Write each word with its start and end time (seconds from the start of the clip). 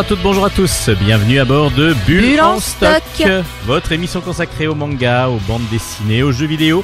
à 0.00 0.04
toutes, 0.04 0.22
bonjour 0.22 0.46
à 0.46 0.50
tous. 0.50 0.88
Bienvenue 1.04 1.40
à 1.40 1.44
bord 1.44 1.70
de 1.72 1.92
Bulle, 2.06 2.22
Bulle 2.22 2.40
en 2.40 2.58
stock, 2.58 3.02
stock. 3.12 3.44
votre 3.66 3.92
émission 3.92 4.22
consacrée 4.22 4.66
au 4.66 4.74
manga, 4.74 5.28
aux 5.28 5.40
bandes 5.46 5.68
dessinées, 5.70 6.22
aux 6.22 6.32
jeux 6.32 6.46
vidéo. 6.46 6.82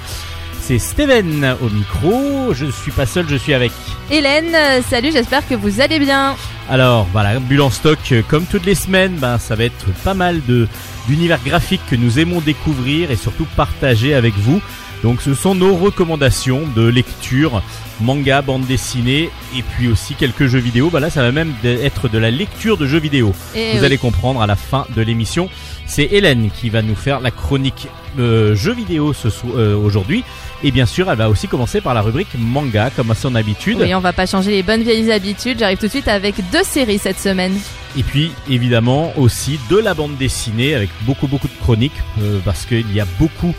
C'est 0.61 0.79
Steven 0.79 1.57
au 1.63 1.71
micro. 1.71 2.53
Je 2.53 2.67
suis 2.67 2.91
pas 2.91 3.07
seul, 3.07 3.25
je 3.27 3.37
suis 3.37 3.55
avec. 3.55 3.73
Hélène, 4.11 4.55
euh, 4.55 4.83
salut, 4.83 5.13
j'espère 5.13 5.49
que 5.49 5.55
vous 5.55 5.81
allez 5.81 5.99
bien. 5.99 6.37
Alors 6.69 7.07
voilà, 7.11 7.39
Bulle 7.39 7.63
en 7.63 7.71
stock, 7.71 7.99
euh, 8.13 8.21
comme 8.29 8.45
toutes 8.45 8.67
les 8.67 8.75
semaines, 8.75 9.15
ben, 9.15 9.39
ça 9.39 9.55
va 9.55 9.65
être 9.65 9.87
pas 10.05 10.15
mal 10.15 10.43
de 10.47 10.69
d'univers 11.09 11.41
graphiques 11.43 11.87
que 11.89 11.97
nous 11.97 12.19
aimons 12.19 12.41
découvrir 12.41 13.11
et 13.11 13.17
surtout 13.17 13.47
partager 13.57 14.13
avec 14.13 14.35
vous. 14.35 14.61
Donc 15.03 15.23
ce 15.23 15.35
sont 15.35 15.55
nos 15.55 15.77
recommandations 15.77 16.63
de 16.75 16.87
lecture, 16.87 17.63
manga, 18.01 18.43
bande 18.43 18.67
dessinée 18.67 19.31
et 19.57 19.63
puis 19.63 19.89
aussi 19.89 20.15
quelques 20.15 20.47
jeux 20.47 20.59
vidéo. 20.59 20.91
Bah 20.91 21.01
là 21.01 21.11
ça 21.11 21.23
va 21.23 21.33
même 21.33 21.53
être 21.65 22.09
de 22.09 22.19
la 22.19 22.31
lecture 22.31 22.77
de 22.77 22.87
jeux 22.87 22.99
vidéo. 22.99 23.35
Et 23.55 23.73
Vous 23.73 23.79
oui. 23.81 23.85
allez 23.85 23.99
comprendre 23.99 24.41
à 24.43 24.47
la 24.47 24.57
fin 24.57 24.87
de 24.95 25.03
l'émission. 25.03 25.49
C'est 25.87 26.09
Hélène 26.11 26.51
qui 26.51 26.69
va 26.71 26.83
nous 26.83 26.97
faire 26.97 27.21
la 27.21 27.31
chronique 27.31 27.89
euh, 28.19 28.55
jeux 28.57 28.73
vidéo 28.73 29.13
ce 29.13 29.29
euh, 29.55 29.77
aujourd'hui. 29.77 30.25
Et 30.65 30.71
bien 30.71 30.87
sûr, 30.87 31.11
elle 31.11 31.19
va 31.19 31.29
aussi 31.29 31.49
commencer 31.49 31.81
par 31.81 31.95
la 31.95 32.01
rubrique 32.01 32.29
manga, 32.39 32.91
comme 32.91 33.11
à 33.11 33.15
son 33.15 33.35
habitude. 33.35 33.77
Oui, 33.81 33.95
on 33.95 34.01
va 34.01 34.13
pas 34.13 34.27
changer 34.27 34.51
les 34.51 34.63
bonnes 34.63 34.83
vieilles 34.83 35.13
habitudes. 35.13 35.59
J'arrive 35.59 35.79
tout 35.79 35.87
de 35.87 35.91
suite 35.91 36.09
avec 36.09 36.35
deux 36.51 36.65
séries 36.65 36.99
cette 36.99 37.21
semaine. 37.21 37.55
Et 37.97 38.03
puis, 38.03 38.33
évidemment, 38.51 39.13
aussi 39.17 39.61
de 39.71 39.77
la 39.77 39.95
bande 39.95 40.17
dessinée 40.17 40.75
avec 40.75 40.91
beaucoup, 41.03 41.27
beaucoup 41.29 41.47
de 41.49 41.55
chroniques, 41.61 41.93
euh, 42.23 42.39
parce 42.45 42.65
qu'il 42.65 42.91
y 42.93 43.01
a 43.01 43.07
beaucoup 43.19 43.55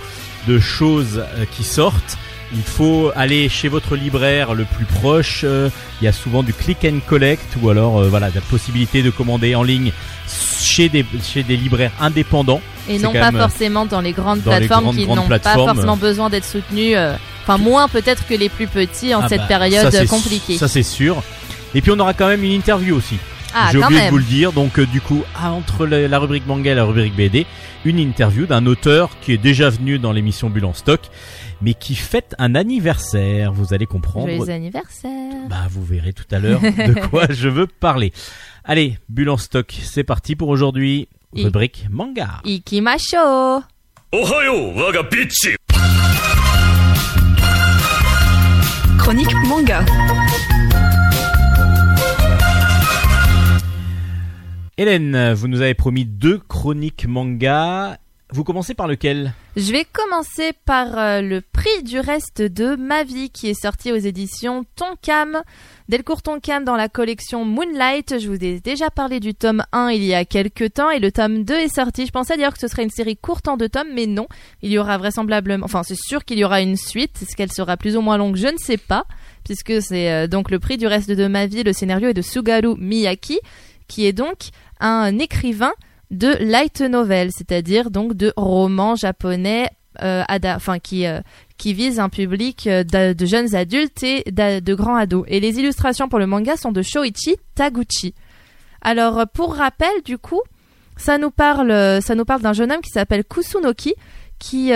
de 0.48 0.60
choses 0.60 1.20
euh, 1.20 1.46
qui 1.52 1.64
sortent. 1.64 2.18
Il 2.56 2.64
faut 2.64 3.12
aller 3.16 3.50
chez 3.50 3.68
votre 3.68 3.96
libraire 3.98 4.54
le 4.54 4.64
plus 4.64 4.86
proche. 4.86 5.42
euh, 5.44 5.70
il 6.02 6.06
y 6.06 6.08
a 6.08 6.14
souvent 6.14 6.44
du 6.44 6.54
click 6.54 6.86
and 6.86 7.00
collect 7.06 7.58
ou 7.62 7.70
alors 7.70 8.00
euh, 8.00 8.08
voilà 8.08 8.30
la 8.34 8.42
possibilité 8.42 9.04
de 9.04 9.10
commander 9.10 9.54
en 9.56 9.64
ligne 9.64 9.92
chez 10.62 10.88
des 10.90 11.06
chez 11.24 11.44
des 11.44 11.58
libraires 11.58 11.92
indépendants. 12.00 12.62
Et 12.90 13.00
non 13.00 13.12
pas 13.12 13.32
même, 13.32 13.42
forcément 13.42 13.86
dans 13.86 14.00
les 14.00 14.14
grandes 14.14 14.42
dans 14.44 14.52
les 14.52 14.68
plateformes 14.68 14.86
grandes, 14.86 14.96
qui 14.96 15.08
n'ont 15.08 15.28
pas 15.40 15.54
forcément 15.54 15.98
besoin 15.98 16.30
d'être 16.30 16.46
soutenues. 16.46 16.96
euh, 16.96 17.16
Enfin, 17.44 17.58
moins 17.58 17.88
peut-être 17.88 18.28
que 18.28 18.34
les 18.34 18.50
plus 18.50 18.68
petits 18.68 19.14
en 19.16 19.22
Ah 19.22 19.30
cette 19.30 19.40
bah, 19.42 19.48
période 19.48 19.90
ça, 19.92 20.06
compliquée. 20.06 20.58
Ça 20.58 20.68
c'est 20.68 20.84
sûr. 20.84 21.24
Et 21.74 21.82
puis 21.82 21.92
on 21.92 22.00
aura 22.00 22.14
quand 22.14 22.28
même 22.28 22.44
une 22.44 22.52
interview 22.52 22.96
aussi. 22.96 23.18
Ah, 23.54 23.70
J'ai 23.72 23.80
oublié 23.80 24.06
de 24.06 24.10
vous 24.10 24.18
le 24.18 24.24
dire. 24.24 24.52
Donc, 24.54 24.80
euh, 24.80 24.86
du 24.86 25.02
coup, 25.02 25.24
ah, 25.36 25.52
entre 25.52 25.86
la 25.86 26.20
rubrique 26.20 26.46
manga 26.48 26.72
et 26.72 26.76
la 26.76 26.84
rubrique 26.84 27.16
BD, 27.16 27.46
une 27.86 28.00
interview 28.00 28.46
d'un 28.46 28.66
auteur 28.66 29.10
qui 29.22 29.32
est 29.34 29.38
déjà 29.38 29.70
venu 29.70 30.00
dans 30.00 30.12
l'émission 30.12 30.50
Bulle 30.50 30.66
en 30.66 30.74
stock, 30.74 31.02
mais 31.62 31.74
qui 31.74 31.96
fête 31.96 32.36
un 32.40 32.56
anniversaire. 32.56 33.52
Vous 33.54 33.74
allez 33.74 33.86
comprendre. 33.86 34.28
Joyeux 34.30 34.50
anniversaire. 34.52 35.12
Bah, 35.50 35.68
vous 35.70 35.84
verrez 35.84 36.14
tout 36.14 36.26
à 36.32 36.40
l'heure 36.40 36.62
de 36.62 37.08
quoi 37.10 37.26
je 37.30 37.48
veux 37.50 37.68
parler. 37.68 38.12
Allez, 38.64 38.98
Bulle 39.10 39.30
en 39.30 39.38
stock, 39.38 39.74
c'est 39.84 40.04
parti 40.04 40.36
pour 40.36 40.50
aujourd'hui. 40.50 41.08
Rubrique 41.34 41.86
manga. 41.90 42.42
Ikimasho. 42.46 43.62
Ohayo, 44.14 44.72
waga 44.76 45.04
bitch. 45.04 45.56
Chronique 48.98 49.34
manga. 49.46 49.84
Hélène, 54.80 55.34
vous 55.34 55.48
nous 55.48 55.62
avez 55.62 55.74
promis 55.74 56.06
deux 56.06 56.38
chroniques 56.38 57.08
manga. 57.08 57.98
Vous 58.30 58.44
commencez 58.44 58.76
par 58.76 58.88
lequel? 58.88 59.34
Je 59.56 59.72
vais 59.72 59.86
commencer 59.92 60.52
par 60.66 61.00
euh, 61.00 61.22
le 61.22 61.42
prix 61.42 61.82
du 61.82 62.00
reste 62.00 62.44
de 62.44 62.76
ma 62.76 63.04
vie 63.04 63.32
qui 63.32 63.50
est 63.50 63.60
sorti 63.60 63.92
aux 63.92 63.98
éditions 63.98 64.66
Tonkam. 64.76 65.42
Delcourt 65.90 66.22
Tonkam 66.22 66.64
dans 66.64 66.76
la 66.76 66.90
collection 66.90 67.44
Moonlight. 67.44 68.20
Je 68.20 68.28
vous 68.28 68.36
ai 68.36 68.60
déjà 68.60 68.92
parlé 68.92 69.20
du 69.20 69.34
tome 69.34 69.64
1 69.72 69.90
il 69.90 70.04
y 70.04 70.14
a 70.14 70.26
quelques 70.26 70.74
temps 70.74 70.92
et 70.92 71.00
le 71.00 71.12
tome 71.12 71.44
2 71.44 71.56
est 71.56 71.74
sorti. 71.74 72.06
Je 72.06 72.12
pensais 72.12 72.38
d'ailleurs 72.38 72.54
que 72.54 72.60
ce 72.60 72.68
serait 72.68 72.84
une 72.84 72.92
série 72.92 73.18
courte 73.18 73.48
en 73.48 73.58
deux 73.58 73.70
tomes, 73.70 73.88
mais 73.96 74.06
non. 74.06 74.28
Il 74.62 74.72
y 74.72 74.78
aura 74.78 75.00
vraisemblablement, 75.00 75.66
enfin 75.66 75.82
c'est 75.82 75.98
sûr 75.98 76.24
qu'il 76.24 76.38
y 76.38 76.44
aura 76.44 76.62
une 76.62 76.78
suite. 76.78 77.20
Est-ce 77.24 77.36
qu'elle 77.36 77.52
sera 77.52 77.78
plus 77.78 77.98
ou 77.98 78.02
moins 78.02 78.18
longue? 78.18 78.36
Je 78.36 78.48
ne 78.48 78.58
sais 78.60 78.78
pas. 78.78 79.06
Puisque 79.44 79.82
c'est 79.82 80.12
euh, 80.12 80.28
donc 80.28 80.52
le 80.52 80.60
prix 80.60 80.78
du 80.78 80.86
reste 80.86 81.10
de 81.10 81.26
ma 81.26 81.48
vie. 81.48 81.64
Le 81.64 81.74
scénario 81.74 82.10
est 82.10 82.14
de 82.14 82.22
Sugaru 82.22 82.76
Miyaki, 82.78 83.40
qui 83.88 84.06
est 84.06 84.14
donc 84.14 84.50
un 84.80 85.18
écrivain 85.20 85.74
de 86.12 86.36
light 86.40 86.82
novel, 86.82 87.32
c'est-à-dire 87.32 87.92
donc 87.92 88.14
de 88.14 88.34
romans 88.38 88.96
japonais 88.96 89.70
euh, 90.02 90.24
enfin 90.56 90.80
qui 90.80 91.06
euh, 91.08 91.22
qui 91.58 91.74
vise 91.74 92.00
un 92.00 92.10
public 92.10 92.68
euh, 92.68 92.84
de, 92.84 93.26
jeunes 93.26 93.56
adultes 93.56 94.04
et 94.04 94.24
de 94.32 94.76
grands 94.76 94.96
ados. 94.96 95.26
Et 95.28 95.40
les 95.40 95.60
illustrations 95.60 96.08
pour 96.08 96.20
le 96.20 96.28
manga 96.28 96.56
sont 96.56 96.72
de 96.72 96.82
Shoichi 96.82 97.36
Taguchi. 97.56 98.14
Alors 98.82 99.26
pour 99.34 99.56
rappel, 99.56 99.90
du 100.06 100.18
coup, 100.18 100.42
ça 100.98 101.18
nous 101.18 101.32
parle 101.32 101.72
euh, 101.72 102.02
ça 102.02 102.16
nous 102.16 102.26
parle 102.26 102.42
d'un 102.42 102.54
jeune 102.54 102.72
homme 102.72 102.82
qui 102.82 102.92
s'appelle 102.92 103.24
Kusunoki 103.24 103.96
qui 104.40 104.72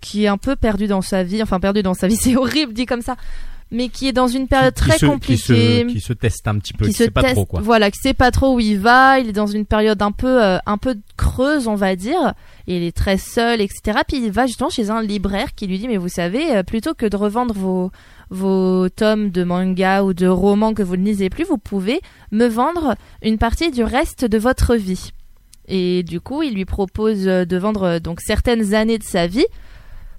qui 0.00 0.24
est 0.24 0.28
un 0.28 0.38
peu 0.38 0.54
perdu 0.54 0.86
dans 0.86 1.02
sa 1.02 1.24
vie, 1.24 1.42
enfin 1.42 1.58
perdu 1.58 1.82
dans 1.82 1.94
sa 1.94 2.06
vie, 2.06 2.16
c'est 2.20 2.36
horrible 2.36 2.72
dit 2.72 2.86
comme 2.86 3.02
ça, 3.02 3.16
mais 3.70 3.88
qui 3.88 4.08
est 4.08 4.12
dans 4.12 4.26
une 4.26 4.48
période 4.48 4.74
Qui 4.74 4.80
très 4.82 4.98
se- 4.98 5.06
compliquée 5.06 5.84
Qui 5.86 5.90
se, 5.90 5.92
qui 5.94 6.00
se 6.00 6.12
teste 6.12 6.48
un 6.48 6.58
petit 6.58 6.72
peu, 6.72 6.86
qui, 6.86 6.92
se 6.92 7.04
sait 7.04 7.10
pas 7.10 7.22
teste, 7.22 7.34
trop 7.34 7.44
quoi. 7.46 7.60
voilà, 7.60 7.90
qui 7.90 7.98
sait 8.00 8.14
pas 8.14 8.30
trop 8.30 8.54
où 8.56 8.60
il 8.60 8.78
va. 8.78 9.18
Il 9.20 9.28
est 9.28 9.32
dans 9.32 9.46
une 9.46 9.66
période 9.66 10.00
un 10.02 10.12
peu, 10.12 10.42
euh, 10.42 10.58
un 10.66 10.76
peu 10.78 10.96
creuse, 11.16 11.68
on 11.68 11.74
va 11.76 11.94
dire. 11.96 12.34
Et 12.66 12.76
il 12.78 12.82
est 12.82 12.96
très 12.96 13.16
seul, 13.18 13.60
etc. 13.60 14.00
Puis 14.06 14.18
il 14.24 14.30
va 14.32 14.46
justement 14.46 14.70
chez 14.70 14.90
un 14.90 15.02
libraire 15.02 15.54
qui 15.54 15.66
lui 15.66 15.78
dit, 15.78 15.88
mais 15.88 15.96
vous 15.96 16.08
savez, 16.08 16.56
euh, 16.56 16.62
plutôt 16.62 16.94
que 16.94 17.06
de 17.06 17.16
revendre 17.16 17.54
vos 17.54 17.90
vos 18.32 18.88
tomes 18.88 19.30
de 19.30 19.42
manga 19.42 20.04
ou 20.04 20.14
de 20.14 20.28
romans 20.28 20.72
que 20.72 20.84
vous 20.84 20.96
ne 20.96 21.04
lisez 21.04 21.30
plus, 21.30 21.44
vous 21.44 21.58
pouvez 21.58 22.00
me 22.30 22.46
vendre 22.46 22.94
une 23.22 23.38
partie 23.38 23.72
du 23.72 23.82
reste 23.82 24.24
de 24.24 24.38
votre 24.38 24.76
vie. 24.76 25.10
Et 25.66 26.04
du 26.04 26.20
coup, 26.20 26.42
il 26.42 26.54
lui 26.54 26.64
propose 26.64 27.26
euh, 27.26 27.44
de 27.44 27.56
vendre 27.56 27.98
donc 27.98 28.20
certaines 28.20 28.72
années 28.74 28.98
de 28.98 29.04
sa 29.04 29.26
vie 29.26 29.46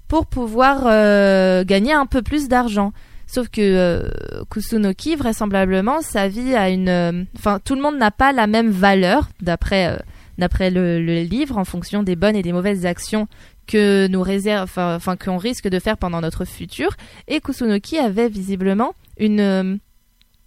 pour 0.08 0.26
pouvoir 0.26 0.82
euh, 0.86 1.64
gagner 1.64 1.92
un 1.92 2.04
peu 2.06 2.20
plus 2.20 2.48
d'argent. 2.48 2.92
Sauf 3.32 3.48
que 3.48 3.62
euh, 3.62 4.44
Kusunoki, 4.50 5.16
vraisemblablement, 5.16 6.02
sa 6.02 6.28
vie 6.28 6.54
a 6.54 6.68
une. 6.68 6.90
euh, 6.90 7.24
Enfin, 7.34 7.60
tout 7.64 7.74
le 7.74 7.80
monde 7.80 7.96
n'a 7.96 8.10
pas 8.10 8.30
la 8.30 8.46
même 8.46 8.68
valeur 8.68 9.30
d'après 9.40 9.86
euh, 9.88 10.70
le, 10.70 11.22
livre 11.22 11.56
en 11.56 11.64
fonction 11.64 12.02
des 12.02 12.14
bonnes 12.14 12.36
et 12.36 12.42
des 12.42 12.52
mauvaises 12.52 12.84
actions 12.84 13.28
que 13.66 14.06
nous 14.06 14.20
réserve, 14.20 14.70
enfin, 14.76 15.16
qu'on 15.16 15.38
risque 15.38 15.66
de 15.68 15.78
faire 15.78 15.96
pendant 15.96 16.20
notre 16.20 16.44
futur. 16.44 16.94
Et 17.26 17.40
Kusunoki 17.40 17.96
avait 17.96 18.28
visiblement 18.28 18.94
une 19.16 19.80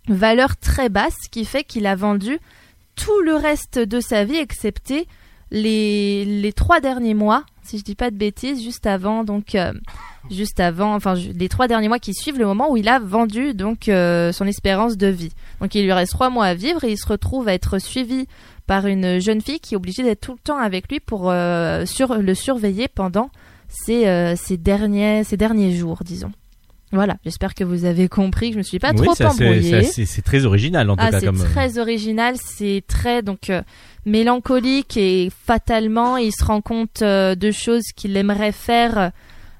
valeur 0.07 0.55
très 0.55 0.89
basse, 0.89 1.17
qui 1.31 1.43
fait 1.43 1.63
qu'il 1.63 1.87
a 1.87 1.95
vendu 1.95 2.37
tout 2.95 3.19
le 3.21 3.33
reste 3.35 3.79
de 3.79 3.99
sa 3.99 4.25
vie, 4.25 4.37
excepté 4.37 5.07
les 5.49 6.53
trois 6.55 6.81
derniers 6.81 7.15
mois, 7.15 7.45
si 7.65 7.77
je 7.77 7.83
dis 7.83 7.95
pas 7.95 8.11
de 8.11 8.15
bêtises, 8.15 8.63
juste 8.63 8.85
avant, 8.85 9.23
donc 9.23 9.55
euh, 9.55 9.73
juste 10.29 10.59
avant, 10.59 10.95
enfin 10.95 11.15
les 11.15 11.49
trois 11.49 11.67
derniers 11.67 11.87
mois 11.87 11.99
qui 11.99 12.13
suivent 12.13 12.39
le 12.39 12.45
moment 12.45 12.71
où 12.71 12.77
il 12.77 12.87
a 12.87 12.99
vendu 12.99 13.53
donc 13.53 13.89
euh, 13.89 14.31
son 14.31 14.45
espérance 14.45 14.97
de 14.97 15.07
vie. 15.07 15.31
Donc 15.61 15.75
il 15.75 15.83
lui 15.83 15.93
reste 15.93 16.13
trois 16.13 16.29
mois 16.29 16.45
à 16.45 16.53
vivre 16.53 16.83
et 16.83 16.91
il 16.91 16.97
se 16.97 17.07
retrouve 17.07 17.47
à 17.47 17.53
être 17.53 17.79
suivi 17.79 18.27
par 18.67 18.87
une 18.87 19.19
jeune 19.19 19.41
fille 19.41 19.59
qui 19.59 19.73
est 19.73 19.77
obligée 19.77 20.03
d'être 20.03 20.21
tout 20.21 20.33
le 20.33 20.39
temps 20.39 20.57
avec 20.57 20.89
lui 20.89 20.99
pour 20.99 21.29
euh, 21.29 21.85
sur, 21.85 22.15
le 22.15 22.33
surveiller 22.33 22.87
pendant 22.87 23.29
ces, 23.67 24.35
ces 24.37 24.57
derniers 24.57 25.23
ces 25.23 25.37
derniers 25.37 25.73
jours, 25.73 25.99
disons. 26.05 26.31
Voilà, 26.95 27.17
j'espère 27.23 27.53
que 27.53 27.63
vous 27.63 27.85
avez 27.85 28.07
compris, 28.09 28.49
que 28.49 28.53
je 28.53 28.57
me 28.59 28.63
suis 28.63 28.79
pas 28.79 28.91
oui, 28.95 29.05
trop 29.05 29.25
embrouillée. 29.27 29.83
c'est 29.83 30.21
très 30.23 30.45
original 30.45 30.89
en 30.89 30.95
tout 30.95 31.03
Ah, 31.05 31.11
cas 31.11 31.19
c'est 31.19 31.25
comme. 31.27 31.41
euh, 31.41 31.45
très 31.53 31.77
original, 31.77 32.35
c'est 32.41 32.83
très 32.87 33.21
donc 33.21 33.49
euh, 33.49 33.61
mélancolique 34.05 34.97
et 34.97 35.29
fatalement, 35.45 36.17
il 36.17 36.31
se 36.31 36.43
rend 36.43 36.61
compte 36.61 37.01
euh, 37.01 37.35
de 37.35 37.51
choses 37.51 37.83
qu'il 37.95 38.15
aimerait 38.17 38.51
faire 38.51 39.11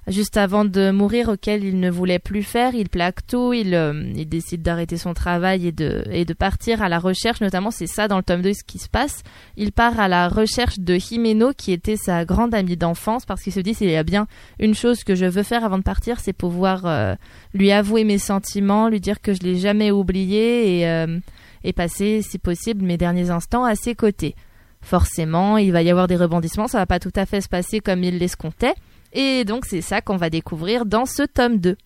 juste 0.08 0.38
avant 0.38 0.66
de 0.66 0.92
mourir, 0.92 1.30
auxquelles 1.30 1.64
il 1.64 1.80
ne 1.80 1.90
voulait 1.90 2.20
plus 2.20 2.44
faire. 2.44 2.76
Il 2.76 2.90
plaque 2.90 3.26
tout, 3.26 3.54
il, 3.54 3.74
euh, 3.74 4.14
décide 4.26 4.62
d'arrêter 4.62 4.98
son 4.98 5.14
travail 5.14 5.68
et 5.68 5.72
de, 5.72 6.34
partir 6.34 6.82
à 6.82 6.90
la 6.90 7.00
recherche. 7.00 7.42
Notamment, 7.42 7.72
c'est 7.72 7.88
ça 7.88 8.08
dans 8.08 8.18
le 8.18 8.24
tome 8.24 8.42
2 8.42 8.54
ce 8.54 8.64
qui 8.64 8.78
se 8.78 8.90
passe. 8.90 9.24
Il 9.58 9.72
part 9.72 10.00
à 10.00 10.08
la 10.08 10.28
recherche 10.28 10.80
de 10.80 10.96
Himeno, 10.96 11.54
qui 11.54 11.72
était 11.72 11.98
sa 11.98 12.26
grande 12.26 12.54
amie 12.54 12.78
d'enfance, 12.78 13.26
parce 13.26 13.42
qu'il 13.42 13.54
se 13.54 13.60
dit 13.60 13.74
s'il 13.74 13.90
y 13.90 13.96
a 13.96 14.04
bien 14.04 14.28
une 14.60 14.76
chose 14.76 15.04
que 15.04 15.16
je 15.16 15.26
veux 15.26 15.44
faire 15.44 15.64
avant 15.64 15.78
de 15.78 15.84
partir, 15.84 16.20
c'est 16.20 16.34
pouvoir 16.34 16.86
euh, 16.86 17.16
lui 17.54 17.72
avouer 17.72 18.04
mes 18.04 18.18
sentiments, 18.18 18.90
lui 18.90 19.00
dire 19.00 19.22
que 19.22 19.34
je 19.34 19.42
l'ai 19.42 19.56
jamais 19.56 19.92
oublié 19.92 20.80
et, 20.80 20.88
euh, 20.88 21.20
et 21.64 21.74
passer, 21.74 22.22
si 22.22 22.38
possible, 22.38 22.86
mes 22.86 22.98
derniers 22.98 23.32
instants 23.32 23.64
à 23.64 23.76
ses 23.76 23.96
côtés. 23.96 24.36
Forcément, 24.82 25.58
il 25.58 25.72
va 25.72 25.82
y 25.82 25.90
avoir 25.90 26.08
des 26.08 26.16
rebondissements, 26.16 26.68
ça 26.68 26.78
va 26.78 26.86
pas 26.86 27.00
tout 27.00 27.14
à 27.16 27.26
fait 27.26 27.42
se 27.42 27.50
passer 27.50 27.80
comme 27.80 28.04
il 28.04 28.20
l'escomptait. 28.20 28.76
Et 29.16 29.46
donc 29.46 29.66
c'est 29.66 29.82
ça 29.82 30.02
qu'on 30.02 30.18
va 30.18 30.30
découvrir 30.30 30.86
dans 30.86 31.06
ce 31.06 31.24
tome 31.24 31.58
2. 31.58 31.78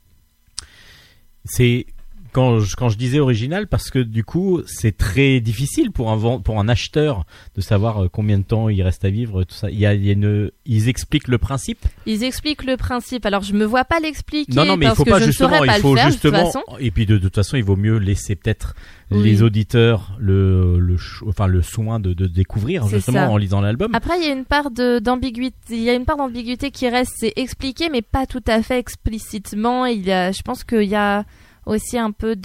C'est 1.45 1.85
quand 2.31 2.59
je, 2.59 2.75
quand 2.75 2.89
je 2.89 2.97
disais 2.97 3.19
original 3.19 3.67
parce 3.67 3.89
que 3.89 3.99
du 3.99 4.23
coup 4.23 4.61
c'est 4.65 4.95
très 4.97 5.39
difficile 5.39 5.91
pour 5.91 6.11
un 6.11 6.15
vend- 6.15 6.39
pour 6.41 6.59
un 6.59 6.67
acheteur 6.69 7.25
de 7.55 7.61
savoir 7.61 8.03
euh, 8.03 8.07
combien 8.11 8.37
de 8.37 8.43
temps 8.43 8.69
il 8.69 8.81
reste 8.81 9.03
à 9.05 9.09
vivre 9.09 9.43
tout 9.43 9.55
ça. 9.55 9.69
Il 9.71 9.79
y 9.79 9.85
a, 9.85 9.93
il 9.93 10.05
y 10.05 10.09
a 10.09 10.13
une 10.13 10.51
ils 10.65 10.89
expliquent 10.89 11.27
le 11.27 11.37
principe. 11.37 11.85
Ils 12.05 12.23
expliquent 12.23 12.63
le 12.63 12.77
principe. 12.77 13.25
Alors 13.25 13.41
je 13.43 13.53
me 13.53 13.65
vois 13.65 13.85
pas 13.85 13.99
l'expliquer 13.99 14.53
Non 14.53 14.65
non 14.65 14.77
mais 14.77 14.85
il 14.85 14.89
parce 14.89 14.97
faut 14.97 15.05
que 15.05 15.09
pas 15.09 15.19
je 15.19 15.23
ne 15.25 15.29
justement 15.31 15.59
pas 15.59 15.65
il 15.77 15.81
faut 15.81 15.95
faire 15.95 16.07
de 16.07 16.11
toute 16.13 16.21
justement 16.21 16.45
façon. 16.45 16.63
et 16.79 16.91
puis 16.91 17.05
de, 17.05 17.15
de 17.17 17.23
toute 17.23 17.35
façon 17.35 17.57
il 17.57 17.63
vaut 17.63 17.75
mieux 17.75 17.97
laisser 17.97 18.35
peut-être 18.35 18.75
Oui. 19.11 19.23
les 19.23 19.41
auditeurs 19.41 20.15
le 20.19 20.79
le 20.79 20.97
ch- 20.97 21.23
enfin 21.27 21.47
le 21.47 21.61
soin 21.61 21.99
de, 21.99 22.13
de 22.13 22.27
découvrir 22.27 22.87
justement 22.87 23.19
ça. 23.19 23.29
en 23.29 23.37
lisant 23.37 23.61
l'album. 23.61 23.93
Après, 23.95 24.19
il 24.19 24.25
y 24.25 24.29
a 24.29 24.33
une 24.33 24.45
part 24.45 24.69
d'ambiguïté. 24.71 25.55
Il 25.71 25.81
y 25.81 25.89
a 25.89 25.93
une 25.93 26.05
part 26.05 26.17
d'ambiguïté 26.17 26.69
qui 26.71 26.87
reste, 26.89 27.13
c'est 27.17 27.33
expliqué, 27.35 27.89
mais 27.89 28.01
pas 28.01 28.25
tout 28.27 28.43
à 28.47 28.61
fait 28.61 28.77
explicitement. 28.79 29.85
Il 29.85 30.05
y 30.05 30.11
a, 30.11 30.31
je 30.31 30.41
pense 30.43 30.63
qu'il 30.63 30.83
y 30.83 30.95
a 30.95 31.25
aussi 31.69 31.97
un 31.97 32.11
peu 32.11 32.35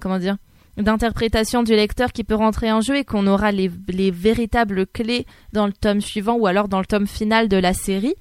comment 0.00 0.18
dire, 0.18 0.36
d'interprétation 0.76 1.62
du 1.62 1.72
lecteur 1.72 2.12
qui 2.12 2.24
peut 2.24 2.34
rentrer 2.34 2.70
en 2.70 2.80
jeu 2.80 2.96
et 2.96 3.04
qu'on 3.04 3.26
aura 3.26 3.50
les, 3.50 3.70
les 3.88 4.10
véritables 4.10 4.86
clés 4.86 5.26
dans 5.52 5.66
le 5.66 5.72
tome 5.72 6.00
suivant 6.00 6.36
ou 6.36 6.46
alors 6.46 6.68
dans 6.68 6.78
le 6.78 6.86
tome 6.86 7.06
final 7.06 7.48
de 7.48 7.56
la 7.56 7.72
série. 7.72 8.14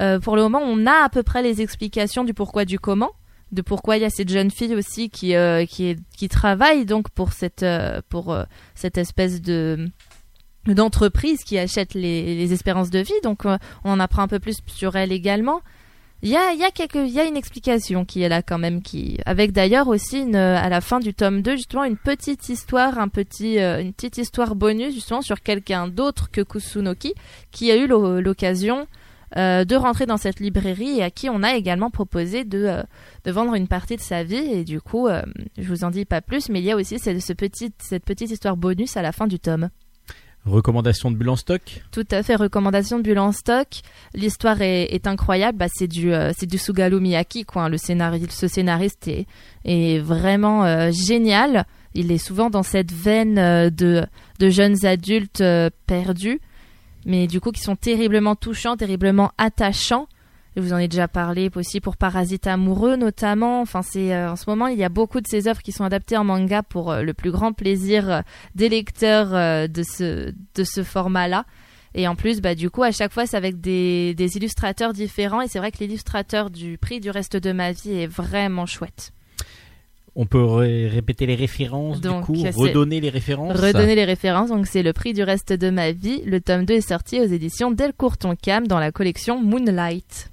Euh, 0.00 0.20
pour 0.20 0.36
le 0.36 0.42
moment, 0.42 0.60
on 0.62 0.86
a 0.86 1.04
à 1.04 1.08
peu 1.08 1.22
près 1.22 1.42
les 1.42 1.62
explications 1.62 2.24
du 2.24 2.34
pourquoi 2.34 2.64
du 2.66 2.78
comment, 2.78 3.12
de 3.52 3.62
pourquoi 3.62 3.96
il 3.96 4.02
y 4.02 4.04
a 4.04 4.10
cette 4.10 4.28
jeune 4.28 4.50
fille 4.50 4.74
aussi 4.74 5.08
qui 5.08 5.34
euh, 5.34 5.64
qui, 5.64 6.28
travaille 6.28 6.84
donc 6.84 7.08
pour 7.10 7.32
cette 7.32 7.62
euh, 7.62 8.02
pour 8.10 8.36
cette 8.74 8.98
espèce 8.98 9.40
de 9.40 9.88
d'entreprise 10.66 11.44
qui 11.44 11.58
achète 11.58 11.94
les, 11.94 12.34
les 12.34 12.52
espérances 12.52 12.90
de 12.90 12.98
vie. 12.98 13.20
Donc 13.22 13.44
on 13.46 13.90
en 13.90 14.00
apprend 14.00 14.22
un 14.22 14.28
peu 14.28 14.40
plus 14.40 14.58
sur 14.66 14.96
elle 14.96 15.12
également. 15.12 15.62
Il 16.22 16.30
y 16.30 16.36
a, 16.36 16.52
y 16.54 17.28
une 17.28 17.36
explication 17.36 18.04
qui 18.04 18.22
est 18.22 18.28
là 18.28 18.42
quand 18.42 18.58
même, 18.58 18.82
qui 18.82 19.18
avec 19.26 19.52
d'ailleurs 19.52 19.86
aussi 19.88 20.20
une, 20.20 20.34
à 20.34 20.68
la 20.68 20.80
fin 20.80 20.98
du 20.98 21.12
tome 21.14 21.42
2 21.42 21.56
justement 21.56 21.84
une 21.84 21.98
petite 21.98 22.48
histoire, 22.48 22.98
un 22.98 23.08
petit, 23.08 23.58
euh, 23.58 23.80
une 23.82 23.92
petite 23.92 24.16
histoire 24.18 24.54
bonus 24.56 24.94
justement 24.94 25.20
sur 25.22 25.40
quelqu'un 25.42 25.88
d'autre 25.88 26.30
que 26.30 26.40
Kusunoki 26.40 27.14
qui 27.52 27.70
a 27.70 27.76
eu 27.76 27.86
l'o- 27.86 28.20
l'occasion 28.20 28.86
euh, 29.36 29.64
de 29.64 29.76
rentrer 29.76 30.06
dans 30.06 30.16
cette 30.16 30.40
librairie 30.40 30.98
et 30.98 31.02
à 31.02 31.10
qui 31.10 31.28
on 31.28 31.42
a 31.42 31.54
également 31.54 31.90
proposé 31.90 32.44
de, 32.44 32.64
euh, 32.64 32.82
de 33.24 33.30
vendre 33.30 33.54
une 33.54 33.68
partie 33.68 33.96
de 33.96 34.00
sa 34.00 34.24
vie 34.24 34.36
et 34.36 34.64
du 34.64 34.80
coup 34.80 35.08
euh, 35.08 35.22
je 35.58 35.68
vous 35.68 35.84
en 35.84 35.90
dis 35.90 36.04
pas 36.06 36.22
plus 36.22 36.48
mais 36.48 36.60
il 36.60 36.64
y 36.64 36.70
a 36.70 36.76
aussi 36.76 36.98
cette, 36.98 37.20
ce 37.20 37.34
petit, 37.34 37.72
cette 37.78 38.04
petite 38.04 38.30
histoire 38.30 38.56
bonus 38.56 38.96
à 38.96 39.02
la 39.02 39.12
fin 39.12 39.26
du 39.26 39.38
tome. 39.38 39.68
Recommandation 40.46 41.10
de 41.10 41.16
bulle 41.16 41.36
stock. 41.36 41.60
Tout 41.90 42.06
à 42.10 42.22
fait, 42.22 42.36
recommandation 42.36 42.98
de 42.98 43.02
Bulle 43.02 43.32
stock. 43.32 43.66
L'histoire 44.14 44.62
est, 44.62 45.06
incroyable. 45.06 45.58
Bah, 45.58 45.66
c'est 45.72 45.88
du, 45.88 46.12
euh, 46.12 46.32
du 46.42 46.56
Sugaru 46.58 47.00
Miyaki, 47.00 47.44
quoi. 47.44 47.64
hein. 47.64 47.68
Le 47.68 47.78
scénariste, 47.78 48.30
ce 48.30 48.46
scénariste 48.46 49.08
est, 49.08 49.26
est 49.64 49.98
vraiment 49.98 50.64
euh, 50.64 50.90
génial. 50.92 51.66
Il 51.94 52.12
est 52.12 52.18
souvent 52.18 52.50
dans 52.50 52.62
cette 52.62 52.92
veine 52.92 53.38
euh, 53.38 53.70
de, 53.70 54.06
de 54.38 54.48
jeunes 54.50 54.84
adultes 54.86 55.40
euh, 55.40 55.70
perdus, 55.86 56.40
mais 57.06 57.26
du 57.26 57.40
coup 57.40 57.50
qui 57.50 57.62
sont 57.62 57.74
terriblement 57.76 58.36
touchants, 58.36 58.76
terriblement 58.76 59.32
attachants. 59.38 60.06
Je 60.56 60.62
vous 60.62 60.72
en 60.72 60.78
ai 60.78 60.88
déjà 60.88 61.06
parlé 61.06 61.50
aussi 61.54 61.80
pour 61.80 61.96
Parasite 61.98 62.46
amoureux 62.46 62.96
notamment. 62.96 63.60
Enfin, 63.60 63.82
c'est 63.82 64.14
euh, 64.14 64.32
en 64.32 64.36
ce 64.36 64.44
moment 64.48 64.66
il 64.68 64.78
y 64.78 64.84
a 64.84 64.88
beaucoup 64.88 65.20
de 65.20 65.26
ces 65.28 65.48
œuvres 65.48 65.60
qui 65.62 65.70
sont 65.72 65.84
adaptées 65.84 66.16
en 66.16 66.24
manga 66.24 66.62
pour 66.62 66.90
euh, 66.90 67.02
le 67.02 67.12
plus 67.12 67.30
grand 67.30 67.52
plaisir 67.52 68.10
euh, 68.10 68.20
des 68.54 68.68
lecteurs 68.70 69.68
de 69.68 69.82
ce 69.82 70.32
de 70.54 70.64
ce 70.64 70.82
format-là. 70.82 71.44
Et 71.94 72.08
en 72.08 72.14
plus, 72.14 72.40
bah 72.42 72.54
du 72.54 72.68
coup, 72.68 72.82
à 72.82 72.90
chaque 72.92 73.12
fois, 73.12 73.26
c'est 73.26 73.38
avec 73.38 73.60
des, 73.60 74.14
des 74.14 74.36
illustrateurs 74.36 74.92
différents. 74.92 75.40
Et 75.40 75.48
c'est 75.48 75.58
vrai 75.58 75.70
que 75.72 75.78
l'illustrateur 75.78 76.50
du 76.50 76.76
prix 76.76 77.00
du 77.00 77.08
reste 77.10 77.36
de 77.38 77.52
ma 77.52 77.72
vie 77.72 77.92
est 77.92 78.06
vraiment 78.06 78.66
chouette. 78.66 79.12
On 80.14 80.26
peut 80.26 80.42
ré- 80.44 80.88
répéter 80.88 81.24
les 81.26 81.34
références 81.34 82.00
Donc, 82.02 82.20
du 82.20 82.26
coup, 82.26 82.42
redonner 82.60 83.00
les 83.00 83.08
références. 83.10 83.58
Redonner 83.58 83.94
les 83.94 84.04
références, 84.04 84.48
donc 84.50 84.66
c'est 84.66 84.82
le 84.82 84.92
prix 84.92 85.12
du 85.14 85.22
reste 85.22 85.52
de 85.52 85.70
ma 85.70 85.92
vie. 85.92 86.22
Le 86.26 86.40
tome 86.40 86.64
2 86.66 86.74
est 86.74 86.80
sorti 86.86 87.20
aux 87.20 87.24
éditions 87.26 87.70
Delcourt 87.70 88.16
Cam 88.42 88.66
dans 88.66 88.78
la 88.78 88.92
collection 88.92 89.42
Moonlight. 89.42 90.30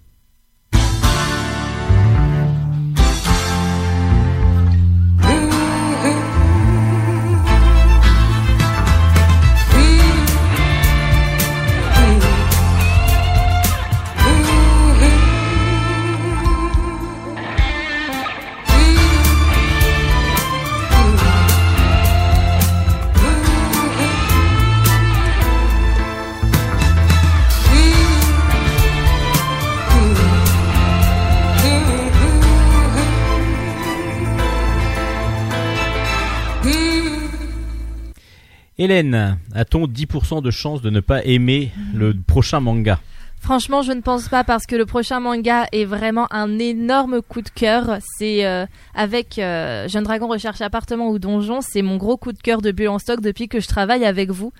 Hélène, 38.84 39.38
a-t-on 39.56 39.88
10% 39.88 40.42
de 40.42 40.52
chance 40.52 40.82
de 40.82 40.90
ne 40.90 41.00
pas 41.00 41.24
aimer 41.24 41.72
le 41.94 42.14
prochain 42.14 42.60
manga? 42.60 43.00
Franchement, 43.40 43.82
je 43.82 43.94
ne 43.94 44.02
pense 44.02 44.28
pas 44.28 44.44
parce 44.44 44.66
que 44.66 44.76
le 44.76 44.86
prochain 44.86 45.22
manga 45.22 45.68
est 45.72 45.86
vraiment 45.86 46.28
un 46.34 46.60
énorme 46.60 47.22
coup 47.22 47.42
de 47.42 47.48
cœur. 47.48 48.00
C'est 48.18 48.46
euh, 48.46 48.66
avec 48.94 49.40
euh, 49.40 49.88
Jeune 49.88 50.04
Dragon 50.04 50.28
recherche 50.28 50.60
appartement 50.60 51.12
ou 51.12 51.18
donjon, 51.18 51.62
c'est 51.62 51.82
mon 51.82 51.96
gros 51.96 52.18
coup 52.18 52.34
de 52.34 52.42
cœur 52.42 52.62
de 52.62 52.72
Bulle 52.72 52.90
en 52.90 53.00
stock 53.00 53.22
depuis 53.22 53.48
que 53.48 53.62
je 53.62 53.70
travaille 53.70 54.04
avec 54.04 54.32
vous. 54.32 54.52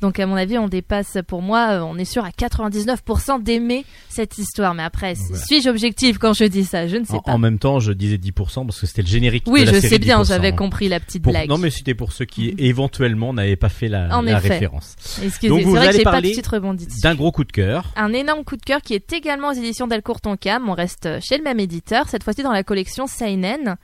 Donc 0.00 0.20
à 0.20 0.26
mon 0.26 0.36
avis, 0.36 0.58
on 0.58 0.68
dépasse 0.68 1.18
pour 1.26 1.42
moi, 1.42 1.70
euh, 1.72 1.80
on 1.80 1.96
est 1.98 2.04
sûr 2.04 2.24
à 2.24 2.30
99% 2.30 3.42
d'aimer 3.42 3.84
cette 4.08 4.38
histoire. 4.38 4.74
Mais 4.74 4.82
après, 4.84 5.14
Voilà. 5.14 5.42
suis-je 5.44 5.68
objective 5.68 6.18
quand 6.18 6.32
je 6.34 6.44
dis 6.44 6.64
ça? 6.64 6.86
Je 6.86 6.96
ne 6.96 7.04
sais 7.04 7.14
en, 7.14 7.20
pas. 7.20 7.32
en 7.32 7.38
même 7.38 7.58
temps, 7.58 7.80
je 7.80 7.92
disais 7.92 8.16
10% 8.16 8.64
parce 8.66 8.80
que 8.80 8.86
c'était 8.86 9.02
le 9.02 9.08
générique 9.08 9.44
oui, 9.48 9.62
de 9.62 9.66
la 9.66 9.72
je 9.72 9.78
série 9.80 9.94
sais 9.94 9.98
bien, 9.98 10.20
10%. 10.22 10.28
j'avais 10.28 10.54
compris 10.54 10.88
la 10.88 11.00
petite 11.00 11.22
Pour- 11.22 11.32
blague. 11.32 11.48
Non 11.48 11.58
mais 11.58 11.70
c'était 11.70 11.94
pour 11.94 12.12
ceux 12.12 12.24
qui 12.26 12.54
éventuellement 12.58 13.32
n'avaient 13.32 13.56
pas 13.56 13.68
fait 13.68 13.88
la, 13.88 14.16
En 14.16 14.22
la 14.22 14.38
effet. 14.38 14.48
référence. 14.50 14.94
Excusez, 15.22 15.54
c'est 15.62 15.64
vrai 15.68 15.88
que 15.90 15.96
j'ai 15.96 16.02
pas 16.04 16.20
de 16.20 16.28
dessus. 16.76 17.00
D'un 17.02 17.14
gros 17.14 17.32
coup 17.32 17.44
de 17.44 17.52
cœur. 17.52 17.92
Un 17.96 18.12
énorme 18.12 18.44
coup 18.44 18.56
de 18.56 18.62
cœur 18.62 18.80
qui 18.82 18.94
est 18.94 19.12
également 19.12 19.48
aux 19.48 19.52
éditions 19.54 19.86
Delcourt 19.88 20.20
Tonkam. 20.20 20.68
On 20.68 20.74
reste 20.74 21.08
chez 21.26 21.38
le 21.38 21.44
même 21.44 21.58
éditeur, 21.60 22.08
cette 22.08 22.22
fois-ci 22.22 22.42
dans 22.42 22.52
la 22.52 22.62
collection 22.62 23.06
Seinen. 23.06 23.76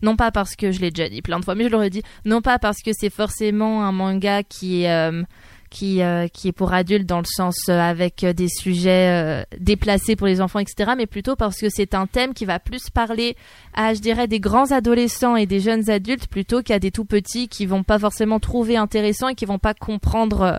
Non 0.00 0.14
pas 0.16 0.30
parce 0.30 0.54
que 0.54 0.70
je 0.70 0.80
l'ai 0.80 0.90
déjà 0.92 1.08
dit 1.08 1.22
plein 1.22 1.40
de 1.40 1.44
fois, 1.44 1.54
mais 1.56 1.64
je 1.64 1.68
l'aurais 1.70 1.90
dit. 1.90 2.02
Non 2.24 2.40
pas 2.40 2.58
parce 2.60 2.78
que 2.82 2.92
c'est 2.94 3.10
forcément 3.10 3.84
un 3.84 3.90
manga 3.92 4.44
qui 4.44 4.82
est, 4.84 4.90
euh, 4.92 5.22
qui, 5.70 6.02
euh, 6.02 6.28
qui 6.28 6.48
est 6.48 6.52
pour 6.52 6.72
adultes 6.72 7.06
dans 7.06 7.18
le 7.18 7.26
sens 7.26 7.68
euh, 7.68 7.78
avec 7.78 8.24
euh, 8.24 8.32
des 8.32 8.48
sujets 8.48 9.44
déplacés 9.58 10.16
pour 10.16 10.26
les 10.26 10.40
enfants, 10.40 10.58
etc. 10.58 10.92
Mais 10.96 11.06
plutôt 11.06 11.36
parce 11.36 11.58
que 11.58 11.68
c'est 11.68 11.94
un 11.94 12.06
thème 12.06 12.34
qui 12.34 12.44
va 12.44 12.58
plus 12.58 12.90
parler 12.90 13.36
à, 13.74 13.94
je 13.94 14.00
dirais, 14.00 14.28
des 14.28 14.40
grands 14.40 14.70
adolescents 14.70 15.36
et 15.36 15.46
des 15.46 15.60
jeunes 15.60 15.90
adultes 15.90 16.26
plutôt 16.26 16.62
qu'à 16.62 16.78
des 16.78 16.90
tout 16.90 17.04
petits 17.04 17.48
qui 17.48 17.66
vont 17.66 17.82
pas 17.82 17.98
forcément 17.98 18.40
trouver 18.40 18.76
intéressant 18.76 19.28
et 19.28 19.34
qui 19.34 19.44
vont 19.44 19.58
pas 19.58 19.74
comprendre 19.74 20.58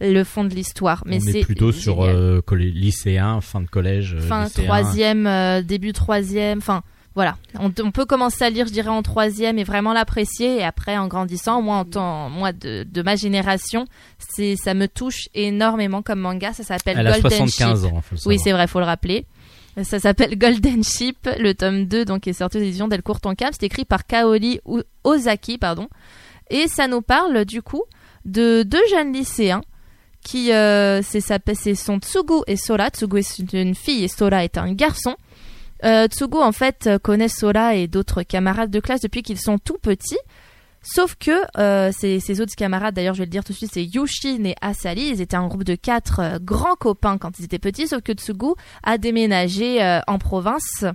le 0.00 0.24
fond 0.24 0.44
de 0.44 0.54
l'histoire. 0.54 1.02
Mais 1.06 1.20
c'est 1.20 1.40
plutôt 1.40 1.72
sur 1.72 2.02
euh, 2.02 2.40
lycéen, 2.52 3.40
fin 3.40 3.60
de 3.60 3.68
collège. 3.68 4.16
fin 4.18 4.44
lycéen. 4.44 4.64
troisième, 4.64 5.26
euh, 5.26 5.62
début 5.62 5.92
troisième, 5.92 6.58
enfin 6.58 6.82
voilà. 7.20 7.36
On, 7.58 7.70
on 7.84 7.90
peut 7.90 8.06
commencer 8.06 8.44
à 8.44 8.50
lire, 8.50 8.66
je 8.66 8.72
dirais, 8.72 8.88
en 8.88 9.02
troisième 9.02 9.58
et 9.58 9.64
vraiment 9.64 9.92
l'apprécier. 9.92 10.56
Et 10.56 10.62
après, 10.64 10.96
en 10.96 11.06
grandissant, 11.06 11.60
moi, 11.60 11.76
en 11.76 11.84
temps, 11.84 12.30
moi 12.30 12.52
de, 12.52 12.86
de 12.90 13.02
ma 13.02 13.14
génération, 13.14 13.84
c'est 14.18 14.56
ça 14.56 14.72
me 14.72 14.88
touche 14.88 15.28
énormément 15.34 16.00
comme 16.02 16.20
manga. 16.20 16.52
Ça 16.54 16.62
s'appelle 16.62 16.96
Elle 16.98 17.06
a 17.06 17.12
Golden 17.20 17.46
75 17.46 17.82
Ship. 17.84 17.92
ans. 17.92 18.00
faut 18.00 18.14
le 18.14 18.20
Oui, 18.28 18.38
c'est 18.38 18.52
vrai, 18.52 18.66
faut 18.66 18.78
le 18.80 18.86
rappeler. 18.86 19.26
Ça 19.82 19.98
s'appelle 20.00 20.36
Golden 20.38 20.82
Ship, 20.82 21.28
le 21.38 21.52
tome 21.52 21.84
2, 21.86 22.04
donc 22.04 22.22
qui 22.22 22.30
est 22.30 22.32
sorti 22.32 22.56
aux 22.56 22.60
éditions 22.60 22.88
Delcourt 22.88 23.20
Tonkam. 23.20 23.50
C'est 23.52 23.64
écrit 23.66 23.84
par 23.84 24.06
Kaori 24.06 24.60
O- 24.64 24.82
Ozaki, 25.04 25.58
pardon. 25.58 25.88
Et 26.50 26.66
ça 26.68 26.88
nous 26.88 27.02
parle, 27.02 27.44
du 27.44 27.60
coup, 27.62 27.82
de 28.24 28.62
deux 28.64 28.82
jeunes 28.90 29.12
lycéens 29.12 29.60
qui, 30.22 30.52
euh, 30.52 31.00
c'est 31.02 31.20
ça, 31.20 31.38
c'est 31.54 31.74
son 31.74 31.98
Tsugu 31.98 32.40
et 32.46 32.56
Sora. 32.56 32.88
Tsugu 32.90 33.18
est 33.20 33.38
une 33.52 33.74
fille 33.74 34.04
et 34.04 34.08
Sora 34.08 34.44
est 34.44 34.58
un 34.58 34.72
garçon. 34.72 35.16
Euh, 35.84 36.08
en 36.32 36.52
fait, 36.52 36.86
euh, 36.86 36.98
connaît 36.98 37.28
Sora 37.28 37.74
et 37.74 37.88
d'autres 37.88 38.22
camarades 38.22 38.70
de 38.70 38.80
classe 38.80 39.00
depuis 39.00 39.22
qu'ils 39.22 39.40
sont 39.40 39.58
tout 39.58 39.78
petits. 39.78 40.18
Sauf 40.82 41.14
que 41.14 41.42
euh, 41.58 41.92
ses, 41.92 42.20
ses 42.20 42.40
autres 42.40 42.54
camarades, 42.56 42.94
d'ailleurs 42.94 43.12
je 43.12 43.18
vais 43.18 43.26
le 43.26 43.30
dire 43.30 43.44
tout 43.44 43.52
de 43.52 43.58
suite, 43.58 43.70
c'est 43.72 43.84
Yushin 43.84 44.44
et 44.44 44.54
Asali. 44.62 45.10
Ils 45.10 45.20
étaient 45.20 45.36
un 45.36 45.46
groupe 45.46 45.64
de 45.64 45.74
quatre 45.74 46.20
euh, 46.20 46.38
grands 46.40 46.74
copains 46.74 47.18
quand 47.18 47.38
ils 47.38 47.44
étaient 47.44 47.58
petits, 47.58 47.88
sauf 47.88 48.00
que 48.00 48.12
Tsugu 48.12 48.54
a 48.82 48.96
déménagé 48.96 49.82
euh, 49.82 50.00
en 50.06 50.18
province 50.18 50.86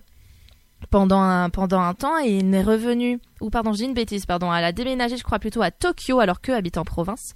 pendant 0.89 1.21
un, 1.21 1.49
temps 1.49 2.19
et 2.23 2.37
il 2.37 2.49
n'est 2.49 2.63
revenu, 2.63 3.19
ou 3.41 3.49
pardon, 3.49 3.73
j'ai 3.73 3.85
une 3.85 3.93
bêtise, 3.93 4.25
pardon, 4.25 4.53
elle 4.53 4.63
a 4.63 4.71
déménagé 4.71 5.17
je 5.17 5.23
crois 5.23 5.39
plutôt 5.39 5.61
à 5.61 5.71
Tokyo 5.71 6.19
alors 6.19 6.41
qu'eux 6.41 6.55
habitent 6.55 6.77
en 6.77 6.83
province, 6.83 7.33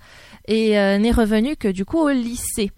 et 0.47 0.77
euh, 0.77 0.97
n'est 0.97 1.11
revenu 1.11 1.55
que 1.55 1.67
du 1.67 1.85
coup 1.85 1.99
au 1.99 2.09
lycée. 2.09 2.71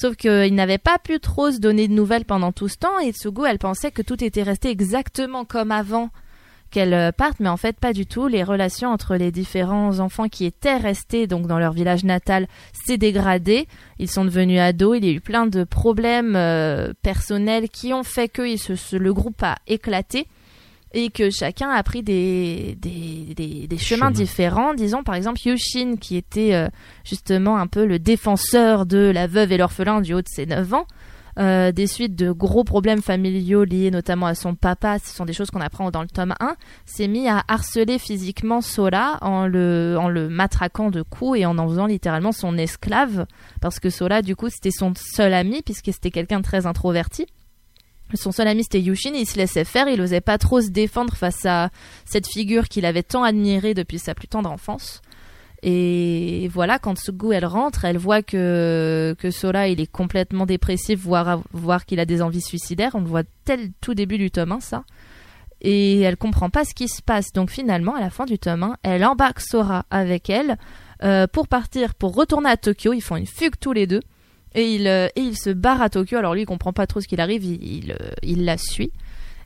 Sauf 0.00 0.14
qu'il 0.14 0.54
n'avait 0.54 0.78
pas 0.78 0.98
pu 1.00 1.18
trop 1.18 1.50
se 1.50 1.58
donner 1.58 1.88
de 1.88 1.92
nouvelles 1.92 2.24
pendant 2.24 2.52
tout 2.52 2.68
ce 2.68 2.76
temps 2.76 3.00
et 3.00 3.10
Tsugu, 3.10 3.42
elle 3.48 3.58
pensait 3.58 3.90
que 3.90 4.00
tout 4.00 4.22
était 4.22 4.44
resté 4.44 4.70
exactement 4.70 5.44
comme 5.44 5.72
avant 5.72 6.10
qu'elle 6.70 6.94
euh, 6.94 7.10
parte, 7.10 7.40
mais 7.40 7.48
en 7.48 7.56
fait 7.56 7.76
pas 7.80 7.92
du 7.92 8.06
tout. 8.06 8.28
Les 8.28 8.44
relations 8.44 8.92
entre 8.92 9.16
les 9.16 9.32
différents 9.32 9.98
enfants 9.98 10.28
qui 10.28 10.44
étaient 10.44 10.76
restés 10.76 11.26
donc 11.26 11.48
dans 11.48 11.58
leur 11.58 11.72
village 11.72 12.04
natal 12.04 12.46
s'est 12.72 12.96
dégradé. 12.96 13.66
Ils 13.98 14.08
sont 14.08 14.24
devenus 14.24 14.60
ados. 14.60 14.98
Il 14.98 15.04
y 15.04 15.08
a 15.08 15.12
eu 15.12 15.20
plein 15.20 15.46
de 15.46 15.64
problèmes 15.64 16.36
euh, 16.36 16.92
personnels 17.02 17.68
qui 17.68 17.92
ont 17.92 18.04
fait 18.04 18.28
que 18.28 18.42
le 18.96 19.12
groupe 19.12 19.42
a 19.42 19.56
éclaté 19.66 20.28
et 20.92 21.10
que 21.10 21.30
chacun 21.30 21.70
a 21.70 21.82
pris 21.82 22.02
des, 22.02 22.76
des, 22.80 23.34
des, 23.34 23.66
des 23.66 23.78
chemins 23.78 24.10
différents. 24.10 24.74
Disons 24.74 25.02
par 25.02 25.14
exemple 25.14 25.40
Yushin 25.44 25.96
qui 25.96 26.16
était 26.16 26.54
euh, 26.54 26.68
justement 27.04 27.58
un 27.58 27.66
peu 27.66 27.84
le 27.84 27.98
défenseur 27.98 28.86
de 28.86 29.10
la 29.12 29.26
veuve 29.26 29.52
et 29.52 29.56
l'orphelin 29.58 30.00
du 30.00 30.14
haut 30.14 30.22
de 30.22 30.28
ses 30.28 30.46
9 30.46 30.74
ans. 30.74 30.86
Euh, 31.38 31.70
des 31.70 31.86
suites 31.86 32.16
de 32.16 32.32
gros 32.32 32.64
problèmes 32.64 33.00
familiaux 33.00 33.62
liés 33.62 33.92
notamment 33.92 34.26
à 34.26 34.34
son 34.34 34.56
papa, 34.56 34.98
ce 34.98 35.14
sont 35.14 35.24
des 35.24 35.32
choses 35.32 35.52
qu'on 35.52 35.60
apprend 35.60 35.92
dans 35.92 36.02
le 36.02 36.08
tome 36.08 36.34
1, 36.40 36.56
s'est 36.84 37.06
mis 37.06 37.28
à 37.28 37.44
harceler 37.46 38.00
physiquement 38.00 38.60
Sola 38.60 39.18
en 39.20 39.46
le, 39.46 39.96
en 40.00 40.08
le 40.08 40.28
matraquant 40.28 40.90
de 40.90 41.02
coups 41.02 41.38
et 41.38 41.46
en 41.46 41.56
en 41.58 41.68
faisant 41.68 41.86
littéralement 41.86 42.32
son 42.32 42.58
esclave, 42.58 43.26
parce 43.60 43.78
que 43.78 43.88
Sola, 43.88 44.20
du 44.20 44.34
coup, 44.34 44.48
c'était 44.48 44.72
son 44.72 44.92
seul 44.96 45.32
ami, 45.32 45.62
puisque 45.62 45.92
c'était 45.92 46.10
quelqu'un 46.10 46.38
de 46.38 46.44
très 46.44 46.66
introverti. 46.66 47.26
Son 48.14 48.32
seul 48.32 48.48
ami 48.48 48.62
c'était 48.62 48.80
Yushin, 48.80 49.12
il 49.14 49.26
se 49.26 49.36
laissait 49.36 49.64
faire, 49.64 49.88
il 49.88 50.00
osait 50.00 50.20
pas 50.20 50.38
trop 50.38 50.60
se 50.60 50.68
défendre 50.68 51.14
face 51.14 51.44
à 51.44 51.70
cette 52.04 52.26
figure 52.26 52.68
qu'il 52.68 52.86
avait 52.86 53.02
tant 53.02 53.22
admirée 53.22 53.74
depuis 53.74 53.98
sa 53.98 54.14
plus 54.14 54.28
tendre 54.28 54.50
enfance. 54.50 55.02
Et 55.62 56.48
voilà, 56.52 56.78
quand 56.78 56.96
Sugu 56.98 57.32
elle 57.32 57.44
rentre, 57.44 57.84
elle 57.84 57.98
voit 57.98 58.22
que, 58.22 59.16
que 59.18 59.30
Sola 59.30 59.68
il 59.68 59.80
est 59.80 59.90
complètement 59.90 60.46
dépressif, 60.46 61.00
voire, 61.00 61.42
voire 61.52 61.84
qu'il 61.84 61.98
a 61.98 62.04
des 62.04 62.22
envies 62.22 62.40
suicidaires. 62.40 62.92
On 62.94 63.00
le 63.00 63.06
voit 63.06 63.24
tel 63.44 63.72
tout 63.80 63.94
début 63.94 64.18
du 64.18 64.30
tome 64.30 64.52
1, 64.52 64.60
ça. 64.60 64.84
Et 65.60 66.00
elle 66.00 66.16
comprend 66.16 66.50
pas 66.50 66.64
ce 66.64 66.74
qui 66.74 66.86
se 66.86 67.02
passe. 67.02 67.32
Donc 67.32 67.50
finalement, 67.50 67.96
à 67.96 68.00
la 68.00 68.10
fin 68.10 68.24
du 68.24 68.38
tome 68.38 68.62
1, 68.62 68.76
elle 68.84 69.04
embarque 69.04 69.40
Sora 69.40 69.84
avec 69.90 70.30
elle 70.30 70.58
euh, 71.02 71.26
pour 71.26 71.48
partir, 71.48 71.96
pour 71.96 72.14
retourner 72.14 72.50
à 72.50 72.56
Tokyo. 72.56 72.92
Ils 72.92 73.02
font 73.02 73.16
une 73.16 73.26
fugue 73.26 73.56
tous 73.58 73.72
les 73.72 73.88
deux. 73.88 74.00
Et 74.54 74.74
il, 74.74 74.86
euh, 74.86 75.08
et 75.16 75.20
il 75.20 75.36
se 75.36 75.50
barre 75.50 75.82
à 75.82 75.90
Tokyo. 75.90 76.16
Alors 76.16 76.34
lui, 76.34 76.42
il 76.42 76.46
comprend 76.46 76.72
pas 76.72 76.86
trop 76.86 77.00
ce 77.00 77.08
qu'il 77.08 77.20
arrive, 77.20 77.44
il, 77.44 77.92
euh, 77.92 78.36
la 78.36 78.56
suit. 78.56 78.92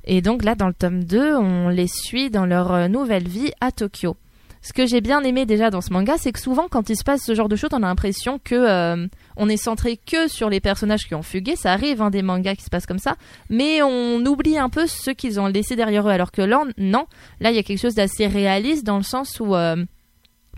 Et 0.04 0.20
donc 0.20 0.44
là, 0.44 0.54
dans 0.54 0.66
le 0.66 0.74
tome 0.74 1.04
2, 1.04 1.36
on 1.36 1.68
les 1.68 1.86
suit 1.86 2.30
dans 2.30 2.46
leur 2.46 2.72
euh, 2.72 2.88
nouvelle 2.88 3.28
vie 3.28 3.52
à 3.60 3.70
Tokyo. 3.70 4.16
Ce 4.64 4.72
que 4.72 4.86
j'ai 4.86 5.00
bien 5.00 5.22
aimé 5.22 5.44
déjà 5.44 5.70
dans 5.70 5.80
ce 5.80 5.92
manga, 5.92 6.14
c'est 6.18 6.30
que 6.30 6.38
souvent, 6.38 6.68
quand 6.70 6.88
il 6.88 6.96
se 6.96 7.02
passe 7.02 7.22
ce 7.24 7.34
genre 7.34 7.48
de 7.48 7.56
choses, 7.56 7.70
on 7.72 7.82
a 7.82 7.88
l'impression 7.88 8.38
que 8.38 9.08
on 9.36 9.48
est 9.48 9.56
centré 9.56 9.96
que 9.96 10.28
sur 10.28 10.48
les 10.48 10.60
personnages 10.60 11.08
qui 11.08 11.16
ont 11.16 11.22
fugué. 11.22 11.56
Ça 11.56 11.72
arrive, 11.72 12.00
hein, 12.00 12.10
des 12.10 12.22
mangas 12.22 12.54
qui 12.54 12.62
se 12.62 12.70
passent 12.70 12.86
comme 12.86 13.00
ça, 13.00 13.16
mais 13.50 13.82
on 13.82 14.24
oublie 14.24 14.56
un 14.58 14.68
peu 14.68 14.86
ceux 14.86 15.14
qu'ils 15.14 15.40
ont 15.40 15.48
laissés 15.48 15.74
derrière 15.74 16.06
eux. 16.06 16.12
Alors 16.12 16.30
que 16.30 16.42
là, 16.42 16.62
non, 16.78 17.06
là, 17.40 17.50
il 17.50 17.56
y 17.56 17.58
a 17.58 17.64
quelque 17.64 17.80
chose 17.80 17.96
d'assez 17.96 18.28
réaliste 18.28 18.86
dans 18.86 18.98
le 18.98 19.02
sens 19.02 19.40
où 19.40 19.56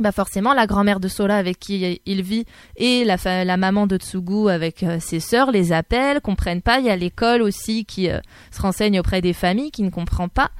bah 0.00 0.10
forcément 0.10 0.54
la 0.54 0.66
grand-mère 0.66 0.98
de 0.98 1.06
Sola 1.06 1.36
avec 1.36 1.58
qui 1.60 2.00
il 2.04 2.22
vit 2.22 2.46
et 2.76 3.04
la, 3.04 3.56
maman 3.56 3.86
de 3.86 3.96
Tsugu 3.96 4.50
avec 4.50 4.82
euh, 4.82 4.98
ses 4.98 5.20
sœurs 5.20 5.52
les 5.52 5.72
appellent, 5.72 6.20
comprennent 6.20 6.62
pas. 6.62 6.80
Il 6.80 6.86
y 6.86 6.90
a 6.90 6.96
l'école 6.96 7.42
aussi 7.42 7.84
qui 7.84 8.10
euh, 8.10 8.18
se 8.50 8.60
renseigne 8.60 8.98
auprès 8.98 9.20
des 9.20 9.32
familles 9.32 9.70
qui 9.70 9.84
ne 9.84 9.90
comprend 9.90 10.28
pas. 10.28 10.50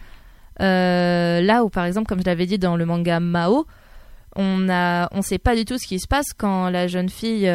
Euh, 0.60 1.40
là 1.40 1.64
où 1.64 1.68
par 1.68 1.84
exemple, 1.84 2.06
comme 2.06 2.20
je 2.20 2.26
l'avais 2.26 2.46
dit 2.46 2.58
dans 2.58 2.76
le 2.76 2.86
manga 2.86 3.18
Mao, 3.18 3.66
on 4.36 4.68
a, 4.68 5.08
sait 5.22 5.38
pas 5.38 5.56
du 5.56 5.64
tout 5.64 5.78
ce 5.78 5.86
qui 5.86 5.98
se 5.98 6.06
passe 6.06 6.32
quand 6.36 6.68
la 6.68 6.86
jeune 6.86 7.08
fille, 7.08 7.48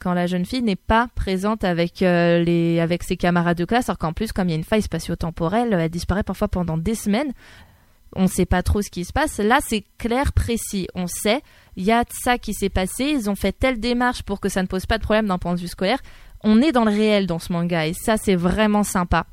quand 0.00 0.14
n'est 0.14 0.76
pas 0.76 1.08
présente 1.14 1.62
avec 1.62 2.00
avec 2.00 3.02
ses 3.02 3.18
camarades 3.18 3.58
de 3.58 3.66
classe, 3.66 3.90
alors 3.90 3.98
qu'en 3.98 4.14
plus, 4.14 4.32
comme 4.32 4.48
il 4.48 4.52
y 4.52 4.54
a 4.54 4.56
une 4.56 4.64
faille 4.64 4.80
spatio-temporelle, 4.80 5.74
elle 5.78 5.90
disparaît 5.90 6.22
parfois 6.22 6.48
pendant 6.48 6.78
des 6.78 6.94
semaines. 6.94 7.32
On 8.14 8.26
sait 8.26 8.46
pas 8.46 8.62
trop 8.62 8.82
ce 8.82 8.90
qui 8.90 9.04
se 9.04 9.12
passe. 9.12 9.38
Là, 9.38 9.58
c'est 9.66 9.84
clair, 9.98 10.32
précis. 10.32 10.86
On 10.94 11.06
sait, 11.06 11.42
il 11.76 11.84
y 11.84 11.92
a 11.92 12.04
ça 12.22 12.38
qui 12.38 12.54
s'est 12.54 12.68
passé. 12.68 13.04
Ils 13.04 13.30
ont 13.30 13.34
fait 13.34 13.52
telle 13.52 13.80
démarche 13.80 14.22
pour 14.22 14.40
que 14.40 14.48
ça 14.48 14.62
ne 14.62 14.66
pose 14.66 14.86
pas 14.86 14.98
de 14.98 15.02
problème 15.02 15.26
d'un 15.26 15.38
point 15.38 15.54
de 15.54 15.60
vue 15.60 15.68
scolaire. 15.68 16.00
On 16.44 16.60
est 16.60 16.72
dans 16.72 16.84
le 16.84 16.90
réel 16.90 17.26
dans 17.26 17.38
ce 17.38 17.52
manga 17.52 17.86
et 17.86 17.94
ça, 17.94 18.16
c'est 18.16 18.34
vraiment 18.36 18.82
sympa. 18.82 19.26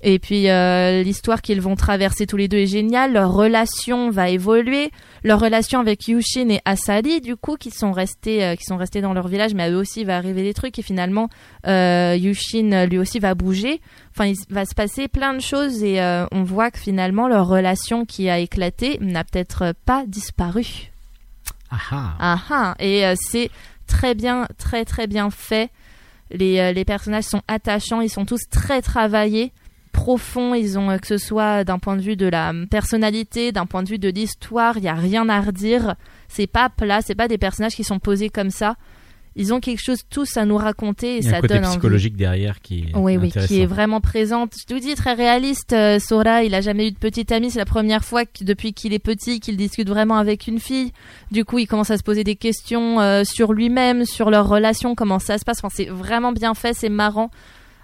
Et 0.00 0.18
puis 0.20 0.48
euh, 0.48 1.02
l'histoire 1.02 1.42
qu'ils 1.42 1.60
vont 1.60 1.74
traverser 1.74 2.26
tous 2.26 2.36
les 2.36 2.46
deux 2.46 2.58
est 2.58 2.66
géniale. 2.66 3.12
Leur 3.12 3.32
relation 3.32 4.10
va 4.10 4.28
évoluer. 4.28 4.90
Leur 5.24 5.40
relation 5.40 5.80
avec 5.80 6.06
Yushin 6.06 6.48
et 6.50 6.60
Asali, 6.64 7.20
du 7.20 7.36
coup, 7.36 7.56
qui 7.56 7.70
sont 7.70 7.90
restés, 7.90 8.44
euh, 8.44 8.54
qui 8.54 8.64
sont 8.64 8.76
restés 8.76 9.00
dans 9.00 9.12
leur 9.12 9.26
village, 9.26 9.54
mais 9.54 9.64
à 9.64 9.70
eux 9.70 9.76
aussi 9.76 10.04
va 10.04 10.16
arriver 10.16 10.42
des 10.42 10.54
trucs. 10.54 10.78
Et 10.78 10.82
finalement, 10.82 11.28
euh, 11.66 12.16
Yushin 12.16 12.86
lui 12.86 12.98
aussi 12.98 13.18
va 13.18 13.34
bouger. 13.34 13.80
Enfin, 14.10 14.26
il 14.26 14.36
va 14.50 14.64
se 14.64 14.74
passer 14.74 15.08
plein 15.08 15.34
de 15.34 15.40
choses 15.40 15.82
et 15.82 16.00
on 16.32 16.42
voit 16.42 16.70
que 16.70 16.78
finalement 16.78 17.28
leur 17.28 17.46
relation 17.46 18.04
qui 18.04 18.28
a 18.28 18.38
éclaté 18.38 18.98
n'a 19.00 19.24
peut-être 19.24 19.74
pas 19.84 20.04
disparu. 20.06 20.90
Ah 21.70 21.78
ah. 21.90 22.14
Ah 22.18 22.38
ah. 22.50 22.74
Et 22.80 23.04
c'est 23.30 23.50
très 23.86 24.14
bien, 24.14 24.48
très 24.58 24.84
très 24.84 25.06
bien 25.06 25.30
fait. 25.30 25.70
Les, 26.30 26.72
les 26.72 26.84
personnages 26.84 27.24
sont 27.24 27.42
attachants, 27.46 28.00
ils 28.00 28.10
sont 28.10 28.24
tous 28.24 28.48
très 28.50 28.82
travaillés, 28.82 29.52
Ils 30.54 30.78
ont, 30.78 30.90
euh, 30.90 30.98
que 30.98 31.06
ce 31.06 31.18
soit 31.18 31.64
d'un 31.64 31.78
point 31.78 31.96
de 31.96 32.02
vue 32.02 32.16
de 32.16 32.26
la 32.26 32.52
personnalité, 32.70 33.52
d'un 33.52 33.66
point 33.66 33.82
de 33.82 33.88
vue 33.88 33.98
de 33.98 34.08
l'histoire, 34.08 34.76
il 34.78 34.84
y 34.84 34.88
a 34.88 34.94
rien 34.94 35.28
à 35.28 35.40
redire. 35.40 35.94
C'est 36.28 36.46
pas 36.46 36.68
plat, 36.70 37.00
c'est 37.02 37.14
pas 37.14 37.28
des 37.28 37.38
personnages 37.38 37.74
qui 37.74 37.84
sont 37.84 37.98
posés 37.98 38.30
comme 38.30 38.50
ça. 38.50 38.76
Ils 39.36 39.54
ont 39.54 39.60
quelque 39.60 39.80
chose 39.80 40.00
tous 40.10 40.36
à 40.36 40.44
nous 40.44 40.56
raconter 40.56 41.16
et 41.16 41.18
Il 41.18 41.24
y 41.24 41.28
a 41.28 41.30
ça 41.30 41.36
un 41.36 41.40
côté 41.40 41.54
donne 41.54 41.64
envie. 41.64 41.72
psychologique 41.76 42.16
derrière 42.16 42.60
qui 42.60 42.80
est 42.88 42.96
Oui, 42.96 43.16
oui, 43.16 43.30
qui 43.30 43.60
est 43.60 43.66
vraiment 43.66 44.00
présente. 44.00 44.52
Je 44.68 44.74
vous 44.74 44.80
dis, 44.80 44.94
très 44.96 45.12
réaliste. 45.14 45.72
euh, 45.74 46.00
Sora, 46.00 46.42
il 46.42 46.54
a 46.56 46.60
jamais 46.60 46.88
eu 46.88 46.90
de 46.90 46.96
petite 46.98 47.30
amie. 47.30 47.50
C'est 47.52 47.60
la 47.60 47.64
première 47.64 48.04
fois 48.04 48.24
que, 48.24 48.42
depuis 48.42 48.72
qu'il 48.72 48.92
est 48.94 48.98
petit 48.98 49.38
qu'il 49.38 49.56
discute 49.56 49.88
vraiment 49.88 50.16
avec 50.16 50.48
une 50.48 50.58
fille. 50.58 50.92
Du 51.30 51.44
coup, 51.44 51.58
il 51.60 51.66
commence 51.66 51.90
à 51.92 51.98
se 51.98 52.02
poser 52.02 52.24
des 52.24 52.34
questions 52.34 52.98
euh, 53.00 53.22
sur 53.22 53.52
lui-même, 53.52 54.04
sur 54.06 54.30
leur 54.30 54.48
relation, 54.48 54.96
comment 54.96 55.20
ça 55.20 55.38
se 55.38 55.44
passe. 55.44 55.58
Enfin, 55.62 55.72
c'est 55.72 55.88
vraiment 55.88 56.32
bien 56.32 56.54
fait, 56.54 56.74
c'est 56.74 56.88
marrant. 56.88 57.30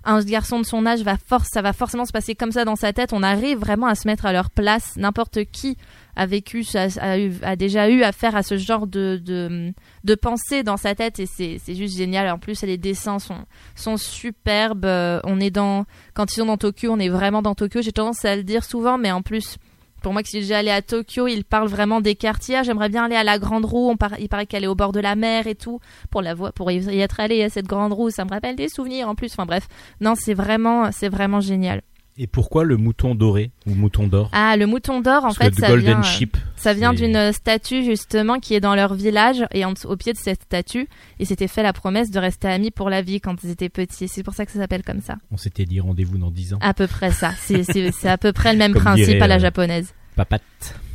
Un 0.07 0.21
garçon 0.21 0.61
de 0.61 0.67
son 0.67 0.85
âge 0.85 1.01
va 1.03 1.17
force, 1.17 1.49
ça 1.53 1.63
va 1.63 1.73
forcément 1.73 2.05
se 2.05 2.13
passer 2.13 2.35
comme 2.35 2.53
ça 2.53 2.65
dans 2.65 2.77
sa 2.77 2.93
tête. 2.93 3.13
On 3.13 3.23
arrive 3.23 3.59
vraiment 3.59 3.87
à 3.87 3.95
se 3.95 4.07
mettre 4.07 4.27
à 4.27 4.33
leur 4.33 4.51
place. 4.51 4.97
N'importe 4.97 5.45
qui 5.51 5.79
a 6.15 6.27
vécu, 6.27 6.65
a, 6.75 6.89
a 7.01 7.19
eu- 7.19 7.33
a 7.43 7.57
déjà 7.57 7.89
eu 7.89 8.03
affaire 8.03 8.37
à 8.37 8.43
ce 8.43 8.57
genre 8.59 8.87
de, 8.87 9.21
de, 9.25 9.73
de 10.05 10.15
pensée 10.15 10.63
dans 10.63 10.77
sa 10.77 10.95
tête 10.95 11.19
et 11.21 11.27
c'est 11.27 11.59
juste 11.75 11.97
génial. 11.97 12.29
En 12.31 12.39
plus, 12.39 12.63
les 12.63 12.77
dessins 12.77 13.19
sont, 13.19 13.47
sont 13.75 13.97
superbes. 13.97 14.85
Euh, 14.85 15.21
On 15.25 15.41
est 15.41 15.51
dans, 15.51 15.87
quand 16.13 16.31
ils 16.31 16.37
sont 16.37 16.47
dans 16.47 16.59
Tokyo, 16.59 16.91
on 16.93 16.99
est 16.99 17.09
vraiment 17.09 17.41
dans 17.43 17.55
Tokyo. 17.55 17.81
J'ai 17.83 17.93
tendance 17.93 18.25
à 18.25 18.37
le 18.37 18.43
dire 18.45 18.63
souvent, 18.65 18.99
mais 18.99 19.11
en 19.11 19.23
plus, 19.23 19.57
pour 20.05 20.13
moi 20.13 20.23
qui 20.23 20.31
suis 20.31 20.41
déjà 20.41 20.59
allé 20.59 20.71
à 20.71 20.83
Tokyo, 20.83 21.27
ils 21.27 21.45
parlent 21.45 21.67
vraiment 21.69 22.01
des 22.03 22.15
quartiers. 22.15 22.63
J'aimerais 22.63 22.91
bien 22.91 23.05
aller 23.07 23.17
à 23.17 23.25
la 23.25 23.39
Grande 23.39 23.65
Roue. 23.65 23.89
On 23.91 23.97
par- 23.97 24.21
il 24.21 24.29
paraît 24.29 24.45
qu'elle 24.47 24.63
est 24.63 24.69
au 24.69 24.75
bord 24.75 24.93
de 24.93 25.01
la 25.01 25.17
mer 25.17 25.47
et 25.47 25.55
tout. 25.55 25.81
Pour 26.11 26.21
la 26.21 26.35
voir, 26.35 26.53
pour 26.53 26.71
y 26.71 27.01
être 27.01 27.21
allé 27.21 27.43
à 27.43 27.49
cette 27.49 27.67
Grande 27.67 27.95
Roue, 27.95 28.11
ça 28.11 28.25
me 28.27 28.31
rappelle 28.31 28.55
des 28.55 28.69
souvenirs 28.69 29.09
en 29.09 29.15
plus. 29.15 29.33
Enfin 29.33 29.47
bref, 29.47 29.67
non, 30.01 30.15
c'est 30.15 30.35
vraiment, 30.35 30.93
c'est 30.93 31.09
vraiment 31.09 31.41
génial. 31.41 31.81
Et 32.17 32.29
pourquoi 32.29 32.63
le 32.63 32.77
mouton 32.77 33.17
doré 33.17 33.51
ou 33.67 33.75
mouton 33.75 34.07
d'or? 34.07 34.29
Ah, 34.33 34.57
le 34.57 34.67
mouton 34.67 35.01
d'or, 35.01 35.25
en 35.25 35.35
Parce 35.35 35.39
fait, 35.39 35.51
que 35.51 35.57
ça 35.61 35.67
Golden 35.69 35.87
vient, 35.95 35.99
euh, 35.99 36.03
Sheep, 36.05 36.37
ça 36.55 36.73
vient 36.73 36.93
d'une 36.93 37.33
statue 37.33 37.83
justement 37.85 38.39
qui 38.39 38.55
est 38.55 38.61
dans 38.61 38.77
leur 38.77 38.95
village 38.95 39.45
et 39.53 39.65
en- 39.65 39.75
au 39.85 39.97
pied 39.97 40.13
de 40.13 40.19
cette 40.19 40.43
statue, 40.45 40.89
ils 41.19 41.27
s'étaient 41.27 41.49
fait 41.49 41.65
la 41.65 41.73
promesse 41.73 42.13
de 42.13 42.21
rester 42.21 42.47
amis 42.47 42.71
pour 42.71 42.89
la 42.89 43.03
vie 43.03 43.21
quand 43.21 43.43
ils 43.43 43.51
étaient 43.51 43.69
petits. 43.69 44.07
C'est 44.07 44.23
pour 44.23 44.35
ça 44.35 44.47
que 44.47 44.53
ça 44.53 44.61
s'appelle 44.61 44.85
comme 44.85 45.01
ça. 45.01 45.17
on 45.33 45.37
s'était 45.37 45.65
dit 45.65 45.81
rendez-vous 45.81 46.19
dans 46.19 46.31
10 46.31 46.55
ans. 46.55 46.59
À 46.61 46.73
peu 46.73 46.87
près 46.87 47.11
ça. 47.11 47.33
C'est- 47.41 47.65
C'est 47.65 47.91
c'est 48.01 48.09
à 48.09 48.17
peu 48.17 48.33
près 48.33 48.53
le 48.53 48.59
même 48.61 48.75
Comme 48.75 48.83
principe 48.83 49.07
dirait, 49.07 49.21
à 49.21 49.27
la 49.27 49.35
euh, 49.37 49.39
japonaise. 49.41 49.93
Papate. 50.15 50.43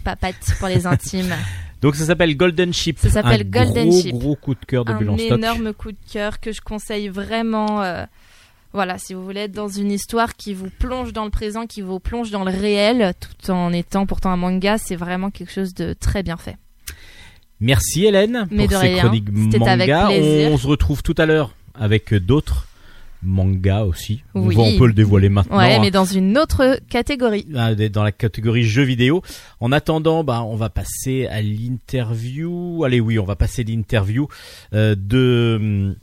Papate 0.06 0.36
pour 0.60 0.70
les 0.70 0.88
intimes. 0.88 1.36
Donc 1.82 1.96
ça 1.96 2.06
s'appelle 2.06 2.36
Golden 2.38 2.72
Sheep. 2.74 2.98
Ça 3.00 3.10
s'appelle 3.10 3.42
Un 3.42 3.50
Golden 3.66 3.90
gros, 3.90 4.02
Sheep. 4.02 4.16
gros 4.16 4.36
coup 4.36 4.54
de 4.54 4.66
cœur 4.66 4.86
de 4.86 4.92
un 4.94 5.18
stock. 5.18 5.38
énorme 5.38 5.74
coup 5.74 5.92
de 5.92 5.98
cœur 6.12 6.40
que 6.40 6.52
je 6.54 6.62
conseille 6.62 7.10
vraiment. 7.10 7.82
euh, 7.82 8.06
voilà, 8.74 8.98
si 8.98 9.14
vous 9.14 9.24
voulez 9.24 9.42
être 9.42 9.52
dans 9.52 9.68
une 9.68 9.92
histoire 9.92 10.36
qui 10.36 10.54
vous 10.54 10.70
plonge 10.80 11.12
dans 11.12 11.26
le 11.26 11.32
présent, 11.32 11.66
qui 11.66 11.82
vous 11.82 12.00
plonge 12.00 12.30
dans 12.32 12.44
le 12.44 12.52
réel, 12.52 13.14
tout 13.20 13.52
en 13.52 13.74
étant 13.74 14.06
pourtant 14.06 14.30
un 14.30 14.38
manga, 14.38 14.78
c'est 14.78 14.96
vraiment 14.96 15.32
quelque 15.32 15.52
chose 15.52 15.74
de 15.74 15.94
très 15.94 16.22
bien 16.22 16.38
fait. 16.38 16.58
Merci 17.60 18.06
Hélène 18.06 18.48
Mais 18.52 18.68
pour 18.68 18.78
de 18.78 18.82
ces 18.82 18.94
rien. 18.94 19.04
chroniques 19.04 19.28
avec 19.66 19.90
manga. 19.90 20.08
plaisir. 20.08 20.52
On 20.52 20.58
se 20.58 20.68
retrouve 20.68 21.04
tout 21.04 21.16
à 21.18 21.26
l'heure 21.26 21.54
avec 21.74 22.14
d'autres 22.14 22.68
mangas 23.22 23.84
aussi. 23.84 24.24
On 24.34 24.48
Oui. 24.48 24.56
On 24.58 24.78
peut 24.78 24.88
le 24.88 24.94
dévoiler 24.94 25.30
maintenant. 25.30 25.58
Ouais, 25.58 25.76
hein. 25.76 25.80
mais 25.82 25.92
dans 25.92 26.06
une 26.06 26.38
autre 26.38 26.80
catégorie. 26.90 27.46
Ah, 27.56 27.76
dans 27.76 28.04
la 28.04 28.12
catégorie 28.12 28.64
jeux 28.64 28.84
vidéo. 28.84 29.22
En 29.60 29.72
attendant, 29.72 30.24
bah, 30.24 30.44
on 30.44 30.56
va 30.56 30.70
passer 30.70 31.28
à 31.28 31.42
l'interview. 31.42 32.84
Allez, 32.86 33.00
oui, 33.02 33.20
on 33.20 33.26
va 33.26 33.36
passer 33.36 33.64
l'interview 33.64 34.28
euh, 34.74 34.96
de 34.98 35.98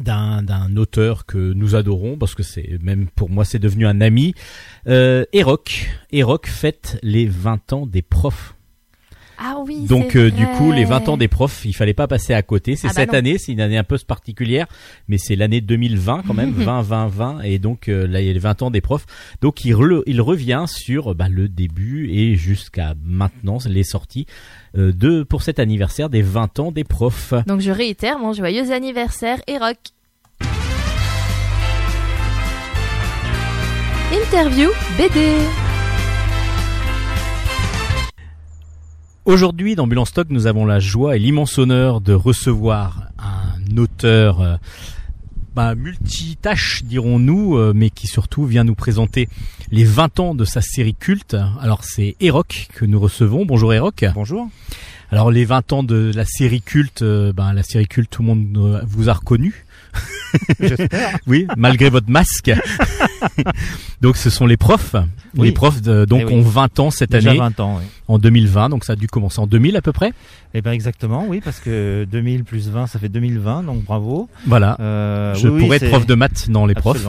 d'un 0.00 0.42
d'un 0.42 0.76
auteur 0.76 1.26
que 1.26 1.52
nous 1.52 1.74
adorons 1.74 2.16
parce 2.18 2.34
que 2.34 2.42
c'est 2.42 2.78
même 2.82 3.08
pour 3.14 3.30
moi 3.30 3.44
c'est 3.44 3.58
devenu 3.58 3.86
un 3.86 4.00
ami. 4.00 4.34
Euh, 4.86 5.24
Eroc, 5.32 5.88
Eroc 6.12 6.46
fête 6.46 6.98
les 7.02 7.26
20 7.26 7.72
ans 7.72 7.86
des 7.86 8.02
profs. 8.02 8.52
Ah 9.38 9.56
oui. 9.66 9.84
Donc 9.86 10.16
euh, 10.16 10.30
du 10.30 10.46
coup, 10.46 10.72
les 10.72 10.86
20 10.86 11.10
ans 11.10 11.16
des 11.18 11.28
profs, 11.28 11.66
il 11.66 11.74
fallait 11.74 11.92
pas 11.92 12.06
passer 12.06 12.32
à 12.32 12.40
côté. 12.40 12.74
C'est 12.74 12.86
Ah 12.86 12.90
bah 12.90 12.94
cette 13.02 13.12
non. 13.12 13.18
année, 13.18 13.36
c'est 13.36 13.52
une 13.52 13.60
année 13.60 13.76
un 13.76 13.84
peu 13.84 13.98
particulière, 13.98 14.66
mais 15.08 15.18
c'est 15.18 15.36
l'année 15.36 15.60
2020 15.60 16.22
quand 16.26 16.32
même, 16.32 16.52
20, 16.52 16.80
20, 16.80 17.06
20, 17.08 17.40
et 17.42 17.58
donc 17.58 17.88
euh, 17.90 18.06
là 18.06 18.22
il 18.22 18.26
y 18.26 18.30
a 18.30 18.32
les 18.32 18.38
20 18.38 18.62
ans 18.62 18.70
des 18.70 18.80
profs. 18.80 19.04
Donc 19.42 19.66
il, 19.66 19.74
re- 19.74 20.02
il 20.06 20.22
revient 20.22 20.64
sur 20.66 21.14
bah, 21.14 21.28
le 21.28 21.50
début 21.50 22.08
et 22.10 22.34
jusqu'à 22.34 22.94
maintenant 23.04 23.58
les 23.68 23.84
sorties 23.84 24.24
de 24.76 25.22
pour 25.22 25.42
cet 25.42 25.58
anniversaire 25.58 26.10
des 26.10 26.22
20 26.22 26.60
ans 26.60 26.72
des 26.72 26.84
profs. 26.84 27.34
Donc 27.46 27.60
je 27.60 27.70
réitère 27.70 28.18
mon 28.18 28.32
joyeux 28.32 28.72
anniversaire 28.72 29.38
et 29.46 29.58
rock. 29.58 29.78
Interview 34.12 34.68
BD. 34.96 35.34
Aujourd'hui, 39.24 39.74
dans 39.74 39.88
Bulan 39.88 40.04
Stock, 40.04 40.28
nous 40.30 40.46
avons 40.46 40.64
la 40.64 40.78
joie 40.78 41.16
et 41.16 41.18
l'immense 41.18 41.58
honneur 41.58 42.00
de 42.00 42.12
recevoir 42.12 43.08
un 43.18 43.76
auteur 43.76 44.40
euh, 44.40 44.54
bah, 45.56 45.74
multitâche, 45.74 46.84
dirons-nous, 46.84 47.56
euh, 47.56 47.72
mais 47.74 47.88
qui 47.88 48.06
surtout 48.06 48.44
vient 48.44 48.62
nous 48.62 48.74
présenter 48.74 49.26
les 49.70 49.84
20 49.84 50.20
ans 50.20 50.34
de 50.34 50.44
sa 50.44 50.60
série 50.60 50.94
culte. 50.94 51.34
Alors, 51.62 51.82
c'est 51.82 52.14
Eroc 52.20 52.68
que 52.74 52.84
nous 52.84 53.00
recevons. 53.00 53.46
Bonjour 53.46 53.72
Eroc. 53.72 54.04
Bonjour. 54.14 54.50
Alors, 55.10 55.30
les 55.30 55.46
20 55.46 55.72
ans 55.72 55.82
de 55.82 56.12
la 56.14 56.26
série 56.26 56.60
culte, 56.60 57.00
euh, 57.00 57.32
bah, 57.32 57.54
la 57.54 57.62
série 57.62 57.88
culte, 57.88 58.10
tout 58.10 58.20
le 58.20 58.28
monde 58.28 58.46
euh, 58.58 58.82
vous 58.86 59.08
a 59.08 59.14
reconnu. 59.14 59.64
J'espère. 60.60 61.18
Oui, 61.26 61.46
malgré 61.56 61.88
votre 61.90 62.10
masque. 62.10 62.50
donc, 64.00 64.16
ce 64.16 64.30
sont 64.30 64.46
les 64.46 64.56
profs. 64.56 64.94
Oui. 65.36 65.48
Les 65.48 65.52
profs, 65.52 65.82
de- 65.82 66.04
donc, 66.04 66.22
Eh 66.22 66.24
oui. 66.26 66.34
ont 66.34 66.42
20 66.42 66.80
ans 66.80 66.90
cette 66.90 67.10
Déjà 67.12 67.30
année, 67.30 67.38
20 67.38 67.60
ans, 67.60 67.76
oui. 67.78 67.84
en 68.08 68.18
2020. 68.18 68.68
Donc, 68.70 68.84
ça 68.84 68.92
a 68.94 68.96
dû 68.96 69.06
commencer 69.06 69.40
en 69.40 69.46
2000 69.46 69.76
à 69.76 69.82
peu 69.82 69.92
près. 69.92 70.12
Eh 70.54 70.62
ben 70.62 70.72
exactement, 70.72 71.26
oui, 71.28 71.40
parce 71.44 71.60
que 71.60 72.06
2000 72.10 72.44
plus 72.44 72.68
20, 72.70 72.86
ça 72.86 72.98
fait 72.98 73.08
2020, 73.08 73.62
donc 73.64 73.84
bravo. 73.84 74.28
Voilà. 74.46 74.76
Euh, 74.80 75.34
Je 75.34 75.48
oui, 75.48 75.60
pourrais 75.62 75.76
être 75.76 75.88
prof 75.88 76.06
de 76.06 76.14
maths 76.14 76.48
dans 76.50 76.66
les 76.66 76.74
profs. 76.74 77.06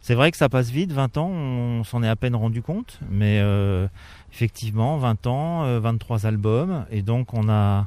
C'est 0.00 0.14
vrai 0.14 0.30
que 0.30 0.36
ça 0.38 0.48
passe 0.48 0.70
vite, 0.70 0.92
20 0.92 1.18
ans, 1.18 1.28
on 1.28 1.84
s'en 1.84 2.02
est 2.02 2.08
à 2.08 2.16
peine 2.16 2.34
rendu 2.34 2.62
compte, 2.62 2.98
mais 3.10 3.40
euh, 3.42 3.86
effectivement, 4.32 4.96
20 4.96 5.26
ans, 5.26 5.64
euh, 5.64 5.80
23 5.80 6.24
albums, 6.26 6.84
et 6.90 7.02
donc 7.02 7.34
on 7.34 7.48
a... 7.50 7.86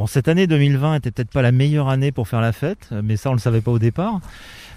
Bon, 0.00 0.06
cette 0.06 0.28
année 0.28 0.46
2020 0.46 0.94
était 0.94 1.10
peut-être 1.10 1.28
pas 1.28 1.42
la 1.42 1.52
meilleure 1.52 1.90
année 1.90 2.10
pour 2.10 2.26
faire 2.26 2.40
la 2.40 2.52
fête, 2.52 2.88
mais 3.04 3.18
ça 3.18 3.28
on 3.28 3.34
le 3.34 3.38
savait 3.38 3.60
pas 3.60 3.70
au 3.70 3.78
départ. 3.78 4.20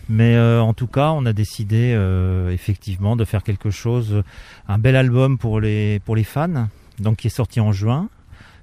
Mais 0.09 0.35
euh, 0.35 0.61
en 0.61 0.73
tout 0.73 0.87
cas, 0.87 1.11
on 1.11 1.25
a 1.25 1.31
décidé 1.31 1.93
euh, 1.95 2.51
effectivement 2.51 3.15
de 3.15 3.23
faire 3.23 3.41
quelque 3.41 3.69
chose, 3.69 4.21
un 4.67 4.79
bel 4.79 4.97
album 4.97 5.37
pour 5.37 5.61
les 5.61 6.01
pour 6.01 6.17
les 6.17 6.25
fans, 6.25 6.67
donc 6.99 7.19
qui 7.19 7.27
est 7.27 7.29
sorti 7.37 7.61
en 7.61 7.71
juin. 7.71 8.09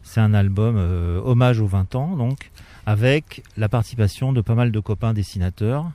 C'est 0.02 0.21
un 0.21 0.35
album 0.35 0.76
euh, 0.76 1.19
hommage 1.25 1.61
aux 1.61 1.67
20 1.67 1.95
ans, 1.95 2.14
donc 2.14 2.50
avec 2.85 3.43
la 3.57 3.71
participation 3.71 4.35
de 4.35 4.43
pas 4.43 4.55
mal 4.55 4.71
de 4.71 4.81
copains 4.81 5.14
dessinateurs, 5.14 5.90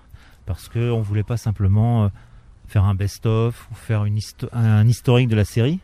parce 0.47 0.67
que 0.67 0.89
on 0.89 1.01
voulait 1.01 1.21
pas 1.21 1.37
simplement 1.37 2.05
euh, 2.05 2.07
faire 2.67 2.85
un 2.85 2.95
best-of 2.95 3.67
ou 3.71 3.75
faire 3.75 4.07
un 4.51 4.87
historique 4.87 5.27
de 5.27 5.35
la 5.35 5.45
série. 5.45 5.79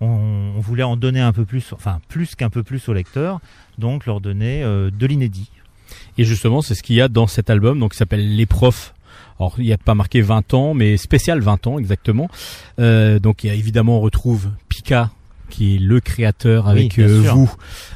On, 0.00 0.52
on 0.56 0.60
voulait 0.60 0.82
en 0.82 0.96
donner 0.96 1.20
un 1.20 1.32
peu 1.32 1.44
plus, 1.44 1.72
enfin 1.72 2.00
plus 2.08 2.34
qu'un 2.34 2.50
peu 2.50 2.62
plus 2.62 2.88
aux 2.88 2.92
lecteurs, 2.92 3.40
donc 3.78 4.06
leur 4.06 4.20
donner 4.20 4.62
euh, 4.62 4.90
de 4.90 5.06
l'inédit. 5.06 5.50
Et 6.18 6.24
justement, 6.24 6.62
c'est 6.62 6.74
ce 6.74 6.82
qu'il 6.82 6.96
y 6.96 7.00
a 7.00 7.08
dans 7.08 7.26
cet 7.26 7.50
album, 7.50 7.80
donc 7.80 7.92
qui 7.92 7.98
s'appelle 7.98 8.36
Les 8.36 8.46
Profs. 8.46 8.94
Alors, 9.40 9.54
il 9.58 9.64
n'y 9.64 9.72
a 9.72 9.78
pas 9.78 9.94
marqué 9.94 10.20
20 10.20 10.54
ans, 10.54 10.74
mais 10.74 10.96
spécial 10.96 11.40
20 11.40 11.66
ans 11.68 11.78
exactement. 11.78 12.28
Euh, 12.78 13.18
donc, 13.18 13.44
il 13.44 13.48
y 13.48 13.50
a 13.50 13.54
évidemment, 13.54 13.98
on 13.98 14.00
retrouve 14.00 14.50
Pika, 14.68 15.10
qui 15.48 15.76
est 15.76 15.78
le 15.78 16.00
créateur 16.00 16.68
avec 16.68 16.98
euh, 16.98 17.22
vous 17.32 17.50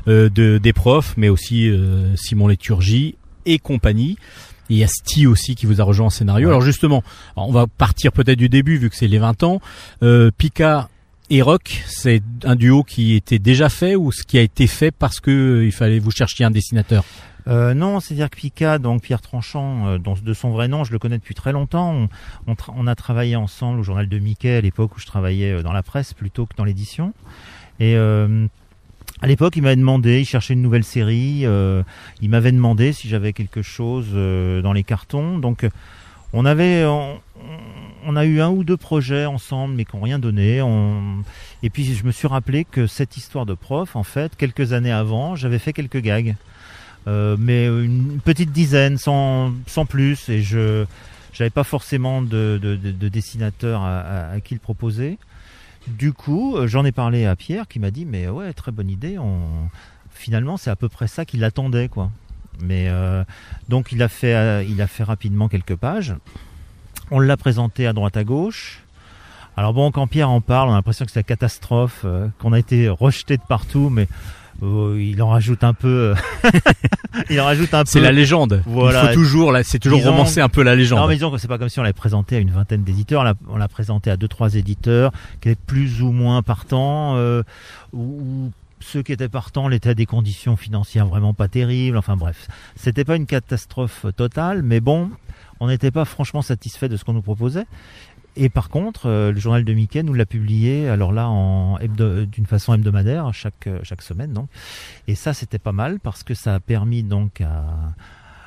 euh, 0.08 0.28
de 0.28 0.58
des 0.58 0.72
profs, 0.72 1.14
mais 1.16 1.28
aussi 1.28 1.68
euh, 1.68 2.14
Simon 2.16 2.48
Léturgie 2.48 3.16
et 3.46 3.58
compagnie. 3.58 4.16
Et 4.70 4.74
il 4.74 4.76
y 4.78 4.84
a 4.84 4.88
Sti 4.88 5.26
aussi 5.26 5.54
qui 5.54 5.66
vous 5.66 5.80
a 5.80 5.84
rejoint 5.84 6.06
en 6.06 6.10
scénario. 6.10 6.46
Ouais. 6.46 6.52
Alors 6.52 6.62
justement, 6.62 7.02
alors, 7.36 7.48
on 7.48 7.52
va 7.52 7.66
partir 7.66 8.12
peut-être 8.12 8.38
du 8.38 8.48
début 8.48 8.78
vu 8.78 8.90
que 8.90 8.96
c'est 8.96 9.08
les 9.08 9.18
20 9.18 9.42
ans. 9.42 9.60
Euh, 10.02 10.30
Pika 10.36 10.88
et 11.30 11.42
Rock, 11.42 11.82
c'est 11.86 12.22
un 12.44 12.56
duo 12.56 12.82
qui 12.82 13.14
était 13.14 13.38
déjà 13.38 13.68
fait 13.68 13.96
ou 13.96 14.12
ce 14.12 14.22
qui 14.22 14.38
a 14.38 14.42
été 14.42 14.66
fait 14.66 14.90
parce 14.90 15.20
que 15.20 15.30
euh, 15.30 15.64
il 15.64 15.72
fallait 15.72 15.98
vous 15.98 16.10
cherchiez 16.10 16.44
un 16.44 16.50
dessinateur? 16.50 17.04
Euh, 17.48 17.74
non, 17.74 18.00
c'est-à-dire 18.00 18.30
que 18.30 18.36
Pika, 18.36 18.78
donc 18.78 19.02
Pierre 19.02 19.20
Tranchant, 19.20 19.86
euh, 19.86 19.98
de 19.98 20.32
son 20.34 20.50
vrai 20.50 20.68
nom, 20.68 20.84
je 20.84 20.92
le 20.92 20.98
connais 20.98 21.18
depuis 21.18 21.34
très 21.34 21.52
longtemps. 21.52 22.08
On, 22.46 22.86
a 22.86 22.94
travaillé 22.94 23.36
ensemble 23.36 23.80
au 23.80 23.82
journal 23.82 24.08
de 24.08 24.18
Mickey 24.18 24.54
à 24.54 24.60
l'époque 24.60 24.96
où 24.96 25.00
je 25.00 25.06
travaillais 25.06 25.52
euh, 25.52 25.62
dans 25.62 25.72
la 25.72 25.82
presse 25.82 26.14
plutôt 26.14 26.46
que 26.46 26.54
dans 26.56 26.64
l'édition. 26.64 27.12
Et 27.80 27.96
euh, 27.96 28.46
à 29.20 29.26
l'époque, 29.26 29.56
il 29.56 29.62
m'avait 29.62 29.76
demandé, 29.76 30.20
il 30.20 30.24
cherchait 30.24 30.54
une 30.54 30.62
nouvelle 30.62 30.84
série, 30.84 31.44
il 32.20 32.30
m'avait 32.30 32.52
demandé 32.52 32.92
si 32.92 33.08
j'avais 33.08 33.32
quelque 33.32 33.62
chose 33.62 34.10
dans 34.12 34.72
les 34.72 34.82
cartons. 34.82 35.38
Donc, 35.38 35.66
on 36.32 36.44
avait, 36.44 36.84
on, 36.84 37.20
on 38.04 38.16
a 38.16 38.24
eu 38.24 38.40
un 38.40 38.50
ou 38.50 38.64
deux 38.64 38.76
projets 38.76 39.26
ensemble, 39.26 39.74
mais 39.74 39.84
qui 39.84 39.96
n'ont 39.96 40.02
rien 40.02 40.18
donné. 40.18 40.62
On... 40.62 41.22
Et 41.62 41.70
puis, 41.70 41.84
je 41.94 42.04
me 42.04 42.12
suis 42.12 42.28
rappelé 42.28 42.64
que 42.64 42.86
cette 42.86 43.16
histoire 43.16 43.46
de 43.46 43.54
prof, 43.54 43.96
en 43.96 44.02
fait, 44.02 44.36
quelques 44.36 44.72
années 44.72 44.92
avant, 44.92 45.36
j'avais 45.36 45.58
fait 45.58 45.72
quelques 45.72 46.00
gags. 46.00 46.34
Euh, 47.08 47.36
mais 47.38 47.66
une 47.66 48.20
petite 48.24 48.52
dizaine 48.52 48.96
sans, 48.96 49.52
sans 49.66 49.86
plus 49.86 50.28
et 50.28 50.40
je 50.40 50.84
j'avais 51.32 51.50
pas 51.50 51.64
forcément 51.64 52.22
de, 52.22 52.60
de, 52.62 52.76
de, 52.76 52.92
de 52.92 53.08
dessinateur 53.08 53.82
à, 53.82 54.38
qui 54.44 54.54
le 54.54 54.60
proposer. 54.60 55.18
Du 55.88 56.12
coup, 56.12 56.56
euh, 56.56 56.68
j'en 56.68 56.84
ai 56.84 56.92
parlé 56.92 57.26
à 57.26 57.34
Pierre 57.34 57.66
qui 57.66 57.80
m'a 57.80 57.90
dit 57.90 58.04
mais 58.04 58.28
ouais 58.28 58.52
très 58.52 58.70
bonne 58.70 58.88
idée. 58.88 59.18
On... 59.18 59.68
Finalement, 60.12 60.56
c'est 60.56 60.70
à 60.70 60.76
peu 60.76 60.88
près 60.88 61.08
ça 61.08 61.24
qu'il 61.24 61.42
attendait 61.42 61.88
quoi. 61.88 62.12
Mais 62.60 62.86
euh, 62.88 63.24
donc 63.68 63.90
il 63.90 64.00
a 64.00 64.08
fait 64.08 64.64
il 64.68 64.80
a 64.80 64.86
fait 64.86 65.02
rapidement 65.02 65.48
quelques 65.48 65.74
pages. 65.74 66.14
On 67.10 67.20
l'a 67.20 67.36
présenté 67.36 67.86
à 67.86 67.92
droite 67.92 68.16
à 68.16 68.24
gauche. 68.24 68.80
Alors 69.56 69.74
bon, 69.74 69.90
quand 69.90 70.06
Pierre 70.06 70.30
en 70.30 70.40
parle, 70.40 70.68
on 70.70 70.72
a 70.72 70.76
l'impression 70.76 71.04
que 71.04 71.10
c'est 71.12 71.18
la 71.18 71.24
catastrophe, 71.24 72.02
euh, 72.04 72.28
qu'on 72.38 72.52
a 72.54 72.58
été 72.58 72.88
rejeté 72.88 73.36
de 73.36 73.42
partout, 73.46 73.90
mais 73.90 74.08
euh, 74.62 74.96
il 74.98 75.20
en 75.22 75.28
rajoute 75.28 75.62
un 75.62 75.74
peu. 75.74 76.14
euh, 76.44 76.50
il 77.30 77.38
en 77.38 77.44
rajoute 77.44 77.74
un 77.74 77.80
peu. 77.84 77.90
C'est 77.90 78.00
la 78.00 78.12
légende. 78.12 78.62
Voilà. 78.64 79.02
Il 79.04 79.08
faut 79.08 79.14
toujours, 79.14 79.54
c'est 79.64 79.78
toujours 79.78 79.98
Disons- 79.98 80.12
romancer 80.12 80.40
un 80.40 80.48
peu 80.48 80.62
la 80.62 80.74
légende. 80.74 81.00
Non, 81.00 81.06
mais 81.06 81.14
disons 81.16 81.30
que 81.30 81.36
c'est 81.36 81.48
pas 81.48 81.58
comme 81.58 81.68
si 81.68 81.78
on 81.78 81.82
l'avait 81.82 81.92
présenté 81.92 82.36
à 82.36 82.38
une 82.38 82.50
vingtaine 82.50 82.82
d'éditeurs. 82.82 83.24
On 83.48 83.56
l'a- 83.58 83.68
présenté 83.68 84.10
à 84.10 84.16
deux, 84.16 84.28
trois 84.28 84.54
éditeurs 84.54 85.12
qui 85.42 85.50
étaient 85.50 85.60
plus 85.66 86.00
ou 86.02 86.12
moins 86.12 86.40
partants, 86.42 87.16
euh, 87.16 87.42
ou, 87.92 88.00
ou 88.00 88.52
ceux 88.80 89.02
qui 89.02 89.12
étaient 89.12 89.28
partants 89.28 89.68
l'étaient 89.68 89.90
à 89.90 89.94
des 89.94 90.06
conditions 90.06 90.56
financières 90.56 91.06
vraiment 91.06 91.34
pas 91.34 91.48
terribles. 91.48 91.98
Enfin 91.98 92.16
bref, 92.16 92.48
c'était 92.76 93.04
pas 93.04 93.16
une 93.16 93.26
catastrophe 93.26 94.06
totale, 94.16 94.62
mais 94.62 94.80
bon, 94.80 95.10
on 95.62 95.68
n'était 95.68 95.90
pas 95.92 96.04
franchement 96.04 96.42
satisfait 96.42 96.88
de 96.88 96.96
ce 96.96 97.04
qu'on 97.04 97.12
nous 97.14 97.22
proposait. 97.22 97.66
Et 98.34 98.48
par 98.48 98.68
contre, 98.70 99.06
euh, 99.06 99.30
le 99.30 99.38
journal 99.38 99.62
de 99.64 99.72
Mickey 99.74 100.02
nous 100.02 100.14
l'a 100.14 100.24
publié, 100.26 100.88
alors 100.88 101.12
là, 101.12 101.28
en 101.28 101.78
d'une 101.78 102.46
façon 102.46 102.72
hebdomadaire, 102.74 103.32
chaque, 103.34 103.66
euh, 103.66 103.78
chaque 103.82 104.02
semaine, 104.02 104.32
donc. 104.32 104.48
Et 105.06 105.14
ça, 105.14 105.34
c'était 105.34 105.58
pas 105.58 105.72
mal 105.72 106.00
parce 106.00 106.22
que 106.22 106.34
ça 106.34 106.54
a 106.54 106.60
permis 106.60 107.02
donc 107.02 107.42
à, 107.42 107.92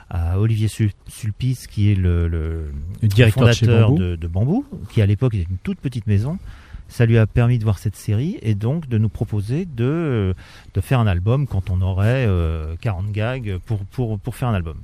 à 0.10 0.40
Olivier 0.40 0.68
Sul- 0.68 0.92
Sulpice, 1.08 1.68
qui 1.68 1.92
est 1.92 1.96
le, 1.96 2.28
le, 2.28 2.72
le 3.02 3.08
directeur 3.08 3.48
de 3.48 3.52
chez 3.54 3.66
fondateur 3.68 3.90
Bambou. 3.90 4.02
de, 4.02 4.16
de 4.16 4.28
Bambou, 4.28 4.66
qui 4.92 5.02
à 5.04 5.06
l'époque 5.06 5.36
était 5.36 5.48
une 5.50 5.58
toute 5.58 5.80
petite 5.80 6.08
maison. 6.08 6.38
Ça 6.88 7.06
lui 7.06 7.18
a 7.18 7.26
permis 7.26 7.58
de 7.58 7.64
voir 7.64 7.80
cette 7.80 7.96
série 7.96 8.38
et 8.42 8.54
donc 8.56 8.88
de 8.88 8.98
nous 8.98 9.10
proposer 9.10 9.66
de, 9.66 10.36
de 10.74 10.82
faire 10.82 11.00
un 11.00 11.08
album 11.08 11.48
quand 11.48 11.70
on 11.70 11.82
aurait 11.82 12.26
euh, 12.28 12.76
40 12.82 13.12
gags 13.12 13.58
pour, 13.66 13.80
pour, 13.86 14.20
pour 14.20 14.36
faire 14.36 14.50
un 14.50 14.54
album. 14.54 14.78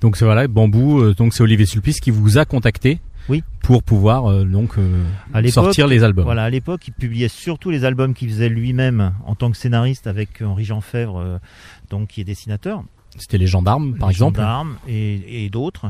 Donc 0.00 0.16
c'est 0.16 0.24
voilà, 0.24 0.46
Bambou. 0.48 1.00
euh, 1.00 1.14
donc 1.14 1.32
c'est 1.32 1.42
Olivier 1.42 1.66
Sulpice 1.66 2.00
qui 2.00 2.10
vous 2.10 2.38
a 2.38 2.44
contacté. 2.44 3.00
Oui. 3.28 3.42
Pour 3.62 3.82
pouvoir 3.82 4.26
euh, 4.30 4.44
donc 4.44 4.76
euh, 4.76 5.02
À 5.32 5.46
sortir 5.48 5.86
les 5.86 6.04
albums. 6.04 6.24
Voilà, 6.24 6.44
à 6.44 6.50
l'époque, 6.50 6.86
il 6.88 6.92
publiait 6.92 7.28
surtout 7.28 7.70
les 7.70 7.84
albums 7.86 8.12
qu'il 8.12 8.28
faisait 8.28 8.50
lui-même 8.50 9.14
en 9.24 9.34
tant 9.34 9.50
que 9.50 9.56
scénariste 9.56 10.06
avec 10.06 10.42
Henri 10.42 10.64
Jean 10.64 10.82
Fèvre, 10.82 11.18
euh, 11.18 11.38
donc 11.88 12.08
qui 12.08 12.20
est 12.20 12.24
dessinateur. 12.24 12.84
C'était 13.16 13.38
les 13.38 13.46
gendarmes, 13.46 13.94
par 13.96 14.08
Les 14.08 14.14
exemple. 14.16 14.40
Gendarmes 14.40 14.76
et, 14.88 15.44
et 15.44 15.48
d'autres. 15.48 15.86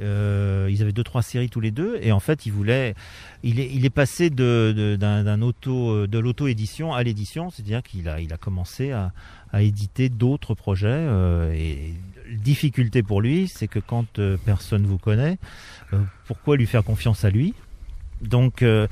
Euh, 0.00 0.68
ils 0.70 0.82
avaient 0.82 0.92
deux 0.92 1.04
trois 1.04 1.22
séries 1.22 1.48
tous 1.48 1.60
les 1.60 1.70
deux 1.70 1.98
et 2.00 2.12
en 2.12 2.20
fait 2.20 2.46
il 2.46 2.52
voulait 2.52 2.94
il 3.42 3.58
est, 3.58 3.90
passé 3.90 4.30
de, 4.30 4.96
d'un, 4.98 5.42
auto 5.42 6.06
de 6.06 6.18
l'auto 6.18 6.46
édition 6.46 6.92
à 6.92 7.02
l'édition 7.02 7.50
c'est-à-dire 7.50 7.82
qu'il 7.82 8.08
a 8.08 8.20
il 8.20 8.32
a 8.32 8.36
commencé 8.36 8.92
à, 8.92 9.12
à 9.52 9.62
éditer 9.62 10.08
d'autres 10.08 10.54
projets 10.54 10.88
euh, 10.88 11.52
et 11.52 11.94
difficulté 12.30 13.02
pour 13.02 13.20
lui 13.20 13.48
c'est 13.48 13.68
que 13.68 13.78
quand 13.78 14.18
euh, 14.18 14.36
personne 14.44 14.84
vous 14.84 14.98
connaît 14.98 15.38
euh, 15.92 16.00
pourquoi 16.26 16.56
lui 16.56 16.66
faire 16.66 16.84
confiance 16.84 17.24
à 17.24 17.30
lui? 17.30 17.54
Donc 18.20 18.62
euh, 18.62 18.86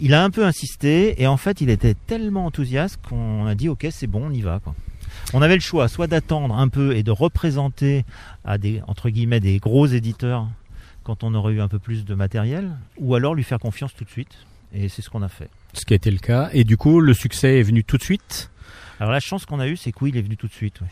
il 0.00 0.14
a 0.14 0.24
un 0.24 0.30
peu 0.30 0.44
insisté 0.44 1.20
et 1.20 1.26
en 1.26 1.36
fait 1.36 1.60
il 1.60 1.68
était 1.70 1.94
tellement 1.94 2.46
enthousiaste 2.46 2.98
qu'on 3.08 3.46
a 3.46 3.54
dit 3.54 3.68
ok 3.68 3.86
c'est 3.90 4.06
bon 4.06 4.26
on 4.26 4.30
y 4.30 4.40
va 4.40 4.60
quoi. 4.62 4.74
On 5.34 5.42
avait 5.42 5.54
le 5.54 5.60
choix 5.60 5.88
soit 5.88 6.06
d'attendre 6.06 6.54
un 6.56 6.68
peu 6.68 6.94
et 6.96 7.02
de 7.02 7.10
représenter 7.10 8.04
à 8.44 8.58
des 8.58 8.82
entre 8.86 9.08
guillemets 9.10 9.40
des 9.40 9.58
gros 9.58 9.86
éditeurs 9.86 10.46
quand 11.04 11.24
on 11.24 11.34
aurait 11.34 11.54
eu 11.54 11.60
un 11.60 11.68
peu 11.68 11.78
plus 11.78 12.04
de 12.04 12.14
matériel, 12.14 12.70
ou 12.98 13.14
alors 13.14 13.34
lui 13.34 13.42
faire 13.42 13.58
confiance 13.58 13.92
tout 13.94 14.04
de 14.04 14.10
suite. 14.10 14.36
Et 14.74 14.88
c'est 14.88 15.02
ce 15.02 15.10
qu'on 15.10 15.22
a 15.22 15.28
fait. 15.28 15.48
Ce 15.74 15.84
qui 15.84 15.94
a 15.94 15.96
été 15.96 16.10
le 16.10 16.18
cas. 16.18 16.48
Et 16.52 16.64
du 16.64 16.76
coup, 16.76 17.00
le 17.00 17.12
succès 17.12 17.58
est 17.58 17.62
venu 17.62 17.82
tout 17.82 17.96
de 17.98 18.02
suite? 18.04 18.50
Alors 19.00 19.12
la 19.12 19.20
chance 19.20 19.44
qu'on 19.44 19.58
a 19.58 19.66
eue, 19.66 19.76
c'est 19.76 19.90
que 19.90 19.98
oui, 20.02 20.10
il 20.14 20.16
est 20.18 20.22
venu 20.22 20.36
tout 20.36 20.46
de 20.46 20.52
suite. 20.52 20.80
ouais. 20.80 20.86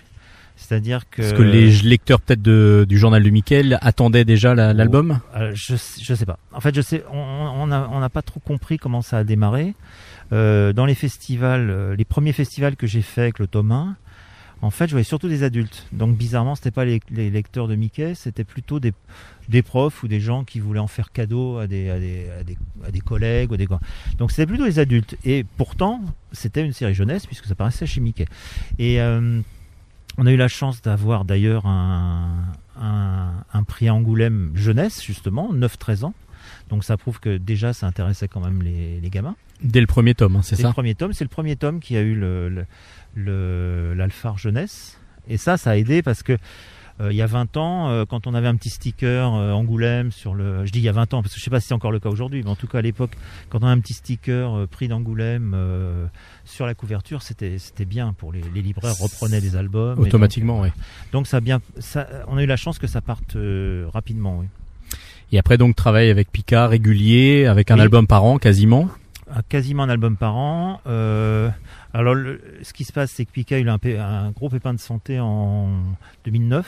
C'est-à-dire 0.56 1.08
que. 1.08 1.22
Est-ce 1.22 1.34
que 1.34 1.42
les 1.42 1.70
lecteurs 1.82 2.20
peut-être 2.20 2.42
de- 2.42 2.84
du 2.88 2.98
journal 2.98 3.22
de 3.22 3.30
Michael 3.30 3.78
attendaient 3.80 4.24
déjà 4.26 4.54
la- 4.54 4.74
l'album? 4.74 5.20
Euh, 5.36 5.52
je, 5.54 5.74
je 6.02 6.14
sais 6.14 6.26
pas. 6.26 6.38
En 6.52 6.60
fait, 6.60 6.74
je 6.74 6.80
sais, 6.82 7.02
on 7.12 7.16
on 7.18 7.66
n'a 7.68 7.88
on 7.90 8.00
n'a 8.00 8.10
pas 8.10 8.20
trop 8.22 8.40
compris 8.40 8.76
comment 8.78 9.00
ça 9.00 9.18
a 9.18 9.24
démarré. 9.24 9.74
Euh, 10.32 10.72
dans 10.74 10.84
les 10.86 10.94
festivals, 10.94 11.70
euh, 11.70 11.96
les 11.96 12.04
premiers 12.04 12.32
festivals 12.34 12.76
que 12.76 12.86
j'ai 12.86 13.00
fait 13.02 13.22
avec 13.22 13.38
le 13.38 13.46
tome 13.46 13.72
1, 13.72 13.96
en 14.62 14.70
fait, 14.70 14.86
je 14.86 14.92
voyais 14.92 15.04
surtout 15.04 15.28
des 15.28 15.42
adultes. 15.42 15.86
Donc, 15.92 16.16
bizarrement, 16.16 16.54
c'était 16.54 16.70
pas 16.70 16.84
les, 16.84 17.00
lecteurs 17.10 17.66
de 17.66 17.74
Mickey, 17.76 18.14
c'était 18.14 18.44
plutôt 18.44 18.78
des, 18.78 18.92
profs 19.62 20.02
ou 20.02 20.08
des 20.08 20.20
gens 20.20 20.44
qui 20.44 20.60
voulaient 20.60 20.80
en 20.80 20.86
faire 20.86 21.12
cadeau 21.12 21.58
à 21.58 21.66
des, 21.66 21.88
à 21.88 21.94
à 21.94 22.88
à 22.88 23.00
collègues 23.00 23.52
ou 23.52 23.56
des. 23.56 23.66
Donc, 24.18 24.30
c'était 24.30 24.46
plutôt 24.46 24.66
les 24.66 24.78
adultes. 24.78 25.16
Et 25.24 25.44
pourtant, 25.56 26.02
c'était 26.32 26.64
une 26.64 26.72
série 26.72 26.94
jeunesse 26.94 27.26
puisque 27.26 27.46
ça 27.46 27.54
paraissait 27.54 27.86
chez 27.86 28.00
Mickey. 28.00 28.26
Et 28.78 29.00
euh, 29.00 29.40
on 30.18 30.26
a 30.26 30.32
eu 30.32 30.36
la 30.36 30.48
chance 30.48 30.82
d'avoir 30.82 31.24
d'ailleurs 31.24 31.66
un, 31.66 32.44
un, 32.80 33.62
prix 33.64 33.88
Angoulême 33.88 34.52
jeunesse, 34.54 35.02
justement, 35.02 35.52
9-13 35.54 36.04
ans. 36.04 36.14
Donc 36.68 36.84
ça 36.84 36.96
prouve 36.96 37.20
que 37.20 37.36
déjà 37.36 37.72
ça 37.72 37.86
intéressait 37.86 38.28
quand 38.28 38.40
même 38.40 38.62
les, 38.62 39.00
les 39.00 39.10
gamins. 39.10 39.36
Dès 39.62 39.80
le 39.80 39.86
premier 39.86 40.14
tome, 40.14 40.36
hein, 40.36 40.42
c'est 40.42 40.56
C'est 40.56 40.62
le 40.62 40.68
ça 40.68 40.72
premier 40.72 40.94
tome, 40.94 41.12
c'est 41.12 41.24
le 41.24 41.28
premier 41.28 41.56
tome 41.56 41.80
qui 41.80 41.96
a 41.96 42.00
eu 42.00 42.14
le, 42.14 42.66
jeunesse. 44.36 44.98
Et 45.28 45.36
ça, 45.36 45.56
ça 45.56 45.70
a 45.70 45.76
aidé 45.76 46.02
parce 46.02 46.22
que 46.22 46.36
euh, 47.00 47.12
il 47.12 47.16
y 47.16 47.22
a 47.22 47.26
20 47.26 47.56
ans, 47.56 47.88
euh, 47.88 48.04
quand 48.04 48.26
on 48.26 48.34
avait 48.34 48.46
un 48.46 48.56
petit 48.56 48.68
sticker 48.68 49.34
euh, 49.34 49.52
Angoulême 49.52 50.12
sur 50.12 50.34
le, 50.34 50.66
je 50.66 50.72
dis 50.72 50.80
il 50.80 50.84
y 50.84 50.88
a 50.88 50.92
20 50.92 51.14
ans 51.14 51.22
parce 51.22 51.34
que 51.34 51.40
je 51.40 51.44
sais 51.44 51.50
pas 51.50 51.60
si 51.60 51.68
c'est 51.68 51.74
encore 51.74 51.92
le 51.92 51.98
cas 51.98 52.10
aujourd'hui, 52.10 52.42
mais 52.42 52.50
en 52.50 52.56
tout 52.56 52.66
cas 52.66 52.78
à 52.78 52.82
l'époque, 52.82 53.12
quand 53.48 53.62
on 53.62 53.66
a 53.66 53.70
un 53.70 53.80
petit 53.80 53.94
sticker 53.94 54.66
prix 54.70 54.88
d'Angoulême 54.88 55.52
euh, 55.54 56.06
sur 56.44 56.66
la 56.66 56.74
couverture, 56.74 57.22
c'était 57.22 57.58
c'était 57.58 57.86
bien 57.86 58.12
pour 58.12 58.32
les, 58.32 58.42
les 58.54 58.62
libraires 58.62 58.96
reprenaient 58.98 59.40
des 59.40 59.56
albums. 59.56 59.98
Automatiquement, 59.98 60.60
oui. 60.60 60.68
donc, 60.68 61.20
donc 61.20 61.26
ça 61.26 61.38
a 61.38 61.40
bien, 61.40 61.60
ça, 61.78 62.06
on 62.28 62.36
a 62.36 62.42
eu 62.42 62.46
la 62.46 62.56
chance 62.56 62.78
que 62.78 62.86
ça 62.86 63.00
parte 63.00 63.36
euh, 63.36 63.86
rapidement. 63.92 64.38
Oui. 64.38 64.46
Et 65.32 65.38
après 65.38 65.58
donc 65.58 65.76
travail 65.76 66.10
avec 66.10 66.30
Pika 66.32 66.66
régulier, 66.66 67.46
avec 67.46 67.70
un 67.70 67.76
Oui. 67.76 67.82
album 67.82 68.06
par 68.06 68.24
an 68.24 68.38
quasiment. 68.38 68.88
un- 69.32 69.42
quasiment 69.48 69.84
un 69.84 69.88
album 69.88 70.16
par 70.16 70.34
an. 70.36 70.80
Euh, 70.88 71.48
alors, 71.94 72.14
le- 72.14 72.40
ce 72.62 72.72
qui 72.72 72.82
se 72.82 72.92
passe, 72.92 73.12
c'est 73.12 73.24
que 73.24 73.30
Pika 73.30 73.54
a 73.54 73.58
eu 73.60 73.68
un, 73.68 73.78
un 73.96 74.30
gros 74.32 74.48
pépin 74.48 74.74
de 74.74 74.80
santé 74.80 75.20
en 75.20 75.68
2009. 76.24 76.66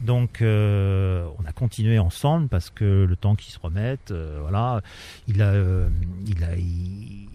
Donc, 0.00 0.40
euh, 0.40 1.26
on 1.42 1.44
a 1.48 1.52
continué 1.52 1.98
ensemble 1.98 2.46
parce 2.46 2.70
que 2.70 3.04
le 3.08 3.16
temps 3.16 3.34
qu'il 3.34 3.52
se 3.52 3.58
remette, 3.58 4.12
euh, 4.12 4.38
voilà, 4.40 4.80
il 5.26 5.42
a, 5.42 5.46
euh, 5.48 5.88
il 6.28 6.44
a, 6.44 6.54
il, 6.56 7.27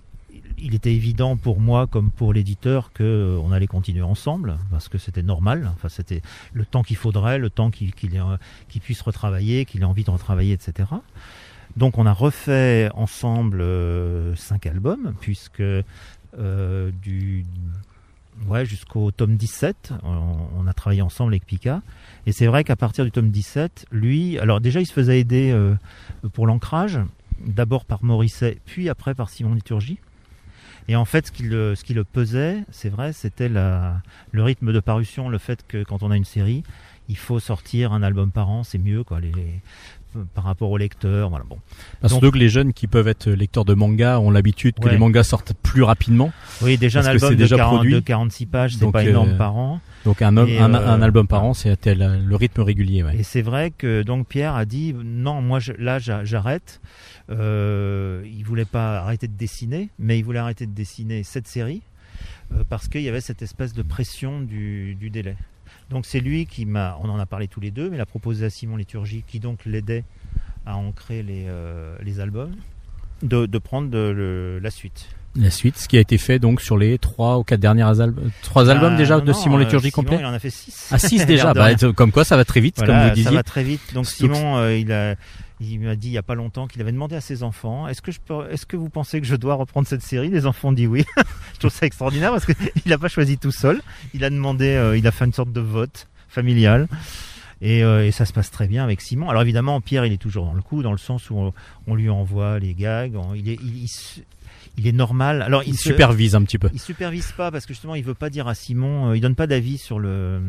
il 0.64 0.76
était 0.76 0.94
évident 0.94 1.36
pour 1.36 1.60
moi 1.60 1.88
comme 1.88 2.10
pour 2.10 2.34
l'éditeur 2.34 2.92
que 2.94 3.04
euh, 3.04 3.42
on 3.44 3.52
allait 3.52 3.68
continuer 3.68 4.02
ensemble 4.02 4.58
parce 4.72 4.88
que 4.88 4.98
c'était 4.98 5.22
normal. 5.22 5.70
Enfin, 5.76 5.90
c'était 5.90 6.22
le 6.54 6.66
temps 6.66 6.84
qu'il 6.84 6.96
faudrait, 6.96 7.38
le 7.38 7.50
temps 7.50 7.70
qu'il 7.70 7.90
ait, 7.90 8.20
euh, 8.20 8.38
qu'il 8.70 8.82
puisse 8.82 9.02
retravailler, 9.02 9.66
qu'il 9.66 9.82
ait 9.82 9.86
envie 9.86 10.06
de 10.06 10.10
retravailler, 10.10 10.54
etc. 10.54 10.90
Donc 11.76 11.98
on 11.98 12.06
a 12.06 12.14
refait 12.14 12.90
ensemble 12.94 13.62
euh, 13.62 14.36
cinq 14.36 14.66
albums, 14.66 15.14
puisque 15.20 15.64
du 17.04 17.46
ouais 18.48 18.66
jusqu'au 18.66 19.12
tome 19.12 19.36
17, 19.36 19.94
on, 20.04 20.66
a 20.66 20.74
travaillé 20.74 21.04
ensemble 21.04 21.34
avec 21.34 21.46
Pika. 21.46 21.82
Et 22.26 22.32
c'est 22.32 22.48
vrai 22.48 22.64
qu'à 22.64 22.76
partir 22.76 23.06
du 23.06 23.12
tome 23.12 23.30
17, 23.30 23.86
lui, 23.92 24.40
alors 24.40 24.60
déjà 24.60 24.82
il 24.82 24.88
se 24.88 24.94
faisait 24.94 25.20
aider 25.20 25.56
pour 26.34 26.48
l'ancrage, 26.48 27.00
d'abord 27.46 27.86
par 27.86 28.04
Morisset, 28.04 28.58
puis 28.66 28.90
après 28.90 29.14
par 29.14 29.30
Simon 29.30 29.54
Liturgie. 29.54 30.00
Et 30.88 30.96
en 30.96 31.06
fait, 31.06 31.28
ce 31.28 31.32
qui 31.32 31.44
le, 31.44 31.76
ce 31.76 31.84
qui 31.84 31.94
le 31.94 32.04
pesait, 32.04 32.64
c'est 32.72 32.90
vrai, 32.90 33.14
c'était 33.14 33.50
le 33.50 34.44
rythme 34.44 34.74
de 34.74 34.80
parution, 34.80 35.30
le 35.30 35.38
fait 35.38 35.66
que 35.68 35.84
quand 35.84 36.04
on 36.04 36.12
a 36.12 36.18
une 36.18 36.26
série, 36.26 36.64
il 37.10 37.18
faut 37.18 37.40
sortir 37.40 37.94
un 37.94 38.04
album 38.04 38.32
par 38.32 38.50
an, 38.50 38.64
c'est 38.64 38.78
mieux, 38.78 39.04
quoi, 39.04 39.20
les- 39.20 39.62
par 40.34 40.44
rapport 40.44 40.70
au 40.72 40.78
lecteur, 40.78 41.30
voilà, 41.30 41.46
bon. 41.48 41.58
Parce 42.02 42.14
Donc- 42.20 42.34
que 42.34 42.38
les 42.38 42.50
jeunes 42.50 42.74
qui 42.74 42.88
peuvent 42.88 43.08
être 43.08 43.30
lecteurs 43.30 43.66
de 43.66 43.74
manga 43.74 44.20
ont 44.20 44.32
l'habitude 44.32 44.76
que 44.80 44.86
Ouais. 44.86 44.92
les 44.92 44.98
mangas 44.98 45.24
sortent 45.24 45.54
plus 45.64 45.84
rapidement. 45.84 46.32
Oui, 46.62 46.78
déjà 46.78 47.02
un 47.02 47.06
album 47.06 47.30
c'est 47.30 47.36
de, 47.36 47.40
déjà 47.42 47.56
40 47.58 47.76
produit. 47.76 47.94
de 47.94 48.00
46 48.00 48.46
pages, 48.46 48.76
c'est 48.78 48.92
pas 48.92 49.04
euh, 49.04 49.10
énorme 49.10 49.38
par 49.38 49.56
an. 49.56 49.80
Donc 50.06 50.22
un, 50.22 50.36
homme- 50.36 50.50
Et, 50.50 50.60
un, 50.60 50.74
euh, 50.74 50.88
un 50.88 51.02
album 51.02 51.28
par 51.28 51.44
an, 51.44 51.54
la- 51.86 52.18
le 52.18 52.36
rythme 52.36 52.62
régulier. 52.62 53.04
Ouais. 53.04 53.18
Et 53.18 53.24
c'est 53.24 53.42
vrai 53.42 53.72
que 53.78 54.04
donc 54.04 54.28
Pierre 54.28 54.56
a 54.56 54.66
dit 54.66 54.94
non, 55.04 55.42
moi 55.42 55.60
je- 55.60 55.74
là 55.80 56.00
j'a- 56.00 56.24
j'arrête. 56.26 56.82
Euh, 57.30 58.22
il 58.26 58.44
voulait 58.44 58.66
pas 58.66 59.00
arrêter 59.00 59.28
de 59.28 59.38
dessiner, 59.38 59.90
mais 60.00 60.20
il 60.20 60.24
voulait 60.26 60.40
arrêter 60.40 60.66
de 60.66 60.74
dessiner 60.74 61.24
cette 61.24 61.48
série 61.48 61.82
euh, 62.54 62.64
parce 62.70 62.88
qu'il 62.88 63.02
y 63.02 63.10
avait 63.10 63.22
cette 63.22 63.42
espèce 63.42 63.74
de 63.74 63.82
pression 63.82 64.42
du, 64.42 64.96
du 64.96 65.10
délai. 65.10 65.36
Donc 65.90 66.06
c'est 66.06 66.20
lui 66.20 66.46
qui 66.46 66.66
m'a, 66.66 66.98
on 67.04 67.10
en 67.10 67.20
a 67.20 67.26
parlé 67.26 67.48
tous 67.48 67.60
les 67.60 67.72
deux, 67.72 67.90
mais 67.90 67.98
il 67.98 68.02
a 68.02 68.06
proposé 68.06 68.46
à 68.46 68.50
Simon 68.50 68.78
Liturgie, 68.78 69.24
qui 69.28 69.40
donc 69.40 69.66
l'aidait 69.66 70.04
à 70.66 70.76
ancrer 70.78 71.24
les, 71.24 71.46
euh, 71.48 71.96
les 72.04 72.20
albums, 72.20 72.52
de, 73.22 73.46
de 73.46 73.58
prendre 73.58 73.90
de- 73.90 73.98
le- 74.16 74.60
la 74.60 74.72
suite. 74.72 75.10
La 75.36 75.50
suite, 75.50 75.78
ce 75.78 75.88
qui 75.88 75.98
a 75.98 76.00
été 76.00 76.18
fait 76.20 76.38
donc 76.38 76.62
sur 76.62 76.78
les 76.78 76.98
trois 77.00 77.40
ou 77.40 77.44
quatre 77.44 77.60
dernières 77.60 78.00
albums, 78.02 78.30
trois 78.44 78.70
albums 78.70 78.94
Ah, 78.94 78.98
déjà 78.98 79.18
non, 79.18 79.26
de 79.26 79.34
Simon 79.34 79.58
euh, 79.58 79.64
Liturgie 79.64 79.90
Simon, 79.90 80.04
complet. 80.04 80.18
Il 80.20 80.26
en 80.26 80.34
a 80.34 80.38
fait 80.40 80.52
6. 80.52 80.90
Ah 80.92 81.00
6 81.00 81.26
déjà, 81.26 81.54
bah, 81.56 81.74
comme 81.96 82.12
quoi 82.12 82.24
ça 82.24 82.38
va 82.38 82.46
très 82.46 82.62
vite 82.62 82.76
Voilà, 82.78 82.94
comme 82.94 83.02
vous 83.04 83.10
ça 83.10 83.16
disiez. 83.16 83.36
va 83.36 83.44
très 83.44 83.64
vite. 83.64 83.82
Donc 83.96 84.06
Simon, 84.06 84.58
euh, 84.58 84.78
il 84.78 84.92
a, 84.92 85.16
il 85.72 85.80
m'a 85.80 85.96
dit 85.96 86.08
il 86.10 86.14
y 86.14 86.18
a 86.18 86.24
pas 86.24 86.36
longtemps 86.36 86.68
qu'il 86.68 86.82
avait 86.82 86.92
demandé 86.92 87.16
à 87.16 87.22
ses 87.22 87.44
enfants 87.44 87.88
est-ce 87.88 88.02
que 88.02 88.12
je 88.12 88.20
peux, 88.20 88.50
est-ce 88.52 88.66
que 88.66 88.78
vous 88.78 88.90
pensez 88.90 89.20
que 89.22 89.28
je 89.28 89.36
dois 89.36 89.56
reprendre 89.56 89.88
cette 89.88 90.02
série? 90.04 90.30
Les 90.30 90.46
enfants 90.46 90.70
ont 90.70 90.74
dit 90.74 90.88
oui. 90.88 91.06
je 91.54 91.60
trouve 91.60 91.72
ça 91.72 91.86
extraordinaire 91.86 92.32
parce 92.32 92.46
qu'il 92.46 92.56
n'a 92.86 92.98
pas 92.98 93.08
choisi 93.08 93.38
tout 93.38 93.52
seul. 93.52 93.82
Il 94.14 94.24
a 94.24 94.30
demandé, 94.30 94.68
euh, 94.70 94.98
il 94.98 95.06
a 95.08 95.12
fait 95.12 95.26
une 95.26 95.34
sorte 95.34 95.52
de 95.52 95.62
vote 95.62 96.08
familial. 96.30 96.88
Et, 97.62 97.82
euh, 97.84 98.06
et 98.06 98.12
ça 98.12 98.26
se 98.26 98.34
passe 98.34 98.52
très 98.52 98.68
bien 98.68 98.84
avec 98.84 99.00
Simon. 99.00 99.30
Alors 99.30 99.42
évidemment, 99.42 99.80
Pierre, 99.80 100.06
il 100.06 100.12
est 100.12 100.18
toujours 100.18 100.46
dans 100.46 100.54
le 100.54 100.62
coup, 100.62 100.84
dans 100.84 100.92
le 100.92 100.98
sens 100.98 101.30
où 101.30 101.38
on, 101.38 101.54
on 101.88 101.96
lui 101.96 102.10
envoie 102.10 102.60
les 102.60 102.74
gags. 102.74 103.16
on- 103.16 103.34
il, 103.34 103.48
est, 103.48 103.58
il, 103.64 103.84
il 103.84 103.88
se- 103.88 104.20
il 104.78 104.86
est 104.88 104.92
normal. 104.92 105.42
Alors 105.44 105.64
Il 105.66 105.76
se- 105.78 105.84
supervise 105.84 106.36
un 106.36 106.42
petit 106.44 106.58
peu. 106.58 106.70
il 106.74 106.80
supervise 106.80 107.32
pas 107.32 107.52
parce 107.52 107.66
que 107.66 107.74
justement 107.74 107.96
il 107.96 108.04
veut 108.04 108.16
pas 108.16 108.30
dire 108.30 108.48
à 108.50 108.56
Simon, 108.56 109.12
euh, 109.12 109.16
il 109.18 109.22
donne 109.22 109.36
pas 109.36 109.48
d'avis 109.48 109.78
sur 109.78 109.98
le 110.00 110.42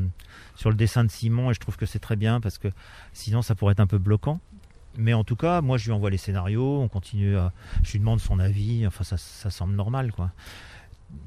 sur 0.56 0.70
le 0.70 0.76
dessin 0.76 1.04
de 1.04 1.10
Simon 1.10 1.50
et 1.50 1.54
je 1.54 1.60
trouve 1.60 1.76
que 1.76 1.86
c'est 1.86 1.98
très 2.00 2.16
bien 2.16 2.40
parce 2.40 2.58
que 2.58 2.68
sinon 3.12 3.42
ça 3.42 3.54
pourrait 3.54 3.72
être 3.72 3.80
un 3.80 3.86
peu 3.86 3.98
bloquant. 3.98 4.40
Mais 4.96 5.12
en 5.12 5.24
tout 5.24 5.36
cas, 5.36 5.60
moi 5.60 5.76
je 5.76 5.86
lui 5.86 5.92
envoie 5.92 6.10
les 6.10 6.16
scénarios, 6.18 6.80
on 6.80 6.88
continue 6.88 7.36
à, 7.36 7.52
je 7.82 7.92
lui 7.92 7.98
demande 7.98 8.20
son 8.20 8.38
avis, 8.38 8.86
enfin 8.86 9.04
ça, 9.04 9.16
ça 9.16 9.50
semble 9.50 9.74
normal 9.74 10.12
quoi. 10.12 10.30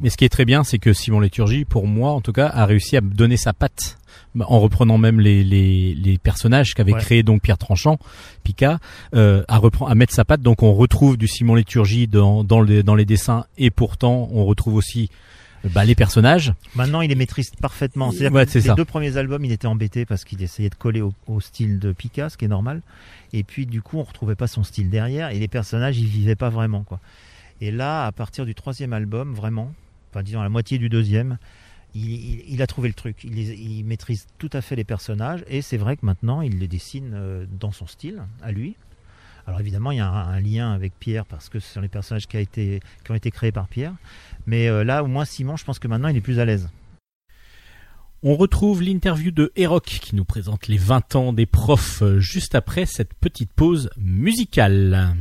Mais 0.01 0.10
ce 0.10 0.17
qui 0.17 0.25
est 0.25 0.30
très 0.30 0.43
bien, 0.43 0.65
c'est 0.65 0.80
que 0.80 0.91
Simon 0.91 1.21
Liturgie, 1.21 1.63
pour 1.63 1.88
moi 1.88 2.12
en 2.12 2.19
tout 2.19 2.34
cas, 2.34 2.47
a 2.47 2.65
réussi 2.65 2.97
à 2.97 3.01
donner 3.01 3.38
sa 3.38 3.53
patte 3.53 3.97
bah, 4.36 4.45
en 4.49 4.60
reprenant 4.60 4.97
même 4.97 5.19
les, 5.21 5.43
les, 5.45 5.95
les 5.95 6.17
personnages 6.17 6.73
qu'avait 6.73 6.93
Ouais. 6.93 6.99
créé 6.99 7.23
donc 7.23 7.41
Pierre 7.41 7.58
Tranchant, 7.58 7.97
Pika, 8.43 8.80
euh, 9.15 9.43
à 9.47 9.58
reprendre, 9.58 9.89
à 9.91 9.95
mettre 9.95 10.13
sa 10.13 10.25
patte. 10.25 10.41
Donc 10.41 10.62
on 10.62 10.73
retrouve 10.73 11.15
du 11.17 11.27
Simon 11.27 11.56
Liturgie 11.56 12.08
dans, 12.08 12.43
dans, 12.43 12.62
les, 12.62 12.84
dans 12.84 12.95
les 12.95 13.06
dessins 13.06 13.45
et 13.58 13.69
pourtant 13.69 14.27
on 14.34 14.43
retrouve 14.45 14.75
aussi 14.75 15.10
bah, 15.74 15.86
les 15.86 15.96
personnages. 15.96 16.54
Maintenant 16.76 17.02
il 17.02 17.10
les 17.10 17.15
maîtrise 17.15 17.50
parfaitement. 17.52 18.12
C'est-à-dire 18.12 18.34
Ouais, 18.34 18.46
que 18.46 18.52
c'est 18.52 18.60
les 18.60 18.67
ça. 18.67 18.76
deux 18.76 18.86
premiers 18.86 19.17
albums 19.17 19.43
il 19.46 19.52
était 19.52 19.67
embêté 19.67 20.06
parce 20.06 20.24
qu'il 20.24 20.41
essayait 20.41 20.70
de 20.70 20.76
coller 20.76 21.02
au, 21.02 21.13
au 21.28 21.39
style 21.41 21.80
de 21.80 21.91
Pika, 21.91 22.30
ce 22.30 22.38
qui 22.38 22.46
est 22.46 22.50
normal. 22.50 22.82
Et 23.34 23.43
puis 23.43 23.65
du 23.65 23.82
coup 23.82 23.98
on 23.98 24.04
retrouvait 24.04 24.36
pas 24.36 24.48
son 24.48 24.63
style 24.63 24.89
derrière 24.89 25.30
et 25.32 25.39
les 25.39 25.48
personnages 25.48 25.98
ils 25.98 26.08
vivaient 26.08 26.36
pas 26.36 26.50
vraiment 26.50 26.84
quoi. 26.84 27.00
Et 27.62 27.72
là 27.72 28.06
à 28.06 28.12
partir 28.12 28.46
du 28.46 28.54
troisième 28.56 28.93
album 28.93 29.34
vraiment, 29.34 29.74
enfin 30.12 30.24
disons 30.24 30.39
à 30.39 30.43
la 30.43 30.50
moitié 30.50 30.78
du 30.78 30.89
deuxième, 30.89 31.38
il, 31.96 32.12
il- 32.12 32.43
il 32.50 32.62
a 32.62 32.67
trouvé 32.67 32.88
le 32.89 32.93
truc. 32.93 33.24
Il, 33.24 33.38
il 33.39 33.84
maîtrise 33.84 34.28
tout 34.38 34.50
à 34.54 34.62
fait 34.62 34.76
les 34.76 34.84
personnages 34.84 35.43
et 35.48 35.62
c'est 35.62 35.78
vrai 35.78 35.98
que 35.98 36.06
maintenant 36.06 36.41
il 36.41 36.60
les 36.60 36.67
dessine 36.67 37.12
euh, 37.15 37.46
dans 37.60 37.72
son 37.72 37.88
style, 37.88 38.22
à 38.43 38.52
lui. 38.52 38.76
Alors 39.48 39.62
évidemment 39.62 39.92
il 39.92 39.98
y 39.98 40.02
a 40.02 40.10
un, 40.10 40.40
lien 40.42 40.74
avec 40.74 40.94
Pierre 41.00 41.26
parce 41.26 41.48
que 41.48 41.60
ce 41.60 41.74
sont 41.74 41.82
les 41.82 41.88
personnages 41.88 42.28
qui 42.28 42.38
ont 42.38 43.16
été 43.16 43.32
créés 43.32 43.54
par 43.54 43.68
Pierre. 43.68 43.94
Mais 44.46 44.68
euh, 44.68 44.84
là 44.84 45.04
au 45.04 45.08
moins 45.08 45.26
Simon 45.26 45.56
je 45.56 45.64
pense 45.64 45.80
que 45.80 45.88
maintenant 45.88 46.10
il 46.10 46.18
est 46.18 46.22
plus 46.22 46.40
à 46.40 46.46
l'aise. 46.46 46.70
On 48.24 48.36
retrouve 48.36 48.82
l'interview 48.82 49.32
de 49.32 49.54
Eroc 49.56 49.86
qui 49.86 50.16
nous 50.16 50.26
présente 50.26 50.68
les 50.68 50.78
20 50.78 51.16
ans 51.16 51.34
des 51.34 51.46
profs 51.46 52.02
euh, 52.02 52.20
juste 52.20 52.56
après 52.56 52.86
cette 52.86 53.14
petite 53.14 53.52
pause 53.54 53.90
musicale. 53.96 55.16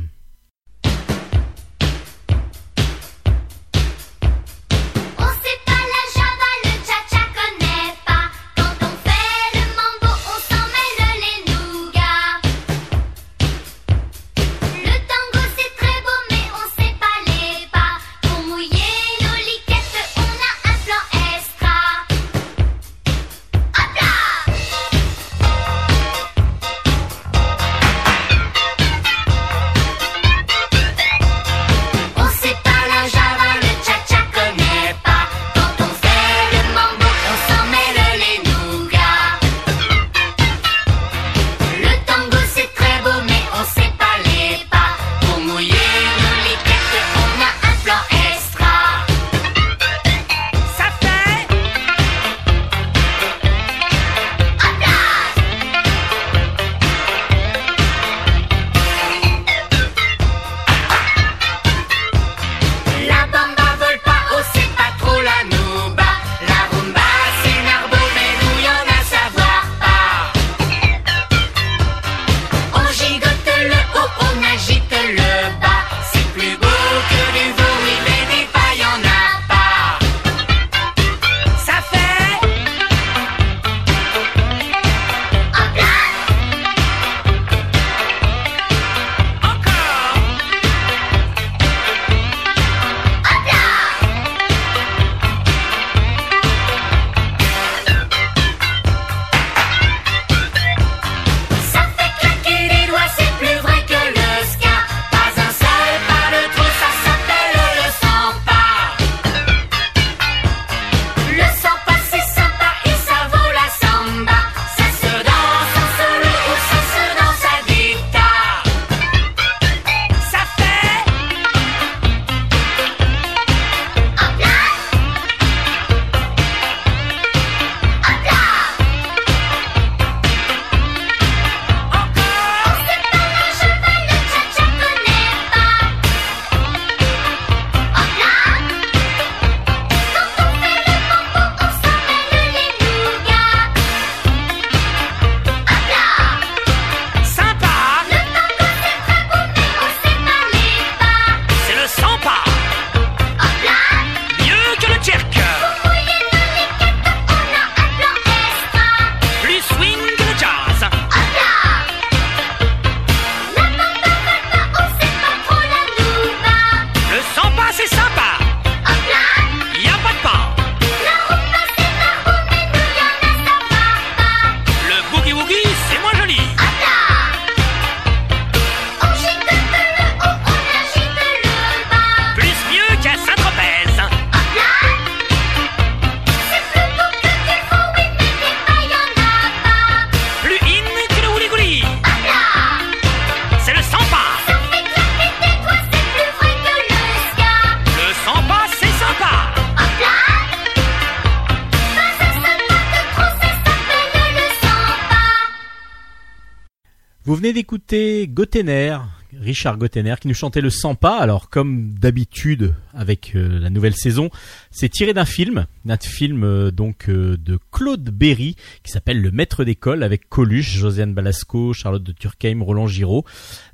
Venez 207.37 207.53
d'écouter 207.53 208.27
Gottener, 208.27 208.97
Richard 209.39 209.77
Gottener, 209.77 210.15
qui 210.19 210.27
nous 210.27 210.33
chantait 210.33 210.59
le 210.59 210.71
100 210.71 210.95
pas. 210.95 211.19
Alors, 211.19 211.51
comme 211.51 211.93
d'habitude 211.93 212.73
avec 212.95 213.33
euh, 213.35 213.59
la 213.59 213.69
nouvelle 213.69 213.93
saison, 213.93 214.31
c'est 214.71 214.89
tiré 214.89 215.13
d'un 215.13 215.25
film, 215.25 215.67
d'un 215.85 215.97
film 215.97 216.43
euh, 216.43 216.71
donc 216.71 217.09
euh, 217.09 217.37
de 217.37 217.59
Claude 217.71 218.09
Berry, 218.09 218.55
qui 218.81 218.91
s'appelle 218.91 219.21
Le 219.21 219.29
Maître 219.29 219.63
d'école, 219.63 220.01
avec 220.01 220.27
Coluche, 220.29 220.77
Josiane 220.77 221.13
Balasco, 221.13 221.73
Charlotte 221.73 222.01
de 222.01 222.11
Turckheim, 222.11 222.63
Roland 222.63 222.87
Giraud. 222.87 223.23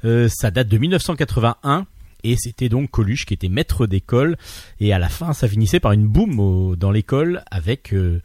Ça 0.04 0.52
date 0.52 0.68
de 0.68 0.78
1981. 0.78 1.86
Et 2.24 2.36
c'était 2.38 2.70
donc 2.70 2.90
Coluche 2.90 3.26
qui 3.26 3.34
était 3.34 3.50
maître 3.50 3.88
d'école. 3.88 4.38
Et 4.80 4.94
à 4.94 5.00
la 5.00 5.10
fin, 5.10 5.34
ça 5.34 5.48
finissait 5.48 5.80
par 5.80 5.92
une 5.92 6.08
boum 6.08 6.76
dans 6.76 6.92
l'école 6.92 7.44
avec 7.52 7.94
euh, 7.94 8.22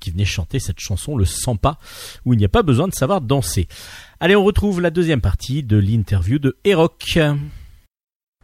qui 0.00 0.10
venait 0.10 0.24
chanter 0.24 0.58
cette 0.58 0.80
chanson, 0.80 1.16
le 1.16 1.24
100 1.24 1.56
pas, 1.56 1.78
où 2.24 2.34
il 2.34 2.38
n'y 2.38 2.44
a 2.44 2.48
pas 2.48 2.62
besoin 2.62 2.88
de 2.88 2.94
savoir 2.94 3.20
danser. 3.20 3.68
Allez, 4.20 4.36
on 4.36 4.44
retrouve 4.44 4.80
la 4.80 4.90
deuxième 4.90 5.20
partie 5.20 5.62
de 5.62 5.76
l'interview 5.76 6.38
de 6.38 6.56
Eroc. 6.64 7.18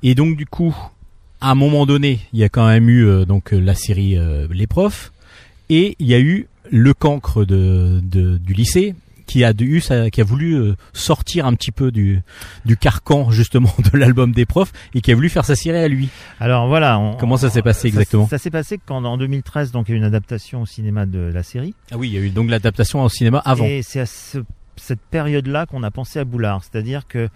Et 0.02 0.14
donc 0.14 0.36
du 0.36 0.46
coup, 0.46 0.76
à 1.42 1.50
un 1.50 1.54
moment 1.54 1.86
donné, 1.86 2.20
il 2.32 2.38
y 2.38 2.44
a 2.44 2.48
quand 2.48 2.66
même 2.66 2.88
eu 2.88 3.06
euh, 3.06 3.24
donc 3.24 3.52
euh, 3.52 3.58
la 3.58 3.74
série 3.74 4.16
euh, 4.16 4.46
Les 4.50 4.66
Profs, 4.66 5.12
et 5.68 5.96
il 5.98 6.06
y 6.06 6.14
a 6.14 6.20
eu 6.20 6.46
le 6.70 6.94
cancre 6.94 7.44
du 7.44 8.54
lycée 8.54 8.94
qui 9.32 9.44
a 9.44 9.52
eu 9.58 9.80
qui 10.12 10.20
a 10.20 10.24
voulu 10.24 10.54
euh, 10.54 10.74
sortir 10.92 11.46
un 11.46 11.54
petit 11.54 11.72
peu 11.72 11.90
du 11.90 12.20
du 12.66 12.76
carcan 12.76 13.30
justement 13.30 13.74
de 13.92 13.96
l'album 13.98 14.32
des 14.32 14.44
profs 14.44 14.72
et 14.94 15.00
qui 15.00 15.10
a 15.10 15.14
voulu 15.14 15.30
faire 15.30 15.44
sa 15.46 15.56
série 15.56 15.78
à 15.78 15.88
lui. 15.88 16.10
Alors 16.38 16.68
voilà. 16.68 16.98
on- 16.98 17.16
Comment 17.16 17.38
ça 17.38 17.48
s'est 17.48 17.62
passé 17.62 17.88
exactement 17.88 18.28
Ça, 18.28 18.36
s'est 18.36 18.50
passé 18.50 18.78
quand 18.84 19.02
en 19.04 19.16
2013, 19.16 19.72
donc 19.72 19.88
il 19.88 19.92
y 19.92 19.94
a 19.94 19.96
eu 19.96 19.98
une 19.98 20.04
adaptation 20.06 20.60
au 20.62 20.66
cinéma 20.66 21.06
de 21.06 21.18
la 21.32 21.42
série. 21.42 21.74
Ah 21.90 21.96
oui, 21.96 22.08
il 22.08 22.14
y 22.14 22.18
a 22.18 22.20
eu 22.20 22.28
donc 22.30 22.50
l'adaptation 22.50 23.02
au 23.02 23.08
cinéma 23.08 23.40
avant. 23.44 23.64
Et 23.64 23.80
c'est 23.82 24.00
à 24.00 24.06
ce- 24.06 24.38
cette 24.76 25.00
période-là 25.00 25.64
qu'on 25.66 25.82
a 25.82 25.90
pensé 25.90 26.18
à 26.18 26.24
Boulard, 26.24 26.62
c'est-à-dire 26.62 27.06
que 27.06 27.28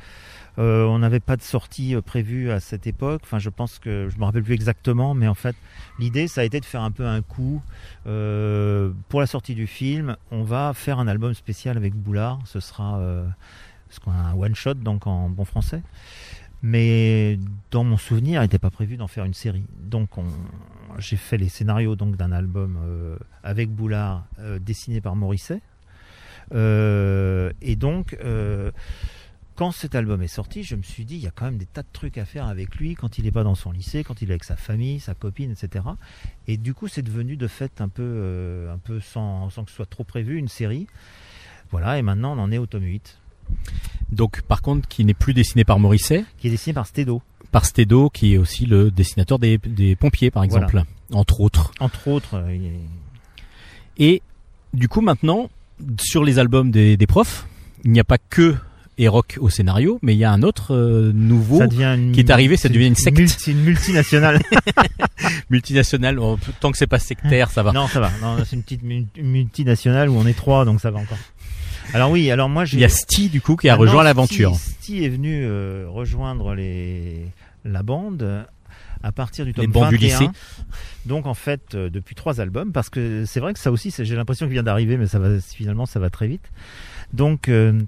euh, 0.58 0.84
on 0.86 0.98
n'avait 1.00 1.20
pas 1.20 1.36
de 1.36 1.42
sortie 1.42 1.94
euh, 1.94 2.00
prévue 2.00 2.50
à 2.50 2.60
cette 2.60 2.86
époque. 2.86 3.20
Enfin, 3.24 3.38
je 3.38 3.50
pense 3.50 3.78
que 3.78 4.08
je 4.08 4.18
me 4.18 4.24
rappelle 4.24 4.42
plus 4.42 4.54
exactement, 4.54 5.14
mais 5.14 5.28
en 5.28 5.34
fait, 5.34 5.54
l'idée, 5.98 6.28
ça 6.28 6.40
a 6.40 6.44
été 6.44 6.60
de 6.60 6.64
faire 6.64 6.82
un 6.82 6.90
peu 6.90 7.06
un 7.06 7.22
coup 7.22 7.62
euh, 8.06 8.90
pour 9.08 9.20
la 9.20 9.26
sortie 9.26 9.54
du 9.54 9.66
film. 9.66 10.16
On 10.30 10.42
va 10.42 10.72
faire 10.74 10.98
un 10.98 11.08
album 11.08 11.34
spécial 11.34 11.76
avec 11.76 11.94
Boulard. 11.94 12.38
Ce 12.46 12.60
sera 12.60 12.98
euh, 12.98 13.26
ce 13.90 14.00
qu'on 14.00 14.12
a 14.12 14.14
un 14.14 14.34
one 14.34 14.54
shot, 14.54 14.74
donc 14.74 15.06
en 15.06 15.28
bon 15.28 15.44
français. 15.44 15.82
Mais 16.62 17.38
dans 17.70 17.84
mon 17.84 17.98
souvenir, 17.98 18.40
il 18.40 18.44
n'était 18.44 18.58
pas 18.58 18.70
prévu 18.70 18.96
d'en 18.96 19.08
faire 19.08 19.24
une 19.26 19.34
série. 19.34 19.64
Donc, 19.82 20.16
on- 20.16 20.24
j'ai 20.98 21.16
fait 21.16 21.36
les 21.36 21.50
scénarios 21.50 21.94
donc 21.96 22.16
d'un 22.16 22.32
album 22.32 22.78
euh, 22.82 23.16
avec 23.42 23.68
Boulard, 23.70 24.24
euh, 24.38 24.58
dessiné 24.58 25.02
par 25.02 25.14
Morisset. 25.16 25.60
Et 26.54 27.76
donc, 27.76 28.16
quand 29.56 29.72
cet 29.72 29.94
album 29.94 30.22
est 30.22 30.28
sorti, 30.28 30.62
je 30.62 30.76
me 30.76 30.82
suis 30.82 31.04
dit, 31.04 31.16
il 31.16 31.22
y 31.22 31.26
a 31.26 31.30
quand 31.30 31.46
même 31.46 31.56
des 31.58 31.66
tas 31.66 31.82
de 31.82 31.88
trucs 31.92 32.18
à 32.18 32.24
faire 32.26 32.46
avec 32.46 32.76
lui 32.76 32.94
quand 32.94 33.18
il 33.18 33.24
n'est 33.24 33.30
pas 33.32 33.42
dans 33.42 33.54
son 33.54 33.72
lycée, 33.72 34.04
quand 34.04 34.20
il 34.22 34.28
est 34.28 34.32
avec 34.32 34.44
sa 34.44 34.54
famille, 34.56 35.00
sa 35.00 35.14
copine, 35.14 35.50
etc. 35.50 35.84
Et 36.46 36.56
du 36.58 36.74
coup, 36.74 36.88
c'est 36.88 37.02
devenu 37.02 37.36
de 37.36 37.46
fait 37.48 37.80
un 37.80 37.88
peu, 37.88 38.02
euh, 38.04 38.72
un 38.74 38.78
peu 38.78 39.00
sans, 39.00 39.48
sans 39.50 39.64
que 39.64 39.70
ce 39.70 39.76
soit 39.76 39.86
trop 39.86 40.04
prévu, 40.04 40.36
une 40.38 40.48
série. 40.48 40.86
Voilà, 41.70 41.98
et 41.98 42.02
maintenant 42.02 42.36
on 42.38 42.40
en 42.40 42.52
est 42.52 42.58
au 42.58 42.66
tome 42.66 42.84
8, 42.84 43.18
Donc 44.12 44.42
par 44.42 44.62
contre, 44.62 44.86
qui 44.86 45.04
n'est 45.04 45.14
plus 45.14 45.34
dessiné 45.34 45.64
par 45.64 45.78
Morisset, 45.80 46.24
qui 46.38 46.46
est 46.46 46.50
dessiné 46.50 46.74
par 46.74 46.86
Stedo. 46.86 47.22
par 47.50 47.64
Stedo, 47.66 48.08
qui 48.10 48.34
est 48.34 48.38
aussi 48.38 48.66
le 48.66 48.90
dessinateur 48.92 49.38
des, 49.40 49.58
des 49.58 49.96
pompiers 49.96 50.30
par 50.30 50.44
Voilà. 50.46 50.66
exemple, 50.66 50.84
entre 51.12 51.40
autres. 51.40 51.72
Entre 51.80 52.06
autres, 52.08 52.34
euh, 52.36 52.78
Et 53.98 54.22
du 54.74 54.88
coup 54.88 55.00
maintenant, 55.00 55.50
sur 55.98 56.22
les 56.22 56.38
albums 56.38 56.70
des, 56.70 56.96
des 56.96 57.06
profs, 57.06 57.46
il 57.84 57.90
n'y 57.92 58.00
a 58.00 58.04
pas 58.04 58.18
que 58.18 58.54
Eroc 58.98 59.36
au 59.40 59.50
scénario, 59.50 59.98
mais 60.02 60.14
il 60.14 60.18
y 60.18 60.24
a 60.24 60.32
un 60.32 60.42
autre 60.42 60.74
euh, 60.74 61.12
nouveau 61.14 61.60
une, 61.62 62.12
qui 62.12 62.20
est 62.20 62.30
arrivé, 62.30 62.56
ça 62.56 62.62
c'est 62.68 62.74
devient 62.74 62.86
une 62.86 62.94
secte. 62.94 63.18
multi- 63.18 63.50
une 63.52 63.60
multinationale. 63.62 64.40
multinational. 65.50 66.18
Oh, 66.18 66.38
tant 66.60 66.72
que 66.72 66.78
c'est 66.78 66.86
pas 66.86 66.98
sectaire, 66.98 67.50
ça 67.50 67.62
va. 67.62 67.72
non, 67.72 67.86
ça 67.88 68.00
va. 68.00 68.10
C'est 68.44 68.56
une 68.56 68.62
petite 68.62 68.82
multinationale 68.82 70.08
où 70.08 70.16
on 70.16 70.26
est 70.26 70.34
trois, 70.36 70.64
donc 70.64 70.80
ça 70.80 70.90
va 70.90 70.98
encore. 71.00 71.18
Alors 71.94 72.10
oui, 72.10 72.30
alors 72.30 72.48
moi 72.48 72.64
j'ai 72.64 72.78
Il 72.78 72.80
y 72.80 72.84
a 72.84 72.88
Sty 72.88 73.28
du 73.28 73.40
coup 73.40 73.54
qui 73.56 73.68
a 73.68 73.72
Maintenant, 73.72 73.86
rejoint 73.86 74.02
l'aventure. 74.04 74.54
Sty, 74.56 75.04
est 75.04 75.08
venu 75.08 75.44
euh, 75.44 75.86
rejoindre 75.88 76.54
les, 76.54 77.26
la 77.64 77.82
bande 77.84 78.44
à 79.02 79.12
partir 79.12 79.44
du 79.44 79.52
tome 79.52 79.62
Les 79.66 79.68
bandes 79.70 79.90
du 79.90 79.96
21. 79.96 80.18
lycée. 80.20 80.30
Donc 81.04 81.26
en 81.26 81.34
fait, 81.34 81.74
euh, 81.74 81.88
depuis 81.88 82.16
trois 82.16 82.40
albums, 82.40 82.72
parce 82.72 82.90
que 82.90 83.24
c'est 83.24 83.38
vrai 83.38 83.52
que 83.52 83.60
ça 83.60 83.70
aussi, 83.70 83.92
c'est- 83.92 84.04
j'ai 84.04 84.16
l'impression 84.16 84.46
qu'il 84.46 84.54
vient 84.54 84.64
d'arriver, 84.64 84.96
mais 84.96 85.06
ça 85.06 85.18
va 85.20 85.38
finalement 85.40 85.86
ça 85.86 86.00
va 86.00 86.10
très 86.10 86.26
vite. 86.26 86.50
Donc 87.12 87.48
euh, 87.48 87.80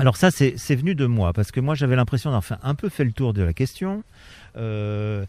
alors 0.00 0.16
ça 0.16 0.30
c'est 0.30 0.54
c'est 0.56 0.74
venu 0.74 0.94
de 0.94 1.06
moi 1.06 1.32
parce 1.32 1.52
que 1.52 1.60
moi 1.60 1.74
j'avais 1.74 1.94
l'impression 1.94 2.30
d'avoir 2.30 2.58
un 2.64 2.74
peu 2.74 2.88
fait 2.88 3.04
le 3.04 3.12
tour 3.12 3.32
de 3.32 3.42
la 3.42 3.52
question. 3.52 4.02
Euh, 4.56 5.24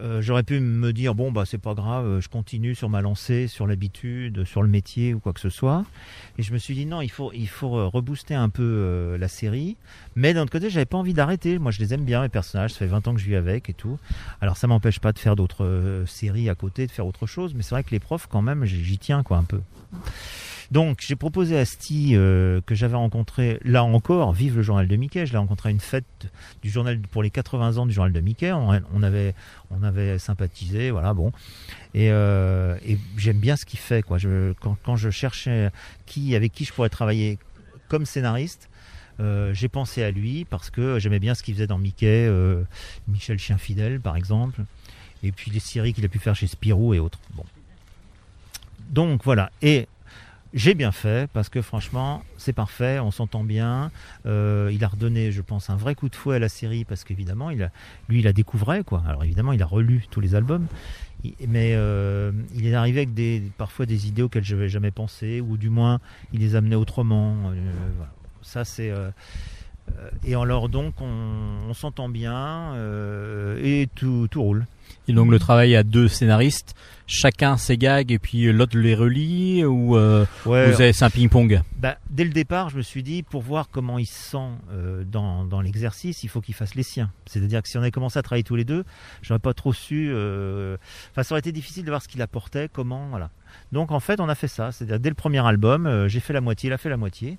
euh, 0.00 0.20
J'aurais 0.22 0.42
pu 0.42 0.58
me 0.60 0.92
dire 0.92 1.14
bon 1.14 1.30
bah 1.30 1.44
c'est 1.46 1.58
pas 1.58 1.74
grave, 1.74 2.20
je 2.20 2.28
continue 2.28 2.74
sur 2.74 2.88
ma 2.88 3.00
lancée, 3.00 3.46
sur 3.46 3.66
l'habitude, 3.66 4.44
sur 4.44 4.62
le 4.62 4.68
métier 4.68 5.14
ou 5.14 5.20
quoi 5.20 5.32
que 5.32 5.40
ce 5.40 5.50
soit. 5.50 5.84
Et 6.38 6.42
je 6.42 6.52
me 6.52 6.58
suis 6.58 6.74
dit 6.74 6.86
non, 6.86 7.00
il 7.00 7.10
faut 7.10 7.32
il 7.32 7.48
faut 7.48 7.76
euh, 7.76 7.86
rebooster 7.86 8.34
un 8.34 8.48
peu 8.48 8.62
euh, 8.62 9.18
la 9.18 9.28
série. 9.28 9.76
Mais 10.16 10.34
d'un 10.34 10.42
autre 10.42 10.52
côté, 10.52 10.70
j'avais 10.70 10.86
pas 10.86 10.98
envie 10.98 11.14
d'arrêter. 11.14 11.58
Moi, 11.58 11.70
je 11.70 11.80
les 11.80 11.94
aime 11.94 12.04
bien 12.04 12.22
les 12.22 12.28
personnages. 12.28 12.72
Ça 12.72 12.80
fait 12.80 12.86
20 12.86 13.08
ans 13.08 13.14
que 13.14 13.20
je 13.20 13.26
vis 13.26 13.36
avec 13.36 13.68
et 13.70 13.74
tout. 13.74 13.98
Alors 14.40 14.56
ça 14.56 14.66
m'empêche 14.66 14.98
pas 14.98 15.12
de 15.12 15.18
faire 15.18 15.36
d'autres 15.36 15.64
euh, 15.64 16.06
séries 16.06 16.48
à 16.48 16.54
côté, 16.54 16.86
de 16.86 16.92
faire 16.92 17.06
autre 17.06 17.26
chose. 17.26 17.54
Mais 17.54 17.62
c'est 17.62 17.74
vrai 17.74 17.84
que 17.84 17.90
les 17.90 18.00
profs, 18.00 18.26
quand 18.26 18.42
même, 18.42 18.64
j'y 18.64 18.84
j'y 18.84 18.98
tiens 18.98 19.22
quoi 19.22 19.36
un 19.36 19.44
peu. 19.44 19.60
Donc 20.70 20.98
j'ai 21.06 21.16
proposé 21.16 21.58
à 21.58 21.64
Sty 21.64 22.14
euh, 22.14 22.60
que 22.66 22.74
j'avais 22.74 22.96
rencontré 22.96 23.58
là 23.64 23.84
encore, 23.84 24.32
vive 24.32 24.56
le 24.56 24.62
journal 24.62 24.88
de 24.88 24.96
Mickey. 24.96 25.26
Je 25.26 25.32
l'ai 25.32 25.38
rencontré 25.38 25.68
à 25.68 25.72
une 25.72 25.80
fête 25.80 26.04
du 26.62 26.70
journal 26.70 26.98
pour 26.98 27.22
les 27.22 27.30
80 27.30 27.76
ans 27.76 27.86
du 27.86 27.92
journal 27.92 28.12
de 28.12 28.20
Mickey. 28.20 28.52
On, 28.52 28.70
on 28.94 29.02
avait 29.02 29.34
on 29.70 29.82
avait 29.82 30.18
sympathisé, 30.18 30.90
voilà 30.90 31.14
bon. 31.14 31.32
Et, 31.94 32.10
euh, 32.10 32.76
et 32.86 32.98
j'aime 33.16 33.38
bien 33.38 33.56
ce 33.56 33.64
qu'il 33.66 33.78
fait 33.78 34.02
quoi. 34.02 34.18
Quand 34.82 34.96
je 34.96 35.10
cherchais 35.10 35.70
qui 36.06 36.34
avec 36.34 36.52
qui 36.52 36.64
je 36.64 36.72
pourrais 36.72 36.88
travailler 36.88 37.38
comme 37.88 38.06
scénariste. 38.06 38.68
euh, 39.20 39.54
j'ai 39.54 39.68
pensé 39.68 40.02
à 40.02 40.10
lui 40.10 40.44
parce 40.44 40.70
que 40.70 40.98
j'aimais 40.98 41.20
bien 41.20 41.34
ce 41.34 41.42
qu'il 41.42 41.54
faisait 41.54 41.66
dans 41.66 41.78
Mickey, 41.78 42.26
euh, 42.28 42.64
Michel 43.06 43.38
Chien 43.38 43.58
Fidèle 43.58 44.00
par 44.00 44.16
exemple, 44.16 44.62
et 45.22 45.30
puis 45.30 45.50
les 45.50 45.60
séries 45.60 45.92
qu'il 45.92 46.04
a 46.04 46.08
pu 46.08 46.18
faire 46.18 46.34
chez 46.34 46.46
Spirou 46.48 46.94
et 46.94 46.98
autres. 46.98 47.20
Bon. 47.34 47.44
Donc 48.90 49.22
voilà, 49.24 49.50
et 49.62 49.86
j'ai 50.54 50.74
bien 50.74 50.92
fait 50.92 51.28
parce 51.32 51.48
que 51.48 51.60
franchement 51.60 52.22
c'est 52.38 52.52
parfait, 52.52 53.00
on 53.00 53.10
s'entend 53.10 53.44
bien. 53.44 53.90
Euh, 54.24 54.70
il 54.72 54.82
a 54.84 54.88
redonné, 54.88 55.32
je 55.32 55.42
pense, 55.42 55.68
un 55.68 55.76
vrai 55.76 55.94
coup 55.94 56.08
de 56.08 56.14
fouet 56.14 56.36
à 56.36 56.38
la 56.38 56.48
série 56.48 56.84
parce 56.84 57.04
qu'évidemment, 57.04 57.50
il 57.50 57.62
a, 57.62 57.70
lui, 58.08 58.20
il 58.20 58.26
a 58.26 58.32
découvert 58.32 58.84
quoi. 58.84 59.02
Alors 59.06 59.24
évidemment, 59.24 59.52
il 59.52 59.62
a 59.62 59.66
relu 59.66 60.06
tous 60.10 60.20
les 60.20 60.34
albums, 60.34 60.66
mais 61.48 61.72
euh, 61.74 62.32
il 62.54 62.66
est 62.66 62.74
arrivé 62.74 63.00
avec 63.00 63.14
des, 63.14 63.42
parfois 63.58 63.86
des 63.86 64.06
idées 64.08 64.22
auxquelles 64.22 64.44
je 64.44 64.54
n'avais 64.54 64.68
jamais 64.68 64.90
pensé, 64.90 65.40
ou 65.40 65.56
du 65.56 65.70
moins, 65.70 66.00
il 66.32 66.40
les 66.40 66.54
amenait 66.54 66.76
autrement. 66.76 67.36
Euh, 67.50 67.70
voilà. 67.96 68.12
Ça 68.42 68.64
c'est 68.64 68.90
euh, 68.90 69.10
et 70.24 70.34
alors 70.34 70.68
donc 70.68 71.00
on, 71.00 71.68
on 71.68 71.74
s'entend 71.74 72.08
bien 72.08 72.72
euh, 72.74 73.58
et 73.62 73.88
tout, 73.94 74.28
tout 74.30 74.42
roule. 74.42 74.66
Et 75.06 75.12
donc 75.12 75.30
le 75.30 75.38
travail 75.38 75.76
à 75.76 75.82
deux 75.82 76.08
scénaristes, 76.08 76.74
chacun 77.06 77.58
ses 77.58 77.76
gags 77.76 78.10
et 78.10 78.18
puis 78.18 78.50
l'autre 78.50 78.78
les 78.78 78.94
relie 78.94 79.62
ou 79.62 79.96
euh, 79.96 80.24
Ouais, 80.46 80.70
vous 80.70 80.80
avez 80.80 80.94
c'est 80.94 81.04
un 81.04 81.10
ping-pong. 81.10 81.60
Bah, 81.76 81.98
dès 82.08 82.24
le 82.24 82.30
départ, 82.30 82.70
je 82.70 82.78
me 82.78 82.82
suis 82.82 83.02
dit, 83.02 83.22
pour 83.22 83.42
voir 83.42 83.68
comment 83.70 83.98
il 83.98 84.06
se 84.06 84.30
sent 84.30 84.48
euh, 84.72 85.04
dans, 85.04 85.44
dans 85.44 85.60
l'exercice, 85.60 86.22
il 86.24 86.28
faut 86.28 86.40
qu'il 86.40 86.54
fasse 86.54 86.74
les 86.74 86.82
siens. 86.82 87.10
C'est-à-dire 87.26 87.60
que 87.62 87.68
si 87.68 87.76
on 87.76 87.80
avait 87.82 87.90
commencé 87.90 88.18
à 88.18 88.22
travailler 88.22 88.44
tous 88.44 88.56
les 88.56 88.64
deux, 88.64 88.84
j'aurais 89.20 89.40
pas 89.40 89.52
trop 89.52 89.74
su. 89.74 90.08
euh, 90.10 90.78
Enfin, 91.10 91.22
ça 91.22 91.34
aurait 91.34 91.40
été 91.40 91.52
difficile 91.52 91.84
de 91.84 91.90
voir 91.90 92.00
ce 92.00 92.08
qu'il 92.08 92.22
apportait, 92.22 92.70
comment, 92.72 93.08
voilà. 93.10 93.28
Donc 93.72 93.92
en 93.92 94.00
fait, 94.00 94.20
on 94.20 94.28
a 94.30 94.34
fait 94.34 94.48
ça. 94.48 94.72
C'est-à-dire 94.72 95.00
dès 95.00 95.10
le 95.10 95.14
premier 95.14 95.44
album, 95.46 95.86
euh, 95.86 96.08
j'ai 96.08 96.20
fait 96.20 96.32
la 96.32 96.40
moitié, 96.40 96.70
il 96.70 96.72
a 96.72 96.78
fait 96.78 96.88
la 96.88 96.96
moitié. 96.96 97.36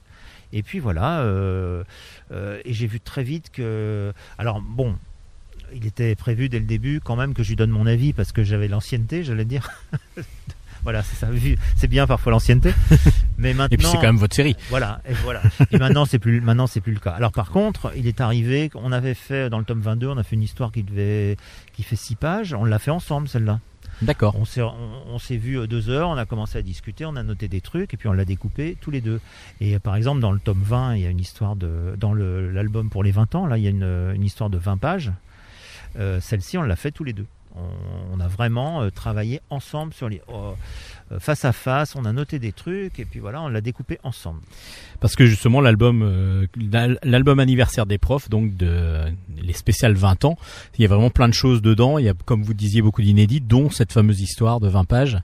Et 0.56 0.64
puis 0.64 0.80
voilà. 0.80 1.20
euh, 1.20 1.84
euh, 2.32 2.60
et 2.66 2.74
j'ai 2.74 2.88
vu 2.88 3.00
très 3.00 3.24
vite 3.24 3.52
que. 3.52 4.12
Alors 4.40 4.62
bon. 4.62 4.96
Il 5.74 5.88
était 5.88 6.16
prévu 6.16 6.48
dès 6.48 6.60
le 6.60 6.66
début 6.66 7.02
quand 7.04 7.16
même 7.16 7.34
que 7.34 7.42
je 7.42 7.50
lui 7.50 7.56
donne 7.56 7.72
mon 7.72 7.88
avis 7.88 8.14
parce 8.14 8.32
que 8.32 8.44
j'avais 8.44 8.68
l'ancienneté, 8.68 9.24
j'allais 9.24 9.46
dire. 9.46 9.72
voilà, 10.84 11.02
c'est 11.02 11.16
ça. 11.16 11.28
C'est 11.76 11.88
bien 11.88 12.06
parfois 12.06 12.32
l'ancienneté, 12.32 12.72
mais 13.40 13.54
maintenant. 13.56 13.74
Et 13.74 13.78
puis 13.78 13.88
c'est 13.88 13.98
quand 13.98 14.04
même 14.04 14.18
votre 14.18 14.36
série. 14.36 14.56
Voilà, 14.70 15.02
et 15.10 15.14
voilà. 15.14 15.42
Et 15.72 15.80
maintenant 15.80 16.06
c'est 16.06 16.20
plus 16.20 16.40
maintenant 16.40 16.68
c'est 16.68 16.82
plus 16.82 16.94
le 16.94 17.00
cas. 17.00 17.12
Alors 17.12 17.32
par 17.32 17.50
contre, 17.50 17.92
il 17.98 18.08
est 18.08 18.22
arrivé 18.22 18.70
on 18.76 18.92
avait 18.92 19.16
fait 19.16 19.50
dans 19.50 19.58
le 19.58 19.66
tome 19.66 19.82
22, 19.82 20.08
on 20.08 20.18
a 20.18 20.24
fait 20.24 20.36
une 20.36 20.44
histoire 20.44 20.72
qui 20.72 20.84
devait 20.84 21.36
qui 21.74 21.82
fait 21.82 21.98
six 21.98 22.16
pages, 22.16 22.54
on 22.54 22.64
l'a 22.64 22.80
fait 22.80 22.92
ensemble 22.92 23.28
celle-là. 23.28 23.60
D'accord. 24.02 24.36
On 24.38 24.46
s'est 24.46 24.62
on, 24.62 25.20
s'est 25.20 25.38
vu 25.38 25.58
euh, 25.58 25.68
deux 25.68 25.90
heures, 25.90 26.10
on 26.10 26.18
a 26.18 26.26
commencé 26.26 26.58
à 26.58 26.62
discuter, 26.62 27.06
on 27.06 27.16
a 27.16 27.24
noté 27.24 27.48
des 27.48 27.62
trucs 27.62 27.94
et 27.94 27.98
puis 27.98 28.08
on 28.08 28.14
l'a 28.14 28.26
découpé 28.26 28.78
tous 28.82 28.92
les 28.92 29.02
deux. 29.02 29.22
Et 29.62 29.76
euh, 29.76 29.80
par 29.80 29.96
exemple 29.96 30.20
dans 30.20 30.32
le 30.32 30.40
tome 30.40 30.62
20, 30.64 30.96
il 30.96 31.02
y 31.02 31.06
a 31.06 31.10
une 31.10 31.20
histoire 31.20 31.56
de 31.56 31.96
dans 31.98 32.14
l'album 32.14 32.90
pour 32.90 33.04
les 33.04 33.12
20 33.12 33.36
ans, 33.36 33.46
là 33.46 33.58
il 33.58 33.64
y 33.64 33.68
a 33.68 33.70
une, 33.70 34.14
une 34.16 34.24
histoire 34.24 34.50
de 34.50 34.58
20 34.58 34.78
pages. 34.78 35.12
Euh, 35.98 36.20
celle-ci 36.20 36.58
on 36.58 36.64
l'a 36.64 36.76
fait 36.76 36.92
tous 36.92 37.04
les 37.04 37.14
deux. 37.14 37.28
On, 37.56 38.16
on 38.16 38.20
a 38.20 38.28
vraiment 38.28 38.82
euh, 38.82 38.90
travaillé 38.90 39.42
ensemble 39.50 39.94
sur 39.94 40.10
les 40.10 40.22
euh, 40.30 40.34
euh, 40.34 40.54
face 41.20 41.46
à 41.46 41.52
face. 41.52 41.96
On 41.96 42.06
a 42.06 42.12
noté 42.14 42.40
des 42.40 42.52
trucs 42.52 43.00
et 43.00 43.06
puis 43.06 43.20
voilà, 43.20 43.42
on 43.42 43.48
l'a 43.48 43.62
découpé 43.62 44.00
ensemble. 44.04 44.40
Parce 45.00 45.16
que 45.16 45.26
justement 45.26 45.62
l'album 45.62 46.02
euh, 46.04 46.48
l'al- 46.72 46.98
l'album 47.04 47.40
anniversaire 47.40 47.86
des 47.86 47.98
profs 47.98 48.30
donc 48.30 48.56
de 48.58 49.02
les 49.42 49.54
spéciales 49.54 49.94
20 49.94 50.26
ans, 50.26 50.38
il 50.78 50.82
y 50.82 50.86
a 50.86 50.88
vraiment 50.88 51.10
plein 51.10 51.28
de 51.28 51.34
choses 51.34 51.62
dedans, 51.62 51.98
il 52.00 52.06
y 52.06 52.10
a 52.10 52.14
comme 52.26 52.42
vous 52.44 52.54
disiez 52.54 52.82
beaucoup 52.82 53.02
d'inédits 53.02 53.42
dont 53.42 53.70
cette 53.70 53.92
fameuse 53.94 54.22
histoire 54.22 54.60
de 54.60 54.68
20 54.68 54.84
pages 54.86 55.18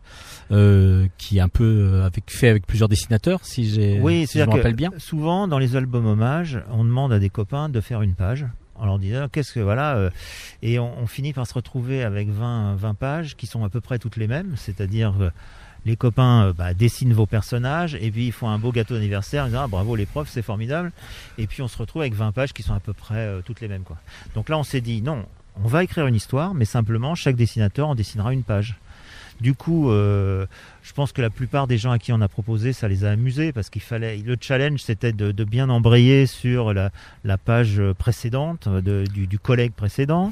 euh, 0.52 1.08
qui 1.18 1.38
est 1.38 1.42
un 1.42 1.50
peu 1.50 1.64
euh, 1.64 2.06
avec 2.06 2.30
fait 2.30 2.50
avec 2.50 2.68
plusieurs 2.68 2.90
dessinateurs 2.90 3.40
si 3.44 3.70
j'ai 3.70 4.00
Oui, 4.00 4.28
si 4.28 4.38
je 4.40 4.44
me 4.44 4.50
rappelle 4.52 4.76
bien. 4.76 4.92
souvent 4.98 5.48
dans 5.48 5.58
les 5.60 5.76
albums 5.76 6.06
hommages, 6.06 6.60
on 6.72 6.84
demande 6.84 7.14
à 7.14 7.20
des 7.20 7.30
copains 7.30 7.70
de 7.70 7.82
faire 7.82 8.02
une 8.02 8.14
page. 8.14 8.46
On 8.84 8.86
leur 8.86 8.98
dit 9.00 9.14
ah, 9.16 9.28
qu'est-ce 9.32 9.54
que 9.54 9.60
voilà 9.60 9.96
euh, 9.96 10.10
et 10.64 10.80
on, 10.80 11.00
on 11.00 11.06
finit 11.08 11.34
par 11.34 11.46
se 11.48 11.54
retrouver 11.54 12.04
avec 12.04 12.30
20 12.30 12.76
20 12.76 12.94
pages 12.96 13.36
qui 13.36 13.46
sont 13.46 13.64
à 13.64 13.70
peu 13.70 13.80
près 13.80 14.00
toutes 14.00 14.18
les 14.18 14.28
mêmes, 14.28 14.54
c'est-à-dire 14.56 15.14
euh, 15.22 15.30
les 15.86 15.96
copains 15.96 16.46
euh, 16.48 16.54
bah, 16.54 16.74
dessinent 16.74 17.14
vos 17.14 17.26
personnages 17.26 17.96
et 17.96 18.12
puis 18.12 18.28
ils 18.28 18.32
font 18.32 18.50
un 18.50 18.60
beau 18.60 18.72
gâteau 18.72 18.94
d'anniversaire, 18.96 19.46
ils 19.46 19.50
disent 19.50 19.60
ah, 19.62 19.68
bravo 19.68 19.96
les 19.96 20.06
profs, 20.06 20.30
c'est 20.30 20.42
formidable. 20.42 20.92
Et 21.38 21.48
puis 21.48 21.62
on 21.62 21.68
se 21.68 21.78
retrouve 21.78 22.02
avec 22.02 22.14
20 22.14 22.32
pages 22.32 22.54
qui 22.54 22.64
sont 22.64 22.74
à 22.74 22.80
peu 22.80 22.94
près 22.94 23.16
euh, 23.16 23.42
toutes 23.44 23.62
les 23.62 23.68
mêmes 23.68 23.84
quoi. 23.84 23.98
Donc 24.36 24.50
là 24.50 24.58
on 24.58 24.64
s'est 24.64 24.82
dit 24.82 25.02
non, 25.02 25.26
on 25.64 25.68
va 25.68 25.84
écrire 25.84 26.08
une 26.08 26.16
histoire, 26.16 26.54
mais 26.54 26.66
simplement 26.66 27.16
chaque 27.16 27.36
dessinateur 27.36 27.88
en 27.88 27.96
dessinera 27.96 28.34
une 28.34 28.44
page. 28.44 28.76
Du 29.40 29.56
coup, 29.56 29.90
euh, 29.90 30.46
je 30.84 30.94
pense 30.94 31.12
que 31.14 31.22
la 31.22 31.32
plupart 31.32 31.66
des 31.66 31.80
gens 31.80 31.90
à 31.90 31.98
qui 31.98 32.14
on 32.14 32.22
a 32.22 32.28
proposé, 32.28 32.74
ça 32.74 32.88
les 32.88 33.06
a 33.06 33.10
amusés 33.10 33.52
parce 33.52 33.72
qu'il 33.72 33.82
fallait. 33.82 34.18
Le 34.18 34.38
challenge, 34.40 34.82
c'était 34.82 35.14
de, 35.14 35.32
de 35.32 35.44
bien 35.44 35.68
embrayer 35.70 36.28
sur 36.28 36.74
la, 36.76 36.92
page 37.44 37.82
précédente 37.98 38.68
de- 38.70 39.06
du, 39.12 39.26
du 39.26 39.40
collègue 39.40 39.74
précédent. 39.74 40.32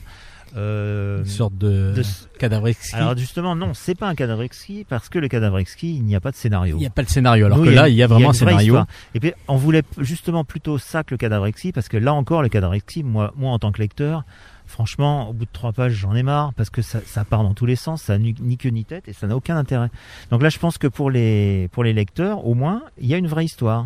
Euh, 0.55 1.19
Une 1.19 1.25
sorte 1.25 1.55
de, 1.57 1.93
de- 1.95 2.03
cadavre 2.39 2.67
exquis. 2.67 2.95
alors 2.95 3.15
justement, 3.17 3.55
non, 3.55 3.73
c'est 3.73 3.95
pas 3.95 4.07
un 4.07 4.15
cadavre 4.15 4.41
exquis 4.43 4.83
parce 4.87 5.07
que 5.09 5.19
le 5.19 5.27
cadavre 5.27 5.59
exquis, 5.59 5.95
il 5.95 6.03
n'y 6.03 6.15
a 6.15 6.19
pas 6.19 6.31
de 6.31 6.35
scénario. 6.35 6.75
il 6.77 6.79
n'y 6.79 6.87
a 6.87 6.89
pas 6.89 7.01
le 7.03 7.07
scénario 7.07 7.45
alors 7.45 7.59
Nous, 7.59 7.65
que 7.65 7.69
là 7.69 7.87
il 7.89 7.95
y 7.95 8.01
a 8.03 8.07
vraiment 8.07 8.29
un 8.29 8.33
une 8.33 8.39
vraie 8.39 8.51
scénario. 8.51 8.73
histoire. 8.73 8.87
Et 9.13 9.19
puis 9.19 9.33
on 9.47 9.55
voulait 9.57 9.83
justement 9.99 10.43
plutôt 10.43 10.77
ça 10.77 11.03
que 11.03 11.13
le 11.13 11.17
cadavre 11.17 11.45
exquis 11.45 11.71
parce 11.71 11.87
que 11.87 11.97
là 11.97 12.13
encore 12.13 12.41
le 12.41 12.49
cadavre 12.49 12.73
exquis, 12.73 13.03
moi, 13.03 13.33
moi 13.37 13.51
en 13.51 13.59
tant 13.59 13.71
que 13.71 13.79
lecteur, 13.81 14.23
franchement, 14.65 15.29
au 15.29 15.33
bout 15.33 15.45
de 15.45 15.49
trois 15.53 15.71
pages, 15.73 15.93
j'en 15.93 16.15
ai 16.15 16.23
marre 16.23 16.53
parce 16.55 16.69
que 16.69 16.81
ça, 16.81 16.99
ça 17.05 17.23
part 17.25 17.43
dans 17.43 17.53
tous 17.53 17.65
les 17.65 17.75
sens, 17.75 18.03
ça 18.03 18.13
n'a 18.13 18.19
ni 18.23 18.35
ni 18.39 18.57
queue 18.57 18.69
ni 18.69 18.85
tête 18.85 19.07
et 19.07 19.13
ça 19.13 19.27
n'a 19.27 19.35
aucun 19.35 19.55
intérêt. 19.57 19.89
Donc 20.31 20.41
là, 20.41 20.49
je 20.49 20.57
pense 20.59 20.77
que 20.77 20.87
pour 20.87 21.11
les 21.11 21.67
pour 21.71 21.83
les 21.83 21.93
lecteurs, 21.93 22.45
au 22.47 22.53
moins, 22.55 22.81
il 22.99 23.07
y 23.07 23.13
a 23.13 23.17
une 23.17 23.27
vraie 23.27 23.45
histoire. 23.45 23.85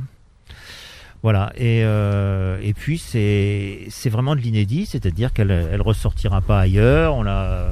Voilà. 1.23 1.51
Et 1.55 1.81
euh, 1.83 2.57
et 2.61 2.73
puis 2.73 2.97
c'est 2.97 3.79
c'est 3.89 4.09
vraiment 4.09 4.35
de 4.35 4.41
l'inédit, 4.41 4.85
c'est-à-dire 4.85 5.31
qu'elle 5.33 5.51
elle 5.51 5.81
ressortira 5.81 6.41
pas 6.41 6.59
ailleurs. 6.59 7.15
On 7.15 7.23
l'a 7.23 7.69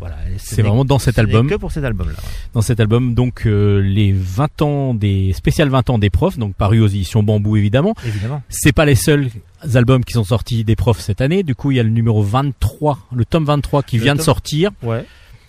voilà. 0.00 0.16
ce 0.38 0.54
C'est 0.54 0.62
vraiment 0.62 0.84
dans 0.84 0.98
cet 0.98 1.16
ce 1.16 1.20
album. 1.20 1.48
que 1.48 1.56
pour 1.56 1.70
cet 1.72 1.84
album-là. 1.84 2.14
ouais. 2.14 2.28
dans 2.54 2.62
cet 2.62 2.78
album 2.80 3.14
donc 3.14 3.42
euh, 3.46 3.80
les 3.80 4.12
20 4.12 4.62
ans 4.62 4.94
des 4.94 5.32
spécial 5.32 5.68
20 5.68 5.90
ans 5.90 5.98
des 5.98 6.08
profs 6.08 6.38
donc 6.38 6.54
paru 6.54 6.80
aux 6.80 6.86
éditions 6.86 7.24
Bambou 7.24 7.56
évidemment 7.56 7.94
Évidemment. 8.06 8.40
c'est 8.48 8.70
pas 8.72 8.84
les 8.84 8.94
seuls 8.94 9.28
albums 9.74 10.04
qui 10.04 10.12
sont 10.12 10.22
sortis 10.22 10.62
des 10.62 10.76
profs 10.76 11.00
cette 11.00 11.20
année 11.20 11.42
du 11.42 11.56
coup 11.56 11.72
il 11.72 11.78
y 11.78 11.80
a 11.80 11.82
le 11.82 11.90
numéro 11.90 12.22
23 12.22 12.96
le 13.12 13.24
tome 13.24 13.44
23 13.44 13.82
qui 13.82 13.96
Le 13.98 14.04
vient 14.04 14.14
de 14.14 14.20
sortir 14.22 14.70
Ouais. 14.84 15.04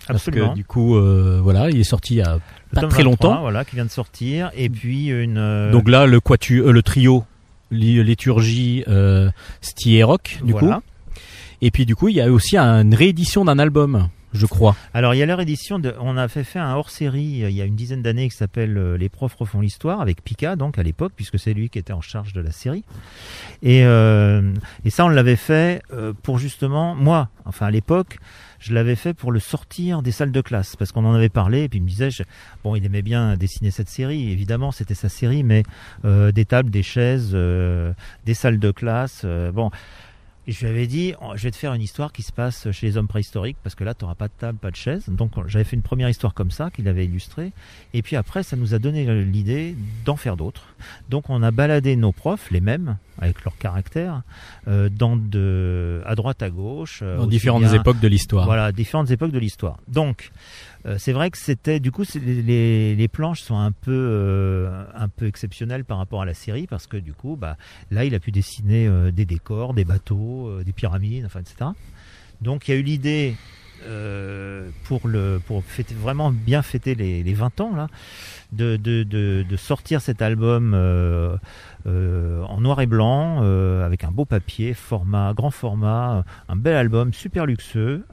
parce 0.08 0.18
Absolument. 0.26 0.50
que 0.50 0.56
du 0.56 0.64
coup 0.64 0.96
euh, 0.96 1.38
voilà 1.40 1.70
il 1.70 1.78
est 1.78 1.84
sorti 1.84 2.14
il 2.14 2.18
y 2.18 2.22
a 2.22 2.34
Le 2.34 2.40
pas 2.74 2.80
très 2.88 3.04
23, 3.04 3.04
longtemps 3.04 3.40
voilà, 3.42 3.64
qui 3.64 3.76
vient 3.76 3.84
de 3.84 3.90
sortir, 3.90 4.50
et 4.56 4.68
puis 4.68 5.06
une. 5.10 5.38
euh, 5.38 5.70
donc 5.70 5.88
là 5.88 6.06
le 6.06 6.18
quatu 6.18 6.58
euh, 6.60 6.72
le 6.72 6.82
trio 6.82 7.24
liturgie 7.70 8.84
euh, 8.88 9.30
et 9.60 10.02
Rock 10.02 10.40
du 10.44 10.52
voilà. 10.52 10.76
coup 10.76 10.82
et 11.62 11.70
puis 11.70 11.86
du 11.86 11.94
coup 11.94 12.08
il 12.08 12.16
y 12.16 12.20
a 12.20 12.30
aussi 12.30 12.56
une 12.56 12.94
réédition 12.94 13.44
d'un 13.44 13.58
album 13.58 14.08
je 14.32 14.46
crois 14.46 14.76
Alors 14.94 15.14
il 15.14 15.18
y 15.18 15.22
a 15.22 15.26
leur 15.26 15.40
édition, 15.40 15.78
de, 15.78 15.94
on 16.00 16.16
a 16.16 16.28
fait, 16.28 16.44
fait 16.44 16.58
un 16.58 16.74
hors-série 16.74 17.44
euh, 17.44 17.50
il 17.50 17.56
y 17.56 17.62
a 17.62 17.64
une 17.64 17.76
dizaine 17.76 18.02
d'années 18.02 18.28
qui 18.28 18.36
s'appelle 18.36 18.76
euh, 18.78 18.96
Les 18.96 19.08
profs 19.08 19.34
refont 19.34 19.60
l'histoire 19.60 20.00
avec 20.00 20.22
Pika 20.22 20.56
donc 20.56 20.78
à 20.78 20.82
l'époque 20.82 21.12
puisque 21.16 21.38
c'est 21.38 21.52
lui 21.54 21.68
qui 21.68 21.78
était 21.78 21.92
en 21.92 22.00
charge 22.00 22.32
de 22.32 22.40
la 22.40 22.52
série. 22.52 22.84
Et, 23.62 23.84
euh, 23.84 24.52
et 24.84 24.90
ça 24.90 25.04
on 25.04 25.08
l'avait 25.08 25.36
fait 25.36 25.82
euh, 25.92 26.12
pour 26.22 26.38
justement 26.38 26.94
moi, 26.94 27.28
enfin 27.44 27.66
à 27.66 27.70
l'époque. 27.70 28.18
Je 28.58 28.74
l'avais 28.74 28.94
fait 28.94 29.14
pour 29.14 29.32
le 29.32 29.40
sortir 29.40 30.02
des 30.02 30.12
salles 30.12 30.32
de 30.32 30.40
classe 30.42 30.76
parce 30.76 30.92
qu'on 30.92 31.06
en 31.06 31.14
avait 31.14 31.30
parlé 31.30 31.62
et 31.62 31.68
puis 31.70 31.78
il 31.78 31.82
me 31.82 31.88
disait 31.88 32.10
je- 32.10 32.24
bon 32.62 32.76
il 32.76 32.84
aimait 32.84 33.00
bien 33.00 33.38
dessiner 33.38 33.70
cette 33.70 33.88
série 33.88 34.30
évidemment 34.30 34.70
c'était 34.70 34.92
sa 34.94 35.08
série 35.08 35.42
mais 35.42 35.62
euh, 36.04 36.30
des 36.30 36.44
tables 36.44 36.68
des 36.68 36.82
chaises 36.82 37.30
euh, 37.32 37.94
des 38.26 38.34
salles 38.34 38.58
de 38.58 38.70
classe 38.70 39.24
bon 39.54 39.70
Et 40.50 40.52
je 40.52 40.62
lui 40.62 40.68
avais 40.68 40.88
dit, 40.88 41.14
oh, 41.22 41.34
je 41.36 41.44
vais 41.44 41.52
te 41.52 41.56
faire 41.56 41.72
une 41.74 41.80
histoire 41.80 42.10
qui 42.12 42.22
se 42.22 42.32
passe 42.32 42.68
chez 42.72 42.88
les 42.88 42.96
hommes 42.96 43.06
préhistoriques, 43.06 43.56
parce 43.62 43.76
que 43.76 43.84
là, 43.84 43.94
tu 43.94 44.02
n'auras 44.02 44.16
pas 44.16 44.26
de 44.26 44.32
table, 44.36 44.58
pas 44.58 44.72
de 44.72 44.76
chaise. 44.76 45.04
Donc, 45.08 45.30
j'avais 45.46 45.62
fait 45.62 45.76
une 45.76 45.82
première 45.82 46.08
histoire 46.08 46.34
comme 46.34 46.50
ça, 46.50 46.70
qu'il 46.72 46.88
avait 46.88 47.04
illustrée. 47.04 47.52
Et 47.94 48.02
puis 48.02 48.16
après, 48.16 48.42
ça 48.42 48.56
nous 48.56 48.74
a 48.74 48.80
donné 48.80 49.22
l'idée 49.22 49.76
d'en 50.04 50.16
faire 50.16 50.36
d'autres. 50.36 50.74
Donc, 51.08 51.30
on 51.30 51.40
a 51.44 51.52
baladé 51.52 51.94
nos 51.94 52.10
profs, 52.10 52.50
les 52.50 52.60
mêmes, 52.60 52.96
avec 53.20 53.44
leur 53.44 53.56
caractère, 53.58 54.22
euh, 54.66 54.88
dans 54.88 55.14
de, 55.14 56.02
à 56.04 56.16
droite, 56.16 56.42
à 56.42 56.50
gauche. 56.50 56.98
euh, 57.04 57.18
dans 57.18 57.26
différentes 57.28 57.62
bien- 57.62 57.74
époques 57.74 58.00
de 58.00 58.08
l'histoire 58.08 58.44
voilà, 58.46 58.72
différentes 58.72 59.12
époques 59.12 59.30
de 59.30 59.38
l'histoire. 59.38 59.78
Donc, 59.86 60.32
euh, 60.86 60.96
c'est 60.98 61.12
vrai 61.12 61.30
que 61.30 61.38
c'était, 61.38 61.78
du 61.78 61.92
coup, 61.92 62.04
les, 62.14 62.94
les, 62.94 63.08
planches 63.08 63.42
sont 63.42 63.58
un 63.58 63.72
peu, 63.72 63.90
euh, 63.92 64.84
un 64.94 65.08
peu 65.08 65.26
exceptionnelles 65.26 65.84
par 65.84 65.98
rapport 65.98 66.22
à 66.22 66.24
la 66.24 66.34
série 66.34 66.66
parce 66.66 66.86
que 66.86 66.96
du 66.96 67.12
coup, 67.12 67.36
bah, 67.36 67.56
là, 67.90 68.04
il 68.04 68.14
a 68.14 68.20
pu 68.20 68.30
dessiner 68.30 68.86
euh, 68.86 69.10
des 69.10 69.26
décors, 69.26 69.74
des 69.74 69.84
bateaux, 69.84 70.48
euh, 70.48 70.64
des 70.64 70.72
pyramides, 70.72 71.26
enfin, 71.26 71.40
etc. 71.40 71.70
Donc, 72.40 72.68
il 72.68 72.70
y 72.70 72.74
a 72.74 72.80
eu 72.80 72.82
l'idée 72.82 73.36
euh, 73.86 74.70
pour 74.84 75.06
le, 75.06 75.40
pour 75.46 75.62
fêter, 75.64 75.94
vraiment 75.94 76.30
bien 76.30 76.62
fêter 76.62 76.94
les, 76.94 77.22
les 77.22 77.34
20 77.34 77.60
ans 77.60 77.76
là, 77.76 77.88
de, 78.52 78.76
de, 78.76 79.02
de, 79.02 79.44
de 79.46 79.56
sortir 79.56 80.00
cet 80.00 80.22
album. 80.22 80.74
en 81.84 82.60
noir 82.60 82.80
et 82.80 82.86
blanc, 82.86 83.42
avec 83.82 84.04
un 84.04 84.10
beau 84.10 84.24
papier, 84.24 84.72
format, 84.72 85.34
grand 85.34 85.50
format, 85.50 86.24
un 86.48 86.56
bel 86.56 86.76
album, 86.76 87.12
super 87.12 87.44
luxueux, 87.44 88.06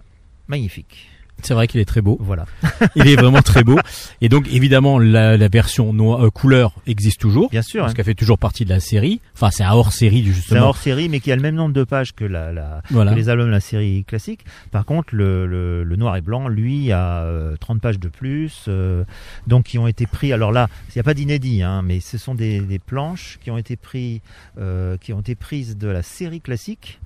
magnifique. 0.47 1.09
C'est 1.43 1.53
vrai 1.53 1.67
qu'il 1.67 1.79
est 1.79 1.85
très 1.85 2.01
beau 2.01 2.17
Voilà. 2.19 2.45
il 2.95 3.07
est 3.07 3.15
vraiment 3.15 3.41
très 3.41 3.63
beau 3.63 3.77
et 4.21 4.29
donc 4.29 4.47
évidemment 4.51 4.99
la, 4.99 5.37
la 5.37 5.47
version 5.47 5.93
noir, 5.93 6.25
euh, 6.25 6.29
couleur 6.29 6.73
existe 6.87 7.19
toujours 7.21 7.49
Bien 7.49 7.61
sûr. 7.61 7.81
parce 7.81 7.91
hein. 7.91 7.95
qu'elle 7.95 8.05
fait 8.05 8.13
toujours 8.15 8.37
partie 8.39 8.65
de 8.65 8.69
la 8.69 8.79
série 8.79 9.21
enfin 9.35 9.51
c'est 9.51 9.63
un 9.63 9.71
hors 9.73 9.91
série 9.93 10.23
C'est 10.23 10.29
un 10.29 10.33
justement 10.33 10.61
hors 10.67 10.77
série, 10.77 11.09
mais 11.09 11.19
qui 11.19 11.31
a 11.31 11.35
le 11.35 11.41
même 11.41 11.55
nombre 11.55 11.73
de 11.73 11.83
pages 11.83 12.13
que, 12.13 12.25
la, 12.25 12.51
la- 12.53 12.81
voilà 12.89 13.11
que 13.11 13.15
les 13.17 13.29
albums 13.29 13.47
de 13.47 13.51
la 13.51 13.59
série 13.59 14.03
classique. 14.05 14.41
Par 14.71 14.85
contre, 14.85 15.15
le, 15.15 15.45
le, 15.45 15.83
le 15.83 15.95
noir 15.95 16.15
et 16.17 16.21
blanc, 16.21 16.47
lui, 16.47 16.91
a 16.91 17.21
euh, 17.23 17.55
30 17.59 17.81
pages 17.81 17.99
de 17.99 18.07
plus, 18.09 18.65
euh, 18.67 19.03
donc 19.47 19.65
qui 19.65 19.77
ont 19.77 19.87
été 19.87 20.05
pris. 20.07 20.33
Alors 20.33 20.51
là, 20.51 20.67
il 20.89 20.93
n'y 20.97 20.99
a 20.99 21.03
pas 21.03 21.13
d'inédit, 21.13 21.61
hein, 21.63 21.81
mais 21.83 21.99
ce 21.99 22.17
sont 22.17 22.35
des, 22.35 22.59
des 22.61 22.79
planches 22.79 23.39
qui 23.41 23.51
ont 23.51 23.57
été 23.57 23.75
pris, 23.75 24.21
euh, 24.59 24.97
qui 24.97 25.13
ont 25.13 25.19
été 25.19 25.35
prises 25.35 25.77
de 25.77 25.87
la 25.87 26.01
série 26.03 26.41
classique. 26.41 26.99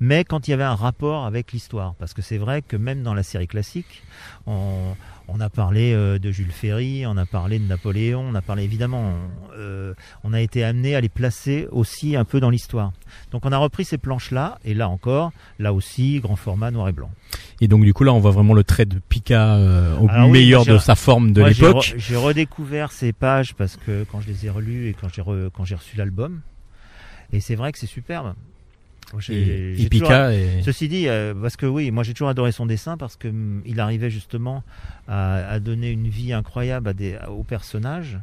Mais 0.00 0.22
quand 0.22 0.46
il 0.46 0.52
y 0.52 0.54
avait 0.54 0.62
un 0.62 0.76
rapport 0.76 1.26
avec 1.26 1.50
l'histoire, 1.52 1.94
parce 1.98 2.14
que 2.14 2.22
c'est 2.22 2.38
vrai 2.38 2.62
que 2.62 2.76
même 2.76 3.02
dans 3.02 3.14
la 3.14 3.24
série 3.24 3.48
classique, 3.48 4.04
on, 4.46 4.94
on 5.26 5.40
a 5.40 5.50
parlé 5.50 5.92
euh, 5.92 6.20
de 6.20 6.30
Jules 6.30 6.52
Ferry, 6.52 7.04
on 7.04 7.16
a 7.16 7.26
parlé 7.26 7.58
de 7.58 7.64
Napoléon, 7.66 8.20
on 8.30 8.34
a 8.36 8.40
parlé 8.40 8.62
évidemment, 8.62 9.14
euh, 9.56 9.94
on 10.22 10.32
a 10.32 10.40
été 10.40 10.62
amené 10.62 10.94
à 10.94 11.00
les 11.00 11.08
placer 11.08 11.66
aussi 11.72 12.14
un 12.14 12.24
peu 12.24 12.38
dans 12.38 12.50
l'histoire. 12.50 12.92
Donc 13.32 13.44
on 13.44 13.50
a 13.50 13.58
repris 13.58 13.84
ces 13.84 13.98
planches-là, 13.98 14.60
et 14.64 14.72
là 14.72 14.88
encore, 14.88 15.32
là 15.58 15.72
aussi, 15.72 16.20
grand 16.20 16.36
format 16.36 16.70
noir 16.70 16.88
et 16.88 16.92
blanc. 16.92 17.10
et 17.60 17.66
donc 17.66 17.82
du 17.82 17.92
coup 17.92 18.04
là 18.04 18.12
on 18.12 18.20
voit 18.20 18.30
vraiment 18.30 18.54
le 18.54 18.62
trait 18.62 18.86
de 18.86 19.00
Pika 19.08 19.56
euh, 19.56 19.96
au 19.98 20.08
Alors 20.08 20.26
oui, 20.26 20.32
meilleur 20.38 20.64
de 20.64 20.78
sa 20.78 20.94
forme 20.94 21.32
de 21.32 21.42
j'ai 21.48 21.64
l'époque 21.66 21.82
re- 21.84 21.94
J'ai 21.98 22.16
redécouvert 22.16 22.92
ces 22.92 23.12
pages 23.12 23.52
parce 23.56 23.76
que 23.76 24.04
quand 24.12 24.20
je 24.20 24.28
les 24.28 24.46
ai 24.46 24.50
relues 24.50 24.88
et 24.90 24.94
quand 24.94 25.08
j'ai 25.12 25.22
re- 25.22 25.50
quand 25.52 25.64
j'ai 25.64 25.74
reçu 25.74 25.96
l'album, 25.96 26.40
et 27.32 27.40
c'est 27.40 27.56
vrai 27.56 27.72
que 27.72 27.78
c'est 27.78 27.86
superbe. 27.86 28.34
Et, 29.32 29.72
et 29.84 29.88
toujours- 29.88 30.08
Pika 30.08 30.32
Ceci 30.62 30.88
dit, 30.88 31.08
euh, 31.08 31.34
parce 31.34 31.56
que 31.56 31.64
oui, 31.66 31.90
moi 31.90 32.02
j'ai 32.02 32.12
toujours 32.12 32.28
adoré 32.28 32.52
son 32.52 32.66
dessin 32.66 32.96
parce 32.98 33.16
que 33.16 33.28
hum, 33.28 33.62
il 33.64 33.80
arrivait 33.80 34.10
justement 34.10 34.62
à, 35.06 35.36
à 35.48 35.60
donner 35.60 35.90
une 35.90 36.08
vie 36.08 36.32
incroyable 36.32 36.88
à 36.88 36.92
des, 36.92 37.14
à- 37.16 37.30
aux 37.30 37.42
personnages 37.44 38.18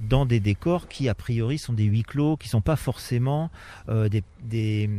dans 0.00 0.26
des 0.26 0.40
décors 0.40 0.88
qui 0.88 1.08
a 1.08 1.14
priori 1.14 1.56
sont 1.56 1.72
des 1.72 1.84
huis 1.84 2.02
clos, 2.02 2.36
qui 2.36 2.48
sont 2.50 2.60
pas 2.60 2.76
forcément 2.76 3.50
euh, 3.88 4.10
des, 4.10 4.22
des 4.44 4.90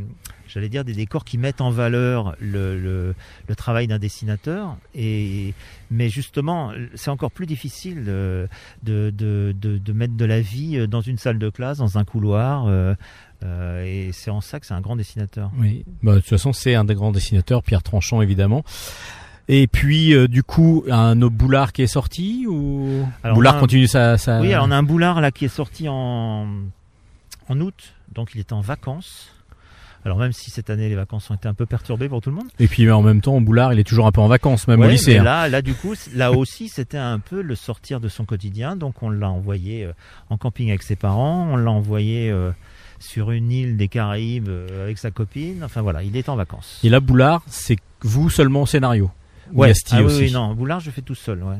j'allais 0.48 0.68
dire 0.68 0.84
des 0.84 0.92
décors 0.94 1.24
qui 1.24 1.38
mettent 1.38 1.60
en 1.60 1.70
valeur 1.70 2.34
le, 2.40 2.76
le, 2.76 3.14
le 3.46 3.54
travail 3.54 3.86
d'un 3.86 4.00
dessinateur. 4.00 4.76
Et 4.96 5.54
mais 5.92 6.08
justement, 6.08 6.72
c'est 6.96 7.10
encore 7.10 7.30
plus 7.30 7.46
difficile 7.46 8.04
de, 8.04 8.48
de, 8.82 9.10
de, 9.10 9.54
de, 9.56 9.78
de 9.78 9.92
mettre 9.92 10.16
de 10.16 10.24
la 10.24 10.40
vie 10.40 10.88
dans 10.88 11.00
une 11.00 11.16
salle 11.18 11.38
de 11.38 11.48
classe, 11.50 11.78
dans 11.78 11.96
un 11.96 12.04
couloir. 12.04 12.66
euh, 12.66 12.94
euh, 13.44 13.84
et 13.84 14.10
c'est 14.12 14.30
en 14.30 14.40
ça 14.40 14.58
que 14.60 14.66
c'est 14.66 14.74
un 14.74 14.80
grand 14.80 14.96
dessinateur. 14.96 15.50
Oui, 15.58 15.84
bah, 16.02 16.14
de 16.14 16.20
toute 16.20 16.28
façon, 16.28 16.52
c'est 16.52 16.74
un 16.74 16.84
des 16.84 16.94
grands 16.94 17.12
dessinateurs, 17.12 17.62
Pierre 17.62 17.82
Tranchant, 17.82 18.20
évidemment. 18.20 18.64
Et 19.48 19.66
puis, 19.66 20.14
euh, 20.14 20.28
du 20.28 20.42
coup, 20.42 20.84
un 20.90 21.22
autre 21.22 21.34
Boulard 21.34 21.72
qui 21.72 21.82
est 21.82 21.86
sorti 21.86 22.46
ou 22.46 23.06
Alors, 23.22 23.36
Boulard 23.36 23.56
un- 23.56 23.60
continue 23.60 23.86
sa, 23.86 24.18
sa... 24.18 24.40
Oui, 24.40 24.52
alors 24.52 24.66
on 24.68 24.70
a 24.70 24.76
un 24.76 24.82
boulard 24.82 25.20
là 25.20 25.30
qui 25.30 25.46
est 25.46 25.48
sorti 25.48 25.88
en, 25.88 26.46
en 27.48 27.60
août, 27.60 27.94
donc 28.12 28.30
il 28.34 28.40
était 28.40 28.52
en 28.52 28.60
vacances. 28.60 29.30
Alors 30.04 30.18
même 30.18 30.32
si 30.32 30.50
cette 30.50 30.70
année 30.70 30.88
les 30.88 30.94
vacances 30.94 31.30
ont 31.30 31.34
été 31.34 31.48
un 31.48 31.54
peu 31.54 31.66
perturbées 31.66 32.08
pour 32.08 32.20
tout 32.20 32.30
le 32.30 32.36
monde. 32.36 32.48
Et 32.58 32.68
puis 32.68 32.90
en 32.90 33.02
même 33.02 33.20
temps, 33.20 33.40
Boulard, 33.40 33.72
il 33.72 33.80
est 33.80 33.84
toujours 33.84 34.06
un 34.06 34.12
peu 34.12 34.20
en 34.20 34.28
vacances, 34.28 34.68
même 34.68 34.80
au 34.80 34.88
lycée. 34.88 35.14
mais 35.14 35.18
hein. 35.18 35.24
là, 35.24 35.48
là 35.48 35.62
du 35.62 35.74
coup, 35.74 35.94
là 36.14 36.32
aussi, 36.32 36.68
c'était 36.68 36.98
un 36.98 37.18
peu 37.18 37.42
le 37.42 37.54
sortir 37.54 38.00
de 38.00 38.08
son 38.08 38.24
quotidien. 38.24 38.76
Donc 38.76 39.02
on 39.02 39.10
l'a 39.10 39.30
envoyé 39.30 39.84
euh, 39.84 39.92
en 40.30 40.36
camping 40.36 40.68
avec 40.68 40.82
ses 40.82 40.96
parents, 40.96 41.48
on 41.50 41.56
l'a 41.56 41.70
envoyé 41.70 42.30
sur 43.00 43.30
une 43.30 43.50
île 43.52 43.76
des 43.76 43.88
Caraïbes 43.88 44.48
euh, 44.48 44.84
avec 44.84 44.98
sa 44.98 45.10
copine. 45.10 45.62
Enfin 45.64 45.82
voilà, 45.82 46.02
il 46.02 46.16
est 46.16 46.28
en 46.28 46.36
vacances. 46.36 46.80
Et 46.84 46.88
là, 46.88 47.00
Boulard, 47.00 47.42
c'est 47.46 47.76
vous 48.02 48.30
seulement 48.30 48.62
au 48.62 48.66
scénario. 48.66 49.10
Ou 49.52 49.60
Ouais. 49.62 49.72
Ah 49.90 49.98
oui, 49.98 50.04
aussi. 50.04 50.20
oui, 50.24 50.32
non, 50.32 50.54
Boulard, 50.54 50.80
je 50.80 50.90
fais 50.90 51.02
tout 51.02 51.14
seul. 51.14 51.42
Ouais. 51.42 51.56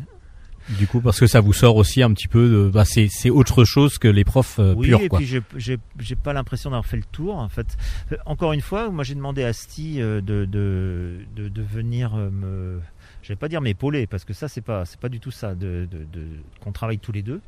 Du 0.79 0.87
coup, 0.87 1.01
parce 1.01 1.19
que 1.19 1.27
ça 1.27 1.41
vous 1.41 1.55
sort 1.55 1.77
aussi 1.77 2.03
un 2.03 2.13
petit 2.13 2.29
peu 2.29 2.47
de, 2.51 2.69
bah, 2.71 2.85
c'est, 2.85 3.09
c'est 3.11 3.31
autre 3.31 3.65
chose 3.65 3.97
que 3.97 4.07
les 4.09 4.25
profs 4.25 4.59
euh, 4.59 4.75
oui, 4.77 4.89
purs, 4.89 5.01
et 5.01 5.09
quoi. 5.09 5.19
puis 5.19 5.27
j'ai- 5.27 5.41
j'ai 5.57 5.79
j'ai 5.99 6.15
pas 6.15 6.35
l'impression 6.35 6.69
d'avoir 6.69 6.85
fait 6.85 6.99
le 6.99 7.05
tour. 7.11 7.37
En 7.39 7.49
fait, 7.49 7.79
Euh, 8.13 8.17
encore 8.27 8.53
une 8.53 8.61
fois, 8.61 8.91
moi 8.91 9.03
j'ai 9.03 9.15
demandé 9.15 9.45
à 9.45 9.53
euh, 9.79 10.21
de, 10.21 10.45
de, 10.45 11.21
de, 11.37 11.49
de 11.49 11.63
venir 11.63 12.15
me, 12.17 12.81
je 13.23 13.29
vais 13.29 13.37
pas 13.37 13.49
dire 13.49 13.63
m'épauler 13.63 14.07
parce 14.07 14.27
que 14.27 14.35
ça 14.35 14.47
c'est 14.49 14.61
pas 14.61 14.85
c'est 14.85 15.01
pas 15.01 15.09
du 15.09 15.21
tout 15.21 15.31
ça 15.31 15.55
de, 15.55 15.89
de, 15.91 15.99
de- 16.13 16.29
qu'on 16.61 16.73
travaille 16.73 16.99
tous 16.99 17.13
les 17.13 17.23
deux 17.23 17.41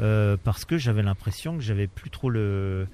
Euh, 0.00 0.36
parce 0.42 0.64
que 0.64 0.78
j'avais 0.78 1.02
l'impression 1.02 1.56
que 1.56 1.62
j'avais 1.62 1.86
plus 1.86 2.10
trop 2.10 2.30
le 2.30 2.86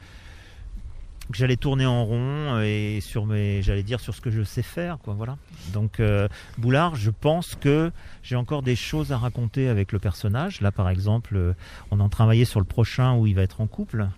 que 1.31 1.39
j'allais 1.39 1.57
tourner 1.57 1.87
en 1.87 2.05
rond 2.05 2.61
et 2.61 2.99
sur 3.01 3.27
mes 3.27 3.63
j'allais 3.63 3.83
dire 3.83 4.01
sur 4.01 4.15
ce 4.15 4.21
que 4.21 4.31
je 4.31 4.43
sais 4.43 4.63
faire 4.63 4.99
quoi 4.99 5.15
voilà. 5.15 5.39
Donc 5.73 6.01
euh, 6.01 6.29
Boulard 6.59 6.97
je 6.97 7.11
pense 7.11 7.55
que 7.55 7.93
j'ai 8.23 8.37
encore 8.37 8.63
des 8.63 8.77
choses 8.77 9.13
à 9.13 9.19
raconter 9.19 9.69
avec 9.69 9.93
le 9.93 9.99
personnage. 9.99 10.61
Là 10.61 10.73
par 10.73 10.89
exemple 10.91 11.37
euh, 11.37 11.53
on 11.91 12.01
en 12.01 12.09
travaillait 12.09 12.45
sur 12.45 12.61
le 12.61 12.67
prochain 12.67 13.17
où 13.17 13.27
il 13.27 13.35
va 13.35 13.43
être 13.43 13.61
en 13.61 13.67
couple. 13.67 14.09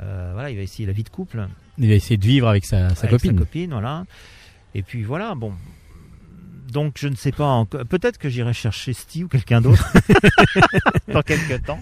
Euh, 0.00 0.30
voilà 0.32 0.50
il 0.50 0.56
va 0.56 0.62
essayer 0.62 0.86
la 0.86 0.92
vie 0.92 1.04
de 1.04 1.08
couple. 1.08 1.46
Il 1.78 1.88
va 1.88 1.94
essayer 1.94 2.16
de 2.16 2.26
vivre 2.26 2.48
avec 2.48 2.64
sa, 2.64 2.94
sa 2.94 3.06
avec 3.06 3.20
copine. 3.20 3.32
sa 3.32 3.38
copine 3.38 3.70
voilà. 3.70 4.04
Et 4.74 4.82
puis 4.82 5.02
voilà 5.02 5.34
bon 5.34 5.52
donc 6.70 6.96
je 6.98 7.08
ne 7.08 7.16
sais 7.16 7.32
pas 7.32 7.46
encore 7.46 7.84
peut-être 7.86 8.18
que 8.18 8.28
j'irai 8.28 8.52
chercher 8.52 8.92
Steve 8.92 9.26
ou 9.26 9.28
quelqu'un 9.28 9.60
d'autre. 9.60 9.92
Dans 11.08 11.22
quelques 11.22 11.64
temps 11.64 11.80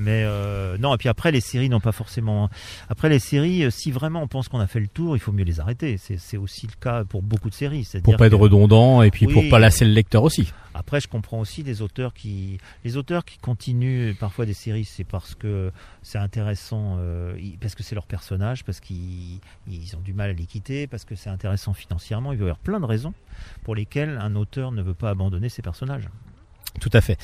mais 0.00 0.24
euh, 0.24 0.78
non 0.78 0.94
et 0.94 0.98
puis 0.98 1.08
après 1.08 1.30
les 1.30 1.40
séries 1.40 1.68
n'ont 1.68 1.78
pas 1.80 1.92
forcément 1.92 2.48
après 2.88 3.08
les 3.08 3.18
séries 3.18 3.64
euh, 3.64 3.70
si 3.70 3.90
vraiment 3.92 4.22
on 4.22 4.28
pense 4.28 4.48
qu'on 4.48 4.58
a 4.60 4.66
fait 4.66 4.80
le 4.80 4.88
tour 4.88 5.14
il 5.16 5.20
faut 5.20 5.30
mieux 5.32 5.44
les 5.44 5.60
arrêter 5.60 5.98
c'est 5.98 6.36
aussi 6.36 6.66
le 6.66 6.72
cas 6.80 7.04
pour 7.04 7.22
beaucoup 7.22 7.50
de 7.50 7.54
séries 7.54 7.86
Pour 8.02 8.16
pas 8.16 8.26
être 8.26 8.32
que- 8.32 8.36
redondant 8.36 9.02
et 9.02 9.10
puis 9.10 9.26
pour 9.26 9.42
Oui. 9.42 9.50
pas 9.50 9.58
lasser 9.58 9.84
le 9.84 9.92
lecteur 9.92 10.22
aussi. 10.24 10.52
après, 10.74 11.00
je 11.00 11.08
comprends 11.08 11.38
aussi 11.40 11.62
des 11.62 11.82
auteurs 11.82 12.14
qui, 12.14 12.58
les 12.84 12.96
auteurs 12.96 13.24
qui 13.24 13.36
continuent 13.38 14.14
parfois 14.14 14.46
des 14.46 14.54
séries, 14.54 14.84
c'est 14.84 15.04
parce 15.04 15.34
que 15.34 15.70
c'est 16.02 16.18
intéressant, 16.18 16.96
euh, 17.00 17.34
parce 17.60 17.74
que 17.74 17.82
c'est 17.82 17.94
leur 17.94 18.06
personnage, 18.06 18.64
parce 18.64 18.80
qu'ils 18.80 19.40
ils 19.68 19.96
ont 19.96 20.00
du 20.00 20.12
mal 20.14 20.30
à 20.30 20.32
les 20.32 20.46
quitter, 20.46 20.86
parce 20.86 21.04
que 21.04 21.14
c'est 21.16 21.28
intéressant 21.30 21.74
financièrement. 21.74 22.32
Il 22.32 22.38
peut 22.38 22.44
y 22.44 22.46
avoir 22.46 22.58
plein 22.58 22.80
de 22.80 22.86
raisons 22.86 23.12
pour 23.64 23.74
lesquelles 23.74 24.18
un 24.22 24.34
auteur 24.36 24.70
ne 24.72 24.82
veut 24.82 24.94
pas 24.94 25.10
abandonner 25.10 25.48
ses 25.48 25.60
personnages. 25.62 26.08
Tout 26.80 26.90
à 26.92 27.00
fait. 27.00 27.18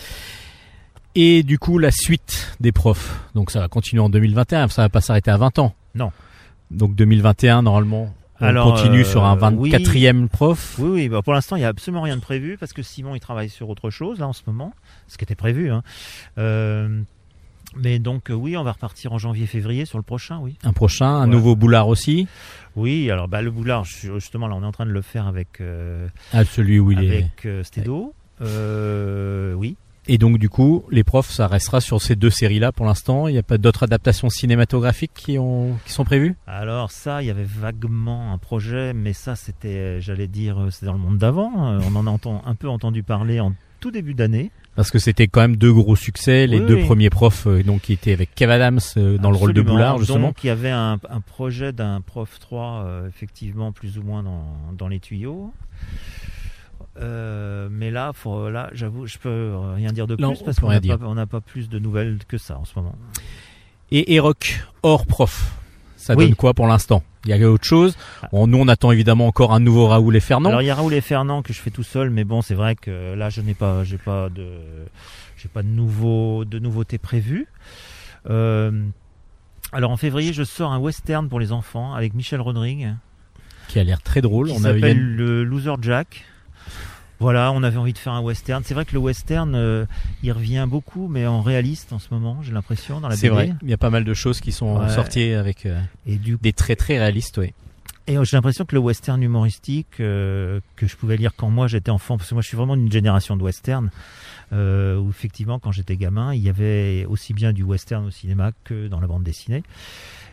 Et 1.19 1.43
du 1.43 1.59
coup, 1.59 1.79
la 1.79 1.91
suite 1.91 2.57
des 2.61 2.73
profs. 2.73 3.19
Donc 3.35 3.51
ça 3.51 3.61
va 3.61 3.69
continuer 3.69 4.03
en 4.03 4.11
2021, 4.11 4.69
ça 4.69 4.83
va 4.83 4.89
pas 4.91 5.01
s'arrêter 5.01 5.31
à 5.31 5.37
20 5.39 5.59
ans. 5.59 5.75
Non. 5.95 6.12
Donc 6.71 6.95
2021, 6.95 7.62
normalement, 7.62 8.14
on 8.41 8.45
Alors, 8.45 8.75
continue 8.75 9.01
euh, 9.01 9.05
sur 9.05 9.25
un 9.25 9.37
oui. 9.55 9.71
24e 9.71 10.29
prof. 10.29 10.77
Oui, 10.79 10.89
oui. 10.91 11.09
Bah 11.09 11.23
pour 11.23 11.33
l'instant, 11.33 11.57
il 11.57 11.62
y 11.62 11.64
a 11.64 11.69
absolument 11.69 12.03
rien 12.03 12.17
de 12.17 12.21
prévu 12.21 12.59
parce 12.59 12.73
que 12.75 12.83
Simon 12.83 13.14
il 13.14 13.21
travaille 13.21 13.49
sur 13.49 13.69
autre 13.71 13.89
chose 13.91 14.19
là 14.19 14.29
en 14.29 14.33
ce 14.35 14.43
moment, 14.47 14.75
ce 15.09 15.17
qui 15.17 15.25
était 15.25 15.35
prévu. 15.35 15.71
Hein. 15.71 15.83
Euh, 16.37 17.01
mais 17.77 17.99
donc 17.99 18.31
euh, 18.31 18.35
oui, 18.35 18.57
on 18.59 18.62
va 18.62 18.73
repartir 18.73 19.12
en 19.14 19.19
janvier-février 19.19 19.87
sur 19.87 19.97
le 19.99 20.03
prochain, 20.05 20.39
oui. 20.43 20.57
Un 20.64 20.73
prochain, 20.75 21.07
un 21.09 21.23
Ouais. 21.23 21.27
nouveau 21.29 21.57
boulard 21.57 21.89
aussi. 21.89 22.29
Oui, 22.75 23.11
alors 23.11 23.27
bah, 23.29 23.41
le 23.41 23.51
boulard, 23.51 23.85
justement 23.85 24.49
là, 24.49 24.55
on 24.55 24.62
est 24.62 24.67
en 24.67 24.73
train 24.73 24.87
de 24.87 24.91
le 24.93 25.03
faire 25.03 25.27
avec 25.27 25.62
euh, 25.62 26.09
Ah, 26.35 26.45
celui 26.45 26.79
où 26.79 26.93
il 26.93 27.03
est. 27.05 27.17
avec 27.17 27.47
euh, 27.47 27.62
Stedo. 27.62 28.12
Euh, 28.43 29.55
oui. 29.55 29.77
Et 30.09 30.19
donc 30.19 30.39
du 30.39 30.49
coup, 30.49 30.85
les 30.91 31.03
profs, 31.03 31.31
ça 31.31 31.49
restera 31.49 31.81
sur 31.81 32.01
ces 32.01 32.15
deux 32.15 32.31
séries-là 32.31 32.71
pour 32.73 32.87
l'instant. 32.87 33.27
Il 33.29 33.33
n'y 33.33 33.39
a 33.39 33.43
pas 33.43 33.59
d'autres 33.59 33.83
adaptations 33.83 34.31
cinématographiques 34.31 35.13
qui 35.15 35.39
ont 35.39 35.77
qui 35.85 35.93
sont 35.93 36.05
prévues? 36.05 36.37
Alors 36.47 36.91
ça, 36.93 37.23
il 37.23 37.27
y 37.27 37.31
avait 37.31 37.43
vaguement 37.45 38.33
un 38.33 38.39
projet, 38.39 38.93
mais 38.95 39.13
ça 39.13 39.35
c'était, 39.35 40.01
j'allais 40.01 40.29
dire, 40.29 40.61
euh, 40.63 40.71
c'est 40.71 40.87
dans 40.87 40.93
le 40.93 40.99
monde 41.01 41.19
d'avant. 41.19 41.73
Euh, 41.73 41.81
On 41.91 41.97
en 41.97 42.07
a 42.07 42.11
enten- 42.11 42.41
un 42.45 42.55
peu 42.55 42.69
entendu 42.69 43.03
parler 43.03 43.41
en 43.41 43.53
tout 43.81 43.91
début 43.91 44.15
d'année. 44.15 44.51
Parce 44.77 44.91
que 44.91 44.99
c'était 44.99 45.27
quand 45.27 45.41
même 45.41 45.57
deux 45.57 45.73
gros 45.73 45.97
succès, 45.97 46.47
les 46.47 46.61
Oui, 46.61 46.67
deux 46.67 46.75
oui. 46.77 46.85
premiers 46.85 47.09
profs, 47.11 47.47
euh, 47.47 47.63
donc 47.63 47.81
qui 47.83 47.95
étaient 47.95 48.13
avec 48.13 48.35
Kev 48.35 48.53
Adams 48.53 48.79
dans 48.95 49.31
le 49.31 49.37
rôle 49.37 49.55
de. 49.55 49.63
Boulard 49.63 49.99
justement. 49.99 50.29
Donc 50.29 50.45
il 50.45 50.49
y 50.49 50.51
avait 50.51 50.71
un, 50.71 50.99
un 51.11 51.21
projet 51.21 51.73
d'un 51.73 52.01
prof 52.01 52.39
3, 52.39 52.83
euh, 52.85 53.09
effectivement, 53.09 53.73
plus 53.73 53.99
ou 53.99 54.03
moins 54.03 54.23
dans, 54.23 54.45
dans 54.77 54.87
les 54.89 55.01
tuyaux. 55.01 55.53
Euh, 57.01 57.68
mais 57.70 57.90
là, 57.90 58.12
faut, 58.14 58.49
là, 58.51 58.70
j'avoue, 58.72 59.07
je 59.07 59.18
peux 59.18 59.53
rien 59.74 59.92
dire 59.92 60.07
de 60.07 60.16
plus 60.16 60.42
parce 60.44 60.59
qu'on 60.61 61.14
n'a 61.14 61.26
pas, 61.26 61.40
plus 61.40 61.68
de 61.68 61.78
nouvelles 61.78 62.18
que 62.26 62.38
ça 62.38 62.59
en 62.59 62.64
ce 62.64 62.72
moment. 62.76 62.94
Et 63.90 64.14
Eroc 64.14 64.64
hors 64.82 65.07
prof, 65.07 65.53
ça 65.97 66.14
Oui. 66.14 66.26
donne 66.26 66.34
quoi 66.34 66.55
pour 66.55 66.66
l'instant? 66.66 67.03
Il 67.24 67.36
y 67.36 67.44
a 67.44 67.51
autre 67.51 67.64
chose? 67.64 67.97
Bon, 68.32 68.47
Nous, 68.47 68.57
on 68.59 68.68
attend 68.68 68.92
évidemment 68.92 69.26
encore 69.26 69.53
un 69.53 69.61
nouveau 69.61 69.88
Raoul 69.88 70.14
et 70.16 70.20
Fernand. 70.20 70.49
Alors 70.49 70.62
il 70.62 70.66
y 70.66 70.70
a 70.70 70.74
Raoul 70.74 70.94
et 70.94 71.01
Fernand 71.01 71.42
que 71.42 71.53
je 71.53 71.61
fais 71.61 71.70
tout 71.70 71.82
seul, 71.82 72.09
mais 72.11 72.24
bon, 72.24 72.40
c'est 72.40 72.55
vrai 72.55 72.76
que 72.76 73.14
là, 73.14 73.30
je 73.30 73.40
n'ai 73.40 73.55
pas, 73.55 73.82
j'ai 73.84 73.99
pas 73.99 74.28
de, 74.28 74.47
j'ai 75.36 75.49
pas 75.49 75.62
de 75.62 75.68
nouveau, 75.68 76.44
de 76.44 76.59
nouveautés 76.59 76.99
prévues. 76.99 77.47
Euh, 78.30 78.70
alors 79.72 79.90
en 79.90 79.97
février, 79.97 80.32
je 80.32 80.44
sors 80.44 80.72
un 80.72 80.78
western 80.78 81.28
pour 81.28 81.40
les 81.40 81.53
enfants 81.53 81.94
avec 81.94 82.14
Michel 82.14 82.40
Rodrigue. 82.40 82.94
qui 83.68 83.78
a 83.80 83.84
l'air 83.84 84.01
très 84.03 84.20
drôle. 84.20 84.49
qui 84.49 84.55
On 84.55 84.61
s'appelle 84.61 85.16
le 85.16 85.44
Loser 85.44 85.74
Jack. 85.82 86.24
Voilà, 87.19 87.51
on 87.53 87.62
avait 87.62 87.79
envie 87.79 87.93
de 87.95 87.99
faire 87.99 88.12
un 88.12 88.21
western. 88.21 88.62
C'est 88.64 88.75
vrai 88.75 88.85
que 88.85 88.93
le 88.93 88.99
western, 88.99 89.55
euh, 89.55 89.87
il 90.23 90.33
revient 90.33 90.67
beaucoup, 90.69 91.09
mais 91.09 91.27
en 91.27 91.41
réaliste 91.41 91.93
en 91.93 91.99
ce 91.99 92.09
moment, 92.11 92.39
j'ai 92.43 92.53
l'impression 92.53 93.01
dans 93.01 93.09
la 93.09 93.17
c'est 93.17 93.29
vrai. 93.31 93.55
Il 93.62 93.71
y 93.71 93.73
a 93.73 93.79
pas 93.79 93.91
mal 93.91 94.05
de 94.05 94.14
choses 94.14 94.41
qui 94.41 94.53
sont 94.53 94.79
Ouais. 94.81 94.89
sorties 94.91 95.33
avec 95.33 95.64
euh, 95.67 95.81
Et 96.07 96.17
du 96.17 96.37
des 96.41 96.53
traits 96.53 96.79
très 96.79 96.99
réalistes. 96.99 97.39
Oui. 97.39 97.55
Et 98.09 98.19
euh, 98.19 98.25
j'ai 98.25 98.37
l'impression 98.37 98.64
que 98.64 98.75
le 98.75 98.81
western 98.81 99.21
humoristique 99.23 99.99
euh, 100.01 100.61
que 100.77 100.87
je 100.87 100.95
pouvais 100.97 101.17
lire 101.17 101.33
quand 101.37 101.51
moi 101.51 101.67
j'étais 101.67 101.91
enfant, 101.91 102.17
parce 102.19 102.29
que 102.29 102.35
moi 102.35 102.43
je 102.43 102.49
suis 102.49 102.57
vraiment 102.57 102.77
d'une 102.77 102.93
génération 102.93 103.37
de 103.37 103.43
western, 103.43 103.91
euh, 104.53 104.97
où 104.97 105.09
effectivement 105.11 105.59
quand 105.59 105.73
j'étais 105.73 105.97
gamin, 105.97 106.33
il 106.35 106.41
y 106.43 106.49
avait 106.49 107.05
aussi 107.09 107.35
bien 107.35 107.53
du 107.53 107.62
western 107.64 108.07
au 108.07 108.11
cinéma 108.11 108.53
que 108.64 108.87
dans 108.87 109.01
la 109.01 109.07
bande 109.09 109.25
dessinée. 109.25 109.64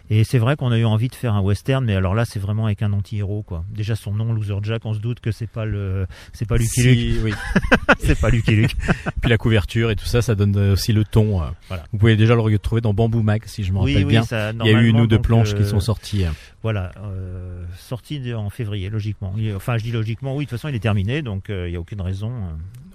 Et 0.10 0.24
c'est 0.26 0.38
vrai 0.38 0.56
qu'on 0.58 0.72
a 0.72 0.78
eu 0.78 0.84
envie 0.86 1.08
de 1.08 1.16
faire 1.16 1.34
un 1.34 1.40
western, 1.42 1.84
mais 1.86 1.96
alors 1.96 2.14
là 2.14 2.26
c'est 2.26 2.40
vraiment 2.40 2.66
avec 2.66 2.82
un 2.82 2.92
anti-héros 2.94 3.42
quoi. 3.44 3.64
Déjà 3.74 3.96
son 3.96 4.14
nom, 4.14 4.34
Loser 4.34 4.58
Jack, 4.62 4.86
on 4.86 4.94
se 4.94 5.00
doute 5.00 5.22
que 5.22 5.32
c'est 5.32 5.48
pas 5.48 5.64
le, 5.66 6.06
c'est 6.34 6.48
pas 6.48 6.58
Lucky 6.58 6.84
Luke, 6.84 6.98
Si, 7.00 7.20
oui. 7.24 7.34
c'est 8.00 8.20
pas 8.20 8.30
Lucky 8.30 8.52
Luke. 8.52 8.76
Puis 9.22 9.30
la 9.30 9.38
couverture 9.38 9.92
et 9.92 9.96
tout 9.96 10.06
ça, 10.06 10.22
ça 10.22 10.36
donne 10.36 10.56
euh, 10.58 10.74
aussi 10.74 10.92
le 10.94 11.06
ton. 11.06 11.42
euh. 11.42 11.46
Voilà. 11.70 11.84
Vous 11.94 11.98
pouvez 12.00 12.16
déjà 12.18 12.36
le 12.36 12.42
retrouver 12.42 12.82
dans 12.82 12.94
Bamboo 12.94 13.22
Mag, 13.24 13.44
si 13.46 13.64
je 13.64 13.72
me 13.72 13.80
rappelle 13.80 14.06
bien. 14.06 14.24
ça, 14.24 14.52
Il 14.52 14.66
y 14.72 14.76
a 14.76 14.80
eu 14.82 14.88
une 14.88 15.00
ou 15.00 15.08
deux 15.08 15.20
planches 15.20 15.56
qui 15.56 15.62
euh, 15.64 15.68
sont 15.68 15.80
sorties. 15.80 16.26
euh. 16.26 16.30
Voilà, 16.64 16.92
euh, 17.04 17.64
sorti 17.78 18.20
de- 18.20 18.34
en 18.34 18.50
février, 18.50 18.90
logiquement. 18.90 19.34
Enfin, 19.56 19.78
je 19.78 19.84
dis 19.84 19.92
logiquement, 19.92 20.36
oui, 20.36 20.46
de 20.46 20.50
toute 20.50 20.60
façon, 20.60 20.68
il 20.70 20.76
est 20.76 20.80
terminé, 20.80 21.22
donc 21.22 21.50
euh, 21.50 21.68
il 21.68 21.72
n'y 21.72 21.78
a 21.78 21.80
aucune 21.80 22.02
raison. 22.02 22.32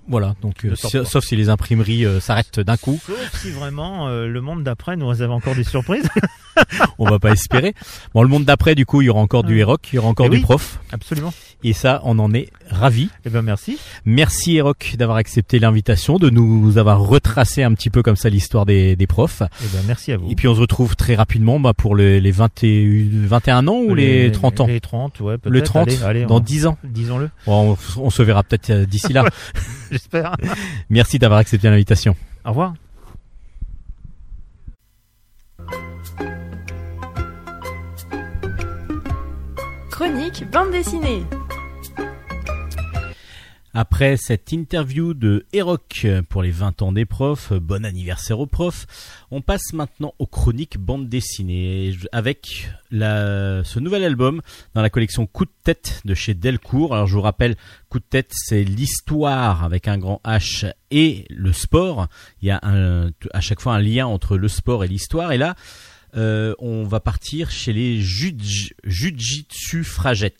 Voilà. 0.09 0.34
Donc, 0.42 0.64
euh, 0.64 0.74
si- 0.74 1.04
sauf 1.04 1.24
si 1.24 1.36
les 1.36 1.48
imprimeries 1.50 2.04
euh, 2.06 2.18
s'arrêtent 2.20 2.61
d'un 2.61 2.76
coup, 2.76 2.98
Sauf 3.06 3.40
si 3.42 3.50
vraiment 3.50 4.09
euh, 4.09 4.26
le 4.26 4.40
monde 4.40 4.64
d'après 4.64 4.96
nous 4.96 5.11
avait 5.11 5.26
encore 5.32 5.54
des 5.54 5.64
surprises. 5.64 6.09
on 6.98 7.09
va 7.09 7.18
pas 7.18 7.30
espérer. 7.32 7.74
Bon, 8.14 8.22
le 8.22 8.28
monde 8.28 8.44
d'après, 8.44 8.74
du 8.74 8.86
coup, 8.86 9.02
il 9.02 9.06
y 9.06 9.09
aura 9.11 9.20
encore 9.20 9.44
du. 9.44 9.59
Eroc, 9.59 9.88
il 9.92 9.96
y 9.96 9.98
aura 9.98 10.09
encore 10.09 10.26
Eh 10.26 10.30
du 10.30 10.36
oui. 10.36 10.42
prof. 10.42 10.80
Absolument. 10.92 11.32
Et 11.64 11.72
ça, 11.72 12.00
on 12.04 12.18
en 12.20 12.32
est 12.34 12.50
ravis. 12.70 13.11
Eh 13.26 13.30
ben 13.30 13.42
merci. 13.42 13.78
Merci 14.04 14.56
Eroc 14.59 14.94
d'avoir 14.96 15.16
accepté 15.18 15.59
l'invitation, 15.59 16.18
de 16.18 16.30
nous 16.30 16.78
avoir 16.78 17.00
retracé 17.00 17.64
un 17.64 17.74
petit 17.74 17.90
peu 17.90 18.02
comme 18.02 18.14
ça 18.14 18.28
l'histoire 18.28 18.64
des, 18.64 18.94
des 18.94 19.06
profs. 19.09 19.42
Eh 19.64 19.66
ben 19.76 19.82
merci 19.86 20.12
à 20.12 20.16
vous. 20.16 20.30
Et 20.30 20.36
puis 20.36 20.46
on 20.46 20.54
se 20.54 20.61
retrouve 20.61 20.94
très 20.94 21.16
rapidement 21.16 21.59
bah, 21.59 21.74
pour 21.74 21.96
les, 21.96 22.20
les 22.20 22.30
21, 22.30 23.26
21 23.26 23.66
ans 23.66 23.74
ou 23.78 23.94
les, 23.94 24.30
30 24.30 24.61
ans? 24.61 24.66
Les 24.68 24.80
30, 24.80 25.18
ouais, 25.20 25.36
peut-être. 25.38 25.52
Le 25.52 25.62
30, 25.62 25.88
allez, 25.88 26.02
allez, 26.04 26.24
dans 26.26 26.36
on- 26.36 26.40
10 26.40 26.66
ans. 26.66 26.78
Disons-le, 26.84 27.28
Bon, 27.46 27.76
on, 27.96 28.02
on 28.04 28.11
se 28.11 28.22
verra 28.22 28.44
peut-être 28.44 28.70
euh, 28.70 28.86
d'ici 28.86 29.12
là. 29.12 29.24
j'espère. 29.93 30.36
Merci 30.91 31.18
d'avoir 31.18 31.41
accepté 31.41 31.68
l'invitation. 31.68 32.16
Au 32.45 32.51
revoir. 32.51 32.74
Chronique 39.91 40.49
bande 40.51 40.70
dessinée. 40.70 41.24
Après 43.74 44.16
cette 44.16 44.50
interview 44.52 45.12
de 45.14 45.46
Eroc 45.52 46.06
pour 46.30 46.42
les 46.42 46.50
20 46.50 46.80
ans 46.82 46.90
des 46.90 47.04
profs, 47.04 47.52
bon 47.52 47.84
anniversaire 47.84 48.40
aux 48.40 48.46
profs, 48.46 48.86
on 49.30 49.42
passe 49.42 49.72
maintenant 49.74 50.14
aux 50.18 50.26
chroniques 50.26 50.78
bande 50.78 51.08
dessinée 51.08 51.94
avec 52.10 52.70
ce 52.90 53.78
nouvel 53.78 54.04
album 54.04 54.40
dans 54.74 54.80
la 54.82 54.90
collection 54.90 55.26
Coup 55.26 55.44
de 55.44 55.50
tête 55.64 56.00
de 56.06 56.14
chez 56.14 56.32
Delcourt. 56.34 56.94
Alors 56.94 57.06
je 57.06 57.14
vous 57.14 57.20
rappelle, 57.22 57.56
Coup 57.90 57.98
de 57.98 58.04
tête 58.08 58.32
c'est 58.34 58.64
l'histoire 58.64 59.62
avec 59.64 59.86
un 59.86 59.98
grand 59.98 60.20
H 60.24 60.72
et 60.90 61.26
le 61.28 61.52
sport. 61.52 62.08
Il 62.40 62.48
y 62.48 62.50
a 62.50 62.60
à 63.34 63.40
chaque 63.40 63.60
fois 63.60 63.74
un 63.74 63.80
lien 63.80 64.06
entre 64.06 64.38
le 64.38 64.48
sport 64.48 64.82
et 64.84 64.88
l'histoire 64.88 65.30
et 65.32 65.38
là 65.38 65.54
euh, 66.16 66.54
on 66.58 66.84
va 66.84 67.00
partir 67.00 67.50
chez 67.50 67.74
les 67.74 68.00
Juj- 68.00 68.72
Jujitsu 68.82 69.84
Fragettes. 69.84 70.38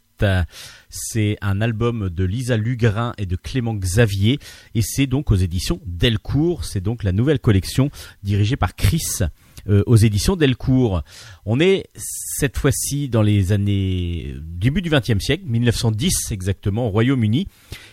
C'est 0.90 1.36
un 1.40 1.60
album 1.60 2.08
de 2.08 2.24
Lisa 2.24 2.56
Lugrin 2.56 3.12
et 3.18 3.26
de 3.26 3.36
Clément 3.36 3.74
Xavier 3.74 4.38
et 4.74 4.82
c'est 4.82 5.06
donc 5.06 5.30
aux 5.30 5.36
éditions 5.36 5.80
Delcourt. 5.86 6.64
C'est 6.64 6.80
donc 6.80 7.04
la 7.04 7.12
nouvelle 7.12 7.38
collection 7.38 7.90
dirigée 8.22 8.56
par 8.56 8.74
Chris 8.74 9.20
euh, 9.68 9.82
aux 9.86 9.96
éditions 9.96 10.34
Delcourt. 10.34 11.02
On 11.44 11.60
est 11.60 11.88
cette 11.94 12.56
fois-ci 12.56 13.10
dans 13.10 13.20
les 13.20 13.52
années 13.52 14.34
début 14.40 14.80
du 14.80 14.88
XXe 14.88 15.18
siècle, 15.18 15.44
1910 15.46 16.30
exactement, 16.30 16.86
au 16.86 16.90
Royaume-Uni, 16.90 17.48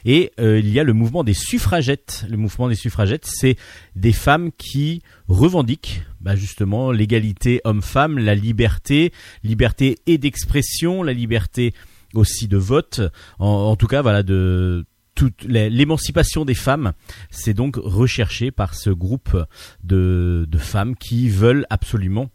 et 0.05 0.31
euh, 0.39 0.59
il 0.59 0.69
y 0.69 0.79
a 0.79 0.83
le 0.83 0.93
mouvement 0.93 1.25
des 1.25 1.33
suffragettes. 1.33 2.25
Le 2.29 2.37
mouvement 2.37 2.69
des 2.69 2.75
suffragettes, 2.75 3.25
c'est 3.25 3.57
des 3.95 4.13
femmes 4.13 4.51
qui 4.57 5.01
revendiquent 5.27 6.03
bah, 6.21 6.35
justement 6.35 6.91
l'égalité 6.91 7.59
homme-femme, 7.65 8.19
la 8.19 8.35
liberté, 8.35 9.11
liberté 9.43 9.97
et 10.05 10.17
d'expression, 10.17 11.03
la 11.03 11.13
liberté 11.13 11.73
aussi 12.17 12.47
de 12.47 12.57
vote, 12.57 13.01
en, 13.39 13.75
tout 13.75 13.87
cas 13.87 14.01
voilà 14.01 14.23
de 14.23 14.85
toute 15.15 15.43
l'émancipation 15.43 16.43
des 16.45 16.53
femmes, 16.53 16.93
c'est 17.29 17.53
donc 17.53 17.77
recherché 17.77 18.51
par 18.51 18.75
ce 18.75 18.89
groupe 18.89 19.37
de, 19.83 20.45
de 20.49 20.57
femmes 20.57 20.95
qui 20.95 21.29
veulent 21.29 21.65
absolument 21.69 22.29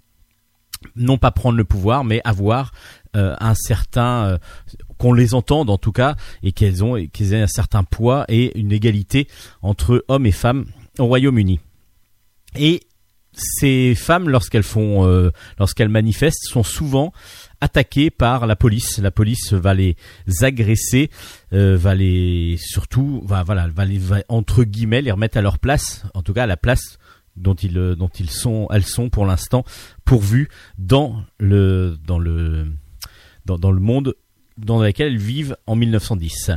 non 0.97 1.19
pas 1.19 1.31
prendre 1.31 1.59
le 1.59 1.65
pouvoir, 1.65 2.05
mais 2.05 2.21
avoir 2.25 2.73
euh, 3.17 3.35
un 3.39 3.55
certain 3.55 4.25
euh, 4.25 4.39
qu'on 4.99 5.13
les 5.13 5.35
entende 5.35 5.71
en 5.71 5.79
tout 5.79 5.93
cas 5.93 6.17
et 6.43 6.53
qu'elles 6.53 6.83
ont 6.85 7.07
qu'elles 7.09 7.35
aient 7.35 7.43
un 7.43 7.47
certain 7.47 7.85
poids 7.85 8.25
et 8.29 8.59
une 8.59 8.73
égalité 8.73 9.29
entre 9.63 10.05
hommes 10.09 10.27
et 10.27 10.33
femmes 10.33 10.67
au 10.99 11.07
Royaume-Uni. 11.07 11.61
Et 12.57 12.81
ces 13.33 13.95
femmes, 13.95 14.29
lorsqu'elles 14.29 14.65
font, 14.65 15.07
euh, 15.07 15.31
lorsqu'elles 15.59 15.89
manifestent, 15.89 16.49
sont 16.49 16.65
souvent 16.65 17.13
attaquées 17.61 18.11
par 18.11 18.47
la 18.47 18.57
police. 18.57 18.99
La 18.99 19.11
police 19.11 19.53
va 19.53 19.75
les 19.75 19.97
agresser, 20.41 21.11
euh, 21.53 21.77
va 21.77 21.95
les, 21.95 22.57
surtout, 22.59 23.23
va 23.25 23.43
voilà, 23.43 23.69
va 23.69 23.85
les, 23.85 24.01
entre 24.29 24.65
guillemets, 24.65 25.03
les 25.03 25.11
remettre 25.11 25.37
à 25.39 25.43
leur 25.43 25.59
place, 25.59 26.05
en 26.15 26.23
tout 26.23 26.33
cas 26.33 26.45
à 26.45 26.47
la 26.47 26.57
place 26.57 26.99
dont 27.37 27.55
ils, 27.55 27.79
euh, 27.79 27.95
dont 27.95 28.09
ils 28.09 28.31
sont, 28.31 28.69
elles 28.73 28.85
sont 28.87 29.11
pour 29.11 29.27
l'instant 29.27 29.65
pourvues 30.05 30.49
dans 30.79 31.23
le, 31.39 31.99
dans 32.07 32.19
le, 32.19 32.73
dans, 33.47 33.59
dans 33.59 33.73
le 33.73 33.81
monde 33.81 34.15
dans 34.59 34.83
lequel 34.83 35.09
elles 35.09 35.19
vivent 35.19 35.57
en 35.67 35.77
1910. 35.77 36.53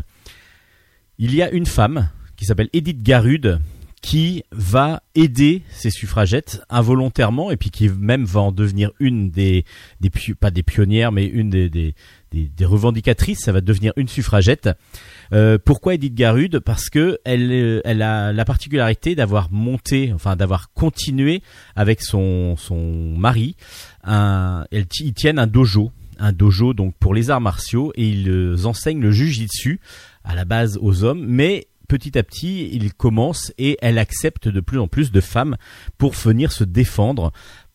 Il 1.19 1.33
y 1.35 1.41
a 1.41 1.51
une 1.51 1.65
femme 1.65 2.09
qui 2.35 2.45
s'appelle 2.45 2.69
Edith 2.73 3.01
Garude 3.01 3.59
qui 4.03 4.43
va 4.51 5.01
aider 5.15 5.63
ces 5.71 5.89
suffragettes 5.89 6.61
involontairement 6.69 7.51
et 7.51 7.57
puis 7.57 7.69
qui 7.69 7.87
même 7.87 8.25
va 8.25 8.41
en 8.41 8.51
devenir 8.51 8.91
une 8.99 9.31
des, 9.31 9.63
des 10.01 10.11
pas 10.37 10.51
des 10.51 10.61
pionnières 10.61 11.13
mais 11.13 11.25
une 11.25 11.49
des, 11.49 11.69
des, 11.69 11.95
des, 12.33 12.65
revendicatrices. 12.65 13.39
Ça 13.39 13.53
va 13.53 13.61
devenir 13.61 13.93
une 13.95 14.09
suffragette. 14.09 14.69
Euh, 15.31 15.57
pourquoi 15.63 15.93
Edith 15.95 16.15
Garude 16.15 16.59
parce 16.59 16.89
que 16.89 17.17
elle 17.23 17.49
euh, 17.53 17.81
elle 17.85 18.01
a 18.01 18.33
la 18.33 18.43
particularité 18.45 19.15
d'avoir 19.15 19.49
monté 19.53 20.11
enfin 20.13 20.35
d'avoir 20.35 20.73
continué 20.73 21.41
avec 21.77 22.01
son 22.01 22.55
son 22.57 23.15
mari 23.17 23.55
un 24.03 24.65
elles 24.71 24.85
ti- 24.85 25.05
ils 25.05 25.13
tiennent 25.13 25.39
un 25.39 25.47
dojo 25.47 25.91
un 26.19 26.33
dojo 26.33 26.73
donc 26.73 26.93
pour 26.99 27.13
les 27.13 27.29
arts 27.29 27.41
martiaux 27.41 27.93
et 27.95 28.07
ils 28.09 28.29
euh, 28.29 28.65
enseignent 28.65 29.01
le 29.01 29.11
jujitsu 29.11 29.79
à 30.25 30.35
la 30.35 30.43
base 30.43 30.77
aux 30.81 31.03
hommes 31.05 31.25
mais 31.25 31.67
petit 31.87 32.17
à 32.17 32.23
petit, 32.23 32.69
il 32.71 32.93
commence 32.93 33.53
et 33.57 33.77
elle 33.81 33.97
accepte 33.97 34.47
de 34.47 34.59
plus 34.59 34.79
en 34.79 34.87
plus 34.87 35.11
de 35.11 35.21
femmes 35.21 35.57
pour 35.97 36.13
venir 36.13 36.51
se 36.51 36.63
défendre 36.63 37.31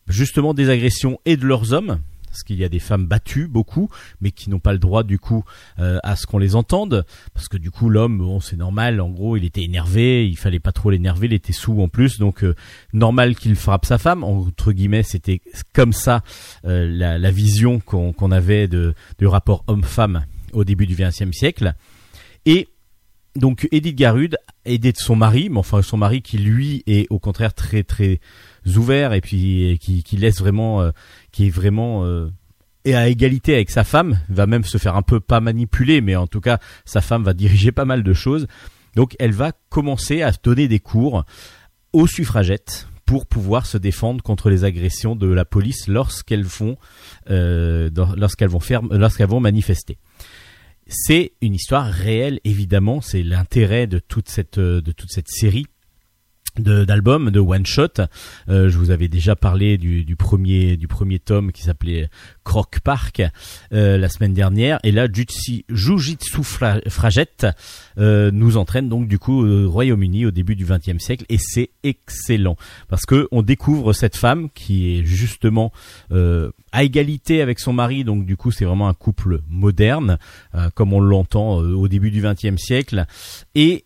justement 0.07 0.53
des 0.53 0.69
agressions 0.69 1.19
et 1.25 1.37
de 1.37 1.45
leurs 1.45 1.73
hommes. 1.73 1.99
Parce 2.27 2.43
qu'il 2.43 2.57
y 2.57 2.63
a 2.63 2.69
des 2.69 2.79
femmes 2.79 3.07
battues, 3.07 3.47
beaucoup, 3.47 3.89
mais 4.21 4.29
qui 4.29 4.51
n'ont 4.51 4.59
pas 4.59 4.71
le 4.71 4.77
droit 4.77 5.01
du 5.01 5.17
coup 5.17 5.43
euh, 5.79 5.97
à 6.03 6.15
ce 6.15 6.27
qu'on 6.27 6.37
les 6.37 6.55
entende, 6.55 7.03
parce 7.33 7.47
que 7.47 7.57
du 7.57 7.71
coup 7.71 7.89
l'homme, 7.89 8.19
bon 8.19 8.39
c'est 8.39 8.55
normal, 8.55 9.01
en 9.01 9.09
gros 9.09 9.35
il 9.35 9.45
était 9.45 9.63
énervé, 9.63 10.27
il 10.27 10.37
fallait 10.37 10.59
pas 10.59 10.71
trop 10.71 10.91
l'énerver, 10.91 11.25
il 11.25 11.33
était 11.33 11.53
sous 11.53 11.81
en 11.81 11.87
plus, 11.87 12.19
donc 12.19 12.43
euh, 12.43 12.53
normal 12.93 13.35
qu'il 13.35 13.55
frappe 13.55 13.87
sa 13.87 13.97
femme, 13.97 14.23
entre 14.23 14.73
guillemets 14.73 15.01
c'était 15.01 15.41
comme 15.73 15.91
ça 15.91 16.21
euh, 16.65 16.85
la, 16.87 17.31
vision 17.31 17.79
qu'on 17.79 18.13
qu'on 18.13 18.29
avait 18.29 18.67
de, 18.67 18.93
du 19.17 19.25
rapport 19.25 19.63
homme-femme 19.65 20.23
au 20.53 20.63
début 20.63 20.85
du 20.85 20.95
XXe 20.95 21.31
siècle. 21.31 21.73
Et 22.45 22.68
donc 23.39 23.67
Edith 23.71 23.95
Garude 23.95 24.37
aidée 24.65 24.91
de 24.91 24.97
son 24.97 25.15
mari, 25.15 25.49
mais 25.49 25.59
enfin 25.59 25.81
son 25.81 25.97
mari 25.97 26.21
qui 26.21 26.37
lui 26.37 26.83
est 26.87 27.07
au 27.09 27.19
contraire 27.19 27.53
très 27.53 27.83
très 27.83 28.19
ouvert 28.75 29.13
et 29.13 29.21
puis 29.21 29.77
qui, 29.79 30.17
laisse 30.17 30.39
vraiment, 30.39 30.81
euh, 30.81 30.91
qui 31.31 31.47
est 31.47 31.49
vraiment 31.49 32.05
euh, 32.05 32.29
et 32.85 32.95
à 32.95 33.07
égalité 33.07 33.55
avec 33.55 33.69
sa 33.71 33.83
femme, 33.83 34.19
va 34.29 34.45
même 34.45 34.63
se 34.63 34.77
faire 34.77 34.95
un 34.95 35.01
peu 35.01 35.19
pas 35.19 35.41
manipuler, 35.41 36.01
mais 36.01 36.15
en 36.15 36.27
tout 36.27 36.41
cas 36.41 36.59
sa 36.85 37.01
femme 37.01 37.23
va 37.23 37.33
diriger 37.33 37.71
pas 37.71 37.85
mal 37.85 38.03
de 38.03 38.13
choses. 38.13 38.47
Donc 38.95 39.15
elle 39.19 39.33
va 39.33 39.51
commencer 39.69 40.21
à 40.21 40.31
donner 40.31 40.67
des 40.67 40.79
cours 40.79 41.25
aux 41.93 42.07
suffragettes 42.07 42.87
pour 43.05 43.25
pouvoir 43.25 43.65
se 43.65 43.77
défendre 43.77 44.21
contre 44.21 44.49
les 44.51 44.63
agressions 44.63 45.15
de 45.15 45.27
la 45.27 45.43
police 45.43 45.87
lorsqu'elles 45.87 46.45
font, 46.45 46.77
euh, 47.31 47.89
lorsqu'elles 48.15 48.49
vont 48.49 48.59
faire, 48.59 48.83
lorsqu'elles 48.83 49.29
vont 49.29 49.39
manifester 49.39 49.97
c'est 50.89 51.33
une 51.41 51.53
histoire 51.53 51.85
réelle 51.85 52.39
évidemment. 52.43 52.99
C'est 52.99 53.23
l'intérêt 53.23 53.87
de 53.87 53.99
toute 53.99 54.27
cette 54.27 54.57
euh, 54.57 54.81
de 54.81 54.91
toute 54.91 55.11
cette 55.11 55.29
série 55.29 55.67
d'albums 56.57 57.31
de 57.31 57.39
one 57.39 57.65
shot. 57.65 57.87
Euh, 58.49 58.69
je 58.69 58.77
vous 58.77 58.91
avais 58.91 59.07
déjà 59.07 59.35
parlé 59.35 59.77
du, 59.77 60.03
du 60.03 60.15
premier 60.15 60.77
du 60.77 60.87
premier 60.87 61.19
tome 61.19 61.51
qui 61.51 61.63
s'appelait 61.63 62.09
Croc 62.43 62.79
Park 62.83 63.21
euh, 63.73 63.97
la 63.97 64.09
semaine 64.09 64.33
dernière. 64.33 64.79
Et 64.83 64.91
là 64.91 65.07
Jutsi 65.11 65.65
Jujitsu 65.69 66.43
Fra- 66.43 66.81
Fragette 66.89 67.47
euh, 67.97 68.31
nous 68.31 68.57
entraîne 68.57 68.89
donc 68.89 69.07
du 69.07 69.19
coup 69.19 69.45
au 69.45 69.69
Royaume-Uni 69.69 70.25
au 70.25 70.31
début 70.31 70.55
du 70.55 70.65
XXe 70.65 70.97
siècle. 71.03 71.25
Et 71.29 71.37
c'est 71.37 71.69
excellent. 71.83 72.55
Parce 72.87 73.05
que 73.05 73.27
on 73.31 73.41
découvre 73.41 73.93
cette 73.93 74.15
femme 74.15 74.49
qui 74.49 74.97
est 74.99 75.05
justement 75.05 75.71
euh, 76.11 76.51
à 76.71 76.83
égalité 76.83 77.41
avec 77.41 77.59
son 77.59 77.73
mari. 77.73 78.03
Donc 78.03 78.25
du 78.25 78.37
coup 78.37 78.51
c'est 78.51 78.65
vraiment 78.65 78.87
un 78.89 78.93
couple 78.93 79.41
moderne 79.49 80.17
euh, 80.55 80.69
comme 80.73 80.93
on 80.93 80.99
l'entend 80.99 81.61
euh, 81.61 81.73
au 81.73 81.87
début 81.87 82.11
du 82.11 82.21
XXe 82.21 82.57
siècle. 82.57 83.05
Et 83.55 83.85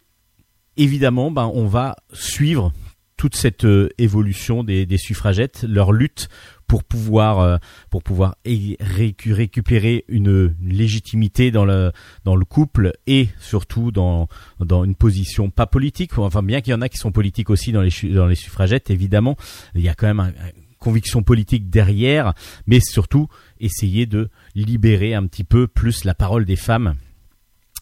évidemment 0.78 1.32
ben 1.32 1.50
on 1.54 1.68
va 1.68 1.96
suivre 2.14 2.72
toute 3.18 3.36
cette 3.36 3.64
euh, 3.66 3.90
évolution 3.98 4.64
des, 4.64 4.86
des 4.86 4.98
suffragettes 4.98 5.64
leur 5.68 5.92
lutte 5.92 6.30
pour 6.68 6.84
pouvoir 6.84 7.40
euh, 7.40 7.58
pour 7.90 8.02
pouvoir 8.04 8.36
récupérer 8.46 10.06
une, 10.08 10.56
légitimité 10.62 11.52
dans 11.52 11.66
le 11.66 11.92
dans 12.24 12.36
le 12.36 12.46
couple 12.46 12.94
et 13.06 13.30
surtout 13.40 13.92
dans 13.92 14.28
dans 14.60 14.84
une 14.84 14.96
position 14.96 15.50
pas 15.50 15.68
politique. 15.68 16.18
Enfin 16.18 16.42
bien 16.42 16.62
qu'il 16.62 16.72
y 16.72 16.74
en 16.74 16.82
a 16.82 16.90
qui 16.90 16.98
sont 16.98 17.12
politiques 17.12 17.50
aussi 17.50 17.72
dans 17.72 17.82
les 17.82 17.92
dans 18.10 18.28
les 18.28 18.36
suffragettes 18.36 18.90
évidemment 18.90 19.38
il 19.76 19.82
y 19.82 19.90
a 19.90 19.94
quand 19.94 20.08
même 20.08 20.20
un, 20.20 20.30
un- 20.30 20.52
conviction 20.80 21.24
politique 21.24 21.70
derrière 21.70 22.34
mais 22.68 22.82
surtout 22.82 23.28
essayer 23.62 24.06
de 24.06 24.30
libérer 24.54 25.14
un 25.14 25.26
petit 25.28 25.46
peu 25.46 25.66
plus 25.68 26.04
la 26.04 26.14
parole 26.14 26.44
des 26.44 26.58
femmes 26.58 26.96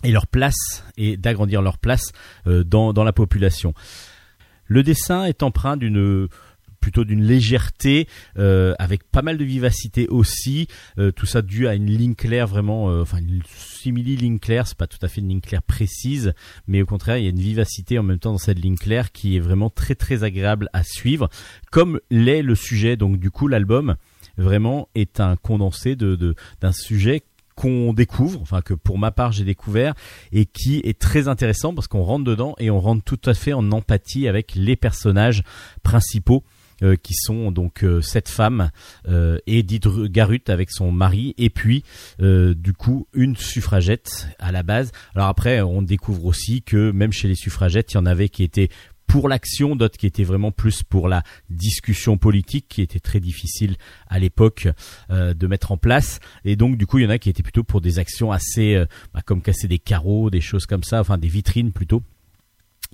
et 0.03 0.11
leur 0.11 0.27
place 0.27 0.83
et 0.97 1.17
d'agrandir 1.17 1.61
leur 1.61 1.77
place 1.77 2.11
euh, 2.47 2.63
dans 2.63 2.93
dans 2.93 3.03
la 3.03 3.13
population. 3.13 3.73
Le 4.65 4.83
dessin 4.83 5.25
est 5.25 5.43
empreint 5.43 5.77
d'une 5.77 6.27
plutôt 6.81 7.05
d'une 7.05 7.23
légèreté 7.23 8.07
euh, 8.37 8.73
avec 8.79 9.09
pas 9.09 9.21
mal 9.21 9.37
de 9.37 9.45
vivacité 9.45 10.07
aussi. 10.09 10.67
Euh, 10.97 11.11
tout 11.11 11.27
ça 11.27 11.41
dû 11.41 11.67
à 11.67 11.75
une 11.75 11.85
ligne 11.85 12.15
claire 12.15 12.47
vraiment 12.47 12.89
euh, 12.89 13.03
enfin 13.03 13.19
une 13.19 13.41
simili 13.45 14.17
ligne 14.17 14.39
claire. 14.39 14.67
C'est 14.67 14.77
pas 14.77 14.87
tout 14.87 14.97
à 15.01 15.07
fait 15.07 15.21
une 15.21 15.29
ligne 15.29 15.41
claire 15.41 15.63
précise 15.63 16.33
mais 16.67 16.81
au 16.81 16.85
contraire 16.85 17.17
il 17.17 17.23
y 17.23 17.27
a 17.27 17.29
une 17.29 17.39
vivacité 17.39 17.97
en 17.99 18.03
même 18.03 18.19
temps 18.19 18.31
dans 18.31 18.37
cette 18.37 18.59
ligne 18.59 18.77
claire 18.77 19.11
qui 19.11 19.37
est 19.37 19.39
vraiment 19.39 19.69
très 19.69 19.95
très 19.95 20.23
agréable 20.23 20.69
à 20.73 20.83
suivre. 20.83 21.29
Comme 21.71 22.01
l'est 22.09 22.41
le 22.41 22.55
sujet 22.55 22.97
donc 22.97 23.17
du 23.17 23.31
coup 23.31 23.47
l'album 23.47 23.95
vraiment 24.37 24.89
est 24.95 25.19
un 25.19 25.35
condensé 25.35 25.95
de 25.95 26.35
d'un 26.61 26.71
sujet 26.71 27.21
qu'on 27.62 27.93
découvre, 27.93 28.41
enfin 28.41 28.62
que 28.62 28.74
pour 28.74 28.97
ma 28.97 29.12
part 29.12 29.32
j'ai 29.32 29.43
découvert 29.43 29.93
et 30.32 30.45
qui 30.45 30.82
est 30.84 30.97
très 30.97 31.28
intéressant 31.28 31.76
parce 31.76 31.88
qu'on 31.88 32.01
rentre 32.01 32.24
dedans 32.24 32.55
et 32.57 32.72
on 32.72 32.80
rentre 32.80 33.03
tout 33.03 33.20
à 33.30 33.36
fait 33.36 33.53
en 33.53 33.72
empathie 33.72 34.28
avec 34.28 34.55
les 34.55 34.76
personnages 34.76 35.43
principaux 35.84 36.43
euh, 36.82 36.95
qui 36.95 37.14
sont 37.14 37.51
donc 37.51 37.84
euh, 37.84 38.01
cette 38.01 38.30
femme 38.30 38.72
euh, 39.07 39.38
Edith 39.45 39.88
Garut 40.05 40.41
avec 40.47 40.72
son 40.72 40.91
mari 40.91 41.36
et 41.38 41.51
puis 41.51 41.84
euh, 42.20 42.55
du 42.55 42.74
coup 42.74 43.07
une 43.14 43.36
suffragette 43.36 44.28
à 44.39 44.51
la 44.51 44.64
base. 44.64 44.91
Alors 45.14 45.28
après 45.28 45.62
on 45.62 45.84
découvre 45.84 46.26
aussi 46.26 46.64
que 46.64 46.89
même 46.89 47.14
chez 47.14 47.28
les 47.28 47.36
suffragettes 47.36 47.93
il 47.93 47.97
y 47.97 47.99
en 47.99 48.07
avait 48.07 48.30
qui 48.30 48.41
étaient 48.41 48.70
pour 49.12 49.28
l'action, 49.28 49.76
d'autres 49.76 49.97
qui 49.97 50.07
étaient 50.07 50.24
vraiment 50.24 50.53
plus 50.53 50.84
pour 50.84 51.09
la 51.09 51.22
discussion 51.49 52.18
politique, 52.18 52.68
qui 52.70 52.82
était 52.82 53.01
très 53.01 53.20
difficile 53.20 53.76
à 54.07 54.20
l'époque 54.20 54.70
euh, 55.09 55.34
de 55.34 55.47
mettre 55.47 55.74
en 55.74 55.78
place. 55.78 56.22
Et 56.45 56.55
donc 56.55 56.78
du 56.78 56.88
coup, 56.88 56.97
il 56.97 57.03
y 57.03 57.05
en 57.05 57.09
a 57.09 57.18
qui 57.18 57.30
étaient 57.30 57.43
plutôt 57.43 57.66
pour 57.66 57.82
des 57.82 57.99
actions 57.99 58.32
assez, 58.32 58.74
euh, 58.74 58.86
bah, 59.14 59.20
comme 59.26 59.41
casser 59.41 59.68
des 59.68 59.80
carreaux, 59.80 60.30
des 60.30 60.39
choses 60.39 60.66
comme 60.66 60.84
ça, 60.84 61.01
enfin 61.01 61.18
des 61.18 61.28
vitrines 61.28 61.74
plutôt, 61.74 62.03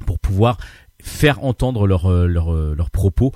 pour 0.08 0.18
pouvoir 0.18 0.58
faire 1.04 1.44
entendre 1.44 1.86
leurs 1.86 2.08
euh, 2.12 2.26
leurs 2.26 2.52
euh, 2.52 2.74
leurs 2.76 2.90
propos. 2.90 3.32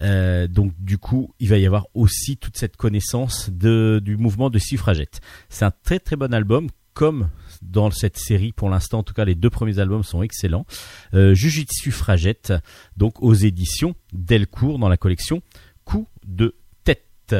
Donc 0.00 0.72
du 0.78 0.98
coup, 0.98 1.34
il 1.40 1.48
va 1.48 1.58
y 1.58 1.66
avoir 1.66 1.86
aussi 1.94 2.36
toute 2.36 2.56
cette 2.56 2.76
connaissance 2.76 3.50
de, 3.50 4.00
du 4.02 4.16
mouvement 4.16 4.48
de 4.48 4.60
suffragette. 4.60 5.20
C'est 5.48 5.64
un 5.64 5.72
très 5.82 5.98
très 5.98 6.14
bon 6.14 6.32
album, 6.32 6.68
comme 6.94 7.30
dans 7.62 7.90
cette 7.90 8.18
série 8.18 8.52
pour 8.52 8.68
l'instant. 8.68 8.98
En 8.98 9.02
tout 9.02 9.14
cas, 9.14 9.24
les 9.24 9.34
deux 9.34 9.50
premiers 9.50 9.78
albums 9.78 10.02
sont 10.02 10.22
excellents. 10.22 10.66
Euh, 11.14 11.34
Jujitsu 11.34 11.90
Suffragette, 11.90 12.52
donc 12.96 13.22
aux 13.22 13.34
éditions 13.34 13.94
Delcourt 14.12 14.78
dans 14.78 14.88
la 14.88 14.96
collection 14.96 15.42
Coup 15.84 16.06
de 16.26 16.54
tête. 16.84 17.34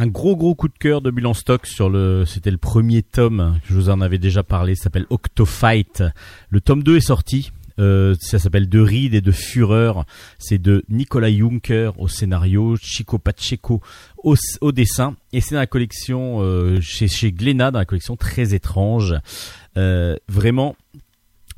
Un 0.00 0.06
gros 0.06 0.36
gros 0.36 0.54
coup 0.54 0.68
de 0.68 0.78
cœur 0.78 1.00
de 1.00 1.10
Bilan 1.10 1.34
Stock 1.34 1.66
sur 1.66 1.90
le, 1.90 2.24
c'était 2.24 2.52
le 2.52 2.56
premier 2.56 3.02
tome, 3.02 3.58
je 3.64 3.74
vous 3.74 3.90
en 3.90 4.00
avais 4.00 4.18
déjà 4.18 4.44
parlé, 4.44 4.76
s'appelle 4.76 5.06
Octofight. 5.10 6.04
Le 6.48 6.60
tome 6.60 6.84
2 6.84 6.98
est 6.98 7.00
sorti, 7.00 7.50
euh, 7.78 8.14
ça 8.20 8.38
s'appelle 8.38 8.68
De 8.68 8.80
ride 8.80 9.14
et 9.14 9.20
de 9.20 9.32
fureur. 9.32 10.04
C'est 10.38 10.58
de 10.58 10.84
Nicolas 10.88 11.30
Juncker 11.30 11.92
au 11.98 12.08
scénario, 12.08 12.76
Chico 12.76 13.18
Pacheco 13.18 13.80
au, 14.22 14.72
dessin. 14.72 15.16
Et 15.32 15.40
c'est 15.40 15.54
dans 15.54 15.60
la 15.60 15.66
collection 15.66 16.42
euh, 16.42 16.80
chez, 16.80 17.08
chez 17.08 17.32
Glénat, 17.32 17.70
dans 17.70 17.78
la 17.78 17.84
collection 17.84 18.16
très 18.16 18.54
étrange. 18.54 19.14
Euh, 19.76 20.16
vraiment, 20.28 20.76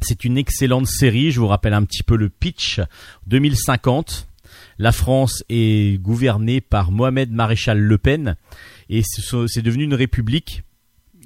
c'est 0.01 0.25
une 0.25 0.39
excellente 0.39 0.87
série. 0.87 1.31
Je 1.31 1.41
vous 1.41 1.49
rappelle 1.49 1.75
un 1.75 1.85
petit 1.85 2.03
peu 2.03 2.16
le 2.16 2.29
pitch. 2.29 2.81
2050, 3.27 4.29
la 4.79 4.93
France 4.93 5.45
est 5.49 6.01
gouvernée 6.01 6.61
par 6.61 6.93
Mohamed 6.93 7.31
Maréchal 7.33 7.79
Le 7.79 7.99
Pen 7.99 8.37
et 8.89 9.03
c'est 9.05 9.62
devenu 9.62 9.85
une 9.85 9.95
république 9.95 10.64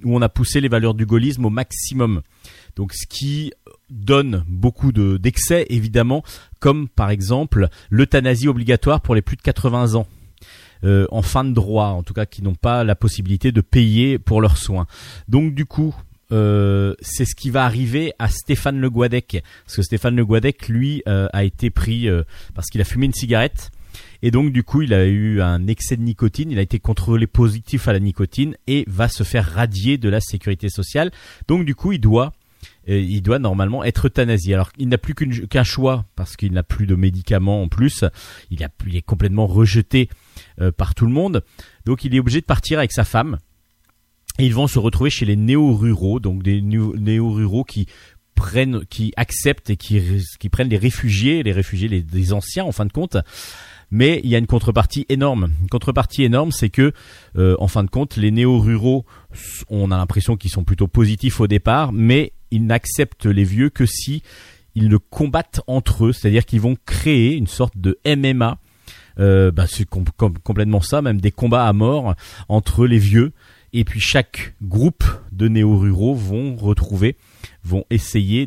où 0.05 0.15
on 0.15 0.23
a 0.23 0.29
poussé 0.29 0.61
les 0.61 0.69
valeurs 0.69 0.95
du 0.95 1.07
gaullisme 1.07 1.47
au 1.47 1.51
maximum. 1.51 2.23
Donc 2.77 2.93
ce 2.93 3.07
qui 3.07 3.53
donne 3.91 4.45
beaucoup 4.49 4.93
de 4.93 5.17
d'excès 5.17 5.67
évidemment, 5.69 6.23
comme 6.61 6.89
par 6.89 7.11
exemple 7.11 7.69
l'euthanasie 7.91 8.49
obligatoire 8.49 9.01
pour 9.01 9.15
les 9.15 9.23
plus 9.23 9.37
de 9.37 9.43
80 9.43 9.95
ans. 9.95 10.07
Euh, 10.83 11.07
en 11.11 11.23
fin 11.23 11.45
de 11.45 11.53
droit, 11.53 11.87
en 11.87 12.03
tout 12.03 12.13
cas 12.13 12.27
qui 12.27 12.43
n'ont 12.43 12.55
pas 12.55 12.85
la 12.85 12.95
possibilité 12.95 13.53
de 13.53 13.63
payer 13.63 14.19
pour 14.19 14.43
leurs 14.43 14.59
soins. 14.59 14.87
Donc 15.29 15.55
du 15.55 15.65
coup, 15.65 15.95
euh, 16.33 16.95
c'est 17.01 17.25
ce 17.25 17.35
qui 17.35 17.51
va 17.51 17.65
arriver 17.65 18.13
à 18.19 18.29
Stéphane 18.29 18.81
Le 18.81 18.91
Guadec, 18.91 19.43
parce 19.65 19.77
que 19.77 19.83
Stéphane 19.83 20.17
Le 20.17 20.25
Guadec, 20.25 20.69
lui, 20.69 21.03
euh, 21.07 21.29
a 21.33 21.45
été 21.45 21.71
pris 21.71 22.09
euh, 22.09 22.23
parce 22.55 22.69
qu'il 22.69 22.81
a 22.81 22.85
fumé 22.85 23.07
une 23.07 23.13
cigarette. 23.13 23.71
Et 24.23 24.31
donc 24.31 24.53
du 24.53 24.65
coup, 24.65 24.83
il 24.83 24.95
a 24.95 25.05
eu 25.07 25.41
un 25.41 25.67
excès 25.67 25.97
de 25.97 26.03
nicotine, 26.03 26.51
il 26.51 26.59
a 26.59 26.63
été 26.63 26.79
contrôlé 26.79 27.27
positif 27.27 27.89
à 27.89 27.93
la 27.93 28.01
nicotine 28.01 28.57
et 28.67 28.85
va 28.89 29.09
se 29.09 29.23
faire 29.23 29.49
radier 29.49 29.99
de 29.99 30.09
la 30.09 30.21
sécurité 30.21 30.69
sociale. 30.69 31.11
Donc 31.47 31.65
du 31.65 31.75
coup, 31.75 31.93
il 31.93 32.01
doit 32.01 32.33
il 32.87 33.23
doit 33.23 33.39
normalement 33.39 33.85
être 33.85 34.07
euthanasié. 34.07 34.55
Alors 34.55 34.71
il 34.79 34.89
n'a 34.89 34.99
plus 34.99 35.15
qu'un 35.15 35.65
choix 35.65 36.07
parce 36.17 36.37
qu'il 36.37 36.53
n'a 36.53 36.63
plus 36.63 36.87
de 36.87 36.95
médicaments 36.95 37.63
en 37.63 37.69
plus. 37.69 38.05
Il, 38.51 38.63
a, 38.65 38.69
il 38.87 38.97
est 38.97 39.03
complètement 39.03 39.47
rejeté 39.47 40.09
euh, 40.61 40.71
par 40.73 40.95
tout 40.95 41.07
le 41.07 41.13
monde. 41.13 41.43
Donc 41.85 42.05
il 42.05 42.15
est 42.15 42.21
obligé 42.21 42.41
de 42.41 42.47
partir 42.47 42.79
avec 42.79 42.93
sa 42.93 43.05
femme. 43.05 43.39
Et 44.39 44.47
ils 44.47 44.55
vont 44.55 44.67
se 44.67 44.81
retrouver 44.81 45.11
chez 45.11 45.25
les 45.25 45.37
néo-ruraux, 45.37 46.19
donc 46.19 46.43
des 46.43 46.61
néo- 46.61 46.97
néo-ruraux 46.97 47.63
qui 47.63 47.87
prennent, 48.35 48.85
qui 48.87 49.13
acceptent 49.17 49.71
et 49.71 49.77
qui, 49.77 50.01
prennent 50.51 50.69
les 50.69 50.77
réfugiés, 50.77 51.45
les 51.45 51.53
réfugiés, 51.53 51.87
les, 51.87 52.05
les 52.13 52.33
anciens 52.33 52.65
en 52.65 52.73
fin 52.73 52.85
de 52.85 52.93
compte. 52.93 53.17
Mais 53.93 54.21
il 54.25 54.31
y 54.31 54.35
a 54.35 54.39
une 54.39 54.49
contrepartie 54.49 55.07
énorme. 55.09 55.53
Une 55.61 55.69
contrepartie 55.69 56.25
énorme, 56.25 56.51
c'est 56.51 56.71
que, 56.71 56.93
euh, 57.37 57.55
en 57.61 57.69
fin 57.69 57.85
de 57.85 57.91
compte, 57.91 58.17
les 58.17 58.33
néo-ruraux, 58.33 59.05
on 59.69 59.93
a 59.93 59.97
l'impression 59.97 60.37
qu'ils 60.37 60.51
sont 60.51 60.65
plutôt 60.65 60.89
positifs 60.89 61.39
au 61.41 61.47
départ, 61.47 61.93
mais 61.93 62.33
ils 62.55 62.65
n'acceptent 62.65 63.27
les 63.27 63.45
vieux 63.45 63.69
que 63.71 63.87
si 63.87 64.23
ils 64.75 64.89
le 64.89 64.99
combattent 64.99 65.61
entre 65.67 66.07
eux, 66.07 66.13
c'est-à-dire 66.13 66.45
qu'ils 66.45 66.61
vont 66.61 66.77
créer 66.87 67.35
une 67.35 67.47
sorte 67.47 67.77
de 67.77 67.99
MMA. 68.07 68.59
Euh, 69.21 69.53
bah, 69.53 69.67
c'est 69.69 69.85
com- 69.85 70.05
com- 70.17 70.35
complètement 70.43 70.81
ça, 70.81 71.01
même 71.01 71.21
des 71.21 71.31
combats 71.31 71.67
à 71.69 71.73
mort 71.73 72.15
entre 72.49 72.87
les 72.87 72.99
vieux. 72.99 73.33
Et 73.73 73.85
puis 73.85 74.01
chaque 74.01 74.55
groupe 74.63 75.05
de 75.33 75.49
néo-ruraux 75.49 76.15
vont 76.15 76.55
retrouver, 76.57 77.17
vont 77.65 77.85
essayer 77.91 78.47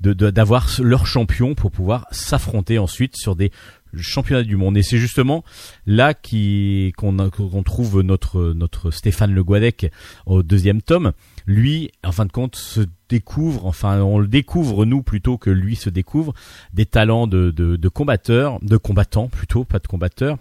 d'avoir 0.00 0.68
leur 0.82 1.06
champion 1.06 1.54
pour 1.54 1.70
pouvoir 1.70 2.06
s'affronter 2.10 2.78
ensuite 2.78 3.16
sur 3.16 3.34
des 3.36 3.50
championnats 3.96 4.42
du 4.42 4.56
monde. 4.56 4.76
Et 4.76 4.82
c'est 4.82 4.98
justement 4.98 5.42
là 5.86 6.14
qu'on 6.14 7.62
trouve 7.64 8.02
notre 8.02 8.52
notre 8.52 8.90
Stéphane 8.90 9.32
Le 9.32 9.42
Guadec 9.44 9.90
au 10.26 10.42
deuxième 10.42 10.82
tome. 10.82 11.12
Lui, 11.46 11.90
en 12.04 12.12
fin 12.12 12.26
de 12.26 12.32
compte, 12.32 12.56
se 12.56 12.80
découvre, 13.08 13.66
enfin 13.66 14.00
on 14.00 14.18
le 14.18 14.28
découvre 14.28 14.84
nous 14.84 15.02
plutôt 15.02 15.38
que 15.38 15.50
lui 15.50 15.76
se 15.76 15.90
découvre 15.90 16.34
des 16.72 16.86
talents 16.86 17.26
de 17.26 17.50
de, 17.50 17.76
de 17.76 17.88
combattants 17.88 19.28
plutôt, 19.28 19.64
pas 19.64 19.78
de 19.78 19.86
combatteurs, 19.86 20.38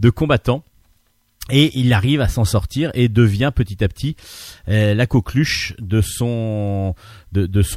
de 0.00 0.10
combattants. 0.10 0.62
Et 1.50 1.76
il 1.76 1.92
arrive 1.92 2.20
à 2.20 2.28
s'en 2.28 2.44
sortir 2.44 2.92
et 2.94 3.08
devient 3.08 3.50
petit 3.52 3.82
à 3.82 3.88
petit 3.88 4.14
euh, 4.68 4.94
la 4.94 5.06
coqueluche 5.06 5.74
de 5.80 6.00
son 6.00 6.94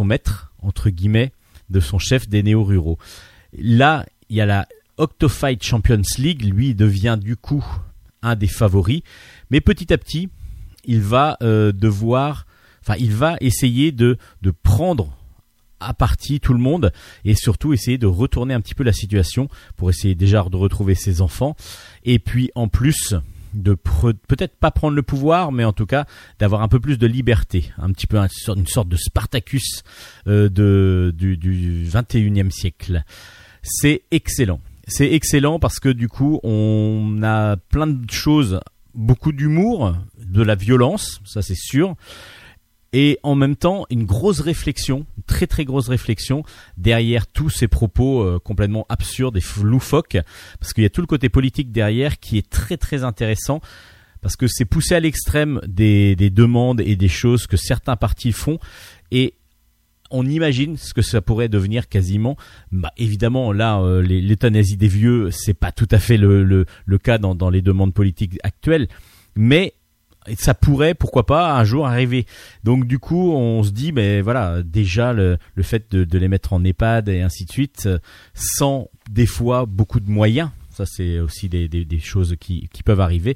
maître 0.04 0.52
entre 0.62 0.90
guillemets, 0.90 1.32
de 1.70 1.80
son 1.80 2.00
chef 2.00 2.28
des 2.28 2.44
néo-ruraux. 2.44 2.98
Là, 3.58 4.06
il 4.30 4.36
y 4.36 4.42
a 4.42 4.46
la 4.46 4.68
Octofight 4.98 5.64
Champions 5.64 6.02
League, 6.18 6.44
lui 6.44 6.74
devient 6.74 7.18
du 7.22 7.36
coup 7.36 7.66
un 8.22 8.36
des 8.36 8.48
favoris, 8.48 9.02
mais 9.50 9.62
petit 9.62 9.94
à 9.94 9.98
petit, 9.98 10.30
il 10.86 11.02
va 11.02 11.38
euh, 11.42 11.72
devoir, 11.72 12.46
enfin, 12.88 12.96
il 13.00 13.12
va 13.14 13.36
essayer 13.42 13.92
de 13.92 14.18
de 14.42 14.52
prendre 14.52 15.16
à 15.82 15.94
partie 15.94 16.40
tout 16.40 16.54
le 16.54 16.60
monde 16.60 16.92
et 17.26 17.36
surtout 17.36 17.74
essayer 17.74 17.98
de 17.98 18.08
retourner 18.08 18.54
un 18.54 18.62
petit 18.62 18.74
peu 18.76 18.84
la 18.84 18.94
situation 18.94 19.50
pour 19.76 19.90
essayer 19.90 20.16
déjà 20.16 20.44
de 20.50 20.56
retrouver 20.56 20.96
ses 20.96 21.22
enfants. 21.22 21.56
Et 22.06 22.18
puis 22.20 22.50
en 22.56 22.68
plus 22.70 23.16
de 23.54 23.74
peut-être 24.28 24.58
pas 24.58 24.72
prendre 24.72 24.96
le 24.96 25.02
pouvoir 25.04 25.52
mais 25.54 25.64
en 25.64 25.72
tout 25.74 25.86
cas 25.86 26.06
d'avoir 26.40 26.62
un 26.62 26.68
peu 26.68 26.80
plus 26.80 26.98
de 26.98 27.08
liberté. 27.08 27.72
Un 27.78 27.92
petit 27.92 28.08
peu 28.08 28.18
un- 28.20 28.28
une 28.56 28.68
sorte 28.68 28.90
de 28.90 28.96
Spartacus 28.98 29.84
euh, 30.28 30.50
de 30.50 31.14
du, 31.16 31.38
du 31.38 31.86
21e 31.86 32.50
siècle. 32.52 33.04
C'est 33.64 34.04
excellent. 34.12 34.60
C'est 34.88 35.12
excellent 35.12 35.60
parce 35.60 35.80
que 35.80 35.90
du 35.90 36.08
coup 36.08 36.40
on 36.44 37.20
a 37.24 37.58
plein 37.58 37.88
de 37.88 38.10
choses 38.12 38.60
beaucoup 38.94 39.32
d'humour 39.34 39.94
de 40.18 40.42
la 40.42 40.56
violence 40.56 41.20
ça 41.26 41.42
c'est 41.42 41.56
sûr 41.58 41.96
et 42.96 43.20
en 43.24 43.36
même 43.36 43.58
temps 43.58 43.86
une 43.90 44.06
grosse 44.06 44.40
réflexion, 44.40 45.06
une 45.18 45.24
très 45.24 45.48
très 45.48 45.66
grosse 45.66 45.90
réflexion 45.90 46.44
derrière 46.78 47.28
tous 47.28 47.50
ces 47.50 47.68
propos 47.68 48.24
euh, 48.24 48.40
complètement 48.40 48.86
absurdes 48.88 49.36
et 49.36 49.42
loufoques, 49.62 50.18
parce 50.62 50.72
qu'il 50.72 50.84
y 50.84 50.88
a 50.88 50.90
tout 50.90 51.02
le 51.02 51.08
côté 51.08 51.28
politique 51.28 51.74
derrière 51.74 52.20
qui 52.20 52.38
est 52.38 52.50
très 52.50 52.78
très 52.78 53.04
intéressant, 53.04 53.60
parce 54.22 54.38
que 54.38 54.48
c'est 54.48 54.64
poussé 54.64 54.96
à 54.96 55.02
l'extrême 55.02 55.60
des, 55.68 56.16
des 56.16 56.30
demandes 56.30 56.80
et 56.80 56.96
des 56.96 57.10
choses 57.10 57.48
que 57.48 57.58
certains 57.58 57.98
partis 57.98 58.32
font, 58.32 58.60
et 59.12 59.34
on 60.10 60.26
imagine 60.26 60.78
ce 60.78 60.94
que 60.94 61.02
ça 61.02 61.20
pourrait 61.20 61.50
devenir 61.50 61.90
quasiment. 61.90 62.38
Bah, 62.72 62.94
évidemment, 62.96 63.52
là, 63.52 63.82
euh, 63.82 64.02
l'euthanasie 64.02 64.78
des 64.78 64.88
vieux, 64.88 65.32
c'est 65.32 65.54
pas 65.54 65.74
tout 65.74 65.88
à 65.92 66.00
fait 66.00 66.16
le 66.16 66.66
cas 67.04 67.18
dans, 67.18 67.36
dans 67.36 67.50
les 67.50 67.62
demandes 67.62 67.94
politiques 67.94 68.40
actuelles, 68.44 68.88
mais 69.36 69.74
ça 70.38 70.54
pourrait, 70.54 70.94
pourquoi 70.94 71.26
pas, 71.26 71.56
un 71.58 71.64
jour 71.64 71.86
arriver. 71.88 72.26
Donc 72.64 72.86
du 72.86 73.00
coup, 73.00 73.34
on 73.34 73.64
se 73.64 73.72
dit, 73.72 73.92
mais 73.92 74.22
voilà, 74.22 74.64
déjà 74.64 75.14
le, 75.14 75.38
le 75.56 75.64
fait 75.64 75.92
de, 75.92 76.18
les 76.18 76.28
mettre 76.28 76.54
en 76.54 76.64
EHPAD 76.64 77.10
et 77.10 77.22
ainsi 77.22 77.46
de 77.46 77.52
suite, 77.52 77.84
euh, 77.86 78.00
sans 78.34 78.90
des 79.10 79.26
fois 79.26 79.66
beaucoup 79.66 80.00
de 80.00 80.10
moyens, 80.10 80.50
ça 80.72 80.86
c'est 80.86 81.20
aussi 81.20 81.50
des, 81.50 81.68
des, 81.68 81.86
des 81.86 82.00
choses 82.00 82.36
qui, 82.40 82.70
qui 82.74 82.84
peuvent 82.84 83.02
arriver. 83.02 83.36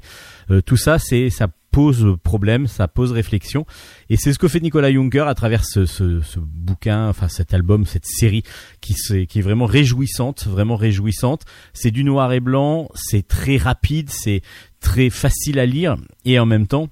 Euh, 0.50 0.60
tout 0.60 0.76
ça, 0.76 0.98
c'est 0.98 1.30
ça 1.30 1.48
pose 1.70 2.16
problème, 2.22 2.66
ça 2.66 2.88
pose 2.88 3.12
réflexion, 3.12 3.66
et 4.08 4.16
c'est 4.16 4.32
ce 4.32 4.38
que 4.38 4.48
fait 4.48 4.60
Nicolas 4.60 4.92
Juncker 4.92 5.26
à 5.26 5.34
travers 5.34 5.64
ce, 5.64 5.86
ce, 5.86 6.20
ce 6.20 6.38
bouquin, 6.40 7.08
enfin 7.08 7.28
cet 7.28 7.54
album, 7.54 7.86
cette 7.86 8.06
série 8.06 8.42
qui, 8.80 8.94
qui 9.26 9.38
est 9.38 9.42
vraiment 9.42 9.66
réjouissante, 9.66 10.46
vraiment 10.46 10.76
réjouissante. 10.76 11.44
C'est 11.72 11.90
du 11.90 12.04
noir 12.04 12.32
et 12.32 12.40
blanc, 12.40 12.88
c'est 12.94 13.26
très 13.26 13.56
rapide, 13.56 14.10
c'est 14.10 14.42
très 14.80 15.10
facile 15.10 15.58
à 15.58 15.66
lire, 15.66 15.96
et 16.24 16.38
en 16.38 16.46
même 16.46 16.66
temps 16.66 16.88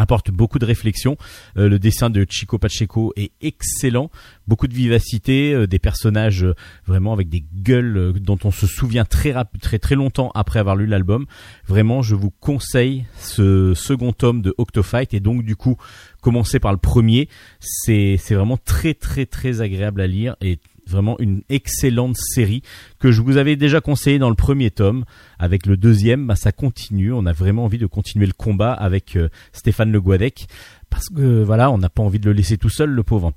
apporte 0.00 0.30
beaucoup 0.30 0.58
de 0.58 0.64
réflexion. 0.64 1.16
Euh, 1.56 1.68
le 1.68 1.78
dessin 1.78 2.10
de 2.10 2.26
Chico 2.28 2.58
Pacheco 2.58 3.12
est 3.16 3.32
excellent, 3.40 4.10
beaucoup 4.48 4.66
de 4.66 4.74
vivacité, 4.74 5.52
euh, 5.52 5.66
des 5.66 5.78
personnages 5.78 6.44
euh, 6.44 6.54
vraiment 6.86 7.12
avec 7.12 7.28
des 7.28 7.44
gueules 7.54 8.14
dont 8.20 8.38
on 8.44 8.50
se 8.50 8.66
souvient 8.66 9.04
très 9.04 9.34
très 9.60 9.78
très 9.78 9.94
longtemps 9.94 10.30
après 10.34 10.58
avoir 10.58 10.76
lu 10.76 10.86
l'album. 10.86 11.26
Vraiment, 11.66 12.02
je 12.02 12.14
vous 12.14 12.30
conseille 12.30 13.04
ce 13.18 13.74
second 13.74 14.12
tome 14.12 14.42
de 14.42 14.54
Octofight 14.58 15.14
et 15.14 15.20
donc 15.20 15.44
du 15.44 15.56
coup 15.56 15.76
commencer 16.20 16.60
par 16.60 16.72
le 16.72 16.78
premier, 16.78 17.28
c'est 17.60 18.16
c'est 18.18 18.34
vraiment 18.34 18.58
très 18.58 18.94
très 18.94 19.26
très 19.26 19.60
agréable 19.60 20.00
à 20.00 20.06
lire 20.06 20.36
et 20.40 20.58
vraiment 20.90 21.18
une 21.18 21.42
excellente 21.48 22.16
série 22.16 22.62
que 22.98 23.12
je 23.12 23.22
vous 23.22 23.36
avais 23.36 23.56
déjà 23.56 23.80
conseillé 23.80 24.18
dans 24.18 24.28
le 24.28 24.34
premier 24.34 24.70
tome. 24.70 25.04
Avec 25.38 25.66
le 25.66 25.76
deuxième, 25.76 26.26
bah, 26.26 26.36
ça 26.36 26.52
continue. 26.52 27.12
On 27.12 27.26
a 27.26 27.32
vraiment 27.32 27.64
envie 27.64 27.78
de 27.78 27.86
continuer 27.86 28.26
le 28.26 28.32
combat 28.32 28.72
avec 28.72 29.16
euh, 29.16 29.28
Stéphane 29.52 29.92
Le 29.92 30.00
Guadec 30.00 30.46
parce 30.90 31.08
que 31.08 31.42
voilà, 31.42 31.70
on 31.70 31.78
n'a 31.78 31.88
pas 31.88 32.02
envie 32.02 32.18
de 32.18 32.26
le 32.26 32.32
laisser 32.32 32.58
tout 32.58 32.68
seul, 32.68 32.90
le 32.90 33.02
pauvre. 33.02 33.32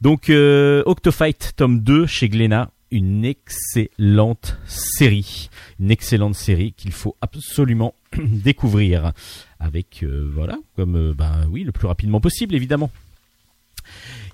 Donc 0.00 0.30
euh, 0.30 0.82
Octofight 0.86 1.52
tome 1.56 1.80
2 1.80 2.06
chez 2.06 2.28
Glénat, 2.28 2.70
une 2.90 3.24
excellente 3.24 4.58
série, 4.66 5.50
une 5.78 5.90
excellente 5.90 6.34
série 6.34 6.72
qu'il 6.72 6.92
faut 6.92 7.16
absolument 7.20 7.94
découvrir 8.18 9.12
avec 9.60 10.02
euh, 10.02 10.30
voilà, 10.32 10.58
comme 10.76 11.12
ben 11.12 11.46
oui, 11.50 11.64
le 11.64 11.72
plus 11.72 11.86
rapidement 11.86 12.20
possible 12.20 12.54
évidemment. 12.54 12.90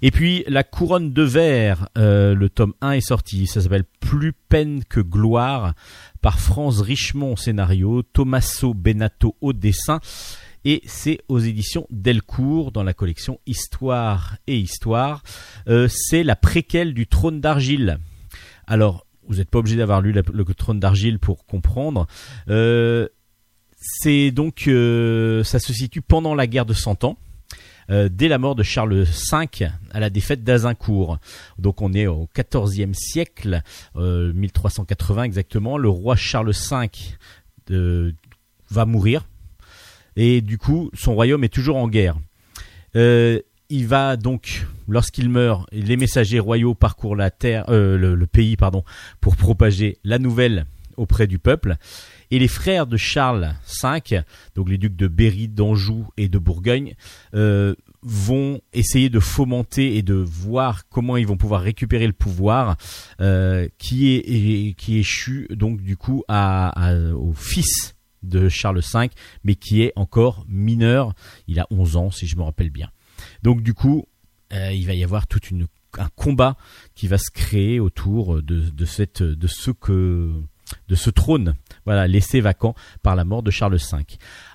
Et 0.02 0.10
puis 0.10 0.44
la 0.46 0.64
couronne 0.64 1.12
de 1.12 1.22
verre, 1.22 1.88
euh, 1.98 2.34
le 2.34 2.48
tome 2.48 2.74
1 2.80 2.92
est 2.92 3.00
sorti, 3.00 3.46
ça 3.46 3.60
s'appelle 3.60 3.84
Plus 4.00 4.32
peine 4.32 4.84
que 4.84 5.00
gloire 5.00 5.74
par 6.20 6.38
France 6.38 6.80
Richemont 6.80 7.32
au 7.32 7.36
scénario, 7.36 8.02
Tommaso 8.02 8.74
Benato 8.74 9.36
au 9.40 9.52
dessin 9.52 10.00
et 10.64 10.82
c'est 10.86 11.20
aux 11.28 11.38
éditions 11.38 11.86
Delcourt 11.90 12.72
dans 12.72 12.82
la 12.82 12.94
collection 12.94 13.40
Histoire 13.46 14.36
et 14.46 14.58
Histoire. 14.58 15.22
Euh, 15.68 15.88
c'est 15.90 16.22
la 16.22 16.36
préquelle 16.36 16.94
du 16.94 17.06
Trône 17.06 17.40
d'argile. 17.40 17.98
Alors, 18.66 19.06
vous 19.28 19.36
n'êtes 19.36 19.50
pas 19.50 19.58
obligé 19.58 19.76
d'avoir 19.76 20.00
lu 20.00 20.12
le 20.12 20.44
Trône 20.54 20.80
d'argile 20.80 21.18
pour 21.18 21.46
comprendre. 21.46 22.06
Euh, 22.48 23.08
c'est 23.80 24.30
donc 24.30 24.66
euh, 24.66 25.44
ça 25.44 25.58
se 25.58 25.72
situe 25.72 26.02
pendant 26.02 26.34
la 26.34 26.46
guerre 26.46 26.66
de 26.66 26.74
Cent 26.74 27.04
Ans. 27.04 27.16
Euh, 27.90 28.08
dès 28.10 28.28
la 28.28 28.38
mort 28.38 28.54
de 28.54 28.62
Charles 28.62 29.04
V 29.04 29.66
à 29.92 30.00
la 30.00 30.10
défaite 30.10 30.44
d'Azincourt. 30.44 31.18
Donc 31.58 31.82
on 31.82 31.92
est 31.92 32.06
au 32.06 32.28
XIVe 32.36 32.92
siècle, 32.92 33.62
euh, 33.96 34.32
1380 34.32 35.24
exactement. 35.24 35.78
Le 35.78 35.88
roi 35.88 36.16
Charles 36.16 36.52
V 36.52 36.90
euh, 37.70 38.12
va 38.70 38.84
mourir 38.84 39.26
et 40.16 40.40
du 40.40 40.58
coup 40.58 40.90
son 40.94 41.14
royaume 41.14 41.44
est 41.44 41.52
toujours 41.52 41.76
en 41.76 41.88
guerre. 41.88 42.16
Euh, 42.96 43.40
il 43.70 43.86
va 43.86 44.16
donc, 44.16 44.66
lorsqu'il 44.88 45.28
meurt, 45.28 45.66
les 45.72 45.96
messagers 45.96 46.40
royaux 46.40 46.74
parcourent 46.74 47.16
euh, 47.18 47.98
le, 47.98 48.26
pays, 48.26 48.56
pour 49.20 49.36
propager 49.36 49.98
la 50.04 50.18
nouvelle 50.18 50.64
auprès 50.96 51.26
du 51.26 51.38
peuple. 51.38 51.76
Et 52.30 52.38
les 52.38 52.48
frères 52.48 52.86
de 52.86 52.96
Charles 52.96 53.54
V, 53.82 54.22
donc 54.54 54.68
les 54.68 54.78
ducs 54.78 54.96
de 54.96 55.08
Berry, 55.08 55.48
d'Anjou 55.48 56.06
et 56.16 56.28
de 56.28 56.38
Bourgogne, 56.38 56.94
euh, 57.34 57.74
vont 58.02 58.60
essayer 58.72 59.08
de 59.08 59.20
fomenter 59.20 59.96
et 59.96 60.02
de 60.02 60.14
voir 60.14 60.88
comment 60.88 61.16
ils 61.16 61.26
vont 61.26 61.36
pouvoir 61.36 61.62
récupérer 61.62 62.06
le 62.06 62.12
pouvoir 62.12 62.76
euh, 63.20 63.68
qui 63.78 64.14
est 64.14 64.74
qui 64.76 64.98
échut 64.98 65.48
donc 65.50 65.80
du 65.80 65.96
coup 65.96 66.22
à, 66.28 66.94
au 67.14 67.32
fils 67.32 67.96
de 68.22 68.48
Charles 68.48 68.80
V, 68.80 69.10
mais 69.44 69.54
qui 69.54 69.82
est 69.82 69.92
encore 69.96 70.44
mineur. 70.48 71.14
Il 71.46 71.60
a 71.60 71.66
11 71.70 71.96
ans, 71.96 72.10
si 72.10 72.26
je 72.26 72.36
me 72.36 72.42
rappelle 72.42 72.70
bien. 72.70 72.90
Donc 73.42 73.62
du 73.62 73.74
coup, 73.74 74.06
euh, 74.52 74.72
il 74.72 74.86
va 74.86 74.94
y 74.94 75.04
avoir 75.04 75.26
tout 75.26 75.40
une, 75.50 75.66
un 75.98 76.08
combat 76.16 76.56
qui 76.94 77.06
va 77.08 77.18
se 77.18 77.30
créer 77.30 77.80
autour 77.80 78.42
de, 78.42 78.60
de 78.60 78.84
cette 78.84 79.22
de 79.22 79.46
ce 79.46 79.70
que 79.70 80.32
de 80.88 80.94
ce 80.94 81.10
trône, 81.10 81.54
voilà, 81.84 82.06
laissé 82.06 82.40
vacant 82.40 82.74
par 83.02 83.16
la 83.16 83.24
mort 83.24 83.42
de 83.42 83.50
Charles 83.50 83.76
V. 83.76 84.04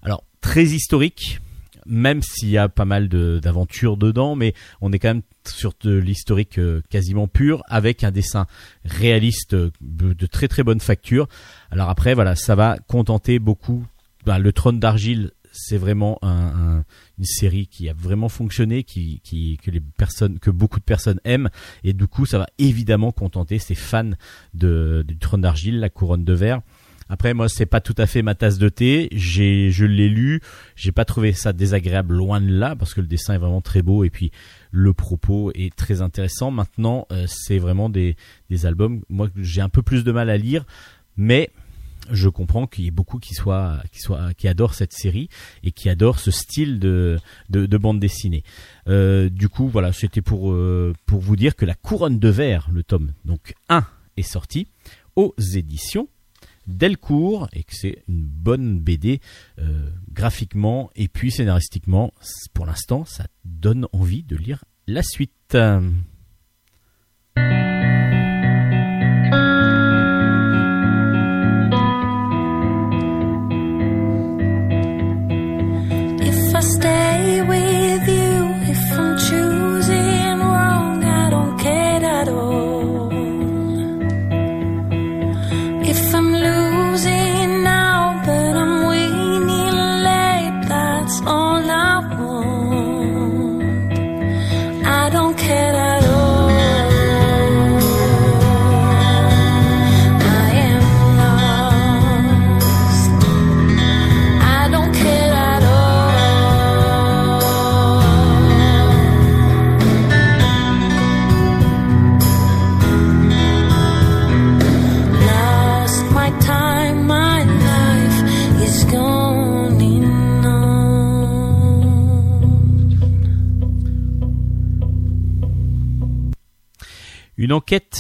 Alors 0.04 0.24
très 0.42 0.66
historique, 0.66 1.40
même 1.86 2.22
s'il 2.22 2.50
y 2.50 2.58
a 2.58 2.70
pas 2.70 2.86
mal 2.86 3.10
d'aventures 3.10 3.98
dedans, 3.98 4.36
mais 4.36 4.54
on 4.82 4.92
est 4.92 5.00
quand 5.00 5.10
même 5.10 5.22
sur 5.46 5.74
de 5.82 5.94
l'historique 5.94 6.58
euh, 6.58 6.82
quasiment 6.90 7.28
pur, 7.28 7.64
avec 7.68 8.04
un 8.04 8.12
dessin 8.12 8.48
réaliste 8.86 9.54
euh, 9.54 9.72
de, 9.82 10.26
très 10.26 10.48
très 10.48 10.64
bonne 10.64 10.80
facture. 10.80 11.28
Alors 11.72 11.90
après, 11.90 12.14
voilà, 12.14 12.36
ça 12.36 12.56
va 12.56 12.78
contenter 12.88 13.40
beaucoup. 13.40 13.86
Ben, 14.26 14.40
le 14.40 14.54
trône 14.54 14.80
d'argile, 14.80 15.32
c'est 15.54 15.78
vraiment 15.78 16.18
un- 16.24 16.30
un- 16.80 16.86
une 17.20 17.24
série 17.26 17.68
qui 17.68 17.88
a 17.88 17.94
vraiment 17.94 18.28
fonctionné, 18.28 18.84
qui, 18.84 19.22
qui 19.24 19.58
que 19.64 19.72
les 19.72 19.80
personnes, 19.80 20.40
que 20.40 20.50
beaucoup 20.50 20.80
de 20.80 20.84
personnes 20.84 21.20
aiment, 21.24 21.50
et 21.86 21.94
du 21.94 22.08
coup, 22.08 22.26
ça 22.26 22.40
va 22.40 22.48
évidemment 22.58 23.12
contenter 23.14 23.60
ces 23.60 23.76
fans 23.76 24.12
de, 24.54 25.06
du 25.08 25.18
trône 25.18 25.42
d'argile, 25.42 25.80
la 25.80 25.90
couronne 25.90 26.26
de 26.26 26.34
verre. 26.34 26.62
Après, 27.10 27.34
moi, 27.34 27.50
c'est 27.50 27.66
pas 27.68 27.82
tout 27.82 27.94
à 27.98 28.08
fait 28.08 28.22
ma 28.24 28.34
tasse 28.34 28.58
de 28.58 28.70
thé. 28.70 29.10
J'ai, 29.12 29.70
je 29.72 29.86
l'ai 29.86 30.08
lu. 30.10 30.40
J'ai 30.76 30.92
pas 30.94 31.06
trouvé 31.06 31.34
ça 31.34 31.54
désagréable 31.54 32.16
loin 32.16 32.40
de 32.42 32.50
là 32.52 32.76
parce 32.76 32.94
que 32.94 33.02
le 33.02 33.08
dessin 33.08 33.36
est 33.36 33.38
vraiment 33.38 33.62
très 33.62 33.82
beau 33.84 34.04
et 34.06 34.10
puis 34.10 34.32
le 34.72 34.94
propos 34.94 35.52
est 35.54 35.76
très 35.76 36.02
intéressant. 36.02 36.50
Maintenant, 36.50 37.06
euh, 37.12 37.26
c'est 37.28 37.60
vraiment 37.60 37.90
des, 37.90 38.16
des 38.50 38.66
albums. 38.66 39.02
Moi, 39.10 39.30
j'ai 39.36 39.62
un 39.62 39.70
peu 39.70 39.82
plus 39.84 40.04
de 40.06 40.12
mal 40.12 40.30
à 40.30 40.38
lire, 40.38 40.66
mais 41.18 41.52
je 42.12 42.30
comprends 42.30 42.68
qu'il 42.68 42.86
y 42.86 42.88
ait 42.88 42.92
beaucoup 42.92 43.20
qui 43.20 43.34
qui 43.92 44.08
qui 44.38 44.48
adorent 44.48 44.74
cette 44.74 44.94
série 44.94 45.30
et 45.64 45.72
qui 45.72 45.90
adorent 45.90 46.20
ce 46.20 46.32
style 46.32 46.80
de, 46.80 47.18
de, 47.50 47.66
de 47.66 47.78
bande 47.78 48.00
dessinée. 48.00 48.44
Euh, 48.88 49.30
du 49.30 49.50
coup, 49.50 49.68
voilà, 49.68 49.94
c'était 49.94 50.22
pour, 50.22 50.52
euh, 50.52 50.94
pour 51.06 51.20
vous 51.20 51.36
dire 51.36 51.56
que 51.56 51.66
la 51.66 51.76
couronne 51.76 52.20
de 52.20 52.30
verre, 52.30 52.70
le 52.72 52.84
tome 52.84 53.14
donc 53.26 53.54
1 53.70 53.86
est 54.18 54.24
sorti 54.24 54.68
aux 55.16 55.34
éditions 55.56 56.08
Delcourt 56.68 57.50
et 57.54 57.64
que 57.64 57.76
c'est 57.76 58.04
une 58.08 58.24
bonne 58.24 58.80
BD 58.80 59.20
euh, 59.60 59.90
graphiquement 60.12 60.90
et 60.96 61.08
puis 61.08 61.32
scénaristiquement. 61.32 62.14
Pour 62.54 62.66
l'instant, 62.66 63.06
ça 63.06 63.28
donne 63.44 63.88
envie 63.92 64.24
de 64.24 64.38
lire 64.38 64.64
la 64.88 65.04
suite. 65.04 65.58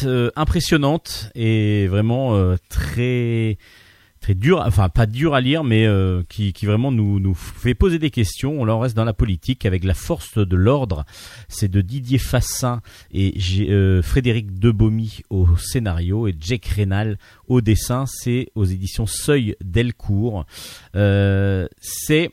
Euh, 0.03 0.29
impressionnante 0.35 1.31
et 1.33 1.87
vraiment 1.87 2.35
euh, 2.35 2.57
très 2.69 3.57
très 4.21 4.35
dur, 4.35 4.61
enfin 4.63 4.87
pas 4.87 5.07
dur 5.07 5.33
à 5.33 5.41
lire, 5.41 5.63
mais 5.63 5.87
euh, 5.87 6.21
qui, 6.29 6.53
vraiment 6.63 6.91
nous, 6.91 7.33
fait 7.33 7.73
poser 7.73 7.97
des 7.97 8.11
questions. 8.11 8.61
On 8.61 8.69
en 8.69 8.79
reste 8.79 8.95
dans 8.95 9.03
la 9.03 9.13
politique 9.13 9.65
avec 9.65 9.83
la 9.83 9.95
force 9.95 10.37
de 10.37 10.55
l'ordre. 10.55 11.05
C'est 11.47 11.69
de 11.69 11.81
Didier 11.81 12.19
Fassin 12.19 12.81
et 13.11 13.33
Frédéric 14.03 14.59
Debomy 14.59 15.21
au 15.31 15.47
scénario 15.57 16.27
et 16.27 16.35
Jake 16.39 16.67
Rénal 16.67 17.17
au 17.47 17.61
dessin. 17.61 18.05
C'est 18.05 18.49
aux 18.53 18.65
éditions 18.65 19.07
Seuil 19.07 19.55
Delcourt. 19.63 20.45
C'est 20.93 22.29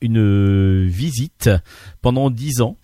une 0.00 0.86
visite 0.86 1.50
pendant 2.00 2.30
dix 2.30 2.60
ans. 2.60 2.76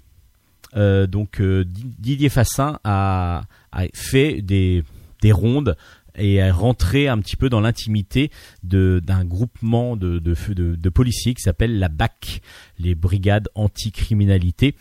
Euh, 0.75 1.07
donc 1.07 1.41
euh, 1.41 1.65
Di- 1.65 1.95
Didier 1.99 2.29
Fassin 2.29 2.79
a, 2.85 3.43
a 3.73 3.85
fait 3.93 4.41
des, 4.43 4.83
des 5.21 5.33
rondes 5.33 5.77
et 6.17 6.37
est 6.37 6.51
rentré 6.51 7.09
un 7.09 7.19
petit 7.19 7.37
peu 7.37 7.49
dans 7.49 7.61
l'intimité 7.61 8.31
d'un 8.63 9.25
groupement 9.25 9.97
de, 9.97 10.19
de, 10.19 10.35
de, 10.53 10.75
de 10.75 10.89
policiers 10.91 11.35
qui 11.35 11.43
s'appelle 11.43 11.79
la 11.79 11.89
BAC, 11.89 12.43
les 12.79 12.95
Brigades 12.95 13.49
Anticriminalité. 13.55 14.75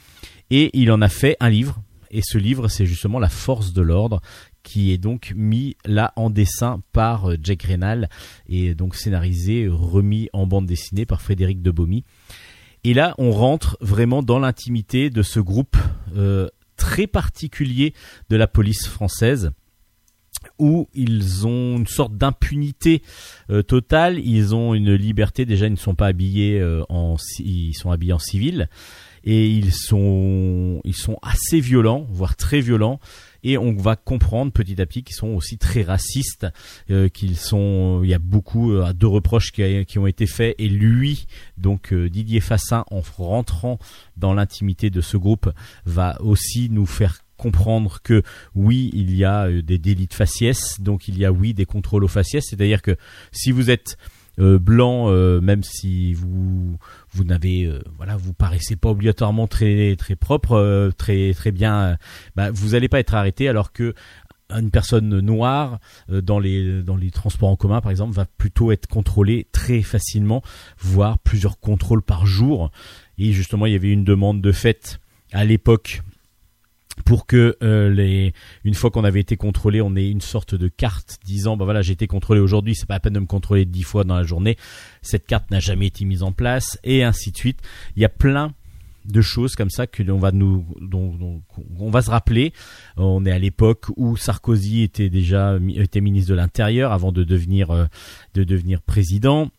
Et 0.49 0.69
il 0.73 0.91
en 0.91 1.01
a 1.01 1.07
fait 1.09 1.37
un 1.39 1.49
livre. 1.49 1.81
Et 2.13 2.21
ce 2.21 2.37
livre, 2.37 2.67
c'est 2.67 2.85
justement 2.85 3.19
La 3.19 3.29
Force 3.29 3.71
de 3.71 3.81
l'Ordre, 3.81 4.21
qui 4.63 4.91
est 4.91 4.97
donc 4.97 5.31
mis 5.33 5.77
là 5.85 6.11
en 6.17 6.29
dessin 6.29 6.81
par 6.91 7.31
euh, 7.31 7.37
Jack 7.41 7.63
Rénal 7.63 8.09
et 8.49 8.75
donc 8.75 8.95
scénarisé, 8.95 9.69
remis 9.69 10.27
en 10.33 10.45
bande 10.47 10.65
dessinée 10.65 11.05
par 11.05 11.21
Frédéric 11.21 11.61
Debomy. 11.61 12.03
Et 12.83 12.93
là, 12.93 13.13
on 13.17 13.31
rentre 13.31 13.77
vraiment 13.79 14.23
dans 14.23 14.39
l'intimité 14.39 15.09
de 15.09 15.21
ce 15.21 15.39
groupe 15.39 15.77
euh, 16.15 16.49
très 16.77 17.07
particulier 17.07 17.93
de 18.29 18.35
la 18.35 18.47
police 18.47 18.87
française 18.87 19.51
où 20.57 20.87
ils 20.95 21.45
ont 21.45 21.77
une 21.77 21.87
sorte 21.87 22.17
d'impunité 22.17 23.03
euh, 23.51 23.61
totale, 23.61 24.19
ils 24.19 24.55
ont 24.55 24.73
une 24.73 24.93
liberté 24.93 25.45
déjà, 25.45 25.67
ils 25.67 25.71
ne 25.71 25.75
sont 25.75 25.93
pas 25.93 26.07
habillés 26.07 26.59
euh, 26.59 26.83
en 26.89 27.15
ils 27.39 27.73
sont 27.73 27.91
habillés 27.91 28.13
en 28.13 28.19
civil. 28.19 28.67
et 29.23 29.47
ils 29.47 29.73
sont 29.73 30.81
ils 30.83 30.95
sont 30.95 31.19
assez 31.21 31.59
violents, 31.59 32.07
voire 32.09 32.35
très 32.35 32.61
violents. 32.61 32.99
Et 33.43 33.57
on 33.57 33.73
va 33.73 33.95
comprendre 33.95 34.51
petit 34.51 34.81
à 34.81 34.85
petit 34.85 35.03
qu'ils 35.03 35.15
sont 35.15 35.29
aussi 35.29 35.57
très 35.57 35.83
racistes, 35.83 36.47
euh, 36.89 37.09
qu'ils 37.09 37.37
sont. 37.37 38.01
Il 38.03 38.09
y 38.09 38.13
a 38.13 38.19
beaucoup 38.19 38.73
euh, 38.73 38.93
de 38.93 39.05
reproches 39.05 39.51
qui, 39.51 39.85
qui 39.85 39.99
ont 39.99 40.07
été 40.07 40.27
faits. 40.27 40.55
Et 40.59 40.69
lui, 40.69 41.25
donc 41.57 41.93
euh, 41.93 42.09
Didier 42.09 42.39
Fassin, 42.39 42.85
en 42.91 43.01
rentrant 43.17 43.79
dans 44.17 44.33
l'intimité 44.33 44.89
de 44.89 45.01
ce 45.01 45.17
groupe, 45.17 45.51
va 45.85 46.21
aussi 46.21 46.69
nous 46.69 46.85
faire 46.85 47.19
comprendre 47.41 47.99
que 48.03 48.21
oui, 48.53 48.91
il 48.93 49.15
y 49.15 49.25
a 49.25 49.47
euh, 49.47 49.61
des 49.61 49.79
délits 49.79 50.07
de 50.07 50.13
faciès, 50.13 50.79
donc 50.79 51.07
il 51.07 51.17
y 51.17 51.25
a 51.25 51.31
oui 51.31 51.53
des 51.53 51.65
contrôles 51.65 52.03
aux 52.03 52.07
faciès, 52.07 52.43
c'est-à-dire 52.47 52.81
que 52.83 52.95
si 53.31 53.51
vous 53.51 53.71
êtes 53.71 53.97
euh, 54.41 54.57
blanc, 54.57 55.09
euh, 55.09 55.39
même 55.39 55.63
si 55.63 56.13
vous 56.13 56.77
vous 57.11 57.23
n'avez 57.23 57.65
euh, 57.65 57.79
voilà, 57.97 58.17
vous 58.17 58.33
paraissez 58.33 58.75
pas 58.75 58.89
obligatoirement 58.89 59.47
très 59.47 59.95
très 59.97 60.15
propre, 60.15 60.91
très 60.97 61.33
très 61.33 61.51
bien, 61.51 61.97
bah, 62.35 62.49
vous 62.51 62.73
allez 62.75 62.89
pas 62.89 62.99
être 62.99 63.13
arrêté 63.13 63.47
alors 63.47 63.71
que 63.71 63.93
une 64.49 64.71
personne 64.71 65.21
noire 65.21 65.79
dans 66.09 66.39
les 66.39 66.83
dans 66.83 66.97
les 66.97 67.09
transports 67.09 67.49
en 67.49 67.55
commun 67.55 67.79
par 67.79 67.91
exemple 67.91 68.13
va 68.13 68.25
plutôt 68.25 68.71
être 68.71 68.87
contrôlée 68.87 69.47
très 69.51 69.81
facilement, 69.81 70.41
voire 70.77 71.19
plusieurs 71.19 71.59
contrôles 71.59 72.01
par 72.01 72.25
jour. 72.25 72.71
Et 73.17 73.31
justement, 73.31 73.65
il 73.65 73.73
y 73.73 73.75
avait 73.75 73.91
une 73.91 74.03
demande 74.03 74.41
de 74.41 74.51
fait 74.51 74.99
à 75.31 75.45
l'époque 75.45 76.01
pour 77.05 77.25
que 77.25 77.57
euh, 77.63 77.89
les 77.89 78.33
une 78.63 78.73
fois 78.73 78.91
qu'on 78.91 79.03
avait 79.03 79.19
été 79.19 79.37
contrôlé, 79.37 79.81
on 79.81 79.95
ait 79.95 80.09
une 80.09 80.21
sorte 80.21 80.55
de 80.55 80.67
carte 80.67 81.17
disant 81.25 81.57
bah 81.57 81.65
voilà, 81.65 81.81
j'ai 81.81 81.93
été 81.93 82.07
contrôlé 82.07 82.39
aujourd'hui, 82.39 82.75
c'est 82.75 82.85
pas 82.85 82.95
la 82.95 82.99
peine 82.99 83.13
de 83.13 83.19
me 83.19 83.25
contrôler 83.25 83.65
dix 83.65 83.83
fois 83.83 84.03
dans 84.03 84.15
la 84.15 84.23
journée. 84.23 84.57
Cette 85.01 85.25
carte 85.25 85.51
n'a 85.51 85.59
jamais 85.59 85.87
été 85.87 86.05
mise 86.05 86.23
en 86.23 86.31
place 86.31 86.77
et 86.83 87.03
ainsi 87.03 87.31
de 87.31 87.37
suite. 87.37 87.59
Il 87.95 88.01
y 88.01 88.05
a 88.05 88.09
plein 88.09 88.53
de 89.05 89.21
choses 89.21 89.55
comme 89.55 89.69
ça 89.69 89.87
que 89.87 90.03
l'on 90.03 90.19
va 90.19 90.31
nous 90.31 90.65
dont, 90.79 91.41
on 91.79 91.89
va 91.89 92.01
se 92.01 92.11
rappeler 92.11 92.53
on 92.97 93.25
est 93.25 93.31
à 93.31 93.39
l'époque 93.39 93.87
où 93.97 94.15
Sarkozy 94.15 94.83
était 94.83 95.09
déjà 95.09 95.57
était 95.75 96.01
ministre 96.01 96.29
de 96.29 96.35
l'intérieur 96.35 96.91
avant 96.91 97.11
de 97.11 97.23
devenir 97.23 97.71
euh, 97.71 97.85
de 98.35 98.43
devenir 98.43 98.81
président 98.81 99.49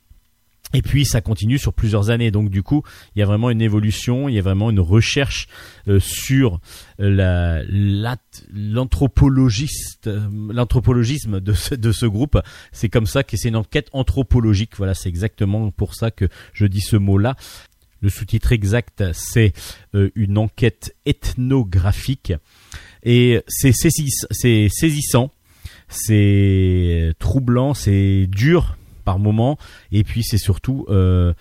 et 0.74 0.82
puis 0.82 1.04
ça 1.04 1.20
continue 1.20 1.58
sur 1.58 1.72
plusieurs 1.72 2.10
années. 2.10 2.30
Donc 2.30 2.50
du 2.50 2.62
coup, 2.62 2.82
il 3.14 3.18
y 3.18 3.22
a 3.22 3.26
vraiment 3.26 3.50
une 3.50 3.60
évolution, 3.62 4.28
il 4.28 4.34
y 4.34 4.38
a 4.38 4.42
vraiment 4.42 4.70
une 4.70 4.80
recherche 4.80 5.48
euh, 5.88 6.00
sur 6.00 6.60
euh, 7.00 7.10
la, 7.10 7.62
la- 7.68 8.16
l'anthropologiste, 8.52 10.06
euh, 10.06 10.26
l'anthropologisme 10.52 11.40
de 11.40 11.52
ce, 11.52 11.74
de 11.74 11.92
ce 11.92 12.06
groupe. 12.06 12.38
C'est 12.72 12.88
comme 12.88 13.06
ça 13.06 13.22
que 13.22 13.36
c'est 13.36 13.48
une 13.48 13.56
enquête 13.56 13.88
anthropologique. 13.92 14.76
Voilà, 14.76 14.94
c'est 14.94 15.08
exactement 15.08 15.70
pour 15.70 15.94
ça 15.94 16.10
que 16.10 16.26
je 16.52 16.66
dis 16.66 16.80
ce 16.80 16.96
mot-là. 16.96 17.36
Le 18.00 18.08
sous-titre 18.08 18.50
exact, 18.52 19.04
c'est 19.12 19.52
euh, 19.94 20.10
une 20.16 20.36
enquête 20.38 20.96
ethnographique. 21.06 22.32
Et 23.04 23.40
c'est 23.46 23.72
c'est 23.72 24.68
saisissant, 24.68 25.30
c'est 25.88 27.12
troublant, 27.18 27.74
c'est 27.74 28.26
dur 28.28 28.76
par 29.02 29.18
moment, 29.18 29.58
et 29.90 30.04
puis 30.04 30.22
c'est 30.24 30.38
surtout 30.38 30.86
euh, 30.88 31.32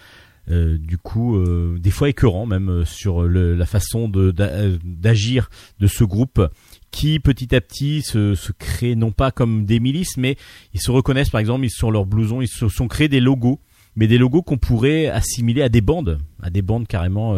euh, 0.49 0.78
du 0.78 0.97
coup 0.97 1.38
euh, 1.38 1.78
des 1.80 1.91
fois 1.91 2.09
écœurant 2.09 2.45
même 2.45 2.84
sur 2.86 3.24
la 3.24 3.66
façon 3.66 4.09
de- 4.09 4.32
d'a- 4.32 4.70
d'agir 4.84 5.49
de 5.80 5.88
ce 5.88 6.03
groupe 6.03 6.41
qui 6.89 7.20
petit 7.20 7.53
à 7.55 7.62
petit 7.62 8.01
se, 8.01 8.34
se 8.36 8.51
crée 8.51 8.95
non 8.95 9.12
pas 9.12 9.32
comme 9.32 9.66
des 9.66 9.80
milices, 9.80 10.18
mais 10.18 10.36
ils 10.74 10.82
se 10.82 10.91
reconnaissent 10.91 11.30
par 11.30 11.39
exemple 11.39 11.66
ils, 11.66 11.70
sur 11.70 11.91
leurs 11.91 12.05
blousons, 12.05 12.41
ils 12.41 12.47
se 12.47 12.68
sont 12.70 12.88
créés 12.88 13.07
des 13.07 13.20
logos 13.22 13.59
mais 13.95 14.07
des 14.07 14.18
logos 14.18 14.41
qu'on 14.41 14.57
pourrait 14.57 15.07
assimiler 15.07 15.62
à 15.62 15.68
des 15.70 15.82
bandes, 15.82 16.18
à 16.41 16.49
des 16.49 16.62
bandes 16.62 16.88
carrément 16.88 17.36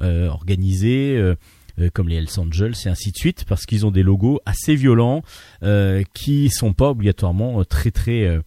organisées, 0.00 1.34
comme 1.92 2.08
les 2.08 2.16
Hells 2.16 2.38
Angels 2.38 2.74
et 2.84 2.88
ainsi 2.88 3.12
de 3.12 3.16
suite, 3.16 3.44
parce 3.46 3.66
qu'ils 3.66 3.84
ont 3.86 3.90
des 3.90 4.02
logos 4.02 4.40
assez 4.46 4.74
violents, 4.74 5.22
qui 6.14 6.48
sont 6.50 6.72
pas 6.72 6.90
obligatoirement 6.90 7.62
très 7.64 7.90
très 7.90 8.40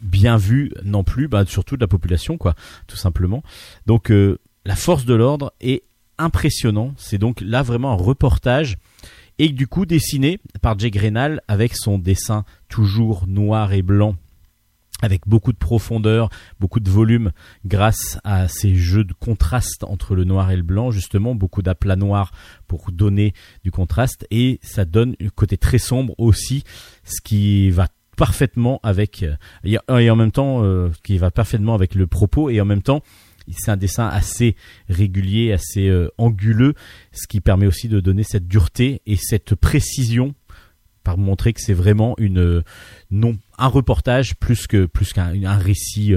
bien 0.00 0.36
vus 0.36 0.72
non 0.84 1.04
plus, 1.04 1.28
bah, 1.28 1.44
surtout 1.46 1.76
de 1.76 1.80
la 1.80 1.88
population, 1.88 2.38
quoi, 2.38 2.54
tout 2.86 2.96
simplement. 2.96 3.42
Donc 3.86 4.10
euh, 4.10 4.38
la 4.64 4.76
force 4.76 5.04
de 5.04 5.14
l'ordre 5.14 5.52
est 5.60 5.82
impressionnant. 6.18 6.94
C'est 6.96 7.18
donc 7.18 7.40
là 7.40 7.62
vraiment 7.62 7.92
un 7.92 7.96
reportage 7.96 8.76
et 9.38 9.50
du 9.50 9.66
coup 9.66 9.86
dessiné 9.86 10.40
par 10.62 10.78
Jay 10.78 10.90
Grenal 10.90 11.42
avec 11.46 11.76
son 11.76 11.98
dessin 11.98 12.44
toujours 12.68 13.26
noir 13.26 13.72
et 13.72 13.82
blanc 13.82 14.16
avec 15.02 15.26
beaucoup 15.26 15.52
de 15.52 15.58
profondeur, 15.58 16.30
beaucoup 16.58 16.80
de 16.80 16.88
volume 16.88 17.32
grâce 17.64 18.18
à 18.24 18.48
ces 18.48 18.74
jeux 18.74 19.04
de 19.04 19.12
contraste 19.12 19.84
entre 19.84 20.14
le 20.14 20.24
noir 20.24 20.50
et 20.50 20.56
le 20.56 20.62
blanc, 20.62 20.90
justement, 20.90 21.34
beaucoup 21.34 21.62
d'aplats 21.62 21.96
noirs 21.96 22.32
pour 22.66 22.90
donner 22.92 23.34
du 23.62 23.70
contraste 23.70 24.26
et 24.30 24.58
ça 24.62 24.84
donne 24.84 25.14
un 25.20 25.28
côté 25.28 25.58
très 25.58 25.78
sombre 25.78 26.14
aussi, 26.18 26.64
ce 27.04 27.20
qui 27.22 27.70
va 27.70 27.88
parfaitement 28.16 28.80
avec 28.82 29.22
euh, 29.22 29.98
et 29.98 30.10
en 30.10 30.16
même 30.16 30.32
temps 30.32 30.64
euh, 30.64 30.90
qui 31.02 31.18
va 31.18 31.30
parfaitement 31.30 31.74
avec 31.74 31.94
le 31.94 32.06
propos 32.06 32.50
et 32.50 32.60
en 32.60 32.64
même 32.64 32.82
temps 32.82 33.02
c'est 33.56 33.70
un 33.70 33.76
dessin 33.76 34.08
assez 34.08 34.56
régulier, 34.88 35.52
assez 35.52 35.86
euh, 35.86 36.10
anguleux, 36.18 36.74
ce 37.12 37.28
qui 37.28 37.40
permet 37.40 37.66
aussi 37.66 37.88
de 37.88 38.00
donner 38.00 38.24
cette 38.24 38.48
dureté 38.48 39.02
et 39.06 39.14
cette 39.14 39.54
précision 39.54 40.34
par 41.04 41.16
montrer 41.16 41.52
que 41.52 41.60
c'est 41.60 41.72
vraiment 41.72 42.16
une 42.18 42.64
non 43.12 43.38
un 43.58 43.68
reportage 43.68 44.34
plus 44.34 44.66
que 44.66 44.86
plus 44.86 45.12
qu'un 45.12 45.44
un 45.44 45.58
récit 45.58 46.14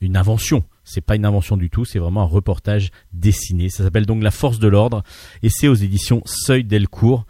une 0.00 0.16
invention. 0.16 0.62
C'est 0.84 1.00
pas 1.00 1.16
une 1.16 1.24
invention 1.24 1.56
du 1.56 1.68
tout 1.70 1.84
c'est 1.84 1.98
vraiment 1.98 2.22
un 2.22 2.26
reportage 2.26 2.92
dessiné. 3.12 3.70
Ça 3.70 3.82
s'appelle 3.82 4.06
donc 4.06 4.22
la 4.22 4.30
force 4.30 4.60
de 4.60 4.68
l'ordre 4.68 5.02
et 5.42 5.48
c'est 5.48 5.66
aux 5.66 5.74
éditions 5.74 6.22
Seuil 6.24 6.62
Delcourt 6.62 7.26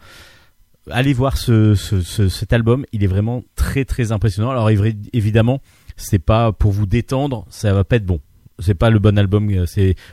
allez 0.91 1.13
voir 1.13 1.37
ce, 1.37 1.75
ce- 1.75 2.01
ce- 2.01 2.29
cet 2.29 2.53
album. 2.53 2.85
Il 2.91 3.03
est 3.03 3.07
vraiment 3.07 3.43
très 3.55 3.85
très 3.85 4.11
impressionnant. 4.11 4.51
Alors 4.51 4.69
évi- 4.69 5.09
évidemment 5.13 5.61
c'est 5.97 6.19
pas 6.19 6.51
pour 6.53 6.71
vous 6.71 6.85
détendre 6.85 7.45
ça 7.49 7.73
va 7.73 7.83
pas 7.83 7.97
être 7.97 8.05
bon. 8.05 8.19
C'est 8.59 8.73
pas 8.75 8.89
le 8.89 8.99
bon 8.99 9.17
album 9.17 9.49
euh, 9.51 9.65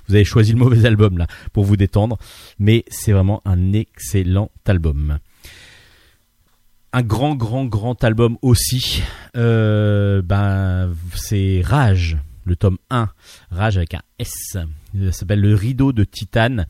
vous 0.08 0.14
avez 0.14 0.24
choisi 0.24 0.52
le 0.52 0.58
mauvais 0.58 0.84
album 0.86 1.18
là 1.18 1.26
pour 1.52 1.64
vous 1.64 1.76
détendre. 1.76 2.16
Mais 2.58 2.84
c'est 2.88 3.12
vraiment 3.12 3.42
un 3.44 3.72
excellent 3.72 4.50
album. 4.66 5.18
Un 6.92 7.02
grand, 7.02 7.34
grand, 7.34 7.66
grand 7.66 8.02
album 8.04 8.38
aussi. 8.42 9.02
Euh, 9.36 10.22
ben, 10.22 10.94
c'est 11.14 11.60
Rage, 11.64 12.16
le 12.46 12.56
tome 12.56 12.78
1. 12.90 13.10
Rage 13.50 13.76
avec 13.76 13.94
un 13.94 14.02
S. 14.18 14.56
S'appelle 15.10 15.40
Le 15.40 15.54
Rideau 15.54 15.92
de 15.92 16.04
Titane. 16.04 16.66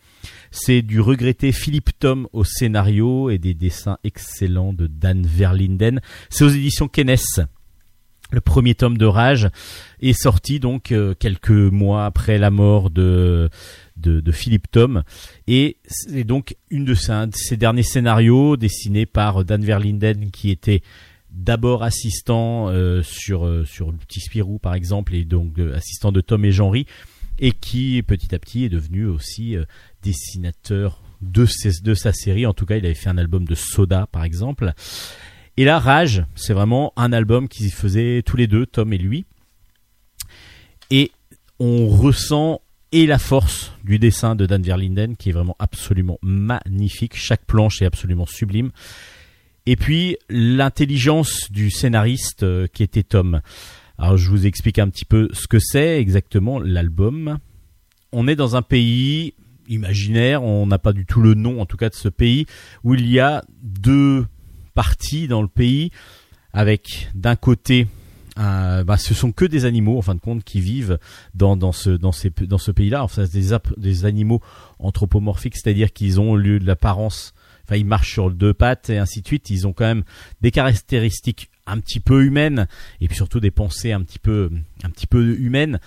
C'est 0.50 0.82
du 0.82 1.00
regretté 1.00 1.52
Philippe 1.52 1.90
Tom 1.98 2.26
au 2.32 2.42
scénario 2.42 3.30
et 3.30 3.38
des 3.38 3.54
dessins 3.54 3.98
excellents 4.02 4.72
de 4.72 4.86
Dan 4.86 5.24
Verlinden. 5.24 6.00
C'est 6.30 6.44
aux 6.44 6.48
éditions 6.48 6.88
Kenes. 6.88 7.46
Le 8.32 8.40
premier 8.40 8.74
tome 8.74 8.98
de 8.98 9.06
Rage 9.06 9.48
est 10.00 10.12
sorti 10.12 10.58
donc 10.58 10.90
euh, 10.90 11.14
quelques 11.14 11.50
mois 11.50 12.06
après 12.06 12.38
la 12.38 12.50
mort 12.50 12.90
de, 12.90 13.48
Philippe 14.32 14.68
Tom. 14.70 15.04
Et 15.46 15.76
c'est 15.86 16.24
donc 16.24 16.56
une 16.70 16.84
de 16.84 16.94
ses 16.94 17.56
derniers 17.56 17.84
scénarios 17.84 18.56
dessinés 18.56 19.06
par 19.06 19.44
Dan 19.44 19.64
Verlinden 19.64 20.32
qui 20.32 20.50
était 20.50 20.82
d'abord 21.36 21.82
assistant 21.84 22.68
euh, 22.70 23.02
sur 23.02 23.46
euh, 23.46 23.64
sur 23.64 23.92
le 23.92 23.98
petit 23.98 24.20
Spirou 24.20 24.58
par 24.58 24.74
exemple 24.74 25.14
et 25.14 25.24
donc 25.24 25.58
euh, 25.58 25.76
assistant 25.76 26.10
de 26.10 26.20
Tom 26.20 26.44
et 26.44 26.50
Jean-Ry 26.50 26.86
et 27.38 27.52
qui 27.52 28.02
petit 28.02 28.34
à 28.34 28.38
petit 28.38 28.64
est 28.64 28.68
devenu 28.70 29.04
aussi 29.06 29.54
euh, 29.56 29.64
dessinateur 30.02 31.02
de, 31.20 31.44
ses- 31.46 31.82
de 31.82 31.94
sa 31.94 32.12
série. 32.12 32.46
En 32.46 32.54
tout 32.54 32.64
cas, 32.66 32.76
il 32.76 32.86
avait 32.86 32.94
fait 32.94 33.10
un 33.10 33.18
album 33.18 33.44
de 33.44 33.54
Soda 33.54 34.06
par 34.10 34.24
exemple. 34.24 34.72
Et 35.58 35.64
là, 35.64 35.78
Rage, 35.78 36.24
c'est 36.34 36.52
vraiment 36.54 36.92
un 36.96 37.12
album 37.12 37.48
qu'ils 37.48 37.70
faisaient 37.72 38.22
tous 38.24 38.36
les 38.36 38.46
deux, 38.46 38.66
Tom 38.66 38.92
et 38.92 38.98
lui. 38.98 39.24
Et 40.90 41.10
on 41.58 41.88
ressent 41.88 42.60
et 42.92 43.06
la 43.06 43.18
force 43.18 43.72
du 43.84 43.98
dessin 43.98 44.36
de 44.36 44.46
Dan 44.46 44.62
Verlinden 44.62 45.16
qui 45.16 45.30
est 45.30 45.32
vraiment 45.32 45.56
absolument 45.58 46.18
magnifique. 46.22 47.16
Chaque 47.16 47.44
planche 47.44 47.82
est 47.82 47.86
absolument 47.86 48.26
sublime. 48.26 48.70
Et 49.66 49.76
puis 49.76 50.16
l'intelligence 50.28 51.50
du 51.50 51.70
scénariste 51.70 52.44
euh, 52.44 52.66
qui 52.72 52.82
était 52.82 53.02
Tom. 53.02 53.40
Alors 53.98 54.16
je 54.16 54.30
vous 54.30 54.46
explique 54.46 54.78
un 54.78 54.88
petit 54.88 55.04
peu 55.04 55.28
ce 55.32 55.46
que 55.46 55.58
c'est 55.58 56.00
exactement 56.00 56.58
l'album. 56.58 57.38
On 58.12 58.28
est 58.28 58.36
dans 58.36 58.56
un 58.56 58.62
pays 58.62 59.34
imaginaire, 59.68 60.44
on 60.44 60.66
n'a 60.66 60.78
pas 60.78 60.92
du 60.92 61.04
tout 61.04 61.20
le 61.20 61.34
nom 61.34 61.60
en 61.60 61.66
tout 61.66 61.76
cas 61.76 61.88
de 61.88 61.94
ce 61.94 62.08
pays, 62.08 62.46
où 62.84 62.94
il 62.94 63.10
y 63.10 63.18
a 63.18 63.44
deux 63.62 64.26
parties 64.74 65.26
dans 65.26 65.42
le 65.42 65.48
pays 65.48 65.90
avec 66.52 67.08
d'un 67.14 67.34
côté 67.36 67.88
bah, 68.36 68.96
ce 68.98 69.14
sont 69.14 69.32
que 69.32 69.44
des 69.44 69.64
animaux 69.64 69.98
en 69.98 70.02
fin 70.02 70.14
de 70.14 70.20
compte 70.20 70.44
qui 70.44 70.60
vivent 70.60 70.98
dans, 71.34 71.56
dans 71.56 71.72
ce 71.72 71.90
dans 71.90 72.12
ces 72.12 72.30
dans 72.30 72.58
ce 72.58 72.70
pays-là. 72.70 73.02
Enfin, 73.02 73.24
des 73.24 73.56
des 73.78 74.04
animaux 74.04 74.42
anthropomorphiques, 74.78 75.56
c'est-à-dire 75.56 75.92
qu'ils 75.92 76.20
ont 76.20 76.34
lieu 76.34 76.58
de 76.58 76.66
l'apparence. 76.66 77.34
Enfin, 77.66 77.76
ils 77.76 77.86
marchent 77.86 78.12
sur 78.12 78.30
deux 78.30 78.54
pattes 78.54 78.90
et 78.90 78.98
ainsi 78.98 79.22
de 79.22 79.26
suite. 79.26 79.50
Ils 79.50 79.66
ont 79.66 79.72
quand 79.72 79.84
même 79.84 80.04
des 80.40 80.50
caractéristiques 80.50 81.50
un 81.66 81.78
petit 81.80 82.00
peu 82.00 82.24
humaines 82.24 82.68
et 83.00 83.08
puis 83.08 83.16
surtout 83.16 83.40
des 83.40 83.50
pensées 83.50 83.92
un 83.92 84.02
petit 84.02 84.20
peu 84.20 84.50
un 84.84 84.90
petit 84.90 85.08
peu 85.08 85.36
humaines. 85.38 85.80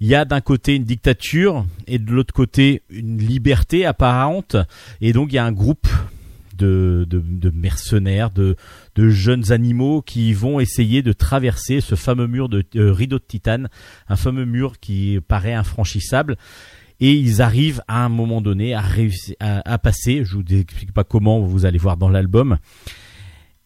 il 0.00 0.08
y 0.08 0.14
a 0.14 0.26
d'un 0.26 0.42
côté 0.42 0.74
une 0.76 0.84
dictature 0.84 1.66
et 1.86 1.98
de 1.98 2.12
l'autre 2.12 2.34
côté 2.34 2.82
une 2.90 3.18
liberté 3.18 3.86
apparente. 3.86 4.56
Et 5.00 5.12
donc 5.12 5.32
il 5.32 5.36
y 5.36 5.38
a 5.38 5.44
un 5.44 5.52
groupe 5.52 5.88
de, 6.56 7.06
de, 7.08 7.22
de 7.24 7.50
mercenaires, 7.50 8.30
de, 8.30 8.56
de 8.94 9.08
jeunes 9.08 9.52
animaux 9.52 10.02
qui 10.02 10.32
vont 10.32 10.60
essayer 10.60 11.02
de 11.02 11.12
traverser 11.12 11.80
ce 11.80 11.94
fameux 11.94 12.26
mur 12.26 12.48
de 12.48 12.64
euh, 12.76 12.92
rideau 12.92 13.18
de 13.18 13.24
titane, 13.26 13.68
un 14.08 14.16
fameux 14.16 14.44
mur 14.46 14.78
qui 14.80 15.18
paraît 15.26 15.54
infranchissable. 15.54 16.36
Et 17.00 17.12
ils 17.12 17.42
arrivent 17.42 17.82
à 17.88 18.04
un 18.04 18.08
moment 18.08 18.40
donné 18.40 18.74
à 18.74 18.80
réussir 18.80 19.36
à, 19.40 19.78
passer. 19.78 20.24
Je 20.24 20.36
vous 20.36 20.44
explique 20.50 20.92
pas 20.92 21.04
comment, 21.04 21.40
vous 21.40 21.66
allez 21.66 21.78
voir 21.78 21.96
dans 21.96 22.08
l'album. 22.08 22.58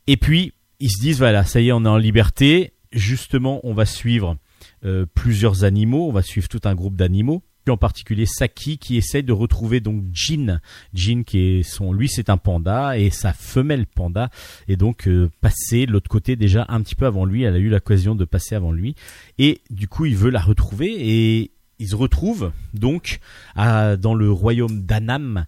Et 0.06 0.16
puis 0.16 0.52
ils 0.80 0.90
se 0.90 1.00
disent 1.00 1.18
voilà, 1.18 1.44
ça 1.44 1.60
y 1.60 1.68
est, 1.68 1.72
on 1.72 1.84
est 1.84 1.88
en 1.88 1.98
liberté. 1.98 2.72
Justement, 2.92 3.60
on 3.62 3.72
va 3.72 3.86
suivre 3.86 4.36
euh, 4.84 5.06
plusieurs 5.14 5.64
animaux, 5.64 6.08
on 6.08 6.12
va 6.12 6.22
suivre 6.22 6.48
tout 6.48 6.60
un 6.64 6.74
groupe 6.74 6.96
d'animaux. 6.96 7.42
En 7.68 7.76
particulier 7.76 8.26
Saki 8.26 8.78
qui 8.78 8.96
essaie 8.96 9.22
de 9.22 9.32
retrouver 9.32 9.80
donc 9.80 10.02
Jin, 10.12 10.60
Jin 10.92 11.22
qui 11.22 11.38
est 11.38 11.62
son, 11.62 11.92
lui 11.92 12.08
c'est 12.08 12.28
un 12.28 12.36
panda 12.36 12.98
et 12.98 13.10
sa 13.10 13.32
femelle 13.32 13.86
panda 13.86 14.30
et 14.66 14.76
donc 14.76 15.06
euh, 15.06 15.30
passer 15.40 15.86
de 15.86 15.92
l'autre 15.92 16.08
côté 16.08 16.34
déjà 16.34 16.66
un 16.68 16.80
petit 16.82 16.96
peu 16.96 17.06
avant 17.06 17.24
lui. 17.24 17.44
Elle 17.44 17.54
a 17.54 17.58
eu 17.58 17.68
l'occasion 17.68 18.14
de 18.14 18.24
passer 18.24 18.54
avant 18.54 18.72
lui 18.72 18.96
et 19.38 19.60
du 19.70 19.86
coup 19.86 20.06
il 20.06 20.16
veut 20.16 20.30
la 20.30 20.40
retrouver 20.40 20.96
et 20.98 21.52
il 21.80 21.88
se 21.88 21.96
retrouve 21.96 22.52
donc 22.72 23.18
dans 23.56 24.14
le 24.14 24.30
royaume 24.30 24.82
d'Anam 24.82 25.46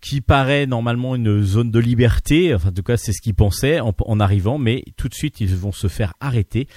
qui 0.00 0.20
paraît 0.20 0.66
normalement 0.66 1.14
une 1.14 1.42
zone 1.42 1.70
de 1.70 1.78
liberté, 1.78 2.54
enfin 2.54 2.68
en 2.68 2.72
tout 2.72 2.82
cas 2.82 2.96
c'est 2.96 3.12
ce 3.12 3.22
qu'ils 3.22 3.34
pensaient 3.34 3.80
en, 3.80 3.94
en 3.98 4.20
arrivant, 4.20 4.58
mais 4.58 4.84
tout 4.96 5.08
de 5.08 5.14
suite 5.14 5.40
ils 5.40 5.54
vont 5.54 5.72
se 5.72 5.88
faire 5.88 6.14
arrêter 6.20 6.68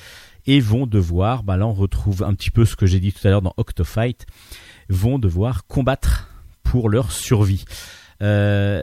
et 0.45 0.61
vont 0.61 0.87
devoir, 0.87 1.43
bah 1.43 1.57
là 1.57 1.67
on 1.67 1.73
retrouve 1.73 2.23
un 2.23 2.33
petit 2.33 2.51
peu 2.51 2.65
ce 2.65 2.75
que 2.75 2.85
j'ai 2.85 2.99
dit 2.99 3.11
tout 3.11 3.27
à 3.27 3.31
l'heure 3.31 3.41
dans 3.41 3.53
Octofight, 3.57 4.25
vont 4.89 5.19
devoir 5.19 5.67
combattre 5.67 6.29
pour 6.63 6.89
leur 6.89 7.11
survie. 7.11 7.65
Euh, 8.21 8.81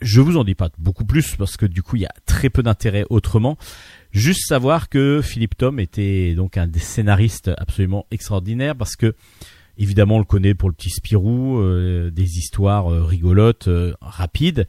je 0.00 0.20
vous 0.20 0.36
en 0.36 0.44
dis 0.44 0.54
pas 0.54 0.70
beaucoup 0.78 1.04
plus 1.04 1.34
parce 1.34 1.56
que 1.56 1.66
du 1.66 1.82
coup 1.82 1.96
il 1.96 2.02
y 2.02 2.06
a 2.06 2.14
très 2.26 2.50
peu 2.50 2.62
d'intérêt 2.62 3.04
autrement. 3.10 3.58
Juste 4.12 4.46
savoir 4.46 4.88
que 4.88 5.20
Philippe 5.22 5.56
Tom 5.56 5.78
était 5.80 6.34
donc 6.34 6.56
un 6.56 6.66
des 6.66 6.78
scénaristes 6.78 7.50
absolument 7.58 8.06
extraordinaires 8.10 8.74
parce 8.74 8.96
que 8.96 9.14
évidemment 9.76 10.16
on 10.16 10.20
le 10.20 10.24
connaît 10.24 10.54
pour 10.54 10.68
le 10.68 10.74
petit 10.74 10.90
Spirou, 10.90 11.58
euh, 11.58 12.10
des 12.10 12.38
histoires 12.38 12.92
euh, 12.92 13.04
rigolotes, 13.04 13.68
euh, 13.68 13.94
rapides, 14.00 14.66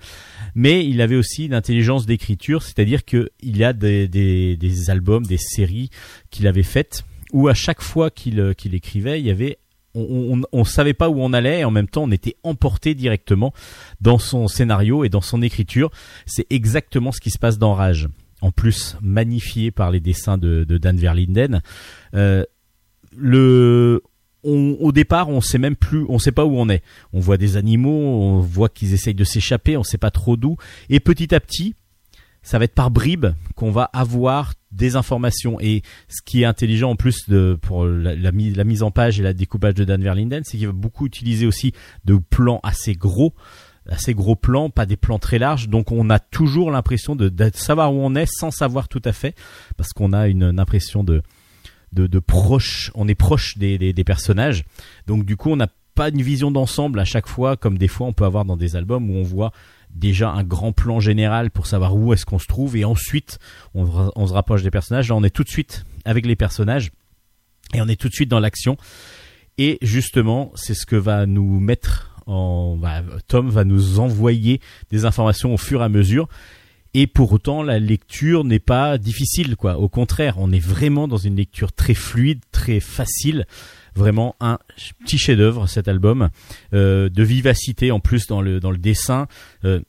mais 0.55 0.85
il 0.85 1.01
avait 1.01 1.15
aussi 1.15 1.45
une 1.45 1.53
intelligence 1.53 2.05
d'écriture, 2.05 2.63
c'est-à-dire 2.63 3.05
que 3.05 3.31
il 3.41 3.57
y 3.57 3.63
a 3.63 3.73
des, 3.73 4.07
des, 4.07 4.55
des 4.57 4.89
albums, 4.89 5.25
des 5.25 5.37
séries 5.37 5.89
qu'il 6.29 6.47
avait 6.47 6.63
faites 6.63 7.03
où 7.33 7.47
à 7.47 7.53
chaque 7.53 7.81
fois 7.81 8.09
qu'il 8.09 8.39
euh, 8.39 8.53
qu'il 8.53 8.75
écrivait, 8.75 9.19
il 9.19 9.25
y 9.25 9.31
avait 9.31 9.59
on, 9.95 10.37
on, 10.37 10.41
on 10.51 10.63
savait 10.63 10.93
pas 10.93 11.09
où 11.09 11.19
on 11.21 11.33
allait 11.33 11.61
et 11.61 11.65
en 11.65 11.71
même 11.71 11.87
temps 11.87 12.03
on 12.03 12.11
était 12.11 12.35
emporté 12.43 12.93
directement 12.93 13.53
dans 14.01 14.19
son 14.19 14.47
scénario 14.47 15.03
et 15.03 15.09
dans 15.09 15.21
son 15.21 15.41
écriture. 15.41 15.91
C'est 16.25 16.45
exactement 16.49 17.11
ce 17.11 17.19
qui 17.19 17.31
se 17.31 17.39
passe 17.39 17.57
dans 17.57 17.73
Rage. 17.73 18.07
En 18.41 18.51
plus, 18.51 18.95
magnifié 19.01 19.71
par 19.71 19.91
les 19.91 19.99
dessins 19.99 20.37
de, 20.37 20.63
de 20.63 20.77
Dan 20.77 20.97
Verlinden. 20.97 21.61
Euh, 22.13 22.43
le, 23.17 24.01
on- 24.43 24.77
au 24.79 24.91
départ, 24.91 25.29
on 25.29 25.41
sait 25.41 25.57
même 25.57 25.75
plus, 25.75 26.05
on 26.09 26.19
sait 26.19 26.31
pas 26.31 26.45
où 26.45 26.55
on 26.57 26.69
est. 26.69 26.83
On 27.13 27.19
voit 27.19 27.37
des 27.37 27.57
animaux, 27.57 27.89
on 27.91 28.39
voit 28.39 28.69
qu'ils 28.69 28.93
essayent 28.93 29.13
de 29.15 29.23
s'échapper, 29.23 29.77
on 29.77 29.83
sait 29.83 29.97
pas 29.97 30.11
trop 30.11 30.37
d'où. 30.37 30.55
Et 30.89 30.99
petit 30.99 31.33
à 31.35 31.39
petit, 31.39 31.75
ça 32.41 32.57
va 32.57 32.65
être 32.65 32.73
par 32.75 32.91
bribes 32.91 33.27
qu'on 33.55 33.71
va 33.71 33.83
avoir 33.91 34.53
des 34.71 34.95
informations. 34.95 35.59
Et 35.59 35.81
ce 36.07 36.21
qui 36.23 36.43
est 36.43 36.45
intelligent 36.45 36.91
en 36.91 36.95
plus 36.95 37.27
de, 37.27 37.57
pour 37.61 37.85
la, 37.85 38.15
la 38.15 38.31
mise, 38.31 38.83
en 38.83 38.91
page 38.91 39.19
et 39.19 39.23
la 39.23 39.33
découpage 39.33 39.73
de 39.73 39.83
Dan 39.83 40.01
Verlinden, 40.01 40.43
c'est 40.45 40.57
qu'il 40.57 40.67
va 40.67 40.73
beaucoup 40.73 41.05
utiliser 41.05 41.45
aussi 41.45 41.73
de 42.05 42.15
plans 42.15 42.61
assez 42.63 42.93
gros 42.93 43.33
assez 43.89 44.13
gros 44.13 44.35
plans, 44.35 44.69
pas 44.69 44.85
des 44.85 44.97
plans 44.97 45.19
très 45.19 45.39
larges, 45.39 45.69
donc 45.69 45.91
on 45.91 46.09
a 46.09 46.19
toujours 46.19 46.71
l'impression 46.71 47.15
de, 47.15 47.31
savoir 47.53 47.93
où 47.93 47.97
on 47.97 48.15
est 48.15 48.27
sans 48.27 48.51
savoir 48.51 48.87
tout 48.87 49.01
à 49.05 49.11
fait, 49.11 49.35
parce 49.77 49.93
qu'on 49.93 50.13
a 50.13 50.27
une, 50.27 50.59
impression 50.59 51.03
de, 51.03 51.21
de, 51.93 52.19
proche, 52.19 52.91
on 52.95 53.07
est 53.07 53.15
proche 53.15 53.57
des, 53.57 53.93
personnages, 54.05 54.63
donc 55.07 55.25
du 55.25 55.35
coup 55.37 55.51
on 55.51 55.55
n'a 55.55 55.69
pas 55.95 56.09
une 56.09 56.21
vision 56.21 56.51
d'ensemble 56.51 56.99
à 56.99 57.05
chaque 57.05 57.27
fois, 57.27 57.57
comme 57.57 57.77
des 57.77 57.87
fois 57.87 58.07
on 58.07 58.13
peut 58.13 58.25
avoir 58.25 58.45
dans 58.45 58.57
des 58.57 58.75
albums 58.75 59.09
où 59.09 59.15
on 59.15 59.23
voit 59.23 59.51
déjà 59.89 60.29
un 60.29 60.43
grand 60.43 60.71
plan 60.71 60.99
général 60.99 61.49
pour 61.49 61.65
savoir 61.65 61.95
où 61.95 62.13
est-ce 62.13 62.25
qu'on 62.25 62.39
se 62.39 62.47
trouve, 62.47 62.75
et 62.75 62.85
ensuite 62.85 63.39
on 63.73 64.27
se 64.27 64.33
rapproche 64.33 64.63
des 64.63 64.71
personnages, 64.71 65.09
là 65.09 65.15
on 65.15 65.23
est 65.23 65.29
tout 65.29 65.43
de 65.43 65.49
suite 65.49 65.85
avec 66.05 66.25
les 66.25 66.35
personnages, 66.35 66.91
et 67.73 67.81
on 67.81 67.87
est 67.87 67.99
tout 67.99 68.09
de 68.09 68.13
suite 68.13 68.29
dans 68.29 68.39
l'action, 68.39 68.77
et 69.57 69.77
justement 69.81 70.51
c'est 70.55 70.75
ce 70.75 70.85
que 70.85 70.95
va 70.95 71.25
nous 71.25 71.59
mettre 71.59 72.08
bah, 72.29 73.03
Tom 73.27 73.49
va 73.49 73.63
nous 73.63 73.99
envoyer 73.99 74.61
des 74.91 75.05
informations 75.05 75.53
au 75.53 75.57
fur 75.57 75.81
et 75.81 75.85
à 75.85 75.89
mesure. 75.89 76.27
Et 76.93 77.05
pour 77.05 77.31
autant, 77.31 77.61
la 77.61 77.77
lecture 77.77 78.43
n'est 78.43 78.59
pas 78.59 78.97
difficile, 78.97 79.55
quoi. 79.55 79.77
Au 79.77 79.89
contraire, 79.89 80.35
on 80.37 80.51
est 80.51 80.63
vraiment 80.63 81.07
dans 81.07 81.17
une 81.17 81.35
lecture 81.35 81.71
très 81.71 81.93
fluide, 81.93 82.41
très 82.51 82.79
facile. 82.79 83.45
Vraiment 83.95 84.35
un 84.39 84.57
petit 85.03 85.17
chef-d'œuvre 85.17 85.67
cet 85.67 85.87
album, 85.87 86.29
euh, 86.73 87.09
de 87.09 87.23
vivacité 87.23 87.91
en 87.91 87.99
plus 87.99 88.27
dans 88.27 88.41
le 88.41 88.59
dans 88.59 88.71
le 88.71 88.77
dessin. 88.77 89.27
Euh, 89.65 89.81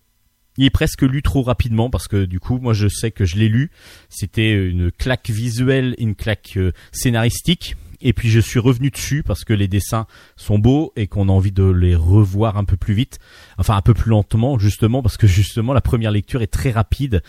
il 0.59 0.67
est 0.67 0.71
presque 0.71 1.03
lu 1.03 1.23
trop 1.23 1.43
rapidement 1.43 1.89
parce 1.89 2.07
que 2.07 2.27
du 2.27 2.39
coup, 2.39 2.59
moi, 2.59 2.75
je 2.75 2.89
sais 2.89 3.11
que 3.11 3.25
je 3.25 3.37
l'ai 3.37 3.49
lu. 3.49 3.71
C'était 4.11 4.53
une 4.53 4.91
claque 4.91 5.31
visuelle, 5.31 5.95
une 5.99 6.15
claque 6.15 6.55
euh, 6.57 6.73
scénaristique. 6.93 7.77
Et 8.01 8.13
puis 8.13 8.31
je 8.31 8.41
suis 8.41 8.59
revenu 8.59 8.91
dessus 8.91 9.23
parce 9.23 9.45
que 9.45 9.53
les 9.53 9.69
dessins 9.69 10.07
sont 10.37 10.59
beaux 10.59 10.93
et 10.97 11.07
qu'on 11.07 11.29
a 11.29 11.33
envie 11.33 11.53
de 11.53 11.65
les 11.65 11.95
revoir 11.95 12.57
un 12.57 12.65
peu 12.65 12.77
plus 12.77 12.95
vite, 12.95 13.19
enfin 13.59 13.77
un 13.77 13.83
peu 13.83 13.95
plus 13.95 14.11
lentement 14.11 14.59
justement 14.59 15.03
parce 15.03 15.17
que 15.17 15.27
justement 15.27 15.73
la 15.73 15.81
première 15.81 16.11
lecture 16.11 16.43
est 16.43 16.47
très 16.47 16.71
rapide 16.71 17.23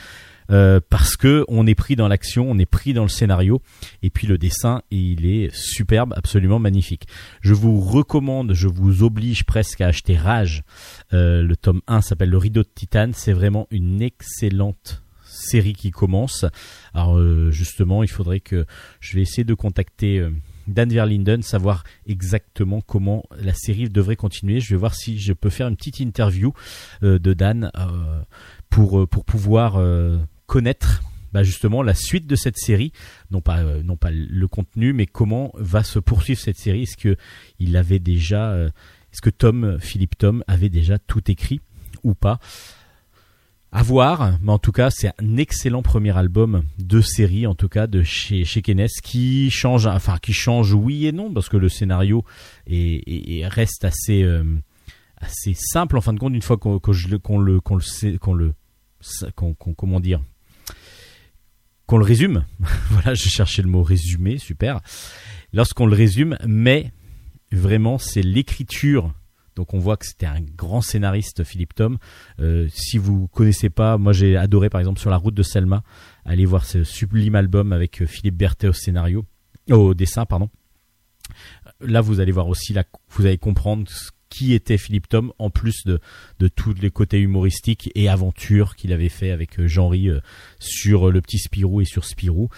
euh, 0.49 0.79
parce 0.89 1.15
que 1.15 1.45
on 1.47 1.65
est 1.67 1.75
pris 1.75 1.95
dans 1.95 2.07
l'action, 2.07 2.49
on 2.49 2.57
est 2.57 2.65
pris 2.65 2.93
dans 2.93 3.03
le 3.03 3.09
scénario 3.09 3.61
et 4.01 4.09
puis 4.09 4.27
le 4.27 4.37
dessin 4.37 4.81
il 4.91 5.25
est 5.25 5.53
superbe, 5.53 6.13
absolument 6.15 6.59
magnifique. 6.59 7.07
Je 7.41 7.53
vous 7.53 7.79
recommande, 7.79 8.53
je 8.53 8.67
vous 8.67 9.03
oblige 9.03 9.43
presque 9.43 9.81
à 9.81 9.87
acheter 9.87 10.17
Rage. 10.17 10.63
Euh, 11.13 11.41
le 11.41 11.55
tome 11.55 11.81
1 11.87 12.01
s'appelle 12.01 12.29
Le 12.29 12.37
Rideau 12.37 12.63
de 12.63 12.69
Titane, 12.73 13.13
c'est 13.13 13.33
vraiment 13.33 13.67
une 13.71 14.01
excellente 14.01 15.03
série 15.31 15.73
qui 15.73 15.91
commence. 15.91 16.45
Alors 16.93 17.17
euh, 17.17 17.51
justement, 17.51 18.03
il 18.03 18.09
faudrait 18.09 18.39
que 18.39 18.65
je 18.99 19.15
vais 19.15 19.21
essayer 19.21 19.43
de 19.43 19.53
contacter 19.53 20.19
euh, 20.19 20.31
Dan 20.67 20.89
Verlinden, 20.89 21.41
savoir 21.41 21.83
exactement 22.07 22.81
comment 22.81 23.23
la 23.39 23.53
série 23.53 23.89
devrait 23.89 24.15
continuer. 24.15 24.59
Je 24.59 24.69
vais 24.69 24.79
voir 24.79 24.95
si 24.95 25.19
je 25.19 25.33
peux 25.33 25.49
faire 25.49 25.67
une 25.67 25.75
petite 25.75 25.99
interview 25.99 26.53
euh, 27.03 27.19
de 27.19 27.33
Dan 27.33 27.71
euh, 27.77 28.21
pour 28.69 29.01
euh, 29.01 29.07
pour 29.07 29.25
pouvoir 29.25 29.81
connaître 30.45 31.01
bah, 31.33 31.43
justement 31.43 31.81
la 31.81 31.93
suite 31.93 32.27
de 32.27 32.35
cette 32.35 32.57
série, 32.57 32.91
non 33.29 33.41
pas 33.41 33.61
le 33.63 34.47
contenu, 34.47 34.93
mais 34.93 35.05
comment 35.05 35.51
va 35.55 35.83
se 35.83 35.99
poursuivre 35.99 36.39
cette 36.39 36.57
série. 36.57 36.83
Est-ce 36.83 36.97
que 36.97 37.15
il 37.59 37.77
avait 37.77 37.99
déjà, 37.99 38.55
est-ce 39.11 39.21
que 39.21 39.29
Tom 39.29 39.77
Philippe 39.79 40.17
Tom 40.17 40.43
avait 40.47 40.69
déjà 40.69 40.99
tout 40.99 41.31
écrit 41.31 41.61
ou 42.03 42.13
pas? 42.13 42.39
À 43.73 43.83
voir, 43.83 44.37
mais 44.41 44.51
en 44.51 44.59
tout 44.59 44.73
cas, 44.73 44.89
c'est 44.89 45.07
un 45.17 45.37
excellent 45.37 45.81
premier 45.81 46.15
album 46.17 46.63
de 46.77 46.99
série, 46.99 47.47
en 47.47 47.55
tout 47.55 47.69
cas 47.69 47.87
de 47.87 48.03
chez 48.03 48.43
chez 48.43 48.61
qui 48.61 49.49
change, 49.49 49.87
enfin 49.87 50.17
qui 50.21 50.33
change 50.33 50.73
oui 50.73 51.05
et 51.05 51.13
non, 51.13 51.33
parce 51.33 51.47
que 51.47 51.55
le 51.55 51.69
scénario 51.69 52.25
est, 52.67 52.75
est- 53.07 53.37
est- 53.39 53.47
reste 53.47 53.85
assez 53.85 54.23
euh, 54.23 54.43
assez 55.15 55.53
simple 55.55 55.97
en 55.97 56.01
fin 56.01 56.11
de 56.11 56.19
compte 56.19 56.33
une 56.33 56.41
fois 56.41 56.57
qu'on 56.57 56.73
le- 56.73 56.79
qu'on 57.19 57.37
le 57.37 57.61
qu'on 57.61 57.77
le 57.77 58.17
le 58.33 58.53
comment 59.77 60.01
dire 60.01 60.21
qu'on 61.85 61.97
le 61.97 62.03
résume. 62.05 62.43
voilà, 62.89 63.13
je 63.13 63.29
cherchais 63.29 63.61
le 63.61 63.69
mot 63.69 63.83
résumé, 63.83 64.37
super. 64.37 64.81
Lorsqu'on 65.53 65.85
le 65.85 65.95
résume, 65.95 66.37
mais 66.45 66.91
vraiment 67.53 67.97
c'est 67.97 68.21
l'écriture. 68.21 69.13
Donc 69.55 69.73
on 69.73 69.79
voit 69.79 69.97
que 69.97 70.05
c'était 70.05 70.25
un 70.25 70.41
grand 70.41 70.81
scénariste, 70.81 71.43
Philippe 71.43 71.75
Tom. 71.75 71.97
Euh, 72.39 72.67
si 72.73 72.97
vous 72.97 73.27
connaissez 73.27 73.69
pas, 73.69 73.97
moi 73.97 74.13
j'ai 74.13 74.37
adoré 74.37 74.69
par 74.69 74.79
exemple 74.79 74.99
sur 74.99 75.09
la 75.09 75.17
route 75.17 75.35
de 75.35 75.43
Selma. 75.43 75.83
Allez 76.25 76.45
voir 76.45 76.65
ce 76.65 76.83
sublime 76.83 77.35
album 77.35 77.73
avec 77.73 78.01
euh, 78.01 78.05
Philippe 78.05 78.37
Berthet 78.37 78.67
au 78.67 78.73
scénario, 78.73 79.25
au 79.69 79.93
dessin, 79.93 80.25
pardon. 80.25 80.49
Là, 81.79 82.01
vous 82.01 82.19
allez 82.19 82.31
voir 82.31 82.47
aussi, 82.47 82.75
vous 83.09 83.25
allez 83.25 83.37
comprendre 83.37 83.85
qui 84.31 84.53
était 84.53 84.77
Philippe 84.77 85.09
Tom, 85.09 85.31
en 85.37 85.51
plus 85.51 85.83
de, 85.85 85.99
tous 86.47 86.73
les 86.73 86.89
côtés 86.89 87.19
humoristiques 87.19 87.91
et 87.93 88.09
aventures 88.09 88.75
qu'il 88.75 88.93
avait 88.93 89.09
fait 89.09 89.29
avec 89.29 89.59
euh, 89.59 89.67
Jean-Ry 89.67 90.09
euh, 90.09 90.19
sur 90.57 91.09
euh, 91.09 91.11
le 91.11 91.21
petit 91.21 91.37
Spirou 91.37 91.81
et 91.81 91.85
sur 91.85 92.05
Spirou. 92.05 92.49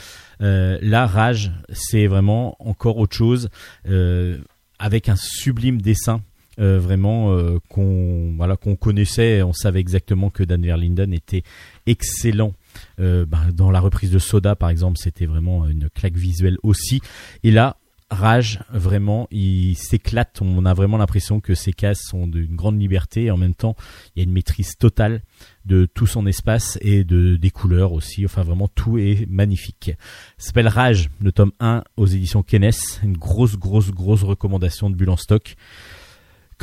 Euh, 0.41 0.77
là, 0.81 1.07
Rage, 1.07 1.51
c'est 1.69 2.07
vraiment 2.07 2.55
encore 2.59 2.97
autre 2.97 3.15
chose, 3.15 3.49
euh, 3.89 4.37
avec 4.79 5.09
un 5.09 5.15
sublime 5.17 5.81
dessin. 5.81 6.21
Euh, 6.59 6.79
vraiment 6.79 7.33
euh, 7.33 7.57
qu'on 7.69 8.33
voilà 8.37 8.57
qu'on 8.57 8.75
connaissait, 8.75 9.41
on 9.41 9.53
savait 9.53 9.79
exactement 9.79 10.29
que 10.29 10.43
Dan 10.43 10.61
Verlinden 10.61 11.11
était 11.13 11.43
excellent 11.87 12.53
euh, 12.99 13.25
ben, 13.25 13.49
dans 13.53 13.71
la 13.71 13.79
reprise 13.79 14.11
de 14.11 14.19
Soda 14.19 14.55
par 14.55 14.69
exemple, 14.69 14.97
c'était 14.97 15.25
vraiment 15.25 15.67
une 15.67 15.89
claque 15.89 16.15
visuelle 16.15 16.57
aussi. 16.61 17.01
Et 17.43 17.51
là, 17.51 17.77
Rage, 18.13 18.59
vraiment, 18.71 19.27
il 19.31 19.75
s'éclate. 19.75 20.39
On 20.41 20.65
a 20.65 20.73
vraiment 20.73 20.97
l'impression 20.97 21.39
que 21.39 21.55
ces 21.55 21.73
cases 21.73 22.01
sont 22.03 22.27
d'une 22.27 22.55
grande 22.55 22.79
liberté 22.79 23.23
et 23.23 23.31
en 23.31 23.37
même 23.37 23.55
temps, 23.55 23.75
il 24.15 24.19
y 24.19 24.21
a 24.21 24.23
une 24.23 24.31
maîtrise 24.33 24.75
totale 24.77 25.21
de 25.65 25.85
tout 25.85 26.05
son 26.05 26.27
espace 26.27 26.77
et 26.81 27.03
de 27.03 27.35
des 27.35 27.49
couleurs 27.49 27.91
aussi. 27.93 28.23
Enfin, 28.25 28.43
vraiment, 28.43 28.67
tout 28.67 28.97
est 28.97 29.25
magnifique. 29.27 29.91
Ça 30.37 30.47
s'appelle 30.47 30.67
Rage, 30.67 31.09
le 31.21 31.31
tome 31.31 31.51
1 31.59 31.83
aux 31.97 32.05
éditions 32.05 32.43
Kennes. 32.43 32.69
Une 33.03 33.17
grosse, 33.17 33.57
grosse, 33.57 33.91
grosse 33.91 34.23
recommandation 34.23 34.89
de 34.89 34.95
Bulle 34.95 35.09
en 35.09 35.17
stock. 35.17 35.55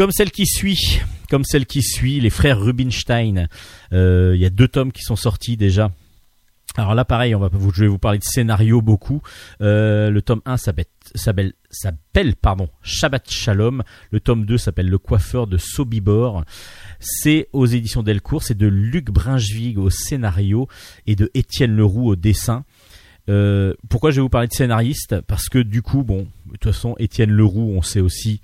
Comme 0.01 0.13
celle 0.13 0.31
qui 0.31 0.47
suit, 0.47 1.03
comme 1.29 1.45
celle 1.45 1.67
qui 1.67 1.83
suit, 1.83 2.21
les 2.21 2.31
frères 2.31 2.59
Rubinstein. 2.59 3.49
Euh, 3.93 4.33
Il 4.35 4.41
y 4.41 4.47
a 4.47 4.49
deux 4.49 4.67
tomes 4.67 4.93
qui 4.93 5.03
sont 5.03 5.15
sortis 5.15 5.59
déjà. 5.59 5.91
Alors 6.79 6.95
là, 6.95 7.05
pareil, 7.05 7.35
on 7.35 7.39
va, 7.39 7.51
je 7.75 7.83
vais 7.83 7.87
vous 7.87 7.99
parler 7.99 8.19
de 8.19 8.25
scénario 8.25 8.81
beaucoup. 8.81 9.21
Euh, 9.61 10.09
le 10.09 10.23
tome 10.23 10.41
1 10.47 10.57
s'appelle, 10.57 11.53
s'appelle, 11.71 12.35
pardon, 12.41 12.71
Shabbat 12.81 13.31
Shalom. 13.31 13.83
Le 14.11 14.21
tome 14.21 14.47
2 14.47 14.57
s'appelle 14.57 14.89
Le 14.89 14.97
coiffeur 14.97 15.47
de 15.47 15.59
Sobibor. 15.59 16.47
C'est 16.99 17.51
aux 17.53 17.67
éditions 17.67 18.03
Delcourt. 18.03 18.43
C'est 18.43 18.57
de 18.57 18.69
Luc 18.69 19.11
Brinchevig 19.11 19.77
au 19.77 19.91
scénario 19.91 20.67
et 21.07 21.15
de 21.15 21.31
Étienne 21.35 21.77
Leroux 21.77 22.09
au 22.09 22.17
dessin. 22.17 22.65
Euh, 23.29 23.75
pourquoi 23.91 24.13
je 24.13 24.17
vais 24.17 24.23
vous 24.23 24.31
parler 24.31 24.49
de 24.49 24.55
scénariste? 24.55 25.21
Parce 25.27 25.51
que 25.51 25.59
du 25.59 25.83
coup, 25.83 26.05
bon, 26.05 26.27
de 26.47 26.53
toute 26.53 26.73
façon, 26.73 26.95
Étienne 26.99 27.33
Leroux, 27.33 27.75
on 27.77 27.83
sait 27.83 28.01
aussi, 28.01 28.41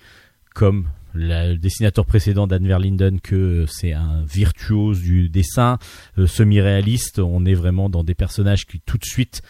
comme 0.55 0.89
le 1.17 1.57
dessinateur 1.57 2.05
précédent 2.05 2.47
d'Anne 2.47 2.67
Verlinden, 2.67 3.21
que 3.21 3.65
c'est 3.69 3.93
un 3.93 4.23
virtuose 4.25 5.01
du 5.01 5.29
dessin, 5.29 5.79
euh, 6.19 6.27
semi-réaliste. 6.27 7.19
On 7.19 7.45
est 7.45 7.55
vraiment 7.55 7.89
dans 7.89 8.05
des 8.05 8.15
personnages 8.15 8.67
qui 8.67 8.81
tout 8.81 8.99
de 8.99 9.05
suite 9.05 9.43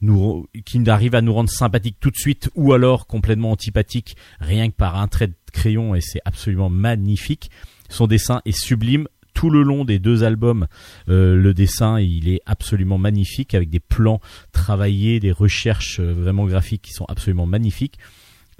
nous, 0.00 0.46
qui 0.64 0.88
arrivent 0.88 1.14
à 1.14 1.22
nous 1.22 1.32
rendre 1.32 1.50
sympathiques 1.50 1.96
tout 1.98 2.10
de 2.10 2.16
suite, 2.16 2.50
ou 2.54 2.72
alors 2.72 3.06
complètement 3.06 3.52
antipathiques, 3.52 4.16
rien 4.40 4.68
que 4.68 4.74
par 4.74 4.96
un 4.96 5.08
trait 5.08 5.28
de 5.28 5.34
crayon, 5.52 5.94
et 5.94 6.00
c'est 6.00 6.20
absolument 6.24 6.68
magnifique. 6.68 7.50
Son 7.88 8.06
dessin 8.06 8.42
est 8.44 8.56
sublime. 8.56 9.08
Tout 9.32 9.50
le 9.50 9.62
long 9.62 9.84
des 9.84 9.98
deux 9.98 10.22
albums, 10.22 10.68
euh, 11.08 11.34
le 11.34 11.54
dessin 11.54 11.98
il 11.98 12.28
est 12.28 12.40
absolument 12.46 12.98
magnifique 12.98 13.52
avec 13.54 13.68
des 13.68 13.80
plans 13.80 14.20
travaillés, 14.52 15.18
des 15.18 15.32
recherches 15.32 15.98
euh, 15.98 16.12
vraiment 16.12 16.46
graphiques 16.46 16.82
qui 16.82 16.92
sont 16.92 17.04
absolument 17.06 17.44
magnifiques. 17.44 17.98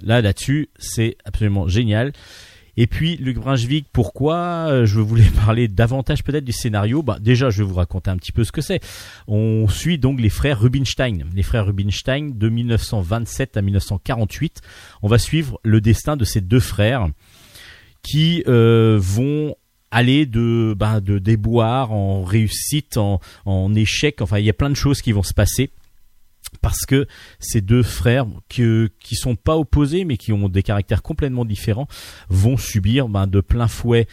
Là, 0.01 0.21
là-dessus, 0.21 0.67
c'est 0.77 1.15
absolument 1.23 1.69
génial. 1.69 2.11
Et 2.77 2.87
puis, 2.87 3.17
Luc 3.17 3.37
Brinchevig, 3.37 3.85
pourquoi 3.91 4.67
euh, 4.69 4.85
je 4.85 4.99
voulais 4.99 5.29
parler 5.45 5.67
davantage 5.67 6.23
peut-être 6.23 6.45
du 6.45 6.51
scénario? 6.51 7.01
Bah, 7.01 7.17
Déjà, 7.19 7.49
je 7.49 7.63
vais 7.63 7.69
vous 7.69 7.75
raconter 7.75 8.09
un 8.09 8.17
petit 8.17 8.31
peu 8.31 8.43
ce 8.43 8.51
que 8.51 8.61
c'est. 8.61 8.81
On 9.27 9.67
suit 9.67 9.97
donc 9.97 10.19
les 10.19 10.29
frères 10.29 10.59
Rubinstein. 10.59 11.25
Les 11.33 11.43
frères 11.43 11.65
Rubinstein 11.65 12.31
de 12.37 12.49
1927 12.49 13.57
à 13.57 13.61
1948. 13.61 14.61
On 15.01 15.07
va 15.07 15.17
suivre 15.17 15.59
le 15.63 15.81
destin 15.81 16.17
de 16.17 16.25
ces 16.25 16.41
deux 16.41 16.59
frères 16.59 17.07
qui 18.01 18.43
euh, 18.47 18.97
vont 19.01 19.55
aller 19.91 20.25
de, 20.25 20.75
bah, 20.77 20.99
de 20.99 21.19
déboire 21.19 21.91
en 21.93 22.23
réussite, 22.23 22.97
en, 22.97 23.21
en 23.45 23.73
échec. 23.73 24.21
Enfin, 24.21 24.39
il 24.39 24.45
y 24.45 24.49
a 24.49 24.53
plein 24.53 24.69
de 24.69 24.75
choses 24.75 25.01
qui 25.01 25.13
vont 25.13 25.23
se 25.23 25.33
passer 25.33 25.71
parce 26.65 26.87
que 26.87 27.05
ces 27.37 27.61
deux 27.61 27.83
frères 27.83 28.25
qui 28.49 28.89
sont 29.11 29.35
pas 29.35 29.55
opposés 29.55 30.03
mais 30.03 30.17
qui 30.17 30.33
ont 30.33 30.49
des 30.49 30.63
caractères 30.63 31.03
complètement 31.03 31.45
différents 31.45 31.87
vont 32.27 32.57
subir 32.57 33.07
ben, 33.07 33.27
de 33.27 33.39
plein 33.39 33.67
fouet 33.67 34.07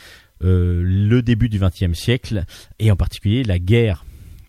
euh, 0.44 0.82
le 0.84 1.22
début 1.22 1.48
du 1.48 1.58
XXe 1.58 1.98
siècle 1.98 2.44
et 2.78 2.90
en 2.90 2.96
particulier 2.96 3.42
la 3.42 3.58
guerre. 3.58 4.04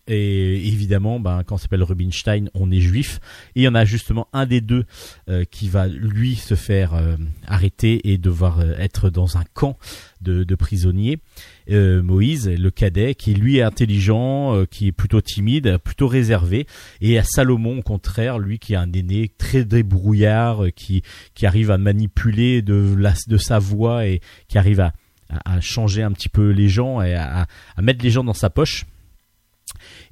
Et 0.06 0.68
évidemment, 0.68 1.18
ben, 1.18 1.44
quand 1.44 1.54
on 1.54 1.58
s'appelle 1.58 1.82
Rubinstein, 1.82 2.50
on 2.52 2.70
est 2.70 2.80
juif. 2.80 3.20
Et 3.56 3.60
il 3.60 3.62
y 3.62 3.68
en 3.68 3.74
a 3.74 3.86
justement 3.86 4.28
un 4.34 4.44
des 4.44 4.60
deux 4.60 4.84
euh, 5.30 5.46
qui 5.50 5.70
va 5.70 5.86
lui 5.86 6.36
se 6.36 6.56
faire 6.56 6.92
euh, 6.92 7.16
arrêter 7.46 8.12
et 8.12 8.18
devoir 8.18 8.60
être 8.78 9.08
dans 9.08 9.38
un 9.38 9.44
camp 9.54 9.78
de 10.20 10.54
prisonniers. 10.54 11.20
Euh, 11.70 12.02
Moïse, 12.02 12.48
le 12.48 12.70
cadet, 12.70 13.14
qui 13.14 13.32
lui 13.34 13.56
est 13.56 13.62
intelligent, 13.62 14.54
euh, 14.54 14.66
qui 14.66 14.88
est 14.88 14.92
plutôt 14.92 15.20
timide, 15.22 15.78
plutôt 15.78 16.08
réservé, 16.08 16.66
et 17.00 17.18
à 17.18 17.24
Salomon 17.24 17.78
au 17.78 17.82
contraire, 17.82 18.38
lui 18.38 18.58
qui 18.58 18.74
est 18.74 18.76
un 18.76 18.92
aîné 18.92 19.30
très 19.38 19.64
débrouillard, 19.64 20.64
euh, 20.64 20.70
qui 20.70 21.02
qui 21.34 21.46
arrive 21.46 21.70
à 21.70 21.78
manipuler 21.78 22.60
de 22.60 22.94
la 22.98 23.14
de 23.28 23.36
sa 23.38 23.58
voix 23.58 24.06
et 24.06 24.20
qui 24.48 24.58
arrive 24.58 24.80
à 24.80 24.92
à, 25.30 25.54
à 25.54 25.60
changer 25.62 26.02
un 26.02 26.12
petit 26.12 26.28
peu 26.28 26.50
les 26.50 26.68
gens 26.68 27.00
et 27.00 27.14
à, 27.14 27.42
à- 27.42 27.46
à 27.76 27.82
mettre 27.82 28.04
les 28.04 28.10
gens 28.10 28.24
dans 28.24 28.34
sa 28.34 28.50
poche. 28.50 28.84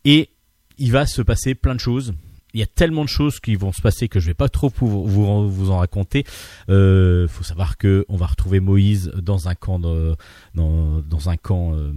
Et 0.06 0.30
il 0.78 0.90
va 0.90 1.04
se 1.06 1.20
passer 1.20 1.54
plein 1.54 1.74
de 1.74 1.80
choses. 1.80 2.14
Il 2.54 2.60
y 2.60 2.62
a 2.62 2.66
tellement 2.66 3.02
de 3.04 3.08
choses 3.08 3.40
qui 3.40 3.56
vont 3.56 3.72
se 3.72 3.80
passer 3.80 4.08
que 4.08 4.20
je 4.20 4.26
vais 4.26 4.34
pas 4.34 4.48
trop 4.48 4.70
vous, 4.76 5.70
en 5.70 5.78
raconter. 5.78 6.24
Euh, 6.68 7.26
faut 7.28 7.44
savoir 7.44 7.78
que 7.78 8.04
on 8.08 8.16
va 8.16 8.26
retrouver 8.26 8.60
Moïse 8.60 9.10
dans 9.16 9.48
un 9.48 9.54
camp 9.54 9.78
de, 9.78 10.16
dans, 10.54 11.28
un 11.28 11.36
camp 11.36 11.74
euh, 11.74 11.92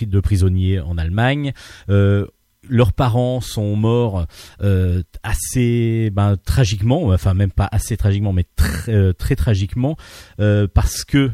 de 0.00 0.20
prisonniers 0.20 0.80
en 0.80 0.98
Allemagne. 0.98 1.52
Euh, 1.88 2.26
leurs 2.68 2.92
parents 2.92 3.40
sont 3.40 3.74
morts 3.76 4.26
euh, 4.62 5.02
assez 5.22 6.10
ben, 6.12 6.36
tragiquement, 6.36 7.08
enfin 7.08 7.34
même 7.34 7.50
pas 7.50 7.68
assez 7.72 7.96
tragiquement, 7.96 8.32
mais 8.32 8.46
très, 8.56 8.92
euh, 8.92 9.12
très 9.12 9.36
tragiquement, 9.36 9.96
euh, 10.40 10.66
parce 10.72 11.04
que 11.04 11.30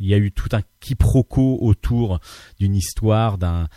il 0.00 0.08
y 0.08 0.14
a 0.14 0.18
eu 0.18 0.32
tout 0.32 0.48
un 0.52 0.62
quiproquo 0.80 1.58
autour 1.60 2.18
d'une 2.58 2.74
histoire 2.74 3.38
d'un- 3.38 3.68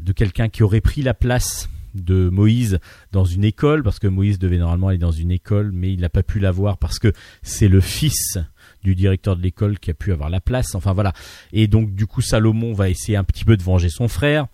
de 0.00 0.12
quelqu'un 0.12 0.48
qui 0.48 0.62
aurait 0.64 0.80
pris 0.80 1.02
la 1.02 1.14
place 1.14 1.68
de 2.04 2.28
Moïse 2.28 2.78
dans 3.12 3.24
une 3.24 3.44
école 3.44 3.82
parce 3.82 3.98
que 3.98 4.06
Moïse 4.06 4.38
devait 4.38 4.58
normalement 4.58 4.88
aller 4.88 4.98
dans 4.98 5.12
une 5.12 5.30
école 5.30 5.70
mais 5.72 5.92
il 5.92 6.00
n'a 6.00 6.08
pas 6.08 6.22
pu 6.22 6.38
l'avoir 6.38 6.78
parce 6.78 6.98
que 6.98 7.12
c'est 7.42 7.68
le 7.68 7.80
fils 7.80 8.38
du 8.82 8.94
directeur 8.94 9.36
de 9.36 9.42
l'école 9.42 9.78
qui 9.78 9.90
a 9.90 9.94
pu 9.94 10.12
avoir 10.12 10.30
la 10.30 10.40
place 10.40 10.74
enfin 10.74 10.92
voilà 10.92 11.12
et 11.52 11.66
donc 11.66 11.94
du 11.94 12.06
coup 12.06 12.20
Salomon 12.20 12.72
va 12.72 12.88
essayer 12.90 13.16
un 13.16 13.24
petit 13.24 13.44
peu 13.44 13.56
de 13.56 13.62
venger 13.62 13.88
son 13.88 14.08
frère 14.08 14.46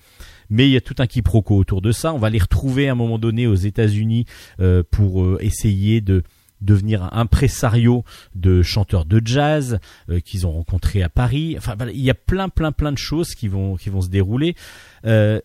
mais 0.51 0.69
il 0.69 0.73
y 0.73 0.77
a 0.77 0.81
tout 0.81 0.97
un 0.99 1.07
quiproquo 1.07 1.57
autour 1.57 1.83
de 1.83 1.93
ça 1.93 2.13
on 2.13 2.19
va 2.19 2.31
les 2.31 2.39
retrouver 2.39 2.89
à 2.89 2.93
un 2.93 2.97
moment 2.97 3.19
donné 3.19 3.47
aux 3.47 3.55
États-Unis 3.55 4.27
euh, 4.61 4.83
pour 4.91 5.23
euh, 5.23 5.39
essayer 5.41 6.01
de 6.01 6.23
devenir 6.65 7.03
un 7.03 7.11
impresario 7.13 8.05
de 8.35 8.63
chanteurs 8.63 9.05
de 9.05 9.21
jazz 9.25 9.79
euh, 10.09 10.21
qu'ils 10.21 10.47
ont 10.47 10.53
rencontrés 10.53 11.03
à 11.03 11.09
Paris. 11.09 11.55
Enfin, 11.59 11.77
il 11.93 12.01
y 12.01 12.11
a 12.11 12.15
plein, 12.15 12.49
plein, 12.49 12.73
plein 12.73 12.93
de 12.93 12.99
choses 12.99 13.35
qui 13.35 13.49
vont, 13.49 13.77
qui 13.77 13.91
vont 13.91 14.01
se 14.01 14.09
dérouler. 14.09 14.57
Euh, 15.05 15.41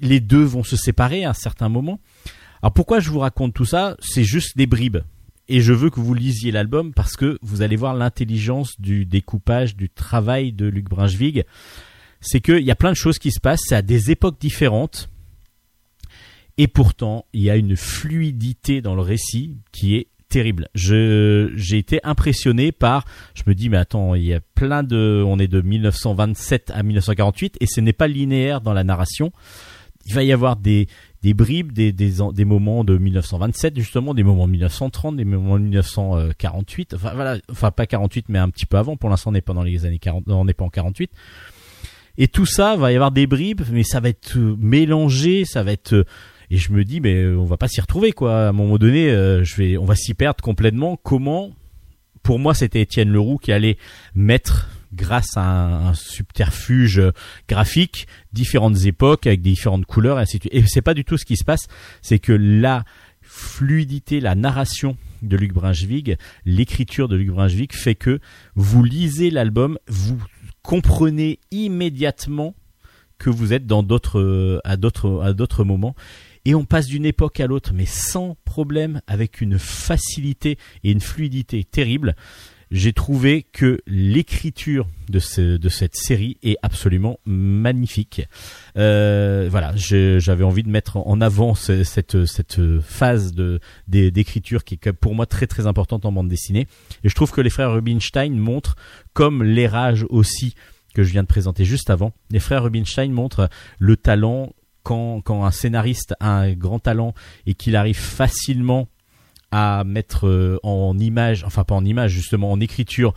les 0.00 0.20
deux 0.20 0.42
vont 0.42 0.64
se 0.64 0.76
séparer 0.76 1.24
à 1.24 1.30
un 1.30 1.34
certain 1.34 1.68
moment. 1.68 2.00
Alors 2.62 2.72
pourquoi 2.72 3.00
je 3.00 3.10
vous 3.10 3.20
raconte 3.20 3.54
tout 3.54 3.64
ça? 3.64 3.96
C'est 4.00 4.24
juste 4.24 4.56
des 4.56 4.66
bribes. 4.66 4.98
Et 5.48 5.60
je 5.60 5.72
veux 5.72 5.90
que 5.90 5.98
vous 5.98 6.14
lisiez 6.14 6.52
l'album 6.52 6.92
parce 6.92 7.16
que 7.16 7.38
vous 7.42 7.62
allez 7.62 7.76
voir 7.76 7.94
l'intelligence 7.94 8.80
du 8.80 9.04
découpage, 9.04 9.74
du 9.74 9.88
travail 9.88 10.52
de 10.52 10.66
Luc 10.66 10.88
Brinchevig. 10.88 11.44
C'est 12.20 12.40
qu'il 12.40 12.62
y 12.62 12.70
a 12.70 12.76
plein 12.76 12.90
de 12.90 12.96
choses 12.96 13.18
qui 13.18 13.32
se 13.32 13.40
passent, 13.40 13.62
c'est 13.64 13.74
à 13.74 13.82
des 13.82 14.10
époques 14.10 14.40
différentes. 14.40 15.10
Et 16.56 16.68
pourtant, 16.68 17.26
il 17.32 17.42
y 17.42 17.50
a 17.50 17.56
une 17.56 17.76
fluidité 17.76 18.82
dans 18.82 18.94
le 18.94 19.00
récit 19.00 19.56
qui 19.72 19.96
est 19.96 20.08
terrible. 20.28 20.68
J'ai 20.74 21.78
été 21.78 22.00
impressionné 22.04 22.70
par 22.70 23.04
je 23.34 23.42
me 23.46 23.54
dis 23.54 23.68
mais 23.68 23.78
attends, 23.78 24.14
il 24.14 24.24
y 24.24 24.34
a 24.34 24.40
plein 24.54 24.82
de 24.82 25.22
on 25.26 25.38
est 25.38 25.48
de 25.48 25.60
1927 25.60 26.70
à 26.72 26.82
1948 26.82 27.56
et 27.60 27.66
ce 27.66 27.80
n'est 27.80 27.92
pas 27.92 28.06
linéaire 28.06 28.60
dans 28.60 28.72
la 28.72 28.84
narration. 28.84 29.32
Il 30.10 30.14
va 30.14 30.24
y 30.24 30.32
avoir 30.32 30.56
des 30.56 30.88
des 31.22 31.34
bribes, 31.34 31.70
des, 31.72 31.92
des, 31.92 32.14
des 32.32 32.44
moments 32.44 32.82
de 32.82 32.98
1927 32.98 33.76
justement, 33.78 34.12
des 34.12 34.24
moments 34.24 34.46
de 34.46 34.52
1930, 34.52 35.16
des 35.16 35.24
moments 35.24 35.56
de 35.58 35.64
1948. 35.64 36.94
Enfin 36.94 37.12
voilà, 37.14 37.38
enfin 37.48 37.70
pas 37.70 37.86
48 37.86 38.26
mais 38.28 38.40
un 38.40 38.50
petit 38.50 38.66
peu 38.66 38.76
avant. 38.76 38.96
Pour 38.96 39.08
l'instant 39.08 39.30
on 39.30 39.34
n'est 39.34 39.40
pas 39.40 39.54
les 39.64 39.86
années 39.86 40.00
40, 40.00 40.24
on 40.26 40.44
n'est 40.44 40.54
pas 40.54 40.64
en 40.64 40.68
48. 40.68 41.12
Et 42.18 42.26
tout 42.26 42.46
ça 42.46 42.74
va 42.76 42.90
y 42.90 42.96
avoir 42.96 43.12
des 43.12 43.28
bribes, 43.28 43.62
mais 43.70 43.84
ça 43.84 44.00
va 44.00 44.08
être 44.08 44.36
euh, 44.36 44.56
mélangé, 44.58 45.44
ça 45.44 45.62
va 45.62 45.70
être 45.70 45.92
euh, 45.92 46.04
et 46.50 46.56
je 46.56 46.72
me 46.72 46.84
dis 46.84 47.00
mais 47.00 47.14
euh, 47.14 47.38
on 47.38 47.44
va 47.44 47.56
pas 47.56 47.68
s'y 47.68 47.80
retrouver 47.80 48.10
quoi. 48.10 48.46
À 48.46 48.48
un 48.48 48.52
moment 48.52 48.78
donné, 48.78 49.10
je 49.10 49.54
vais, 49.56 49.76
on 49.76 49.84
va 49.84 49.94
s'y 49.94 50.14
perdre 50.14 50.42
complètement. 50.42 50.98
Comment? 51.02 51.52
Pour 52.24 52.40
moi, 52.40 52.52
c'était 52.54 52.80
Étienne 52.80 53.10
Leroux 53.10 53.38
qui 53.38 53.52
allait 53.52 53.78
mettre 54.14 54.68
grâce 54.92 55.36
à 55.36 55.88
un, 55.88 55.94
subterfuge 55.94 57.02
graphique 57.48 58.06
différentes 58.32 58.84
époques 58.84 59.26
avec 59.26 59.42
différentes 59.42 59.86
couleurs 59.86 60.18
et 60.18 60.22
ainsi 60.22 60.38
de 60.38 60.42
suite. 60.42 60.54
Et 60.54 60.64
c'est 60.66 60.82
pas 60.82 60.94
du 60.94 61.04
tout 61.04 61.16
ce 61.16 61.24
qui 61.24 61.36
se 61.36 61.44
passe. 61.44 61.66
C'est 62.02 62.18
que 62.18 62.32
la 62.32 62.84
fluidité, 63.22 64.20
la 64.20 64.34
narration 64.34 64.96
de 65.22 65.36
Luc 65.36 65.52
Brinchevig, 65.52 66.16
l'écriture 66.44 67.08
de 67.08 67.16
Luc 67.16 67.28
Brinchevig 67.28 67.72
fait 67.72 67.94
que 67.94 68.18
vous 68.54 68.82
lisez 68.82 69.30
l'album, 69.30 69.78
vous 69.86 70.18
comprenez 70.62 71.38
immédiatement 71.50 72.54
que 73.18 73.30
vous 73.30 73.52
êtes 73.52 73.66
dans 73.66 73.82
d'autres 73.82 74.18
euh, 74.18 74.60
à 74.64 74.76
d'autres 74.76 75.20
à 75.22 75.32
d'autres 75.32 75.62
moments 75.62 75.94
et 76.46 76.54
on 76.54 76.64
passe 76.64 76.86
d'une 76.86 77.04
époque 77.04 77.38
à 77.38 77.46
l'autre 77.46 77.72
mais 77.74 77.86
sans 77.86 78.36
problème 78.44 79.02
avec 79.06 79.42
une 79.42 79.58
facilité 79.58 80.58
et 80.82 80.90
une 80.90 81.00
fluidité 81.00 81.64
terrible 81.64 82.16
j'ai 82.70 82.92
trouvé 82.92 83.42
que 83.52 83.80
l'écriture 83.86 84.86
de, 85.08 85.18
ce- 85.18 85.56
de 85.56 85.68
cette 85.68 85.96
série 85.96 86.36
est 86.42 86.56
absolument 86.62 87.18
magnifique. 87.26 88.22
Euh, 88.76 89.48
voilà, 89.50 89.72
j'avais 89.76 90.44
envie 90.44 90.62
de 90.62 90.68
mettre 90.68 90.96
en 90.98 91.20
avant 91.20 91.54
ce- 91.54 91.82
cette, 91.84 92.24
cette 92.26 92.60
phase 92.80 93.32
de 93.32 93.60
d'é- 93.88 94.10
d'écriture 94.10 94.64
qui 94.64 94.74
est 94.82 94.92
pour 94.92 95.14
moi 95.14 95.26
très 95.26 95.46
très 95.46 95.66
importante 95.66 96.04
en 96.04 96.12
bande 96.12 96.28
dessinée. 96.28 96.66
Et 97.02 97.08
je 97.08 97.14
trouve 97.14 97.32
que 97.32 97.40
les 97.40 97.50
frères 97.50 97.72
Rubinstein 97.72 98.36
montrent, 98.38 98.76
comme 99.12 99.42
les 99.42 99.66
rages 99.66 100.06
aussi 100.08 100.54
que 100.94 101.02
je 101.02 101.10
viens 101.12 101.22
de 101.22 101.28
présenter 101.28 101.64
juste 101.64 101.90
avant, 101.90 102.12
les 102.30 102.40
frères 102.40 102.62
Rubinstein 102.64 103.10
montrent 103.12 103.48
le 103.78 103.96
talent 103.96 104.52
quand, 104.82 105.20
quand 105.20 105.44
un 105.44 105.50
scénariste 105.50 106.14
a 106.20 106.38
un 106.38 106.52
grand 106.52 106.78
talent 106.78 107.14
et 107.46 107.54
qu'il 107.54 107.76
arrive 107.76 107.98
facilement 107.98 108.88
à 109.50 109.84
mettre 109.84 110.26
euh, 110.26 110.58
en 110.62 110.98
image, 110.98 111.44
enfin 111.44 111.64
pas 111.64 111.74
en 111.74 111.84
image, 111.84 112.12
justement 112.12 112.52
en 112.52 112.60
écriture, 112.60 113.14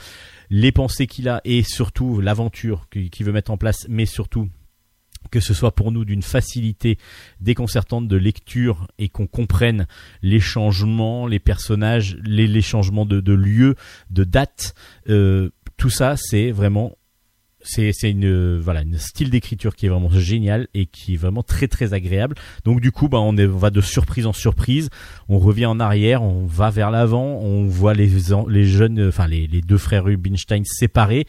les 0.50 0.72
pensées 0.72 1.08
qu'il 1.08 1.30
a 1.30 1.42
et 1.46 1.64
surtout 1.64 2.22
l'aventure 2.22 2.88
qu'il 2.90 3.26
veut 3.26 3.32
mettre 3.32 3.52
en 3.52 3.58
place, 3.58 3.86
mais 3.90 4.06
surtout 4.06 4.50
que 5.32 5.40
ce 5.40 5.54
soit 5.54 5.74
pour 5.74 5.92
nous 5.92 6.06
d'une 6.06 6.22
facilité 6.22 6.98
déconcertante 7.40 8.08
de 8.08 8.18
lecture 8.18 8.88
et 8.98 9.10
qu'on 9.10 9.28
comprenne 9.28 9.88
les 10.22 10.40
changements, 10.40 11.28
les 11.28 11.40
personnages, 11.40 12.18
les, 12.24 12.48
les 12.48 12.62
changements 12.62 13.06
de, 13.06 13.20
de 13.20 13.34
lieu, 13.34 13.76
de 14.10 14.24
date, 14.24 14.76
euh, 15.10 15.50
tout 15.78 15.90
ça 15.90 16.16
c'est 16.18 16.52
vraiment 16.52 16.98
c'est 17.64 17.94
une 18.03 18.60
voilà 18.60 18.81
une 18.81 18.98
style 18.98 19.30
d'écriture 19.30 19.76
qui 19.76 19.85
est 19.85 19.90
vraiment 19.90 20.10
génial 20.11 20.68
et 20.73 20.85
qui 20.85 21.14
est 21.14 21.18
vraiment 21.18 21.44
très 21.44 21.68
très 21.68 21.94
agréable. 21.94 22.35
Donc 22.65 22.81
du 22.81 22.91
coup 22.91 23.10
bah 23.10 23.19
on, 23.19 23.38
est, 23.38 23.45
on 23.45 23.57
va 23.57 23.69
de 23.69 23.81
surprise 23.81 24.26
en 24.26 24.34
surprise, 24.34 24.90
on 25.30 25.40
revient 25.40 25.65
en 25.65 25.80
arrière, 25.80 26.22
on 26.22 26.45
va 26.45 26.69
vers 26.69 26.91
l'avant, 26.91 27.40
on 27.41 27.65
voit 27.65 27.94
les 27.94 28.10
les 28.48 28.65
jeunes 28.65 29.07
enfin 29.07 29.27
les, 29.27 29.48
les 29.48 29.61
deux 29.61 29.77
frères 29.77 30.03
Rubinstein 30.03 30.64
séparés. 30.65 31.26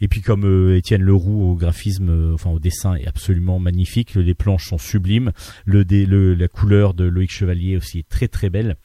Et 0.00 0.08
puis 0.08 0.22
comme 0.22 0.44
euh, 0.44 0.76
Étienne 0.76 1.02
Leroux 1.02 1.50
au 1.50 1.54
graphisme, 1.54 2.08
euh, 2.08 2.34
enfin 2.34 2.50
au 2.50 2.58
dessin 2.58 2.94
est 2.94 3.06
absolument 3.06 3.58
magnifique, 3.58 4.14
les 4.14 4.34
planches 4.34 4.68
sont 4.68 4.78
sublimes, 4.78 5.32
le, 5.66 5.84
la 6.34 6.48
couleur 6.48 6.94
de 6.94 7.04
Loïc 7.04 7.30
Chevalier 7.30 7.76
aussi 7.76 8.00
est 8.00 8.08
très 8.08 8.28
très 8.28 8.50
belle. 8.50 8.76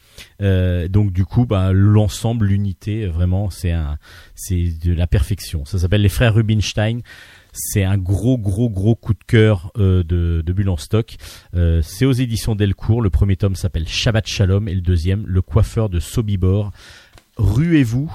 Euh, 0.41 0.87
donc 0.87 1.13
du 1.13 1.25
coup, 1.25 1.45
bah, 1.45 1.71
l'ensemble, 1.73 2.47
l'unité, 2.47 3.07
vraiment, 3.07 3.49
c'est 3.49 3.73
de 3.73 4.93
la 4.93 5.07
perfection. 5.07 5.65
Ça 5.65 5.79
s'appelle 5.79 6.01
les 6.01 6.09
frères 6.09 6.33
Rubinstein. 6.35 7.01
C'est 7.53 7.85
un 7.85 7.97
gros 7.97 8.37
gros 8.37 8.69
gros 8.69 8.95
coup 8.95 9.13
de 9.13 9.23
cœur 9.25 9.71
de, 9.77 10.03
de 10.03 10.53
Bulle 10.53 10.67
en 10.67 10.75
stock. 10.75 11.15
C'est 11.53 12.05
aux 12.05 12.11
éditions 12.11 12.53
Delcourt. 12.53 13.01
Le 13.01 13.09
premier 13.09 13.37
tome 13.37 13.55
s'appelle 13.55 13.87
Shabbat 13.87 14.27
Shalom 14.27 14.67
et 14.67 14.75
le 14.75 14.81
deuxième, 14.81 15.23
Le 15.25 15.41
coiffeur 15.41 15.87
de 15.87 16.01
Sobibor. 16.01 16.71
Ruez-vous. 17.37 18.11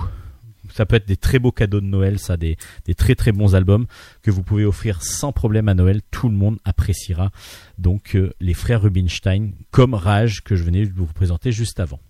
Ça 0.75 0.87
peut 0.87 0.97
être 0.97 1.07
des 1.07 1.17
très 1.17 1.39
beaux 1.39 1.53
cadeaux 1.53 1.81
de 1.81 1.87
Noël, 1.87 2.19
ça, 2.19 2.37
des, 2.37 2.57
des 2.85 2.95
très 2.95 3.15
très 3.15 3.33
bons 3.33 3.55
albums 3.55 3.87
que 4.23 4.31
vous 4.31 4.43
pouvez 4.43 4.65
offrir 4.65 5.03
sans 5.03 5.33
problème 5.33 5.69
à 5.69 5.75
Noël. 5.75 6.01
Tout 6.11 6.29
le 6.29 6.37
monde 6.37 6.59
appréciera. 6.65 7.31
Donc 7.79 8.15
euh, 8.15 8.33
les 8.41 8.55
frères 8.55 8.83
Rubinstein, 8.83 9.53
comme 9.71 9.95
Rage 9.95 10.43
que 10.43 10.57
je 10.57 10.65
venais 10.65 10.87
de 10.87 10.93
vous 10.93 11.07
présenter 11.07 11.53
juste 11.53 11.81
avant. 11.81 12.01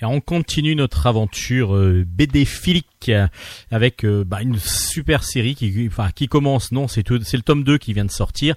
Et 0.00 0.04
on 0.04 0.20
continue 0.20 0.74
notre 0.76 1.06
aventure 1.06 1.74
euh, 1.74 2.04
BD 2.06 2.44
philique 2.44 3.08
euh, 3.08 3.28
avec 3.70 4.04
euh, 4.04 4.24
bah, 4.24 4.42
une 4.42 4.58
super 4.58 5.24
série 5.24 5.54
qui, 5.54 6.28
commence. 6.28 6.72
Non, 6.72 6.86
c'est 6.86 7.08
le 7.08 7.40
tome 7.40 7.64
2 7.64 7.78
qui 7.78 7.92
vient 7.92 8.04
de 8.04 8.10
sortir. 8.10 8.54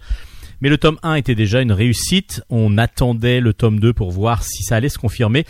Mais 0.62 0.68
le 0.68 0.78
tome 0.78 1.00
1 1.04 1.16
était 1.16 1.36
déjà 1.36 1.62
une 1.62 1.72
réussite. 1.72 2.44
On 2.50 2.78
attendait 2.78 3.40
le 3.40 3.54
tome 3.54 3.80
2 3.80 3.94
pour 3.94 4.12
voir 4.12 4.44
si 4.44 4.64
ça 4.64 4.76
allait 4.76 4.90
se 4.90 4.98
confirmer. 4.98 5.46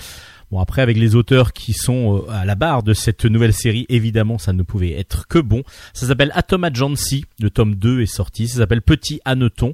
Bon, 0.52 0.60
après, 0.60 0.82
avec 0.82 0.98
les 0.98 1.16
auteurs 1.16 1.54
qui 1.54 1.74
sont 1.74 2.24
euh, 2.28 2.32
à 2.32 2.46
la 2.46 2.56
barre 2.56 2.82
de 2.82 2.94
cette 2.94 3.26
nouvelle 3.26 3.54
série, 3.54 3.86
évidemment, 3.90 4.38
ça 4.38 4.52
ne 4.52 4.64
pouvait 4.64 4.94
être 4.94 5.28
que 5.28 5.38
bon. 5.38 5.64
Ça 5.94 6.08
s'appelle 6.08 6.32
Atom 6.34 6.64
Agency. 6.64 7.26
Le 7.40 7.50
tome 7.50 7.76
2 7.76 8.02
est 8.02 8.08
sorti. 8.08 8.48
Ça 8.48 8.58
s'appelle 8.58 8.82
Petit 8.82 9.20
Hanneton. 9.26 9.74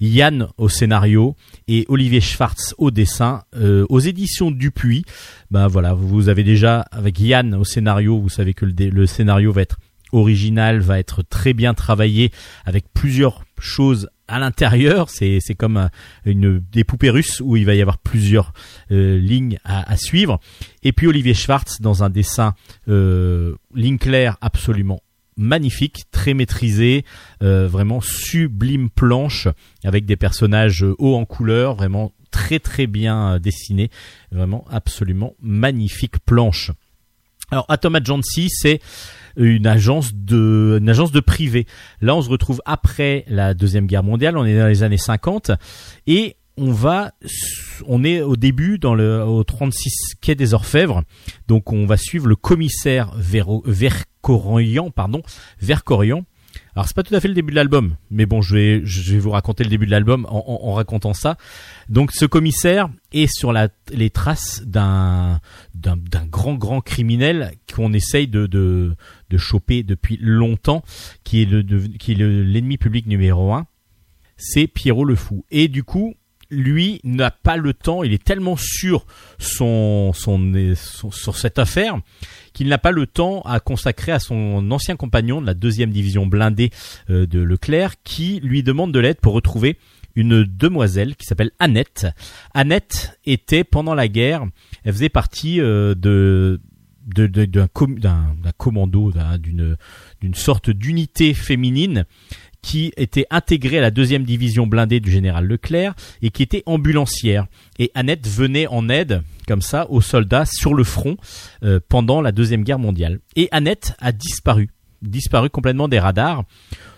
Yann 0.00 0.48
au 0.58 0.68
scénario 0.68 1.36
et 1.68 1.86
Olivier 1.88 2.20
Schwartz 2.20 2.74
au 2.76 2.90
dessin 2.90 3.42
euh, 3.56 3.86
aux 3.88 4.00
éditions 4.00 4.50
Dupuis. 4.50 5.04
Ben 5.50 5.68
voilà, 5.68 5.94
vous 5.94 6.28
avez 6.28 6.44
déjà 6.44 6.80
avec 6.90 7.18
Yann 7.20 7.54
au 7.54 7.64
scénario, 7.64 8.18
vous 8.18 8.28
savez 8.28 8.52
que 8.52 8.66
le, 8.66 8.72
le 8.90 9.06
scénario 9.06 9.52
va 9.52 9.62
être 9.62 9.78
original, 10.12 10.80
va 10.80 10.98
être 10.98 11.22
très 11.22 11.54
bien 11.54 11.74
travaillé 11.74 12.30
avec 12.64 12.84
plusieurs 12.92 13.44
choses 13.58 14.08
à 14.28 14.38
l'intérieur. 14.38 15.08
C'est 15.10 15.40
comme 15.56 15.76
un- 15.76 15.90
une 16.24 16.58
des 16.72 16.84
poupées 16.84 17.10
russes 17.10 17.40
où 17.44 17.56
il 17.56 17.64
va 17.64 17.74
y 17.74 17.80
avoir 17.80 17.98
plusieurs 17.98 18.52
euh, 18.90 19.18
lignes 19.18 19.58
à, 19.64 19.90
à 19.90 19.96
suivre. 19.96 20.40
Et 20.82 20.92
puis 20.92 21.06
Olivier 21.06 21.34
Schwartz 21.34 21.80
dans 21.80 22.02
un 22.04 22.10
dessin 22.10 22.54
euh, 22.88 23.54
ligne 23.74 23.98
claire 23.98 24.36
absolument 24.40 25.00
magnifique, 25.38 26.04
très 26.10 26.32
maîtrisé, 26.32 27.04
euh, 27.42 27.68
vraiment 27.68 28.00
sublime 28.00 28.88
planche 28.88 29.48
avec 29.84 30.06
des 30.06 30.16
personnages 30.16 30.82
euh, 30.82 30.94
hauts 30.98 31.14
en 31.14 31.26
couleur, 31.26 31.74
vraiment 31.74 32.12
très 32.30 32.58
très 32.58 32.86
bien 32.86 33.38
dessinés, 33.38 33.90
vraiment 34.32 34.64
absolument 34.70 35.34
magnifique 35.42 36.18
planche. 36.24 36.70
Alors 37.50 37.66
Atom 37.68 37.94
Agency, 37.96 38.48
c'est 38.50 38.80
une 39.36 39.66
agence 39.66 40.14
de 40.14 40.78
une 40.80 40.88
agence 40.88 41.12
de 41.12 41.20
privé. 41.20 41.66
Là, 42.00 42.16
on 42.16 42.22
se 42.22 42.28
retrouve 42.28 42.60
après 42.64 43.24
la 43.28 43.54
deuxième 43.54 43.86
guerre 43.86 44.02
mondiale, 44.02 44.36
on 44.36 44.44
est 44.44 44.58
dans 44.58 44.66
les 44.66 44.82
années 44.82 44.98
50 44.98 45.52
et 46.06 46.36
on 46.56 46.72
va 46.72 47.12
on 47.86 48.02
est 48.04 48.22
au 48.22 48.36
début 48.36 48.78
dans 48.78 48.94
le 48.94 49.22
au 49.22 49.44
36 49.44 50.16
quai 50.20 50.34
des 50.34 50.54
Orfèvres. 50.54 51.02
Donc 51.48 51.72
on 51.72 51.86
va 51.86 51.96
suivre 51.96 52.26
le 52.26 52.36
commissaire 52.36 53.12
Vercorian 53.16 54.90
pardon, 54.90 55.22
Vercorian. 55.60 56.24
Alors 56.74 56.86
c'est 56.86 56.96
pas 56.96 57.02
tout 57.02 57.14
à 57.14 57.20
fait 57.20 57.28
le 57.28 57.34
début 57.34 57.50
de 57.50 57.56
l'album, 57.56 57.96
mais 58.10 58.26
bon, 58.26 58.40
je 58.42 58.54
vais 58.54 58.80
je 58.84 59.12
vais 59.12 59.18
vous 59.18 59.30
raconter 59.30 59.64
le 59.64 59.70
début 59.70 59.86
de 59.86 59.90
l'album 59.90 60.26
en, 60.28 60.72
racontant 60.72 61.14
ça. 61.14 61.36
Donc 61.88 62.12
ce 62.12 62.24
commissaire 62.24 62.88
est 63.12 63.32
sur 63.34 63.52
la, 63.52 63.68
les 63.92 64.10
traces 64.10 64.62
d'un 64.64 65.40
d'un 65.74 66.26
grand 66.26 66.54
grand 66.54 66.80
criminel 66.80 67.52
qu'on 67.74 67.92
essaye 67.92 68.28
de, 68.28 68.46
de 68.46 68.94
de 69.30 69.38
choper 69.38 69.82
depuis 69.82 70.18
longtemps, 70.20 70.82
qui 71.24 71.42
est 71.42 71.46
le 71.46 71.62
de- 71.62 71.82
l'ennemi 72.16 72.78
public 72.78 73.06
numéro 73.06 73.52
un. 73.52 73.66
C'est 74.36 74.66
Pierrot 74.66 75.04
le 75.04 75.14
fou. 75.16 75.44
Et 75.50 75.68
du 75.68 75.82
coup, 75.82 76.14
lui 76.50 77.00
n'a 77.02 77.30
pas 77.32 77.56
le 77.56 77.72
temps. 77.74 78.02
Il 78.04 78.12
est 78.12 78.22
tellement 78.22 78.56
sur 78.56 79.06
son 79.38 80.12
son, 80.14 80.52
son- 80.76 81.10
sur 81.10 81.36
cette 81.36 81.58
affaire 81.58 81.96
qu'il 82.52 82.68
n'a 82.68 82.78
pas 82.78 82.92
le 82.92 83.06
temps 83.06 83.40
à 83.42 83.58
consacrer 83.60 84.12
à 84.12 84.18
son 84.20 84.70
ancien 84.70 84.94
compagnon 84.96 85.40
de 85.40 85.46
la 85.46 85.54
deuxième 85.54 85.90
division 85.90 86.24
blindée 86.26 86.70
euh, 87.10 87.26
de 87.26 87.40
Leclerc, 87.40 87.94
qui 88.04 88.40
lui 88.42 88.62
demande 88.62 88.92
de 88.92 88.98
l'aide 89.00 89.20
pour 89.20 89.32
retrouver 89.32 89.76
une 90.14 90.44
demoiselle 90.44 91.16
qui 91.16 91.26
s'appelle 91.26 91.50
Annette. 91.58 92.06
Annette 92.54 93.18
était 93.26 93.64
pendant 93.64 93.94
la 93.94 94.08
guerre, 94.08 94.46
elle 94.84 94.92
faisait 94.94 95.08
partie 95.10 95.60
euh, 95.60 95.94
de 97.06 97.26
de- 97.26 97.44
de- 97.44 97.44
d'un 97.46 97.68
com- 97.68 97.98
d'un 97.98 98.34
d'un 98.42 98.52
commando, 98.56 99.10
d'un- 99.12 99.38
d'une 99.38 99.76
d'une 100.20 100.34
sorte 100.34 100.70
d'unité 100.70 101.34
féminine 101.34 102.04
qui 102.62 102.92
était 102.96 103.26
intégrée 103.30 103.78
à 103.78 103.80
la 103.82 103.92
deuxième 103.92 104.24
division 104.24 104.66
blindée 104.66 104.98
du 104.98 105.10
général 105.10 105.46
Leclerc 105.46 105.94
et 106.20 106.30
qui 106.30 106.42
était 106.42 106.64
ambulancière. 106.66 107.46
Et 107.78 107.92
Annette 107.94 108.26
venait 108.26 108.66
en 108.66 108.88
aide, 108.88 109.22
comme 109.46 109.62
ça, 109.62 109.88
aux 109.88 110.00
soldats 110.00 110.46
sur 110.46 110.74
le 110.74 110.82
front 110.82 111.16
euh, 111.62 111.78
pendant 111.88 112.20
la 112.20 112.32
deuxième 112.32 112.64
guerre 112.64 112.80
mondiale. 112.80 113.20
Et 113.36 113.48
Annette 113.52 113.94
a 114.00 114.10
disparu, 114.10 114.70
disparu 115.00 115.48
complètement 115.48 115.86
des 115.86 116.00
radars. 116.00 116.42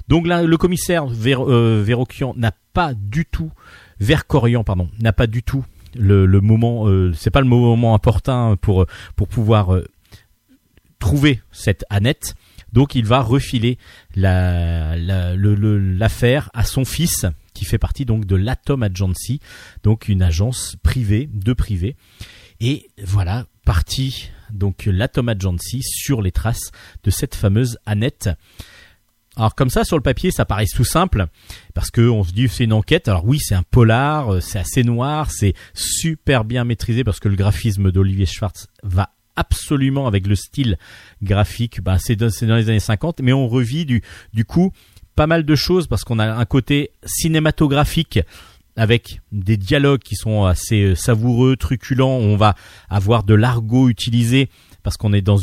Donc 0.08 0.26
le 0.26 0.56
commissaire 0.56 1.06
Ver, 1.06 1.44
euh, 1.46 1.84
n'a 2.36 2.52
pas 2.72 2.94
du 2.94 3.26
tout, 3.26 3.50
Vercorian 4.00 4.64
pardon, 4.64 4.88
n'a 5.00 5.12
pas 5.12 5.26
du 5.26 5.42
tout 5.42 5.66
le, 5.94 6.24
le 6.24 6.40
moment, 6.40 6.88
euh, 6.88 7.12
c'est 7.14 7.30
pas 7.30 7.40
le 7.42 7.46
moment 7.46 7.94
opportun 7.94 8.56
pour 8.56 8.86
pour 9.16 9.28
pouvoir 9.28 9.74
euh, 9.74 9.84
trouver 10.98 11.40
cette 11.52 11.84
Annette. 11.90 12.34
Donc 12.72 12.94
il 12.94 13.06
va 13.06 13.20
refiler 13.20 13.78
la- 14.14 14.96
la- 14.96 15.34
le- 15.34 15.54
le- 15.54 15.78
l'affaire 15.78 16.50
à 16.52 16.64
son 16.64 16.84
fils, 16.84 17.24
qui 17.54 17.64
fait 17.64 17.78
partie 17.78 18.04
donc 18.04 18.26
de 18.26 18.36
l'Atom 18.36 18.82
Agency, 18.82 19.40
donc 19.82 20.08
une 20.08 20.22
agence 20.22 20.76
privée, 20.82 21.30
de 21.32 21.52
privé. 21.54 21.96
Et 22.60 22.90
voilà, 23.02 23.46
parti 23.64 24.30
donc 24.50 24.84
la 24.86 25.08
Thomas 25.08 25.34
Jancy 25.38 25.82
sur 25.82 26.20
les 26.22 26.32
traces 26.32 26.70
de 27.04 27.10
cette 27.10 27.34
fameuse 27.34 27.78
Annette. 27.86 28.28
Alors 29.36 29.54
comme 29.54 29.70
ça 29.70 29.84
sur 29.84 29.96
le 29.96 30.02
papier 30.02 30.30
ça 30.32 30.44
paraît 30.44 30.64
tout 30.74 30.84
simple 30.84 31.26
parce 31.74 31.90
que 31.90 32.00
on 32.00 32.24
se 32.24 32.32
dit 32.32 32.48
c'est 32.48 32.64
une 32.64 32.72
enquête. 32.72 33.08
Alors 33.08 33.24
oui 33.24 33.38
c'est 33.38 33.54
un 33.54 33.62
polar, 33.62 34.34
euh, 34.34 34.40
c'est 34.40 34.58
assez 34.58 34.82
noir, 34.82 35.30
c'est 35.30 35.54
super 35.74 36.44
bien 36.44 36.64
maîtrisé 36.64 37.04
parce 37.04 37.20
que 37.20 37.28
le 37.28 37.36
graphisme 37.36 37.92
d'Olivier 37.92 38.26
Schwartz 38.26 38.66
va 38.82 39.10
absolument 39.38 40.06
avec 40.06 40.26
le 40.26 40.34
style 40.34 40.78
graphique. 41.22 41.80
Bah 41.80 41.98
c'est 41.98 42.16
dans, 42.16 42.28
les 42.56 42.68
années 42.68 42.80
50 42.80 43.20
mais 43.22 43.32
on 43.32 43.48
revit 43.48 43.86
du 43.86 44.44
coup 44.46 44.72
pas 45.14 45.26
mal 45.26 45.44
de 45.44 45.54
choses 45.56 45.86
parce 45.86 46.04
qu'on 46.04 46.18
a 46.18 46.32
un 46.32 46.44
côté 46.44 46.90
cinématographique 47.04 48.20
avec 48.76 49.20
des 49.32 49.56
dialogues 49.56 50.00
qui 50.00 50.14
sont 50.14 50.44
assez 50.44 50.82
euh, 50.82 50.94
savoureux, 50.94 51.56
truculents. 51.56 52.16
On 52.16 52.36
va 52.36 52.54
avoir 52.88 53.24
de 53.24 53.34
l'argot 53.34 53.88
utilisé 53.88 54.48
parce 54.84 54.96
qu'on 54.96 55.12
est 55.12 55.20
dans 55.20 55.38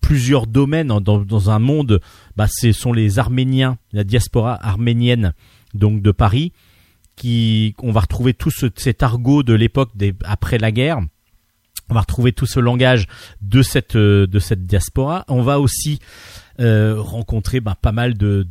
plusieurs 0.00 0.46
domaines, 0.46 0.86
dans, 0.86 1.00
dans 1.00 1.50
un 1.50 1.58
monde, 1.58 2.00
bah, 2.36 2.46
ce 2.48 2.70
sont 2.70 2.92
les 2.92 3.18
Arméniens, 3.18 3.76
la 3.92 4.04
diaspora 4.04 4.64
arménienne 4.64 5.34
donc 5.74 6.00
de 6.00 6.12
Paris, 6.12 6.52
qui 7.16 7.74
on 7.82 7.90
va 7.90 8.00
retrouver 8.00 8.32
tout 8.32 8.50
ce, 8.50 8.66
cet 8.76 9.02
argot 9.02 9.42
de 9.42 9.52
l'époque 9.52 9.90
après 10.24 10.58
la 10.58 10.70
guerre. 10.70 11.00
On 11.90 11.94
va 11.94 12.00
retrouver 12.00 12.32
tout 12.32 12.46
ce 12.46 12.60
langage 12.60 13.06
de 13.42 13.62
cette 13.62 13.96
euh, 13.96 14.26
de 14.26 14.38
cette 14.38 14.66
diaspora. 14.66 15.24
On 15.28 15.42
va 15.42 15.60
aussi 15.60 15.98
euh, 16.60 16.94
rencontrer 16.98 17.60
bah, 17.60 17.76
pas 17.80 17.92
mal 17.92 18.16
de, 18.16 18.42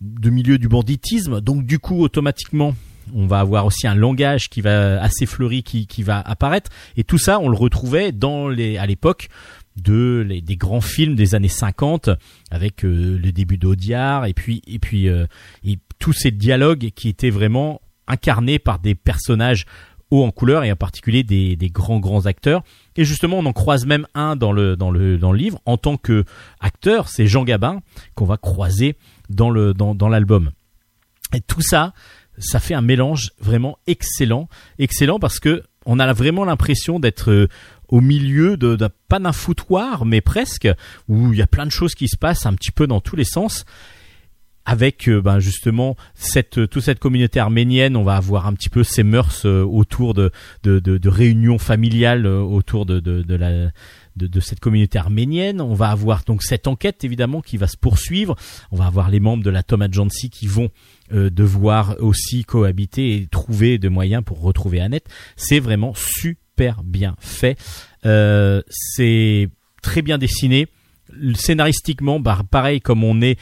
de 0.00 0.30
milieux 0.30 0.58
du 0.58 0.68
banditisme. 0.68 1.40
Donc 1.40 1.64
du 1.66 1.78
coup, 1.78 2.00
automatiquement, 2.02 2.74
on 3.14 3.26
va 3.26 3.40
avoir 3.40 3.66
aussi 3.66 3.86
un 3.86 3.94
langage 3.94 4.48
qui 4.48 4.60
va 4.60 5.00
assez 5.02 5.26
fleuri 5.26 5.62
qui, 5.62 5.86
qui 5.86 6.02
va 6.02 6.20
apparaître. 6.20 6.70
Et 6.96 7.04
tout 7.04 7.18
ça, 7.18 7.38
on 7.40 7.48
le 7.48 7.56
retrouvait 7.56 8.12
dans 8.12 8.48
à 8.48 8.86
l'époque 8.86 9.28
des 9.76 10.56
grands 10.56 10.80
films 10.80 11.14
des 11.14 11.34
années 11.34 11.48
50 11.48 12.10
avec 12.50 12.84
euh, 12.84 13.18
le 13.22 13.30
début 13.30 13.58
d'Audiard 13.58 14.24
et 14.24 14.32
puis 14.32 14.62
et 14.66 14.78
puis 14.78 15.08
euh, 15.08 15.26
et 15.64 15.78
tous 15.98 16.14
ces 16.14 16.30
dialogues 16.30 16.90
qui 16.94 17.10
étaient 17.10 17.30
vraiment 17.30 17.82
incarnés 18.06 18.58
par 18.58 18.78
des 18.78 18.94
personnages 18.94 19.66
hauts 20.10 20.24
en 20.24 20.30
couleur 20.30 20.64
et 20.64 20.70
en 20.72 20.76
particulier 20.76 21.22
des, 21.22 21.56
des 21.56 21.68
grands 21.68 21.98
grands 22.00 22.26
acteurs. 22.26 22.62
Et 22.96 23.04
justement 23.04 23.38
on 23.38 23.46
en 23.46 23.52
croise 23.52 23.86
même 23.86 24.06
un 24.14 24.36
dans 24.36 24.52
le 24.52 24.76
dans 24.76 24.90
le 24.90 25.18
dans 25.18 25.32
le 25.32 25.38
livre 25.38 25.60
en 25.66 25.76
tant 25.76 25.96
que 25.96 26.24
acteur 26.60 27.08
c'est 27.08 27.26
Jean 27.26 27.44
Gabin 27.44 27.80
qu'on 28.14 28.24
va 28.26 28.36
croiser 28.36 28.96
dans 29.30 29.50
le 29.50 29.74
dans, 29.74 29.94
dans 29.94 30.08
l'album. 30.08 30.50
Et 31.34 31.40
tout 31.40 31.62
ça 31.62 31.92
ça 32.38 32.60
fait 32.60 32.74
un 32.74 32.82
mélange 32.82 33.30
vraiment 33.40 33.78
excellent. 33.86 34.48
Excellent 34.78 35.18
parce 35.18 35.40
que 35.40 35.62
on 35.86 35.98
a 35.98 36.12
vraiment 36.12 36.44
l'impression 36.44 36.98
d'être 37.00 37.30
euh, 37.30 37.48
au 37.88 38.00
milieu 38.00 38.56
de, 38.56 38.74
de- 38.76 38.88
pas 39.08 39.18
d'un 39.20 39.32
foutoir 39.32 40.04
mais 40.04 40.20
presque 40.20 40.68
où 41.08 41.32
il 41.32 41.38
y 41.38 41.42
a 41.42 41.46
plein 41.46 41.64
de 41.64 41.70
choses 41.70 41.94
qui 41.94 42.08
se 42.08 42.16
passent 42.16 42.44
un 42.46 42.54
petit 42.54 42.72
peu 42.72 42.86
dans 42.86 43.00
tous 43.00 43.16
les 43.16 43.24
sens 43.24 43.64
avec 44.66 45.08
euh, 45.08 45.22
ben 45.22 45.38
justement 45.38 45.96
cette 46.14 46.68
toute 46.68 46.82
cette 46.82 46.98
communauté 46.98 47.40
arménienne 47.40 47.96
on 47.96 48.04
va 48.04 48.16
avoir 48.16 48.46
un 48.46 48.52
petit 48.52 48.68
peu 48.68 48.82
ces 48.84 49.02
mœurs 49.04 49.46
euh, 49.46 49.62
autour 49.62 50.12
de 50.12 50.30
de, 50.64 50.78
de, 50.78 50.98
de 50.98 51.08
réunions 51.08 51.58
familiales 51.58 52.26
euh, 52.26 52.40
autour 52.40 52.84
de 52.84 53.00
de, 53.00 53.22
de 53.22 53.34
la 53.34 53.70
de, 54.16 54.26
de 54.26 54.40
cette 54.40 54.60
communauté 54.60 54.98
arménienne. 54.98 55.60
On 55.60 55.74
va 55.74 55.90
avoir 55.90 56.24
donc 56.24 56.42
cette 56.42 56.66
enquête 56.66 57.04
évidemment 57.04 57.42
qui 57.42 57.56
va 57.56 57.66
se 57.66 57.76
poursuivre. 57.76 58.36
On 58.70 58.76
va 58.76 58.86
avoir 58.86 59.10
les 59.10 59.20
membres 59.20 59.44
de 59.44 59.50
la 59.50 59.62
Tom 59.62 59.82
Agency 59.82 60.30
qui 60.30 60.46
vont 60.46 60.70
euh, 61.12 61.30
devoir 61.30 61.96
aussi 62.00 62.44
cohabiter 62.44 63.14
et 63.14 63.26
trouver 63.26 63.78
des 63.78 63.88
moyens 63.88 64.24
pour 64.24 64.40
retrouver 64.40 64.80
Annette. 64.80 65.08
C'est 65.36 65.60
vraiment 65.60 65.92
super 65.94 66.82
bien 66.82 67.14
fait. 67.20 67.58
Euh, 68.04 68.62
c'est 68.68 69.48
très 69.82 70.02
bien 70.02 70.18
dessiné. 70.18 70.66
Scénaristiquement, 71.34 72.18
bah, 72.18 72.42
pareil 72.50 72.80
comme 72.80 73.04
on 73.04 73.22
est 73.22 73.38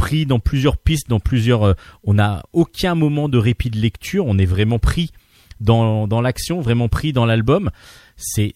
pris 0.00 0.24
dans 0.24 0.38
plusieurs 0.38 0.78
pistes, 0.78 1.10
dans 1.10 1.20
plusieurs, 1.20 1.62
euh, 1.62 1.74
on 2.04 2.14
n'a 2.14 2.42
aucun 2.54 2.94
moment 2.94 3.28
de 3.28 3.36
répit 3.36 3.68
de 3.68 3.76
lecture. 3.76 4.24
On 4.26 4.38
est 4.38 4.46
vraiment 4.46 4.78
pris 4.78 5.12
dans 5.60 6.06
l'action, 6.22 6.62
vraiment 6.62 6.88
pris 6.88 7.12
dans 7.12 7.26
l'album. 7.26 7.70
C'est 8.16 8.54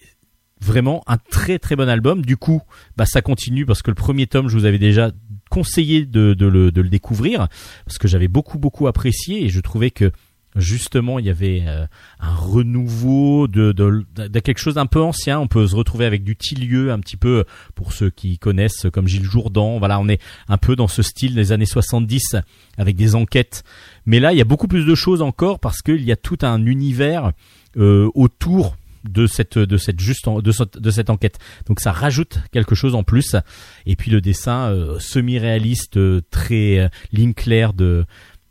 vraiment 0.63 1.05
un 1.07 1.19
très 1.19 1.59
très 1.59 1.77
bon 1.77 1.87
album. 1.87 2.25
Du 2.25 2.39
coup, 2.39 2.63
bah 2.97 3.05
ça 3.05 3.21
continue 3.21 3.67
parce 3.67 3.83
que 3.83 3.91
le 3.91 3.95
premier 3.95 4.27
tome, 4.27 4.49
je 4.49 4.57
vous 4.57 4.65
avais 4.65 4.79
déjà 4.79 5.11
conseillé 5.51 6.07
de, 6.07 6.33
de, 6.33 6.47
le, 6.47 6.73
de 6.73 6.81
le 6.81 6.89
découvrir 6.89 7.49
parce 7.85 7.99
que 7.99 8.09
j'avais 8.09 8.29
beaucoup 8.29 8.59
beaucoup 8.59 8.87
apprécié 8.87 9.45
et 9.45 9.51
je 9.51 9.61
trouvais 9.61 9.91
que 9.91 10.13
justement 10.57 11.19
il 11.19 11.27
y 11.27 11.31
avait 11.31 11.63
euh, 11.67 11.87
un 12.21 12.35
renouveau 12.35 13.49
de, 13.49 13.73
de, 13.73 14.05
de 14.17 14.41
quelque 14.41 14.59
chose 14.59 14.75
d'un 14.75 14.87
peu 14.87 15.01
ancien. 15.01 15.39
On 15.41 15.47
peut 15.49 15.67
se 15.67 15.75
retrouver 15.77 16.05
avec 16.07 16.25
du 16.25 16.37
Tilieu 16.37 16.93
un 16.93 17.01
petit 17.01 17.17
peu 17.17 17.45
pour 17.75 17.93
ceux 17.93 18.11
qui 18.11 18.39
connaissent 18.39 18.87
comme 18.93 19.09
Gilles 19.09 19.25
Jourdan. 19.25 19.79
Voilà, 19.79 19.99
on 20.01 20.09
est 20.09 20.21
un 20.49 20.59
peu 20.59 20.77
dans 20.77 20.89
ce 20.89 21.03
style 21.03 21.35
des 21.35 21.53
années 21.53 21.67
70 21.67 22.37
avec 22.79 22.97
des 22.97 23.15
enquêtes. 23.15 23.65
Mais 24.07 24.21
là, 24.21 24.33
il 24.33 24.39
y 24.39 24.43
a 24.43 24.45
beaucoup 24.45 24.69
plus 24.69 24.85
de 24.87 24.95
choses 24.95 25.23
encore 25.23 25.61
parce 25.61 25.83
qu'il 25.83 26.03
y 26.05 26.13
a 26.13 26.17
tout 26.17 26.39
un 26.43 26.65
univers 26.67 27.33
euh, 27.77 28.09
autour 28.15 28.77
de 29.09 29.27
cette 29.27 29.59
de 29.59 29.77
cette 29.77 30.01
juste 30.01 30.29
en- 30.29 30.41
de, 30.41 30.51
cette- 30.51 30.79
de 30.79 30.91
cette 30.91 31.11
enquête. 31.11 31.39
Donc 31.67 31.81
ça 31.81 31.93
rajoute 31.93 32.39
quelque 32.53 32.75
chose 32.75 32.95
en 32.95 33.03
plus. 33.03 33.37
Et 33.85 33.97
puis 33.97 34.11
le 34.11 34.23
dessin 34.23 34.71
euh, 34.71 34.99
semi-réaliste, 34.99 35.99
euh, 35.99 36.23
très 36.31 36.79
euh, 36.79 36.89
ligne 37.13 37.35
claire 37.35 37.75
de 37.75 38.07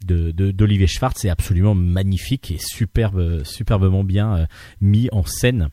de- 0.05 0.31
de- 0.31 0.51
d'Olivier 0.51 0.87
Schwartz 0.87 1.23
est 1.25 1.29
absolument 1.29 1.75
magnifique 1.75 2.51
et 2.51 2.57
superbe, 2.59 3.43
superbement 3.43 4.03
bien 4.03 4.35
euh, 4.35 4.45
mis 4.81 5.09
en 5.11 5.23
scène. 5.25 5.69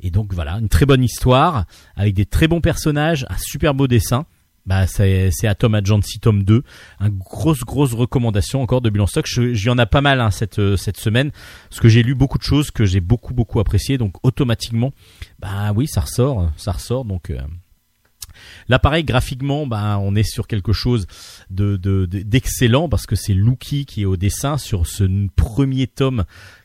Et 0.00 0.10
donc 0.10 0.32
voilà, 0.34 0.54
une 0.54 0.68
très 0.68 0.86
bonne 0.86 1.02
histoire 1.02 1.64
avec 1.96 2.14
des 2.14 2.26
très 2.26 2.48
bons 2.48 2.60
personnages, 2.60 3.26
un 3.28 3.36
super 3.38 3.74
beau 3.74 3.86
dessin. 3.86 4.26
Bah 4.64 4.86
c'est 4.86 5.30
c'est 5.32 5.48
à 5.48 5.56
Tom 5.56 5.74
Agency 5.74 6.20
tome 6.20 6.44
2, 6.44 6.62
une 7.00 7.08
grosse 7.18 7.62
grosse 7.64 7.94
recommandation 7.94 8.62
encore 8.62 8.80
de 8.80 8.90
Bilan 8.90 9.08
Stock. 9.08 9.26
J'y 9.26 9.68
en 9.70 9.76
a 9.76 9.86
pas 9.86 10.00
mal 10.02 10.20
hein, 10.20 10.30
cette 10.30 10.60
euh, 10.60 10.76
cette 10.76 10.98
semaine 10.98 11.32
parce 11.68 11.80
que 11.80 11.88
j'ai 11.88 12.04
lu 12.04 12.14
beaucoup 12.14 12.38
de 12.38 12.44
choses 12.44 12.70
que 12.70 12.84
j'ai 12.84 13.00
beaucoup 13.00 13.34
beaucoup 13.34 13.58
appréciées 13.58 13.98
donc 13.98 14.14
automatiquement 14.22 14.92
bah 15.40 15.72
oui 15.74 15.88
ça 15.88 16.02
ressort 16.02 16.48
ça 16.56 16.70
ressort 16.70 17.04
donc 17.04 17.30
euh, 17.30 17.40
Là, 18.68 18.78
pareil, 18.78 19.04
graphiquement, 19.04 19.66
bah, 19.66 19.98
on 20.00 20.14
est 20.14 20.22
sur 20.22 20.46
quelque 20.46 20.72
chose 20.72 21.06
de 21.50 21.76
de- 21.76 22.06
de- 22.06 22.22
d'excellent 22.22 22.88
parce 22.88 23.06
que 23.06 23.16
c'est 23.16 23.34
Lucky 23.34 23.86
qui 23.86 24.02
est 24.02 24.06
au 24.06 24.16
dessin 24.16 24.58
sur 24.58 24.86
ce 24.86 25.04
premier 25.36 25.86
tome 25.86 26.24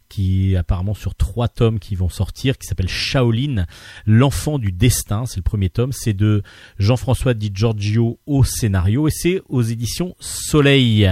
qui 0.10 0.53
est 0.53 0.56
apparemment 0.56 0.94
sur 0.94 1.15
trois 1.15 1.49
tomes 1.49 1.80
qui 1.80 1.95
vont 1.95 2.07
sortir, 2.07 2.57
qui 2.57 2.65
s'appelle 2.65 2.88
Shaolin, 2.88 3.65
l'enfant 4.06 4.57
du 4.57 4.72
destin. 4.72 5.26
C'est 5.26 5.36
le 5.38 5.41
premier 5.44 5.69
tome. 5.69 5.91
C'est 5.91 6.14
de 6.14 6.44
Jean-François 6.80 7.34
Di 7.34 7.52
Giorgio 7.53 8.18
au 8.26 8.45
scénario 8.45 9.10
et 9.10 9.11
c'est 9.11 9.41
aux 9.49 9.61
éditions 9.64 10.15
Soleil. 10.22 11.11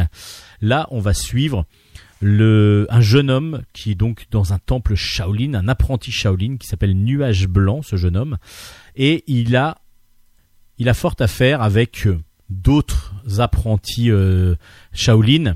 Là, 0.62 0.88
on 0.91 0.99
va 1.02 1.14
suivre 1.14 1.66
le, 2.22 2.88
un 2.90 3.02
jeune 3.02 3.30
homme 3.30 3.64
qui 3.74 3.91
est 3.91 3.95
donc 3.95 4.28
dans 4.32 4.53
un 4.53 4.60
temple 4.60 4.95
Shaolin, 4.95 5.56
un 5.56 5.68
apprenti 5.68 6.12
Shaolin 6.12 6.56
qui 6.57 6.68
s'appelle 6.68 6.94
Nuage 6.95 7.48
Blanc, 7.49 7.82
ce 7.82 7.98
jeune 7.98 8.16
homme, 8.16 8.38
et 8.95 9.26
il 9.28 9.57
a 9.57 9.78
il 10.78 10.90
a 10.90 10.94
fort 10.94 11.16
à 11.20 11.28
faire 11.28 11.62
avec 11.62 12.08
euh, 12.08 12.20
d'autres 12.50 13.14
apprentis 13.38 14.12
euh, 14.12 14.56
Shaolin 14.94 15.56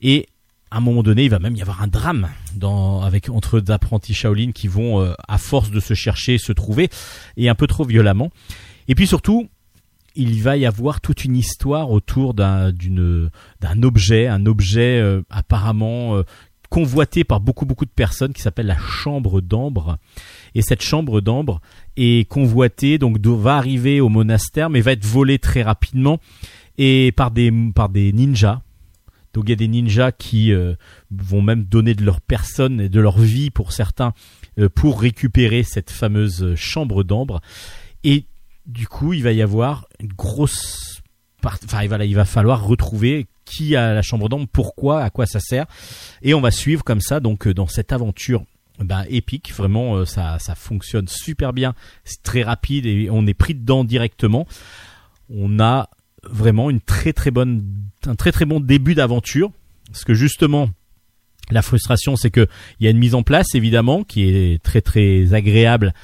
et 0.00 0.28
à 0.72 0.78
un 0.78 0.80
moment 0.80 1.04
donné, 1.04 1.24
il 1.24 1.30
va 1.30 1.38
même 1.38 1.54
y 1.54 1.62
avoir 1.62 1.80
un 1.82 1.86
drame 1.86 2.28
dans, 2.56 3.00
avec 3.02 3.30
entre 3.30 3.60
deux 3.60 3.72
apprentis 3.72 4.14
Shaolin 4.14 4.50
qui 4.50 4.66
vont, 4.66 5.00
euh, 5.00 5.14
à 5.28 5.38
force 5.38 5.70
de 5.70 5.78
se 5.78 5.94
chercher, 5.94 6.38
se 6.38 6.52
trouver, 6.52 6.90
et 7.36 7.48
un 7.48 7.54
peu 7.54 7.68
trop 7.68 7.84
violemment. 7.84 8.30
Et 8.88 8.96
puis 8.96 9.06
surtout, 9.06 9.48
il 10.16 10.42
va 10.42 10.56
y 10.56 10.66
avoir 10.66 11.00
toute 11.00 11.24
une 11.24 11.36
histoire 11.36 11.90
autour 11.92 12.34
d'un, 12.34 12.72
objet, 13.82 14.26
un 14.26 14.44
objet 14.44 15.20
apparemment 15.30 16.22
convoité 16.68 17.24
par 17.24 17.40
beaucoup 17.40 17.66
beaucoup 17.66 17.84
de 17.84 17.90
personnes 17.90 18.32
qui 18.32 18.42
s'appelle 18.42 18.66
la 18.66 18.78
chambre 18.78 19.40
d'ambre. 19.40 19.98
Et 20.56 20.62
cette 20.62 20.82
chambre 20.82 21.20
d'ambre 21.20 21.60
est 21.98 22.26
convoitée, 22.28 22.96
donc 22.96 23.18
do- 23.18 23.36
va 23.36 23.56
arriver 23.58 24.00
au 24.00 24.08
monastère, 24.08 24.70
mais 24.70 24.80
va 24.80 24.92
être 24.92 25.04
volée 25.04 25.38
très 25.38 25.62
rapidement 25.62 26.18
et 26.78 27.12
par 27.12 27.30
des 27.30 27.52
par 27.74 27.90
des 27.90 28.10
ninjas. 28.12 28.62
Donc 29.34 29.44
il 29.46 29.50
y 29.50 29.52
a 29.52 29.56
des 29.56 29.68
ninjas 29.68 30.12
qui 30.12 30.52
euh, 30.52 30.74
vont 31.10 31.42
même 31.42 31.64
donner 31.64 31.92
de 31.94 32.02
leur 32.02 32.22
personne 32.22 32.80
et 32.80 32.88
de 32.88 33.00
leur 33.00 33.18
vie 33.18 33.50
pour 33.50 33.72
certains 33.72 34.14
euh, 34.58 34.70
pour 34.70 34.98
récupérer 35.02 35.62
cette 35.62 35.90
fameuse 35.90 36.54
chambre 36.54 37.04
d'ambre. 37.04 37.42
Et 38.02 38.24
du 38.64 38.88
coup, 38.88 39.12
il 39.12 39.22
va 39.22 39.32
y 39.32 39.42
avoir 39.42 39.86
une 40.00 40.08
grosse 40.08 41.02
enfin 41.44 41.82
il 41.82 41.88
va, 41.88 42.02
il 42.04 42.14
va 42.14 42.24
falloir 42.24 42.64
retrouver 42.64 43.26
qui 43.44 43.76
a 43.76 43.92
la 43.92 44.02
chambre 44.02 44.30
d'ambre, 44.30 44.46
pourquoi, 44.50 45.02
à 45.02 45.10
quoi 45.10 45.26
ça 45.26 45.38
sert. 45.38 45.66
Et 46.22 46.32
on 46.32 46.40
va 46.40 46.50
suivre 46.50 46.82
comme 46.82 47.02
ça 47.02 47.20
donc 47.20 47.46
euh, 47.46 47.52
dans 47.52 47.66
cette 47.66 47.92
aventure 47.92 48.42
ben, 48.80 49.04
épique, 49.08 49.52
vraiment 49.54 49.96
euh, 49.96 50.04
ça, 50.04 50.38
ça 50.38 50.54
fonctionne 50.54 51.08
super 51.08 51.52
bien, 51.52 51.74
c'est 52.04 52.22
très 52.22 52.42
rapide 52.42 52.86
et 52.86 53.08
on 53.10 53.26
est 53.26 53.34
pris 53.34 53.54
dedans 53.54 53.84
directement. 53.84 54.46
On 55.30 55.58
a 55.60 55.88
vraiment 56.22 56.70
une 56.70 56.80
très 56.80 57.12
très 57.12 57.30
bonne, 57.30 57.64
un 58.06 58.14
très 58.16 58.32
très 58.32 58.44
bon 58.44 58.60
début 58.60 58.94
d'aventure, 58.94 59.50
parce 59.88 60.04
que 60.04 60.14
justement 60.14 60.68
La 61.50 61.62
frustration, 61.62 62.16
c'est 62.16 62.30
que 62.32 62.48
il 62.80 62.84
y 62.84 62.86
a 62.88 62.90
une 62.90 62.98
mise 62.98 63.14
en 63.14 63.22
place 63.22 63.54
évidemment 63.54 64.02
qui 64.02 64.24
est 64.24 64.60
très 64.62 64.80
très 64.80 65.32
agréable 65.32 65.94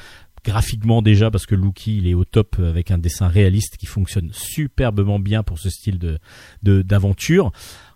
graphiquement 0.45 1.03
déjà 1.03 1.31
parce 1.31 1.47
que 1.47 1.55
Lucky 1.57 1.99
il 1.99 2.07
est 2.09 2.15
au 2.15 2.25
top 2.25 2.57
avec 2.61 2.91
un 2.91 2.99
dessin 2.99 3.29
réaliste 3.29 3.77
qui 3.77 3.87
fonctionne 3.87 4.31
superbement 4.33 5.19
bien 5.21 5.43
pour 5.43 5.59
ce 5.59 5.69
style 5.71 5.99
de 5.99 6.19
de- 6.63 6.83
d'aventure. 6.83 7.53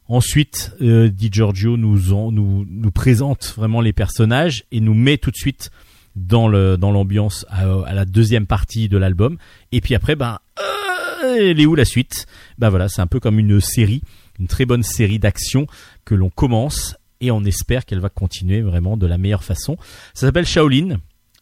Ensuite, 0.08 0.72
euh, 0.80 1.08
Di 1.08 1.28
Giorgio 1.32 1.76
nous, 1.76 2.12
en- 2.12 2.30
nous 2.30 2.64
nous 2.68 2.90
présente 2.92 3.54
vraiment 3.56 3.80
les 3.80 3.92
personnages 3.92 4.64
et 4.70 4.80
nous 4.80 4.94
met 4.94 5.18
tout 5.18 5.30
de 5.30 5.36
suite 5.36 5.70
dans 6.14 6.48
l'ambiance 6.48 7.44
à, 7.50 7.92
la 7.92 8.04
deuxième 8.06 8.46
partie 8.46 8.88
de 8.88 8.96
l'album. 8.96 9.36
Et 9.72 9.80
puis 9.80 9.94
après, 9.94 10.16
ben, 10.16 10.38
euh, 10.58 11.36
elle 11.50 11.60
est 11.60 11.66
où 11.66 11.74
la 11.74 11.84
suite? 11.84 12.26
Ben 12.58 12.70
voilà, 12.70 12.88
c'est 12.88 13.02
un 13.02 13.06
peu 13.06 13.20
comme 13.20 13.38
une 13.38 13.60
série, 13.60 14.00
une 14.38 14.46
très 14.46 14.64
bonne 14.64 14.82
série 14.82 15.18
d'action 15.18 15.66
que 16.04 16.14
l'on 16.14 16.30
commence 16.30 16.96
et 17.20 17.30
on 17.30 17.44
espère 17.44 17.84
qu'elle 17.84 18.00
va 18.00 18.08
continuer 18.08 18.62
vraiment 18.62 18.96
de 18.96 19.06
la 19.06 19.18
meilleure 19.18 19.44
façon. 19.44 19.76
Ça 20.14 20.26
s'appelle 20.26 20.46
Shaolin. 20.46 20.98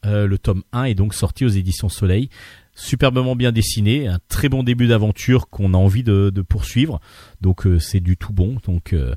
Euh, 0.07 0.27
le 0.27 0.39
tome 0.39 0.63
1 0.73 0.85
est 0.85 0.95
donc 0.95 1.15
sorti 1.15 1.45
aux 1.45 1.49
éditions 1.49 1.89
Soleil. 1.89 2.29
Superbement 2.75 3.37
bien 3.37 3.53
dessiné, 3.53 4.09
un 4.09 4.19
très 4.29 4.49
bon 4.49 4.65
début 4.65 4.89
d'aventure 4.89 5.49
qu'on 5.49 5.75
a 5.75 5.77
envie 5.77 6.03
de, 6.03 6.31
de 6.31 6.43
poursuivre. 6.43 7.01
Donc 7.41 7.67
euh, 7.67 7.79
c'est 7.79 8.01
du 8.01 8.17
tout 8.17 8.33
bon. 8.33 8.57
Donc 8.67 8.93
euh, 8.93 9.15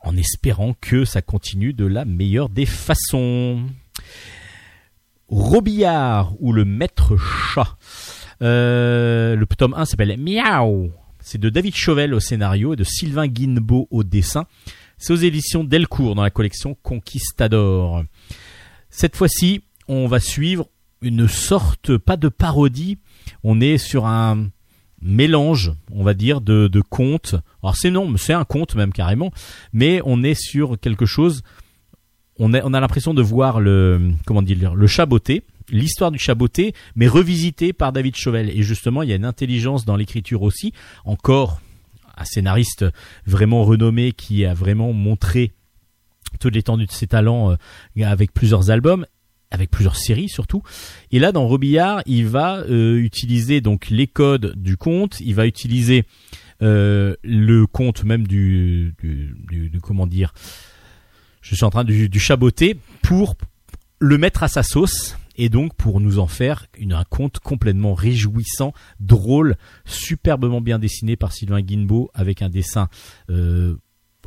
en 0.00 0.16
espérant 0.16 0.74
que 0.80 1.04
ça 1.04 1.20
continue 1.20 1.72
de 1.72 1.84
la 1.84 2.04
meilleure 2.04 2.48
des 2.48 2.66
façons. 2.66 3.66
Robillard 5.28 6.34
ou 6.40 6.52
le 6.52 6.64
maître 6.64 7.16
chat. 7.16 7.76
Euh, 8.42 9.36
le 9.36 9.46
tome 9.46 9.74
1 9.76 9.84
s'appelle 9.84 10.16
Miaou. 10.18 10.90
C'est 11.20 11.38
de 11.38 11.50
David 11.50 11.76
Chauvel 11.76 12.14
au 12.14 12.20
scénario 12.20 12.72
et 12.72 12.76
de 12.76 12.84
Sylvain 12.84 13.28
Guinbeau 13.28 13.86
au 13.90 14.02
dessin. 14.02 14.46
C'est 14.96 15.12
aux 15.12 15.16
éditions 15.16 15.64
Delcourt 15.64 16.14
dans 16.14 16.22
la 16.22 16.30
collection 16.30 16.76
Conquistador. 16.82 18.04
Cette 18.88 19.16
fois-ci, 19.16 19.62
on 19.86 20.06
va 20.06 20.18
suivre 20.18 20.68
une 21.02 21.28
sorte, 21.28 21.96
pas 21.96 22.16
de 22.16 22.28
parodie, 22.28 22.98
on 23.42 23.60
est 23.60 23.78
sur 23.78 24.06
un 24.06 24.48
mélange, 25.00 25.72
on 25.92 26.04
va 26.04 26.14
dire, 26.14 26.40
de, 26.40 26.68
de 26.68 26.80
contes. 26.80 27.34
Alors 27.62 27.76
c'est 27.76 27.90
non, 27.90 28.14
c'est 28.16 28.32
un 28.32 28.44
conte 28.44 28.74
même 28.74 28.92
carrément, 28.92 29.32
mais 29.72 30.00
on 30.04 30.22
est 30.22 30.34
sur 30.34 30.78
quelque 30.78 31.06
chose. 31.06 31.42
On 32.38 32.54
a, 32.54 32.62
on 32.64 32.74
a 32.74 32.80
l'impression 32.80 33.14
de 33.14 33.22
voir 33.22 33.60
le, 33.60 34.12
comment 34.26 34.42
dire, 34.42 34.74
le 34.74 34.86
chaboté, 34.86 35.42
l'histoire 35.70 36.10
du 36.10 36.18
chaboté, 36.18 36.74
mais 36.96 37.06
revisité 37.06 37.72
par 37.72 37.92
David 37.92 38.16
Chauvel. 38.16 38.50
Et 38.50 38.62
justement, 38.62 39.02
il 39.02 39.10
y 39.10 39.12
a 39.12 39.16
une 39.16 39.24
intelligence 39.24 39.84
dans 39.84 39.96
l'écriture 39.96 40.42
aussi. 40.42 40.72
Encore 41.04 41.60
un 42.16 42.24
scénariste 42.24 42.84
vraiment 43.26 43.64
renommé 43.64 44.12
qui 44.12 44.44
a 44.44 44.54
vraiment 44.54 44.92
montré 44.92 45.52
toute 46.38 46.54
l'étendue 46.54 46.86
de 46.86 46.92
ses 46.92 47.06
talents 47.06 47.52
euh, 47.52 48.04
avec 48.04 48.32
plusieurs 48.32 48.70
albums 48.70 49.06
avec 49.50 49.70
plusieurs 49.70 49.96
séries 49.96 50.28
surtout. 50.28 50.62
Et 51.10 51.18
là, 51.18 51.32
dans 51.32 51.46
Robillard, 51.46 52.02
il 52.06 52.26
va 52.26 52.58
euh, 52.68 52.96
utiliser 52.96 53.60
donc 53.60 53.90
les 53.90 54.06
codes 54.06 54.54
du 54.56 54.76
conte, 54.76 55.20
il 55.20 55.34
va 55.34 55.46
utiliser 55.46 56.04
euh, 56.62 57.14
le 57.24 57.66
conte 57.66 58.04
même 58.04 58.26
du, 58.26 58.94
du, 59.00 59.34
du- 59.48 59.70
du- 59.70 59.80
comment 59.80 60.06
dire, 60.06 60.32
je 61.42 61.54
suis 61.54 61.64
en 61.64 61.70
train 61.70 61.84
du, 61.84 62.08
du 62.08 62.20
chaboter 62.20 62.76
pour 63.02 63.34
le 63.98 64.18
mettre 64.18 64.42
à 64.42 64.48
sa 64.48 64.62
sauce 64.62 65.16
et 65.36 65.48
donc 65.48 65.74
pour 65.74 66.00
nous 66.00 66.18
en 66.18 66.26
faire 66.26 66.66
une, 66.78 66.92
un 66.92 67.04
conte 67.04 67.38
complètement 67.38 67.94
réjouissant, 67.94 68.72
drôle, 69.00 69.56
superbement 69.86 70.60
bien 70.60 70.78
dessiné 70.78 71.16
par 71.16 71.32
Sylvain 71.32 71.62
Guinbeau 71.62 72.10
avec 72.14 72.42
un 72.42 72.50
dessin 72.50 72.88
euh, 73.30 73.74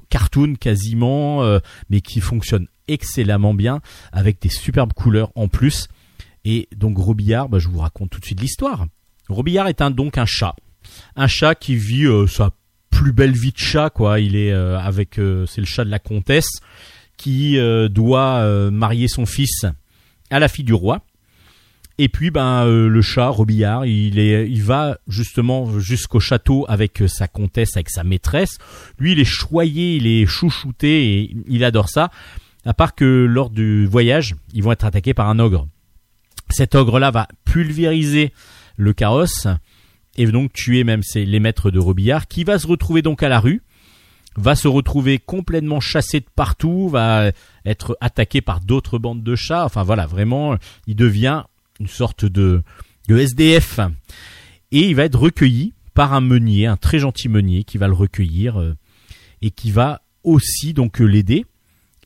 cartoon 0.09 0.55
quasiment, 0.55 1.43
euh, 1.43 1.59
mais 1.89 2.01
qui 2.01 2.19
fonctionne 2.19 2.67
excellemment 2.87 3.53
bien 3.53 3.81
avec 4.11 4.41
des 4.41 4.49
superbes 4.49 4.93
couleurs 4.93 5.31
en 5.35 5.47
plus. 5.47 5.87
Et 6.45 6.67
donc 6.75 6.97
Robillard, 6.97 7.49
bah, 7.49 7.59
je 7.59 7.69
vous 7.69 7.79
raconte 7.79 8.09
tout 8.09 8.19
de 8.19 8.25
suite 8.25 8.41
l'histoire. 8.41 8.85
Robillard 9.29 9.67
est 9.67 9.81
donc 9.91 10.17
un 10.17 10.25
chat, 10.25 10.55
un 11.15 11.27
chat 11.27 11.55
qui 11.55 11.75
vit 11.75 12.05
euh, 12.05 12.27
sa 12.27 12.51
plus 12.89 13.13
belle 13.13 13.31
vie 13.31 13.51
de 13.51 13.57
chat 13.57 13.89
quoi. 13.89 14.19
Il 14.19 14.35
est 14.35 14.51
euh, 14.51 14.77
avec, 14.77 15.17
euh, 15.17 15.45
c'est 15.45 15.61
le 15.61 15.67
chat 15.67 15.85
de 15.85 15.89
la 15.89 15.99
comtesse 15.99 16.49
qui 17.15 17.57
doit 17.89 18.69
marier 18.71 19.07
son 19.07 19.25
fils 19.25 19.65
à 20.29 20.39
la 20.39 20.47
fille 20.49 20.65
du 20.65 20.73
roi. 20.73 21.05
Et 21.99 22.09
puis 22.09 22.31
ben 22.31 22.65
le 22.65 23.01
chat 23.01 23.29
Robillard, 23.29 23.85
il 23.85 24.19
est 24.19 24.49
il 24.49 24.63
va 24.63 24.97
justement 25.07 25.79
jusqu'au 25.79 26.19
château 26.19 26.65
avec 26.67 27.03
sa 27.07 27.27
comtesse, 27.27 27.77
avec 27.77 27.91
sa 27.91 28.03
maîtresse. 28.03 28.57
Lui, 28.97 29.13
il 29.13 29.19
est 29.19 29.25
choyé, 29.25 29.95
il 29.95 30.07
est 30.07 30.25
chouchouté 30.25 31.21
et 31.21 31.37
il 31.47 31.63
adore 31.63 31.87
ça. 31.87 32.09
À 32.65 32.73
part 32.73 32.95
que 32.95 33.25
lors 33.29 33.49
du 33.49 33.85
voyage, 33.85 34.35
ils 34.53 34.63
vont 34.63 34.71
être 34.71 34.85
attaqués 34.85 35.13
par 35.13 35.29
un 35.29 35.39
ogre. 35.39 35.67
Cet 36.49 36.75
ogre-là 36.75 37.11
va 37.11 37.27
pulvériser 37.45 38.31
le 38.77 38.93
carrosse 38.93 39.47
et 40.15 40.25
donc 40.27 40.53
tuer 40.53 40.83
même 40.83 41.03
ses- 41.03 41.25
les 41.25 41.39
maîtres 41.39 41.71
de 41.71 41.79
Robillard, 41.79 42.27
qui 42.27 42.43
va 42.43 42.59
se 42.59 42.67
retrouver 42.67 43.01
donc 43.01 43.23
à 43.23 43.29
la 43.29 43.39
rue, 43.39 43.61
va 44.35 44.55
se 44.55 44.67
retrouver 44.67 45.19
complètement 45.19 45.79
chassé 45.79 46.19
de 46.19 46.25
partout, 46.35 46.89
va 46.89 47.31
être 47.65 47.97
attaqué 48.01 48.41
par 48.41 48.61
d'autres 48.61 48.97
bandes 48.97 49.23
de 49.23 49.35
chats. 49.35 49.65
Enfin 49.65 49.83
voilà, 49.83 50.05
vraiment, 50.07 50.55
il 50.87 50.95
devient 50.95 51.43
une 51.79 51.87
sorte 51.87 52.25
de, 52.25 52.63
de 53.07 53.17
SDF. 53.17 53.79
Et 54.71 54.87
il 54.89 54.95
va 54.95 55.03
être 55.05 55.19
recueilli 55.19 55.73
par 55.93 56.13
un 56.13 56.21
meunier, 56.21 56.65
un 56.65 56.77
très 56.77 56.97
gentil 56.99 57.29
meunier, 57.29 57.63
qui 57.63 57.77
va 57.77 57.87
le 57.87 57.93
recueillir 57.93 58.59
euh, 58.59 58.73
et 59.41 59.51
qui 59.51 59.69
va 59.71 60.01
aussi 60.23 60.73
donc 60.73 60.99
l'aider. 60.99 61.45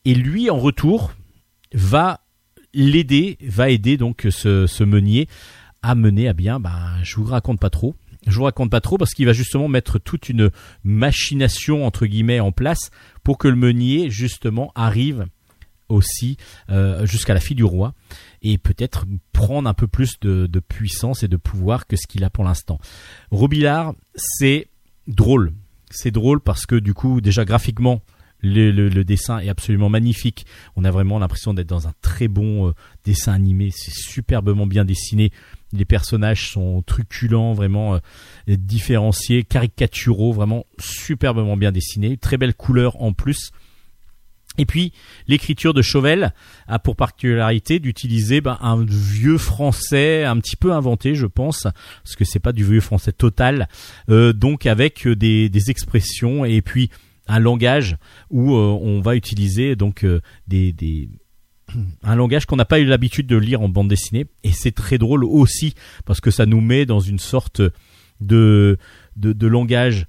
Et 0.07 0.15
lui, 0.15 0.49
en 0.49 0.57
retour, 0.57 1.11
va 1.73 2.21
l'aider, 2.73 3.37
va 3.41 3.69
aider 3.69 3.97
donc 3.97 4.25
ce, 4.29 4.83
meunier 4.85 5.27
à 5.81 5.95
mener 5.95 6.29
à 6.29 6.33
bien. 6.33 6.61
Bah, 6.61 6.93
je 7.03 7.17
vous 7.17 7.25
raconte 7.25 7.59
pas 7.59 7.69
trop. 7.69 7.93
Je 8.25 8.37
vous 8.37 8.45
raconte 8.45 8.71
pas 8.71 8.79
trop 8.79 8.97
parce 8.97 9.13
qu'il 9.13 9.25
va 9.25 9.33
justement 9.33 9.67
mettre 9.67 9.99
toute 9.99 10.29
une 10.29 10.49
machination 10.85 11.85
entre 11.85 12.05
guillemets 12.05 12.39
en 12.39 12.53
place 12.53 12.89
pour 13.25 13.37
que 13.37 13.49
le 13.49 13.57
meunier 13.57 14.09
justement 14.09 14.71
arrive 14.75 15.25
aussi 15.89 16.37
euh, 16.69 17.05
jusqu'à 17.05 17.33
la 17.33 17.41
fille 17.41 17.57
du 17.57 17.65
roi 17.65 17.93
et 18.41 18.57
peut-être 18.57 19.03
prendre 19.33 19.67
un 19.67 19.73
peu 19.73 19.87
plus 19.87 20.21
de, 20.21 20.47
de 20.47 20.59
puissance 20.61 21.23
et 21.23 21.27
de 21.27 21.35
pouvoir 21.35 21.85
que 21.85 21.97
ce 21.97 22.07
qu'il 22.07 22.23
a 22.23 22.29
pour 22.29 22.45
l'instant. 22.45 22.79
Robillard, 23.29 23.93
c'est 24.15 24.69
drôle. 25.05 25.51
C'est 25.89 26.11
drôle 26.11 26.39
parce 26.39 26.65
que 26.65 26.75
du 26.75 26.93
coup, 26.93 27.19
déjà 27.19 27.43
graphiquement, 27.43 28.01
le, 28.41 28.71
le- 28.71 28.89
le 28.89 29.03
dessin 29.03 29.39
est 29.39 29.49
absolument 29.49 29.89
magnifique. 29.89 30.45
On 30.75 30.83
a 30.85 30.91
vraiment 30.91 31.19
l'impression 31.19 31.53
d'être 31.53 31.67
dans 31.67 31.87
un 31.87 31.93
très 32.01 32.27
bon 32.27 32.67
euh, 32.69 32.71
dessin 33.03 33.33
animé. 33.33 33.71
C'est 33.73 33.93
superbement 33.93 34.67
bien 34.67 34.85
dessiné. 34.85 35.31
Les 35.73 35.85
personnages 35.85 36.49
sont 36.51 36.81
truculents, 36.83 37.53
vraiment 37.53 37.95
euh, 37.95 37.99
différenciés, 38.47 39.43
caricaturaux, 39.43 40.33
vraiment 40.33 40.65
superbement 40.79 41.57
bien 41.57 41.71
dessinés. 41.71 42.17
Très 42.17 42.37
belle 42.37 42.53
couleur 42.53 43.01
en 43.01 43.11
plus. 43.13 43.51
Et 44.59 44.65
puis, 44.65 44.91
l'écriture 45.27 45.73
de 45.75 45.83
Chauvel 45.83 46.33
a 46.67 46.79
pour 46.79 46.95
particularité 46.95 47.79
d'utiliser 47.79 48.41
ben, 48.41 48.57
un 48.61 48.83
vieux 48.83 49.37
français 49.37 50.23
un 50.23 50.39
petit 50.39 50.55
peu 50.55 50.73
inventé, 50.73 51.13
je 51.13 51.27
pense, 51.27 51.67
parce 52.03 52.15
que 52.15 52.25
c'est 52.25 52.39
pas 52.39 52.53
du 52.53 52.63
vieux 52.63 52.81
français 52.81 53.11
total, 53.11 53.67
euh, 54.09 54.33
donc 54.33 54.65
avec 54.65 55.05
euh, 55.05 55.15
des, 55.15 55.49
des 55.49 55.69
expressions 55.69 56.43
et 56.43 56.63
puis 56.63 56.89
un 57.27 57.39
langage 57.39 57.97
où 58.29 58.55
euh, 58.55 58.77
on 58.81 59.01
va 59.01 59.15
utiliser 59.15 59.75
donc 59.75 60.03
euh, 60.03 60.21
des, 60.47 60.71
des 60.73 61.09
un 62.03 62.15
langage 62.15 62.45
qu'on 62.45 62.55
n'a 62.55 62.65
pas 62.65 62.79
eu 62.79 62.85
l'habitude 62.85 63.27
de 63.27 63.37
lire 63.37 63.61
en 63.61 63.69
bande 63.69 63.89
dessinée. 63.89 64.25
Et 64.43 64.51
c'est 64.51 64.71
très 64.71 64.97
drôle 64.97 65.23
aussi 65.23 65.75
parce 66.05 66.21
que 66.21 66.31
ça 66.31 66.45
nous 66.45 66.61
met 66.61 66.85
dans 66.85 66.99
une 66.99 67.19
sorte 67.19 67.61
de 68.21 68.77
de, 69.15 69.47
langage 69.47 70.05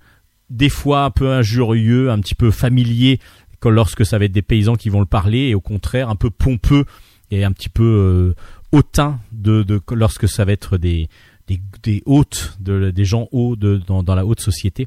des 0.51 0.69
fois 0.69 1.05
un 1.05 1.11
peu 1.11 1.31
injurieux, 1.31 2.11
un 2.11 2.20
petit 2.20 2.35
peu 2.35 2.51
familier 2.51 3.20
quand 3.61 3.70
lorsque 3.70 4.05
ça 4.05 4.19
va 4.19 4.27
être 4.27 4.32
des 4.32 4.43
paysans 4.43 4.77
qui 4.77 4.89
vont 4.89 5.01
le 5.01 5.07
parler 5.07 5.49
et 5.49 5.55
au 5.55 5.61
contraire 5.61 6.11
un 6.11 6.16
peu 6.16 6.31
pompeux 6.31 6.85
et 7.31 7.45
un 7.45 7.53
petit 7.53 7.69
peu 7.69 7.85
euh, 7.85 8.35
hautain 8.73 9.19
de, 9.32 9.62
de 9.62 9.81
lorsque 9.93 10.28
ça 10.28 10.45
va 10.45 10.53
être 10.53 10.77
des 10.77 11.09
des, 11.49 11.61
des 11.82 12.03
hautes 12.05 12.57
de, 12.61 12.90
des 12.90 13.05
gens 13.05 13.28
hauts 13.32 13.57
de, 13.57 13.81
dans, 13.86 14.03
dans 14.03 14.15
la 14.15 14.27
haute 14.27 14.40
société 14.40 14.86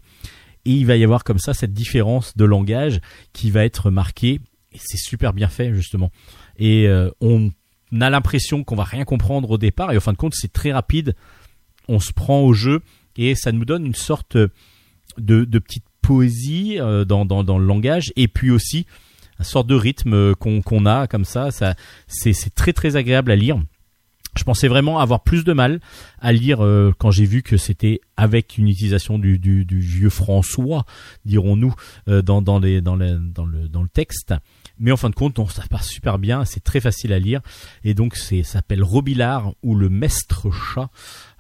et 0.66 0.72
il 0.72 0.86
va 0.86 0.96
y 0.96 1.04
avoir 1.04 1.24
comme 1.24 1.40
ça 1.40 1.54
cette 1.54 1.74
différence 1.74 2.36
de 2.38 2.46
langage 2.46 3.00
qui 3.34 3.52
va 3.52 3.66
être 3.66 3.90
marquée 3.92 4.40
et 4.74 4.78
c'est 4.78 4.98
super 4.98 5.34
bien 5.34 5.48
fait 5.48 5.74
justement. 5.74 6.12
Et 6.58 6.88
euh, 6.88 7.10
on 7.20 7.52
a 8.00 8.10
l'impression 8.10 8.64
qu'on 8.64 8.76
va 8.76 8.84
rien 8.84 9.04
comprendre 9.04 9.52
au 9.52 9.58
départ 9.58 9.92
et 9.92 9.98
en 9.98 10.00
fin 10.00 10.14
de 10.14 10.18
compte 10.18 10.34
c'est 10.36 10.54
très 10.54 10.72
rapide. 10.72 11.16
On 11.88 12.00
se 12.00 12.14
prend 12.14 12.42
au 12.42 12.54
jeu 12.54 12.82
et 13.18 13.36
ça 13.36 13.52
nous 13.52 13.66
donne 13.66 13.86
une 13.86 13.96
sorte 13.96 14.38
de, 15.18 15.46
petite 15.46 15.86
poésie 16.02 16.80
euh, 16.80 17.06
dans, 17.06 17.26
le 17.58 17.66
langage 17.66 18.14
et 18.16 18.28
puis 18.28 18.52
aussi 18.52 18.86
une 19.40 19.46
sorte 19.46 19.68
de 19.68 19.76
rythme 19.76 20.14
euh, 20.14 20.34
qu'on 20.36 20.86
a 20.86 21.08
comme 21.08 21.26
ça, 21.26 21.52
ça 21.52 21.76
c'est 22.08 22.34
très 22.56 22.74
très 22.74 22.96
agréable 22.96 23.32
à 23.32 23.36
lire 23.36 23.60
Je 24.38 24.44
pensais 24.44 24.70
vraiment 24.70 25.00
avoir 25.00 25.24
plus 25.24 25.44
de 25.44 25.52
mal 25.52 25.82
à 26.20 26.32
lire 26.32 26.64
euh, 26.64 26.94
quand 26.98 27.12
j'ai 27.12 27.26
vu 27.26 27.44
que 27.44 27.58
c'était 27.58 28.00
avec 28.16 28.58
une 28.58 28.70
utilisation 28.70 29.20
du, 29.20 29.66
vieux 29.70 30.10
François, 30.10 30.86
dirons-nous, 31.26 31.74
euh, 32.08 32.22
dans, 32.22 32.60
le, 32.60 33.88
texte. 33.94 34.34
Mais 34.80 34.92
en 34.92 34.98
fin 34.98 35.10
de 35.10 35.16
compte, 35.16 35.38
non, 35.38 35.48
ça 35.48 35.64
passe 35.70 35.88
super 35.88 36.18
bien, 36.18 36.46
c'est 36.46 36.64
très 36.64 36.80
facile 36.80 37.12
à 37.12 37.20
lire. 37.20 37.42
Et 37.84 37.94
donc, 37.94 38.16
c'est 38.16 38.44
s'appelle 38.44 38.84
Robillard 38.84 39.54
ou 39.64 39.76
le 39.76 39.90
Mestre 39.90 40.50
Chat. 40.50 40.90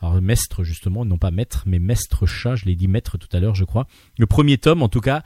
Alors, 0.01 0.19
justement, 0.63 1.05
non 1.05 1.17
pas 1.17 1.31
Maître, 1.31 1.63
mais 1.65 1.79
Mestre 1.79 2.25
Chat, 2.25 2.55
je 2.55 2.65
l'ai 2.65 2.75
dit 2.75 2.89
Maître 2.89 3.17
tout 3.17 3.29
à 3.31 3.39
l'heure, 3.39 3.55
je 3.55 3.63
crois. 3.63 3.87
Le 4.17 4.25
premier 4.25 4.57
tome, 4.57 4.81
en 4.81 4.89
tout 4.89 5.01
cas, 5.01 5.23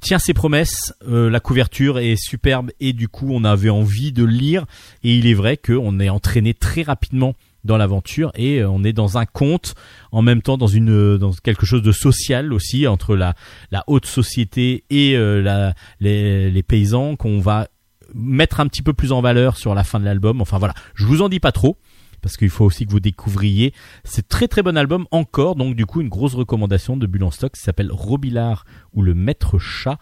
tient 0.00 0.18
ses 0.18 0.34
promesses. 0.34 0.92
Euh, 1.06 1.30
la 1.30 1.40
couverture 1.40 1.98
est 1.98 2.16
superbe 2.16 2.70
et 2.80 2.92
du 2.92 3.08
coup, 3.08 3.28
on 3.30 3.44
avait 3.44 3.70
envie 3.70 4.12
de 4.12 4.24
lire. 4.24 4.66
Et 5.04 5.14
il 5.14 5.26
est 5.26 5.34
vrai 5.34 5.56
qu'on 5.56 6.00
est 6.00 6.08
entraîné 6.08 6.54
très 6.54 6.82
rapidement 6.82 7.34
dans 7.62 7.76
l'aventure 7.76 8.32
et 8.36 8.60
euh, 8.60 8.70
on 8.70 8.84
est 8.84 8.94
dans 8.94 9.18
un 9.18 9.26
conte 9.26 9.74
en 10.12 10.22
même 10.22 10.40
temps 10.40 10.56
dans 10.56 10.66
une 10.66 10.90
euh, 10.90 11.18
dans 11.18 11.32
quelque 11.32 11.66
chose 11.66 11.82
de 11.82 11.92
social 11.92 12.54
aussi 12.54 12.86
entre 12.86 13.14
la 13.14 13.34
la 13.70 13.84
haute 13.86 14.06
société 14.06 14.84
et 14.88 15.14
la 15.14 15.74
les, 16.00 16.50
les 16.50 16.62
paysans 16.62 17.16
qu'on 17.16 17.38
va 17.38 17.68
mettre 18.14 18.60
un 18.60 18.66
petit 18.66 18.80
peu 18.80 18.94
plus 18.94 19.12
en 19.12 19.20
valeur 19.20 19.58
sur 19.58 19.74
la 19.74 19.84
fin 19.84 20.00
de 20.00 20.06
l'album. 20.06 20.40
Enfin 20.40 20.56
voilà, 20.56 20.72
je 20.94 21.04
vous 21.04 21.20
en 21.20 21.28
dis 21.28 21.38
pas 21.38 21.52
trop 21.52 21.76
parce 22.20 22.36
qu'il 22.36 22.50
faut 22.50 22.64
aussi 22.64 22.86
que 22.86 22.90
vous 22.90 23.00
découvriez. 23.00 23.72
C'est 24.04 24.28
très 24.28 24.48
très 24.48 24.62
bon 24.62 24.76
album 24.76 25.06
encore, 25.10 25.56
donc 25.56 25.74
du 25.76 25.86
coup 25.86 26.00
une 26.00 26.08
grosse 26.08 26.34
recommandation 26.34 26.96
de 26.96 27.06
Bulle 27.06 27.24
en 27.24 27.30
stock 27.30 27.52
qui 27.52 27.60
s'appelle 27.62 27.90
Robillard 27.92 28.64
ou 28.92 29.02
le 29.02 29.14
Maître 29.14 29.58
Chat, 29.58 29.98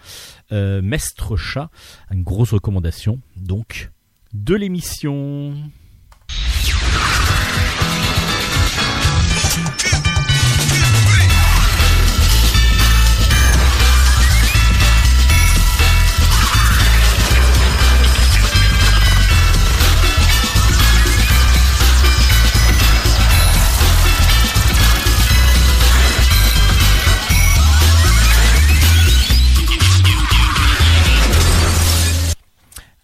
euh, 0.53 0.82
Chat, 1.36 1.70
une 2.11 2.23
grosse 2.23 2.53
recommandation 2.53 3.20
donc 3.36 3.90
de 4.32 4.55
l'émission. 4.55 5.55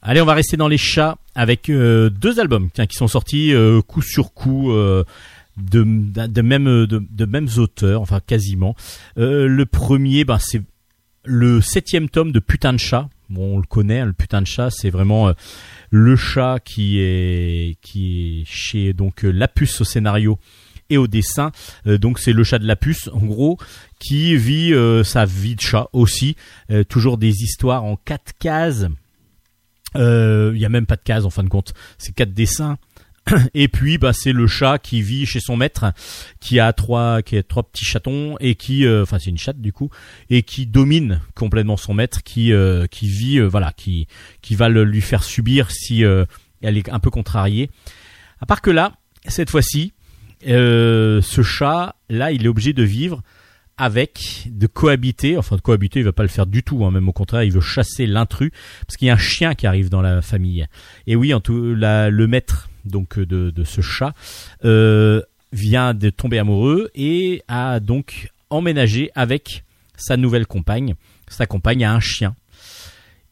Allez, 0.06 0.20
on 0.20 0.26
va 0.26 0.34
rester 0.34 0.58
dans 0.58 0.68
les 0.68 0.76
chats 0.76 1.16
avec 1.34 1.70
euh, 1.70 2.10
deux 2.10 2.38
albums 2.38 2.68
qui 2.70 2.94
sont 2.94 3.08
sortis 3.08 3.54
euh, 3.54 3.80
coup 3.80 4.02
sur 4.02 4.34
coup 4.34 4.70
euh, 4.70 5.02
de, 5.56 5.82
même, 6.42 6.84
de, 6.84 7.24
mêmes 7.24 7.48
auteurs, 7.56 8.02
enfin 8.02 8.20
quasiment. 8.20 8.76
Le 9.16 9.64
premier, 9.64 10.24
ben, 10.24 10.38
c'est 10.38 10.60
le 11.24 11.62
septième 11.62 12.10
tome 12.10 12.32
de 12.32 12.38
Putain 12.38 12.74
de 12.74 12.78
chat. 12.78 13.08
Bon, 13.30 13.54
on 13.54 13.56
le 13.56 13.64
connaît, 13.64 14.00
hein, 14.00 14.04
le 14.04 14.12
Putain 14.12 14.42
de 14.42 14.46
chat, 14.46 14.68
c'est 14.68 14.90
vraiment 14.90 15.32
le 15.90 16.16
chat 16.16 16.58
qui 16.62 16.98
est 16.98 18.44
chez 18.44 18.92
donc 18.92 19.22
Lapus 19.22 19.80
au 19.80 19.84
scénario 19.84 20.38
et 20.90 20.98
au 20.98 21.06
dessin. 21.06 21.50
Donc 21.86 22.18
c'est 22.18 22.34
le 22.34 22.44
chat 22.44 22.58
de 22.58 22.66
Lapus, 22.66 23.08
en 23.10 23.24
gros, 23.24 23.56
qui 23.98 24.36
vit 24.36 24.74
sa 25.02 25.24
vie 25.24 25.54
de 25.54 25.62
chat 25.62 25.88
aussi. 25.94 26.36
Toujours 26.90 27.16
des 27.16 27.42
histoires 27.42 27.84
en 27.84 27.96
quatre 27.96 28.36
cases. 28.38 28.86
Euh, 29.96 30.52
Il 30.54 30.60
y 30.60 30.64
a 30.64 30.68
même 30.68 30.86
pas 30.86 30.96
de 30.96 31.02
cases 31.02 31.24
en 31.24 31.30
fin 31.30 31.42
de 31.42 31.48
compte. 31.48 31.74
C'est 31.98 32.14
quatre 32.14 32.32
dessins. 32.32 32.78
Et 33.54 33.68
puis 33.68 33.98
bah 33.98 34.12
c'est 34.12 34.32
le 34.32 34.46
chat 34.46 34.78
qui 34.78 35.02
vit 35.02 35.26
chez 35.26 35.40
son 35.40 35.56
maître, 35.56 35.92
qui 36.40 36.60
a 36.60 36.72
trois 36.72 37.22
qui 37.22 37.36
a 37.36 37.42
trois 37.42 37.62
petits 37.62 37.84
chatons 37.84 38.36
et 38.40 38.54
qui 38.54 38.84
euh, 38.84 39.02
enfin 39.02 39.18
c'est 39.18 39.30
une 39.30 39.38
chatte 39.38 39.60
du 39.60 39.72
coup 39.72 39.90
et 40.30 40.42
qui 40.42 40.66
domine 40.66 41.20
complètement 41.34 41.76
son 41.76 41.94
maître, 41.94 42.22
qui 42.22 42.52
euh, 42.52 42.86
qui 42.86 43.08
vit 43.08 43.38
euh, 43.38 43.46
voilà 43.46 43.72
qui 43.72 44.08
qui 44.42 44.54
va 44.54 44.68
le, 44.68 44.84
lui 44.84 45.00
faire 45.00 45.24
subir 45.24 45.70
si 45.70 46.02
elle 46.02 46.78
est 46.78 46.88
un 46.90 46.98
peu 46.98 47.10
contrariée. 47.10 47.70
À 48.40 48.46
part 48.46 48.60
que 48.60 48.70
là 48.70 48.92
cette 49.26 49.50
fois-ci 49.50 49.92
ce 50.42 51.42
chat 51.42 51.96
là 52.10 52.30
il 52.32 52.44
est 52.44 52.48
obligé 52.48 52.74
de 52.74 52.82
vivre 52.82 53.22
avec 53.76 54.46
de 54.46 54.66
cohabiter, 54.66 55.36
enfin 55.36 55.56
de 55.56 55.60
cohabiter, 55.60 56.00
il 56.00 56.04
va 56.04 56.12
pas 56.12 56.22
le 56.22 56.28
faire 56.28 56.46
du 56.46 56.62
tout, 56.62 56.84
hein, 56.84 56.90
même 56.90 57.08
au 57.08 57.12
contraire, 57.12 57.42
il 57.42 57.52
veut 57.52 57.60
chasser 57.60 58.06
l'intrus 58.06 58.50
parce 58.86 58.96
qu'il 58.96 59.08
y 59.08 59.10
a 59.10 59.14
un 59.14 59.18
chien 59.18 59.54
qui 59.54 59.66
arrive 59.66 59.88
dans 59.88 60.02
la 60.02 60.22
famille. 60.22 60.66
Et 61.06 61.16
oui, 61.16 61.34
en 61.34 61.40
tout, 61.40 61.74
le 61.74 62.26
maître 62.26 62.68
donc 62.84 63.18
de, 63.18 63.50
de 63.50 63.64
ce 63.64 63.80
chat 63.80 64.14
euh, 64.64 65.22
vient 65.52 65.94
de 65.94 66.10
tomber 66.10 66.38
amoureux 66.38 66.90
et 66.94 67.42
a 67.48 67.80
donc 67.80 68.30
emménagé 68.50 69.10
avec 69.14 69.64
sa 69.96 70.16
nouvelle 70.16 70.46
compagne. 70.46 70.94
Sa 71.28 71.46
compagne 71.46 71.84
a 71.84 71.92
un 71.92 72.00
chien. 72.00 72.34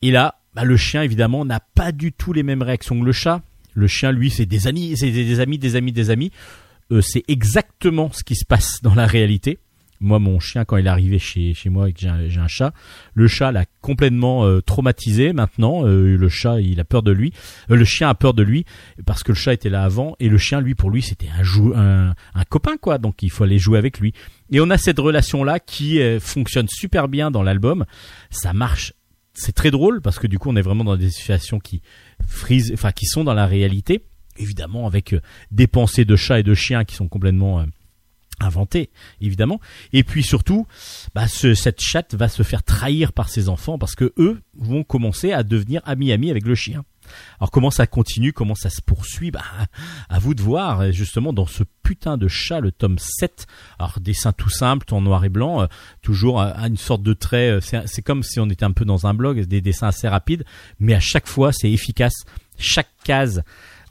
Et 0.01 0.10
là, 0.10 0.36
bah, 0.55 0.64
le 0.64 0.77
chien 0.77 1.02
évidemment 1.02 1.44
n'a 1.44 1.60
pas 1.60 1.93
du 1.93 2.12
tout 2.12 2.32
les 2.32 2.43
mêmes 2.43 2.62
réactions 2.62 2.98
que 2.98 3.05
le 3.05 3.12
chat. 3.12 3.43
Le 3.74 3.86
chien, 3.86 4.12
lui, 4.12 4.31
c'est 4.31 4.47
des 4.47 4.66
amis, 4.66 4.97
c'est 4.97 5.10
des, 5.10 5.24
des 5.24 5.40
amis, 5.40 5.59
des 5.59 5.77
amis, 5.77 5.93
des 5.93 6.10
amis. 6.10 6.31
Euh, 6.90 7.01
c'est 7.01 7.24
exactement 7.28 8.10
ce 8.12 8.23
qui 8.23 8.35
se 8.35 8.44
passe 8.44 8.82
dans 8.82 8.94
la 8.94 9.06
réalité. 9.06 9.59
Moi, 10.03 10.19
mon 10.19 10.41
chien, 10.41 10.65
quand 10.65 10.77
il 10.77 10.87
est 10.87 10.91
arrivé 10.91 11.20
chez, 11.20 11.55
chez 11.55 11.70
moi 11.70 11.89
et 11.89 11.93
que 11.93 12.01
j'ai 12.01 12.09
un, 12.09 12.49
chat, 12.49 12.74
le 13.15 13.29
chat 13.29 13.53
l'a 13.53 13.65
complètement 13.81 14.45
euh, 14.45 14.61
traumatisé 14.61 15.33
maintenant. 15.33 15.87
Euh, 15.87 16.16
le 16.16 16.29
chat, 16.29 16.61
il 16.61 16.81
a 16.81 16.85
peur 16.85 17.05
de 17.05 17.12
lui. 17.12 17.33
Euh, 17.70 17.77
le 17.77 17.85
chien 17.85 18.09
a 18.09 18.15
peur 18.15 18.35
de 18.35 18.43
lui 18.43 18.65
parce 19.07 19.23
que 19.23 19.31
le 19.31 19.37
chat 19.37 19.55
était 19.55 19.70
là 19.70 19.85
avant. 19.85 20.16
Et 20.19 20.29
le 20.29 20.39
chien, 20.39 20.61
lui, 20.61 20.74
pour 20.74 20.91
lui, 20.91 21.03
c'était 21.03 21.29
un, 21.29 21.45
jou- 21.45 21.73
un, 21.77 22.15
un 22.35 22.45
copain, 22.45 22.77
quoi. 22.77 22.99
Donc, 22.99 23.23
il 23.23 23.31
faut 23.31 23.45
aller 23.45 23.59
jouer 23.59 23.79
avec 23.79 24.01
lui. 24.01 24.12
Et 24.51 24.61
on 24.61 24.70
a 24.70 24.77
cette 24.77 24.99
relation-là 24.99 25.61
qui 25.61 26.01
fonctionne 26.19 26.66
super 26.69 27.07
bien 27.07 27.31
dans 27.31 27.45
l'album. 27.45 27.85
Ça 28.31 28.53
marche. 28.53 28.93
C'est 29.35 29.55
très 29.55 29.70
drôle 29.70 30.03
parce 30.03 30.19
que 30.19 30.27
du 30.27 30.39
coup, 30.39 30.51
on 30.51 30.57
est 30.57 30.62
vraiment 30.62 30.85
dans 30.85 30.97
des 30.97 31.11
situations 31.11 31.59
qui 31.59 31.81
frisent, 32.27 32.73
enfin, 32.74 32.91
qui 32.91 33.07
sont 33.07 33.24
dans 33.24 33.35
la 33.35 33.47
réalité. 33.47 34.05
Évidemment, 34.37 34.87
avec 34.87 35.15
des 35.51 35.66
pensées 35.66 36.05
de 36.05 36.16
chat 36.16 36.41
et 36.41 36.43
de 36.43 36.55
chien 36.55 36.85
qui 36.85 36.97
sont 36.97 37.09
complètement 37.09 37.65
inventées, 38.43 38.90
évidemment. 39.20 39.60
Et 39.93 40.05
puis 40.05 40.23
surtout, 40.23 40.66
bah, 41.14 41.28
ce- 41.28 41.55
cette 41.55 41.81
chatte 41.81 42.14
va 42.14 42.28
se 42.28 42.43
faire 42.43 42.62
trahir 42.62 43.12
par 43.12 43.28
ses 43.28 43.48
enfants 43.48 43.78
parce 43.78 43.94
que 43.94 44.12
eux 44.19 44.40
vont 44.55 44.85
commencer 44.85 45.32
à 45.32 45.43
devenir 45.43 45.81
amis-amis 45.85 46.31
avec 46.31 46.47
le 46.47 46.55
chien. 46.55 46.85
Alors 47.40 47.51
comment 47.51 47.73
ça 47.73 47.86
continue, 47.89 48.32
comment 48.32 48.55
ça 48.55 48.70
se 48.70 48.81
poursuit? 48.81 49.31
Bah, 49.32 49.43
À 50.09 50.19
vous 50.20 50.35
de 50.35 50.40
voir, 50.43 50.93
justement, 50.93 51.32
dans 51.32 51.47
ce 51.47 51.64
putain 51.82 52.16
de 52.16 52.28
chat, 52.28 52.60
le 52.60 52.70
tome 52.70 52.97
7. 52.98 53.47
Alors 53.78 53.98
dessin 54.01 54.32
tout 54.32 54.48
simple, 54.48 54.86
en 54.94 55.01
noir 55.01 55.24
et 55.24 55.28
blanc, 55.28 55.62
euh, 55.62 55.66
toujours 56.01 56.40
à, 56.40 56.66
une 56.69 56.77
sorte 56.77 57.02
de 57.02 57.12
trait, 57.12 57.51
euh, 57.51 57.60
c'est 57.86 58.02
comme 58.02 58.23
si 58.23 58.39
on 58.40 58.48
était 58.48 58.64
un 58.64 58.70
peu 58.73 58.85
dans 58.85 59.06
un 59.06 59.14
blog, 59.14 59.40
des 59.47 59.60
dessins 59.60 59.89
assez 59.89 60.06
rapides, 60.09 60.44
mais 60.78 60.94
à 60.94 61.01
chaque 61.01 61.27
fois 61.27 61.52
c'est 61.52 61.70
efficace. 61.70 62.14
Chaque 62.56 62.89
case, 63.05 63.43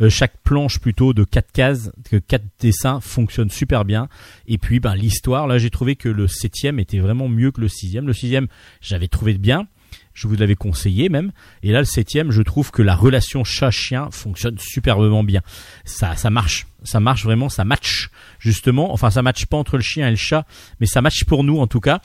euh, 0.01 0.09
chaque 0.09 0.37
planche 0.43 0.79
plutôt 0.79 1.13
de 1.13 1.23
quatre 1.23 1.51
cases, 1.51 1.91
que 2.09 2.17
quatre 2.17 2.45
dessins 2.59 2.99
fonctionne 3.01 3.49
super 3.49 3.85
bien. 3.85 4.09
Et 4.47 4.57
puis 4.57 4.79
ben 4.79 4.95
l'histoire, 4.95 5.47
là 5.47 5.57
j'ai 5.57 5.69
trouvé 5.69 5.95
que 5.95 6.09
le 6.09 6.27
septième 6.27 6.79
était 6.79 6.99
vraiment 6.99 7.29
mieux 7.29 7.51
que 7.51 7.61
le 7.61 7.67
sixième. 7.67 8.07
Le 8.07 8.13
sixième, 8.13 8.47
j'avais 8.81 9.07
trouvé 9.07 9.37
bien. 9.37 9.67
Je 10.13 10.27
vous 10.27 10.35
l'avais 10.35 10.55
conseillé 10.55 11.09
même. 11.09 11.31
Et 11.63 11.71
là, 11.71 11.79
le 11.79 11.85
septième, 11.85 12.31
je 12.31 12.41
trouve 12.41 12.71
que 12.71 12.81
la 12.81 12.95
relation 12.95 13.43
chat-chien 13.43 14.09
fonctionne 14.11 14.57
superbement 14.59 15.23
bien. 15.23 15.41
Ça, 15.85 16.15
ça 16.15 16.29
marche. 16.29 16.67
Ça 16.83 16.99
marche 16.99 17.23
vraiment. 17.23 17.49
Ça 17.49 17.63
match, 17.63 18.09
justement. 18.39 18.93
Enfin, 18.93 19.09
ça 19.09 19.21
match 19.21 19.45
pas 19.45 19.57
entre 19.57 19.77
le 19.77 19.83
chien 19.83 20.07
et 20.07 20.11
le 20.11 20.17
chat, 20.17 20.45
mais 20.79 20.85
ça 20.85 21.01
match 21.01 21.23
pour 21.23 21.43
nous, 21.43 21.59
en 21.59 21.67
tout 21.67 21.79
cas. 21.79 22.01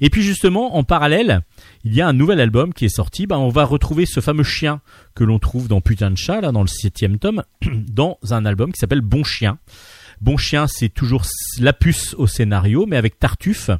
Et 0.00 0.08
puis, 0.08 0.22
justement, 0.22 0.76
en 0.76 0.84
parallèle, 0.84 1.42
il 1.84 1.94
y 1.94 2.00
a 2.00 2.08
un 2.08 2.12
nouvel 2.12 2.40
album 2.40 2.72
qui 2.72 2.84
est 2.84 2.94
sorti. 2.94 3.26
Ben, 3.26 3.38
on 3.38 3.48
va 3.48 3.64
retrouver 3.64 4.06
ce 4.06 4.20
fameux 4.20 4.44
chien 4.44 4.80
que 5.14 5.24
l'on 5.24 5.38
trouve 5.38 5.68
dans 5.68 5.80
Putain 5.80 6.10
de 6.10 6.16
chat, 6.16 6.40
là, 6.40 6.52
dans 6.52 6.62
le 6.62 6.68
septième 6.68 7.18
tome, 7.18 7.42
dans 7.66 8.18
un 8.30 8.44
album 8.44 8.72
qui 8.72 8.78
s'appelle 8.78 9.00
Bon 9.00 9.24
Chien. 9.24 9.58
Bon 10.20 10.36
Chien, 10.36 10.66
c'est 10.68 10.88
toujours 10.88 11.24
la 11.58 11.72
puce 11.72 12.14
au 12.14 12.26
scénario, 12.26 12.86
mais 12.86 12.96
avec 12.96 13.18
Tartuffe. 13.18 13.70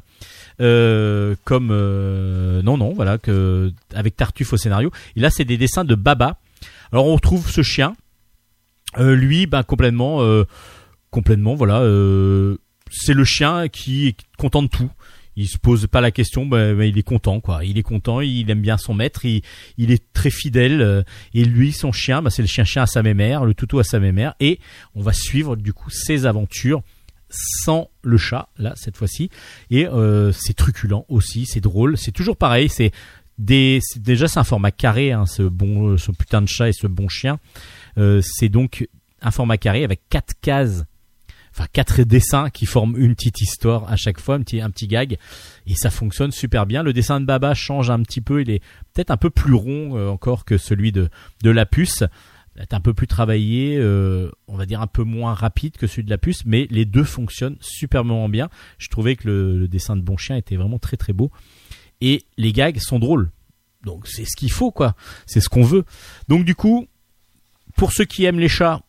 Euh, 0.61 1.35
comme 1.45 1.69
euh, 1.71 2.61
non 2.61 2.77
non 2.77 2.93
voilà 2.93 3.17
que 3.17 3.73
avec 3.95 4.15
Tartuffe 4.15 4.53
au 4.53 4.57
scénario 4.57 4.91
et 5.15 5.19
là 5.19 5.31
c'est 5.31 5.45
des 5.45 5.57
dessins 5.57 5.83
de 5.83 5.95
Baba 5.95 6.37
alors 6.91 7.07
on 7.07 7.15
retrouve 7.15 7.49
ce 7.49 7.63
chien 7.63 7.95
Euh, 8.99 9.15
lui 9.15 9.47
ben 9.47 9.63
complètement 9.63 10.19
complètement 11.09 11.55
voilà 11.55 11.79
c'est 12.91 13.15
le 13.15 13.23
chien 13.23 13.67
qui 13.67 14.09
est 14.09 14.17
content 14.37 14.61
de 14.61 14.67
tout 14.67 14.91
il 15.35 15.47
se 15.47 15.57
pose 15.57 15.87
pas 15.87 16.01
la 16.01 16.11
question 16.11 16.45
ben, 16.45 16.79
il 16.81 16.97
est 16.97 17.03
content 17.03 17.39
quoi. 17.39 17.63
Il 17.63 17.77
est 17.77 17.83
content 17.83 18.21
il 18.21 18.49
aime 18.49 18.61
bien 18.61 18.77
son 18.77 18.93
maître 18.93 19.25
il, 19.25 19.41
il 19.77 19.91
est 19.91 20.13
très 20.13 20.29
fidèle 20.29 20.81
euh, 20.81 21.03
et 21.33 21.45
lui 21.45 21.71
son 21.71 21.91
chien 21.91 22.21
ben, 22.21 22.29
c'est 22.29 22.41
le 22.41 22.47
chien 22.47 22.63
chien 22.63 22.83
à 22.83 22.87
sa 22.87 23.03
mémère 23.03 23.45
le 23.45 23.53
toutou 23.53 23.79
à 23.79 23.83
sa 23.83 23.99
mémère 23.99 24.33
et 24.39 24.59
on 24.95 25.01
va 25.01 25.13
suivre 25.13 25.55
du 25.55 25.73
coup 25.73 25.89
ses 25.89 26.25
aventures 26.25 26.81
sans 27.29 27.89
le 28.03 28.17
chat 28.17 28.49
là 28.57 28.73
cette 28.75 28.95
fois-ci. 28.95 29.29
Et 29.71 29.87
euh, 29.87 30.31
c'est 30.31 30.53
truculent 30.53 31.05
aussi 31.09 31.45
c'est 31.45 31.61
drôle 31.61 31.97
c'est 31.97 32.11
toujours 32.11 32.37
pareil 32.37 32.69
c'est 32.69 32.91
déjà 33.39 34.27
c'est 34.27 34.39
un 34.39 34.43
format 34.43 34.71
carré 34.71 35.11
hein, 35.11 35.25
ce 35.25 35.41
bon 35.41 35.97
ce 35.97 36.11
putain 36.11 36.41
de 36.41 36.47
chat 36.47 36.69
et 36.69 36.73
ce 36.73 36.87
bon 36.87 37.09
chien. 37.09 37.39
Euh, 37.97 38.21
c'est 38.23 38.49
donc 38.49 38.87
un 39.23 39.31
format 39.31 39.57
carré 39.57 39.83
avec 39.83 40.01
quatre 40.09 40.33
cases, 40.41 40.83
enfin 41.53 41.67
quatre 41.71 42.01
dessins 42.01 42.49
qui 42.49 42.65
forment 42.65 42.97
une 42.97 43.15
petite 43.15 43.41
histoire 43.41 43.89
à 43.91 43.95
chaque 43.95 44.19
fois, 44.19 44.35
un 44.35 44.41
petit, 44.41 44.59
un 44.59 44.71
petit 44.71 44.87
gag, 44.87 45.17
et 45.67 45.75
ça 45.75 45.89
fonctionne 45.89 46.31
super 46.31 46.65
bien. 46.65 46.83
Le 46.83 46.93
dessin 46.93 47.21
de 47.21 47.25
Baba 47.25 47.53
change 47.53 47.89
un 47.89 48.01
petit 48.01 48.21
peu, 48.21 48.41
il 48.41 48.49
est 48.49 48.61
peut-être 48.93 49.11
un 49.11 49.17
peu 49.17 49.29
plus 49.29 49.53
rond 49.53 49.95
euh, 49.95 50.09
encore 50.09 50.45
que 50.45 50.57
celui 50.57 50.91
de, 50.91 51.09
de 51.43 51.49
la 51.49 51.65
puce. 51.65 52.03
Il 52.55 52.61
est 52.61 52.73
un 52.73 52.79
peu 52.79 52.93
plus 52.93 53.07
travaillé, 53.07 53.77
euh, 53.77 54.29
on 54.47 54.57
va 54.57 54.67
dire 54.67 54.79
un 54.81 54.87
peu 54.87 55.03
moins 55.03 55.33
rapide 55.33 55.75
que 55.77 55.87
celui 55.87 56.03
de 56.03 56.09
la 56.11 56.19
puce, 56.19 56.45
mais 56.45 56.67
les 56.69 56.85
deux 56.85 57.03
fonctionnent 57.03 57.57
superbement 57.61 58.29
bien. 58.29 58.49
Je 58.77 58.89
trouvais 58.89 59.15
que 59.15 59.27
le, 59.27 59.57
le 59.57 59.67
dessin 59.67 59.95
de 59.95 60.01
Bon 60.01 60.17
Chien 60.17 60.35
était 60.35 60.55
vraiment 60.55 60.77
très 60.77 60.97
très 60.97 61.13
beau. 61.13 61.31
Et 61.99 62.25
les 62.37 62.51
gags 62.51 62.77
sont 62.79 62.99
drôles. 62.99 63.31
Donc 63.83 64.07
c'est 64.07 64.25
ce 64.25 64.35
qu'il 64.35 64.51
faut 64.51 64.71
quoi. 64.71 64.95
C'est 65.25 65.41
ce 65.41 65.49
qu'on 65.49 65.63
veut. 65.63 65.83
Donc 66.27 66.45
du 66.45 66.53
coup, 66.53 66.87
pour 67.75 67.91
ceux 67.91 68.05
qui 68.05 68.25
aiment 68.25 68.39
les 68.39 68.49
chats, 68.49 68.81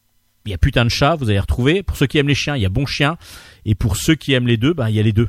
il 0.46 0.50
y 0.50 0.54
a 0.54 0.58
putain 0.58 0.84
de 0.84 0.90
chats, 0.90 1.16
vous 1.16 1.30
allez 1.30 1.38
retrouver. 1.40 1.82
Pour 1.82 1.96
ceux 1.96 2.06
qui 2.06 2.18
aiment 2.18 2.28
les 2.28 2.34
chiens, 2.34 2.56
il 2.56 2.62
y 2.62 2.66
a 2.66 2.70
bon 2.70 2.86
chien. 2.86 3.16
Et 3.64 3.74
pour 3.74 3.96
ceux 3.96 4.14
qui 4.14 4.32
aiment 4.32 4.46
les 4.46 4.56
deux, 4.56 4.74
bah 4.74 4.90
il 4.90 4.96
y 4.96 5.00
a 5.00 5.02
les 5.02 5.12
deux. 5.12 5.28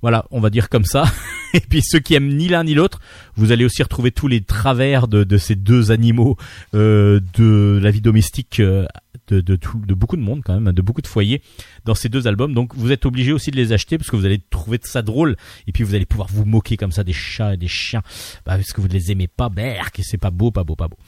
Voilà, 0.00 0.26
on 0.30 0.38
va 0.38 0.48
dire 0.50 0.68
comme 0.68 0.84
ça. 0.84 1.04
Et 1.54 1.60
puis 1.60 1.80
ceux 1.82 1.98
qui 1.98 2.14
aiment 2.14 2.28
ni 2.28 2.46
l'un 2.46 2.62
ni 2.62 2.74
l'autre, 2.74 3.00
vous 3.34 3.50
allez 3.50 3.64
aussi 3.64 3.82
retrouver 3.82 4.12
tous 4.12 4.28
les 4.28 4.40
travers 4.42 5.08
de, 5.08 5.24
de 5.24 5.38
ces 5.38 5.56
deux 5.56 5.90
animaux 5.90 6.36
euh, 6.74 7.20
de 7.36 7.80
la 7.82 7.90
vie 7.90 8.00
domestique 8.02 8.60
euh, 8.60 8.86
de, 9.26 9.40
de, 9.40 9.56
tout- 9.56 9.80
de 9.84 9.94
beaucoup 9.94 10.16
de 10.16 10.22
monde 10.22 10.42
quand 10.44 10.58
même, 10.60 10.72
de 10.72 10.82
beaucoup 10.82 11.00
de 11.02 11.06
foyers 11.08 11.42
dans 11.84 11.94
ces 11.96 12.08
deux 12.08 12.28
albums. 12.28 12.54
Donc 12.54 12.76
vous 12.76 12.92
êtes 12.92 13.06
obligé 13.06 13.32
aussi 13.32 13.50
de 13.50 13.56
les 13.56 13.72
acheter 13.72 13.98
parce 13.98 14.08
que 14.10 14.14
vous 14.16 14.24
allez 14.26 14.40
trouver 14.50 14.78
ça 14.84 15.02
drôle. 15.02 15.36
Et 15.66 15.72
puis 15.72 15.82
vous 15.82 15.96
allez 15.96 16.06
pouvoir 16.06 16.28
vous 16.30 16.44
moquer 16.44 16.76
comme 16.76 16.92
ça 16.92 17.02
des 17.02 17.12
chats 17.12 17.54
et 17.54 17.56
des 17.56 17.66
chiens 17.66 18.02
bah, 18.46 18.54
parce 18.54 18.72
que 18.72 18.80
vous 18.80 18.86
ne 18.88 18.92
les 18.92 19.10
aimez 19.10 19.26
pas. 19.26 19.48
Berk, 19.48 19.98
c'est 20.04 20.16
pas 20.18 20.30
beau, 20.30 20.52
pas 20.52 20.62
beau, 20.62 20.76
pas 20.76 20.86
beau. 20.86 20.98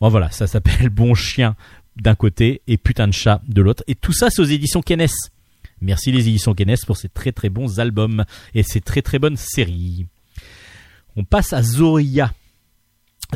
Bon 0.00 0.08
voilà, 0.08 0.30
ça 0.32 0.48
s'appelle 0.48 0.88
Bon 0.90 1.14
Chien 1.14 1.54
d'un 1.96 2.14
côté 2.14 2.62
et 2.66 2.76
Putain 2.76 3.08
de 3.08 3.12
chat 3.12 3.42
de 3.48 3.62
l'autre. 3.62 3.84
Et 3.86 3.94
tout 3.94 4.12
ça 4.12 4.30
c'est 4.30 4.42
aux 4.42 4.46
éditions 4.46 4.82
Kenes. 4.82 5.08
Merci 5.80 6.12
les 6.12 6.28
éditions 6.28 6.54
Kenes 6.54 6.76
pour 6.86 6.96
ces 6.96 7.08
très 7.08 7.32
très 7.32 7.48
bons 7.48 7.80
albums 7.80 8.24
et 8.54 8.62
ces 8.62 8.80
très 8.80 9.02
très 9.02 9.18
bonnes 9.18 9.36
séries. 9.36 10.06
On 11.16 11.24
passe 11.24 11.52
à 11.52 11.62
Zoya. 11.62 12.32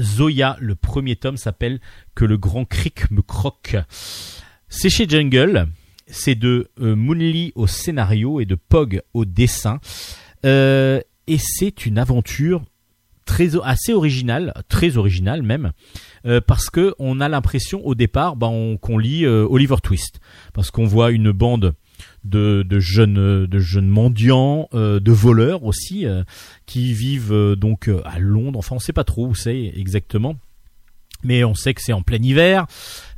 Zoya, 0.01 0.57
le 0.61 0.75
premier 0.75 1.17
tome 1.17 1.37
s'appelle 1.37 1.81
Que 2.15 2.25
le 2.25 2.37
grand 2.37 2.65
cric 2.65 3.11
me 3.11 3.23
croque. 3.23 3.77
C'est 4.69 4.91
chez 4.91 5.09
Jungle. 5.09 5.69
C'est 6.07 6.35
de 6.35 6.71
euh, 6.81 6.97
Moonly 6.97 7.53
au 7.55 7.67
scénario 7.67 8.41
et 8.41 8.47
de 8.47 8.55
Pog 8.55 9.03
au 9.15 9.25
dessin. 9.25 9.81
Euh, 10.45 11.01
et 11.27 11.39
c'est 11.39 11.87
une 11.87 11.99
aventure 11.99 12.63
très 13.29 13.51
assez 13.63 13.93
originale, 13.93 14.55
très 14.69 14.97
originale 14.97 15.43
même, 15.43 15.73
euh, 16.25 16.41
parce 16.41 16.71
que 16.71 16.95
on 16.99 17.21
a 17.21 17.29
l'impression 17.29 17.87
au 17.87 17.95
départ 17.95 18.37
on- 18.41 18.79
qu'on 18.79 18.97
lit 18.97 19.27
euh, 19.27 19.47
Oliver 19.49 19.77
Twist, 19.83 20.19
parce 20.55 20.71
qu'on 20.71 20.87
voit 20.87 21.11
une 21.11 21.31
bande 21.31 21.75
de, 22.25 22.65
jeunes 22.79 23.47
de 23.47 23.59
jeunes 23.59 23.89
mendiants, 23.89 24.69
euh, 24.73 24.99
de 24.99 25.13
voleurs 25.13 25.65
aussi, 25.65 26.07
qui 26.67 26.93
vivent 26.95 27.55
donc 27.57 27.91
à 28.05 28.19
Londres. 28.19 28.59
Enfin, 28.59 28.77
on 28.77 28.79
sait 28.79 28.93
pas 28.93 29.05
trop 29.05 29.27
où 29.27 29.35
c'est 29.35 29.73
exactement. 29.77 30.37
Mais 31.25 31.43
on 31.45 31.55
sait 31.55 31.75
que 31.75 31.81
c'est 31.83 31.93
en 31.93 32.03
plein 32.03 32.23
hiver, 32.23 32.67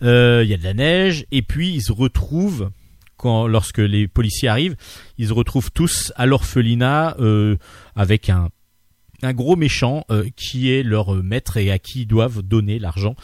il 0.00 0.06
y 0.46 0.54
a 0.54 0.56
de 0.56 0.64
la 0.64 0.74
neige, 0.74 1.24
et 1.30 1.42
puis 1.42 1.72
ils 1.74 1.82
se 1.82 1.92
retrouvent, 1.92 2.70
quand, 3.16 3.46
lorsque 3.46 3.78
les 3.78 4.08
policiers 4.08 4.48
arrivent, 4.48 4.76
ils 5.18 5.28
se 5.28 5.32
retrouvent 5.34 5.70
tous 5.70 6.12
à 6.16 6.24
l'orphelinat 6.26 7.16
avec 7.94 8.30
un, 8.30 8.48
un 9.22 9.32
gros 9.32 9.56
méchant 9.56 10.04
euh, 10.10 10.28
qui 10.36 10.70
est 10.70 10.82
leur 10.82 11.14
euh, 11.14 11.22
maître 11.22 11.56
et 11.56 11.70
à 11.70 11.78
qui 11.78 12.02
ils 12.02 12.06
doivent 12.06 12.42
donner 12.42 12.78
l'argent 12.78 13.14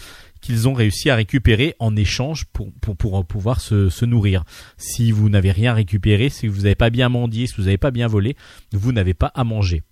qu'ils 0.41 0.69
ont 0.69 0.75
réussi 0.75 1.11
à 1.11 1.17
récupérer 1.17 1.75
en 1.81 1.97
échange 1.97 2.45
pour, 2.53 2.71
pour, 2.81 2.97
pour 2.97 3.25
pouvoir 3.25 3.61
se, 3.61 3.89
se 3.89 4.05
nourrir. 4.05 4.45
Si 4.77 5.11
vous 5.11 5.29
n'avez 5.29 5.51
rien 5.51 5.75
récupéré, 5.75 6.29
si 6.29 6.47
vous 6.47 6.63
n'avez 6.63 6.77
pas 6.77 6.91
bien 6.91 7.09
mendié, 7.09 7.47
si 7.47 7.55
vous 7.57 7.65
n'avez 7.65 7.79
pas 7.79 7.91
bien 7.91 8.07
volé, 8.07 8.37
vous 8.73 8.93
n'avez 8.93 9.15
pas 9.15 9.33
à 9.35 9.43
manger. 9.43 9.83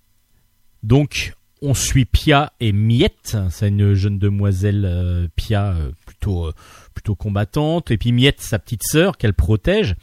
Donc, 0.85 1.33
on 1.63 1.73
suit 1.73 2.05
Pia 2.05 2.53
et 2.61 2.73
Miette, 2.73 3.39
c'est 3.51 3.69
une 3.69 3.95
jeune 3.95 4.19
demoiselle 4.19 4.85
euh, 4.85 5.29
Pia 5.35 5.73
euh, 5.73 5.93
plutôt 6.05 6.47
euh, 6.47 6.53
plutôt 6.93 7.15
combattante, 7.15 7.91
et 7.91 7.97
puis 7.97 8.13
Miette, 8.13 8.41
sa 8.43 8.59
petite 8.59 8.83
sœur 8.85 9.17
qu'elle 9.17 9.35
protège. 9.35 9.97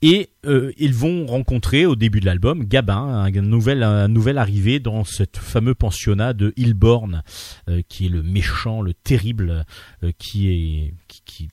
Et 0.00 0.30
euh, 0.46 0.72
ils 0.76 0.94
vont 0.94 1.26
rencontrer 1.26 1.84
au 1.84 1.96
début 1.96 2.20
de 2.20 2.26
l'album 2.26 2.64
Gabin, 2.64 3.24
un 3.24 3.30
nouvel, 3.30 3.82
un 3.82 4.06
nouvel 4.06 4.38
arrivé 4.38 4.78
dans 4.78 5.02
ce 5.02 5.24
fameux 5.32 5.74
pensionnat 5.74 6.34
de 6.34 6.52
Hillborn, 6.56 7.22
euh, 7.68 7.82
qui 7.88 8.06
est 8.06 8.10
le 8.10 8.22
méchant, 8.22 8.80
le 8.80 8.94
terrible, 8.94 9.64
euh, 10.04 10.12
qui 10.16 10.48
est 10.48 10.94
qui, 11.08 11.22
qui 11.24 11.48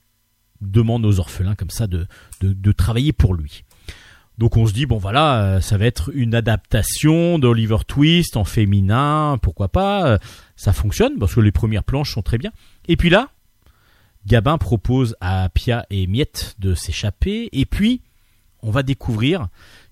demande 0.61 1.05
aux 1.05 1.19
orphelins 1.19 1.55
comme 1.55 1.71
ça 1.71 1.87
de, 1.87 2.05
de, 2.41 2.53
de 2.53 2.71
travailler 2.71 3.13
pour 3.13 3.33
lui. 3.33 3.63
Donc 4.37 4.57
on 4.57 4.67
se 4.67 4.73
dit 4.73 4.85
bon 4.85 4.97
voilà, 4.97 5.41
euh, 5.43 5.61
ça 5.61 5.77
va 5.77 5.85
être 5.85 6.11
une 6.13 6.35
adaptation 6.35 7.39
d'Oliver 7.39 7.77
Twist 7.87 8.37
en 8.37 8.43
féminin, 8.43 9.37
pourquoi 9.41 9.69
pas 9.69 10.07
euh, 10.07 10.17
Ça 10.55 10.73
fonctionne 10.73 11.17
parce 11.17 11.35
que 11.35 11.39
les 11.39 11.51
premières 11.51 11.83
planches 11.83 12.13
sont 12.13 12.21
très 12.21 12.37
bien. 12.37 12.51
Et 12.87 12.97
puis 12.97 13.09
là, 13.09 13.29
Gabin 14.27 14.57
propose 14.57 15.15
à 15.21 15.49
Pia 15.49 15.85
et 15.89 16.05
Miette 16.07 16.55
de 16.59 16.73
s'échapper, 16.73 17.49
et 17.53 17.65
puis 17.65 18.01
on 18.65 18.71
va 18.71 18.83
découvrir 18.83 19.47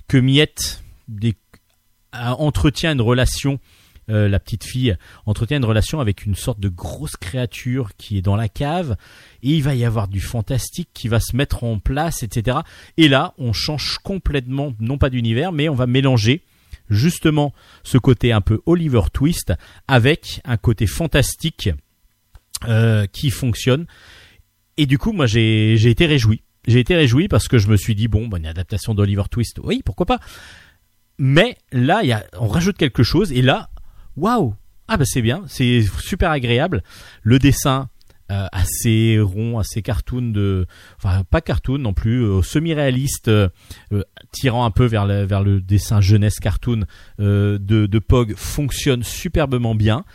que 0.08 0.18
Miette 0.18 0.84
entretient 2.12 2.91
une 2.91 3.02
relation, 3.02 3.60
euh, 4.10 4.28
la 4.28 4.40
petite 4.40 4.64
fille 4.64 4.98
entretient 5.28 5.58
une 5.58 5.66
relation 5.66 6.00
avec 6.00 6.26
une 6.26 6.36
sorte 6.36 6.60
de 6.60 6.70
grosse 6.70 7.16
créature 7.16 7.91
qui 7.98 8.18
est 8.18 8.24
dans 8.24 8.36
la 8.36 8.50
cave, 8.50 8.98
et 9.44 9.52
il 9.52 9.64
va 9.64 9.76
y 9.76 9.86
avoir 9.86 10.08
du 10.08 10.20
fantastique 10.20 10.90
qui 10.94 11.08
va 11.08 11.20
se 11.20 11.36
mettre 11.36 11.64
en 11.64 11.78
place, 11.78 12.24
etc. 12.24 12.58
Et 12.98 13.08
là, 13.08 13.36
on 13.38 13.54
change 13.54 14.00
complètement, 14.04 14.74
non 14.80 14.98
pas 14.98 15.12
d'univers, 15.12 15.52
mais 15.52 15.70
on 15.70 15.76
va 15.76 15.86
mélanger 15.86 16.41
justement 16.90 17.54
ce 17.84 18.00
côté 18.00 18.32
un 18.32 18.41
peu 18.41 18.60
Oliver 18.66 19.04
Twist 19.14 19.54
avec 19.88 20.41
un 20.45 20.58
côté 20.58 20.88
fantastique 20.88 21.70
euh, 22.66 23.06
qui 23.06 23.30
fonctionne. 23.30 23.86
Et 24.78 24.88
du 24.88 24.98
coup, 24.98 25.14
moi, 25.14 25.28
j'ai 25.28 25.76
été 25.76 26.08
réjoui. 26.08 26.41
J'ai 26.68 26.80
été 26.80 26.95
réjoui 26.95 27.27
parce 27.27 27.48
que 27.48 27.57
je 27.57 27.68
me 27.68 27.77
suis 27.77 27.95
dit 27.95 28.07
bon, 28.07 28.27
bah, 28.27 28.38
une 28.38 28.45
adaptation 28.45 28.94
d'Oliver 28.94 29.23
Twist, 29.30 29.60
oui, 29.64 29.81
pourquoi 29.84 30.06
pas. 30.06 30.19
Mais 31.19 31.57
là, 31.72 32.02
on 32.40 32.48
rajoute 32.48 32.77
quelque 32.77 33.03
chose 33.03 33.31
et 33.31 33.41
là, 33.41 33.69
waouh, 34.15 34.56
ah 34.88 34.98
bah 34.98 35.06
c'est 35.06 35.22
bien, 35.22 35.44
c'est 35.48 35.84
super 35.99 36.31
agréable. 36.31 36.84
Le 37.22 37.40
dessin 37.40 37.90
euh, 38.31 38.48
assez 38.52 39.19
rond, 39.19 39.60
assez 39.60 39.81
cartoon 39.81 40.31
de, 40.31 40.65
enfin 40.98 41.23
pas 41.30 41.41
cartoon 41.41 41.77
non 41.77 41.94
plus, 41.94 42.23
euh, 42.23 42.41
semi-réaliste, 42.41 43.27
euh, 43.27 43.49
tirant 44.31 44.65
un 44.65 44.72
peu 44.72 44.85
vers 44.85 45.06
le, 45.06 45.60
dessin 45.60 45.99
jeunesse 45.99 46.40
cartoon 46.40 46.85
de, 47.19 47.99
Pog 47.99 48.34
fonctionne 48.35 49.03
superbement 49.03 49.76
bien. 49.76 50.06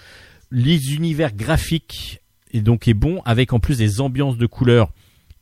Les 0.51 0.95
univers 0.95 1.35
graphiques 1.35 2.23
donc 2.55 2.89
est 2.89 2.95
bon 2.95 3.21
avec 3.27 3.53
en 3.53 3.61
plus 3.61 3.77
des 3.77 4.01
ambiances 4.01 4.39
de 4.39 4.47
couleurs 4.47 4.91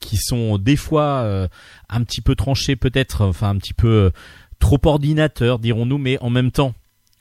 qui 0.00 0.16
sont 0.16 0.58
des 0.58 0.76
fois 0.76 1.20
euh, 1.22 1.48
un 1.88 2.02
petit 2.04 2.20
peu 2.20 2.34
tranchées 2.34 2.76
peut-être, 2.76 3.24
enfin 3.24 3.50
un 3.50 3.56
petit 3.56 3.74
peu 3.74 3.88
euh, 3.88 4.10
trop 4.58 4.80
ordinateur 4.84 5.58
dirons-nous, 5.58 5.98
mais 5.98 6.18
en 6.20 6.30
même 6.30 6.50
temps 6.50 6.74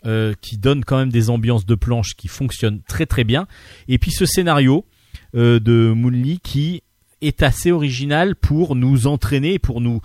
euh, 0.06 0.34
qui 0.41 0.57
donne 0.57 0.85
quand 0.85 0.97
même 0.97 1.11
des 1.11 1.30
ambiances 1.30 1.65
de 1.65 1.76
planche 1.76 2.15
qui 2.15 2.27
fonctionnent 2.27 2.81
très 2.88 3.06
très 3.06 3.23
bien. 3.23 3.47
Et 3.88 3.97
puis 3.97 4.11
ce 4.11 4.26
scénario 4.26 4.85
de 5.34 5.93
Moonly 5.93 6.39
qui 6.39 6.81
est 7.22 7.43
assez 7.43 7.72
original 7.72 8.35
pour 8.35 8.76
nous 8.76 9.07
entraîner, 9.07 9.60
pour 9.60 9.81
nous 9.81 10.02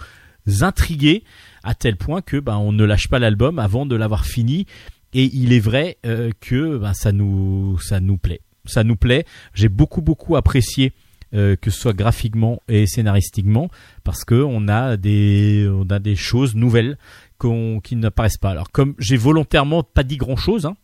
intriguer 0.60 1.22
à 1.62 1.74
tel 1.74 1.96
point 1.96 2.20
que 2.20 2.38
ben, 2.38 2.56
on 2.56 2.72
ne 2.72 2.84
lâche 2.84 3.08
pas 3.08 3.18
l'album 3.18 3.58
avant 3.58 3.86
de 3.86 3.94
l'avoir 3.94 4.24
fini. 4.24 4.66
Et 5.12 5.24
il 5.32 5.52
est 5.52 5.60
vrai 5.60 5.98
que 6.40 6.78
ben, 6.78 6.94
ça 6.94 7.12
nous 7.12 7.78
ça 7.78 8.00
nous 8.00 8.16
plaît, 8.16 8.40
ça 8.64 8.82
nous 8.82 8.96
plaît. 8.96 9.24
J'ai 9.54 9.68
beaucoup 9.68 10.02
beaucoup 10.02 10.36
apprécié 10.36 10.92
euh, 11.34 11.56
que 11.56 11.70
ce 11.70 11.78
soit 11.78 11.92
graphiquement 11.92 12.60
et 12.68 12.86
scénaristiquement 12.86 13.70
parce 14.04 14.24
que 14.24 14.34
on 14.34 14.66
a 14.68 14.96
des 14.96 15.70
a 15.88 15.98
des 15.98 16.16
choses 16.16 16.54
nouvelles 16.54 16.98
qu'on 17.38 17.80
qui 17.80 17.96
n'apparaissent 17.96 18.36
pas. 18.36 18.50
Alors 18.50 18.70
comme 18.70 18.94
j'ai 18.98 19.16
volontairement 19.16 19.82
pas 19.82 20.02
dit 20.02 20.16
grand 20.16 20.36
chose, 20.36 20.66
hein, 20.66 20.76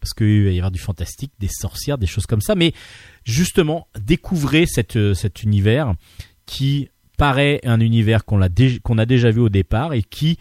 parce 0.00 0.12
qu'il 0.12 0.44
va 0.44 0.50
y 0.50 0.58
avoir 0.58 0.70
du 0.70 0.78
fantastique, 0.78 1.32
des 1.38 1.48
sorcières, 1.48 1.98
des 1.98 2.06
choses 2.06 2.26
comme 2.26 2.40
ça, 2.40 2.54
mais 2.54 2.72
justement 3.24 3.88
découvrez 3.98 4.66
euh, 4.96 5.14
cet 5.14 5.42
univers 5.42 5.94
qui 6.44 6.90
paraît 7.16 7.60
un 7.64 7.80
univers 7.80 8.24
qu'on 8.24 8.40
qu'on 8.82 8.98
a 8.98 9.06
déjà 9.06 9.30
vu 9.30 9.40
au 9.40 9.48
départ 9.48 9.94
et 9.94 10.02
qui 10.02 10.38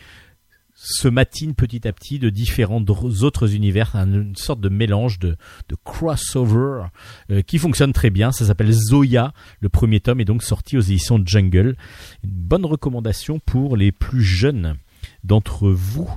se 0.88 1.07
matine 1.07 1.56
petit 1.56 1.88
à 1.88 1.91
petit 1.94 2.20
de 2.20 2.30
différents 2.30 2.84
autres 2.88 3.56
univers, 3.56 3.95
un- 3.95 4.12
une 4.22 4.36
sorte 4.36 4.62
de 4.62 4.70
mélange 4.70 5.18
de, 5.20 5.36
crossover 5.84 6.86
euh, 7.32 7.41
qui 7.41 7.57
fonctionne 7.57 7.94
très 7.94 8.10
bien. 8.10 8.32
Ça 8.32 8.45
s'appelle 8.45 8.72
Zoya. 8.72 9.34
Le 9.62 9.70
premier 9.70 9.99
tome 9.99 10.20
est 10.22 10.26
donc 10.26 10.44
sorti 10.44 10.78
aux 10.78 10.82
éditions 10.82 11.22
Jungle. 11.26 11.76
Une 12.24 12.30
bonne 12.30 12.66
recommandation 12.66 13.40
pour 13.40 13.78
les 13.78 13.91
plus 13.91 14.24
jeunes 14.24 14.76
d'entre 15.24 15.70
vous. 15.70 16.10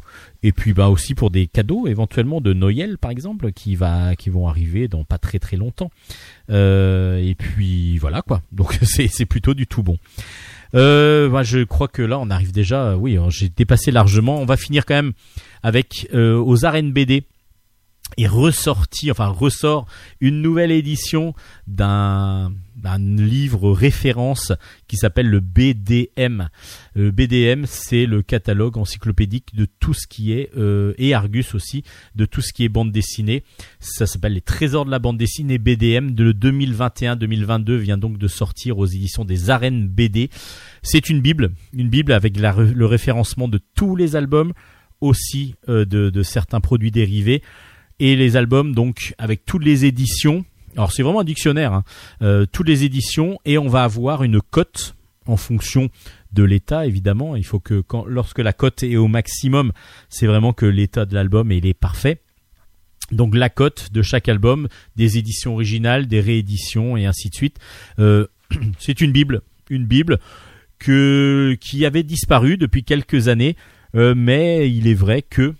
Et 0.42 0.52
puis 0.52 0.72
bah 0.72 0.88
aussi 0.88 1.14
pour 1.14 1.30
des 1.30 1.46
cadeaux 1.46 1.86
éventuellement 1.86 2.40
de 2.40 2.52
Noël 2.52 2.96
par 2.98 3.10
exemple 3.10 3.52
qui 3.52 3.76
va 3.76 4.16
qui 4.16 4.30
vont 4.30 4.48
arriver 4.48 4.88
dans 4.88 5.04
pas 5.04 5.18
très 5.18 5.38
très 5.38 5.56
longtemps. 5.56 5.90
Euh, 6.50 7.18
et 7.18 7.34
puis 7.34 7.98
voilà 7.98 8.22
quoi. 8.22 8.42
Donc 8.52 8.78
c'est 8.82 9.26
plutôt 9.26 9.54
du 9.54 9.66
tout 9.66 9.82
bon. 9.82 9.96
Euh, 10.74 11.28
bah, 11.28 11.42
je 11.42 11.64
crois 11.64 11.88
que 11.88 12.02
là 12.02 12.18
on 12.18 12.30
arrive 12.30 12.52
déjà. 12.52 12.96
Oui, 12.96 13.16
hein, 13.16 13.26
j'ai 13.28 13.48
dépassé 13.48 13.90
largement. 13.90 14.40
On 14.40 14.44
va 14.44 14.56
finir 14.56 14.86
quand 14.86 14.94
même 14.94 15.12
avec 15.62 16.08
euh, 16.14 16.36
aux 16.36 16.64
arènes 16.64 16.92
BD 16.92 17.24
est 18.16 18.26
ressorti, 18.26 19.10
enfin 19.10 19.26
ressort 19.28 19.86
une 20.20 20.42
nouvelle 20.42 20.70
édition 20.70 21.34
d'un 21.66 22.50
livre 22.96 23.70
référence 23.70 24.52
qui 24.86 24.96
s'appelle 24.96 25.28
le 25.28 25.40
BDM. 25.40 26.48
Le 26.94 27.10
BDM, 27.10 27.64
c'est 27.66 28.06
le 28.06 28.22
catalogue 28.22 28.78
encyclopédique 28.78 29.54
de 29.54 29.66
tout 29.78 29.94
ce 29.94 30.06
qui 30.06 30.32
est 30.32 30.50
euh, 30.56 30.94
et 30.98 31.14
Argus 31.14 31.54
aussi 31.54 31.82
de 32.14 32.24
tout 32.24 32.40
ce 32.40 32.52
qui 32.52 32.64
est 32.64 32.68
bande 32.68 32.92
dessinée. 32.92 33.44
Ça 33.78 34.06
s'appelle 34.06 34.34
les 34.34 34.40
Trésors 34.40 34.84
de 34.84 34.90
la 34.90 34.98
bande 34.98 35.18
dessinée 35.18 35.58
BDM 35.58 36.12
de 36.12 36.24
le 36.24 36.32
2021-2022 36.32 37.76
vient 37.76 37.98
donc 37.98 38.18
de 38.18 38.28
sortir 38.28 38.78
aux 38.78 38.86
éditions 38.86 39.24
des 39.24 39.50
Arènes 39.50 39.86
BD. 39.86 40.30
C'est 40.82 41.10
une 41.10 41.20
bible, 41.20 41.50
une 41.72 41.88
bible 41.88 42.12
avec 42.12 42.36
le 42.38 42.86
référencement 42.86 43.48
de 43.48 43.60
tous 43.74 43.96
les 43.96 44.16
albums, 44.16 44.52
aussi 45.00 45.54
euh, 45.68 45.84
de, 45.84 46.10
de 46.10 46.22
certains 46.22 46.60
produits 46.60 46.90
dérivés 46.90 47.42
et 48.00 48.16
les 48.16 48.36
albums 48.36 48.74
donc 48.74 49.14
avec 49.18 49.44
toutes 49.44 49.64
les 49.64 49.84
éditions. 49.84 50.44
Alors 50.76 50.92
c'est 50.92 51.02
vraiment 51.02 51.20
un 51.20 51.24
dictionnaire, 51.24 51.72
hein. 51.72 51.84
Euh, 52.22 52.46
toutes 52.50 52.68
les 52.68 52.84
éditions 52.84 53.38
et 53.44 53.58
on 53.58 53.68
va 53.68 53.84
avoir 53.84 54.22
une 54.22 54.40
cote 54.40 54.94
en 55.26 55.36
fonction 55.36 55.90
de 56.32 56.42
l'état 56.42 56.86
évidemment. 56.86 57.36
Il 57.36 57.44
faut 57.44 57.60
que 57.60 57.82
lorsque 58.06 58.38
la 58.38 58.52
cote 58.52 58.82
est 58.82 58.96
au 58.96 59.08
maximum, 59.08 59.72
c'est 60.08 60.26
vraiment 60.26 60.52
que 60.52 60.66
l'état 60.66 61.04
de 61.04 61.14
l'album 61.14 61.52
il 61.52 61.66
est 61.66 61.74
parfait. 61.74 62.20
Donc 63.10 63.34
la 63.34 63.48
cote 63.48 63.88
de 63.92 64.02
chaque 64.02 64.28
album, 64.28 64.68
des 64.96 65.18
éditions 65.18 65.54
originales, 65.54 66.06
des 66.06 66.20
rééditions 66.20 66.96
et 66.96 67.06
ainsi 67.06 67.30
de 67.30 67.34
suite. 67.34 67.58
Euh, 67.98 68.26
c'est 68.78 69.00
une 69.00 69.12
bible, 69.12 69.42
une 69.70 69.86
bible 69.86 70.18
que 70.78 71.56
qui 71.60 71.84
avait 71.84 72.02
disparu 72.02 72.56
depuis 72.56 72.84
quelques 72.84 73.28
années, 73.28 73.56
euh, 73.94 74.14
mais 74.16 74.70
il 74.70 74.86
est 74.86 74.94
vrai 74.94 75.22
que 75.22 75.54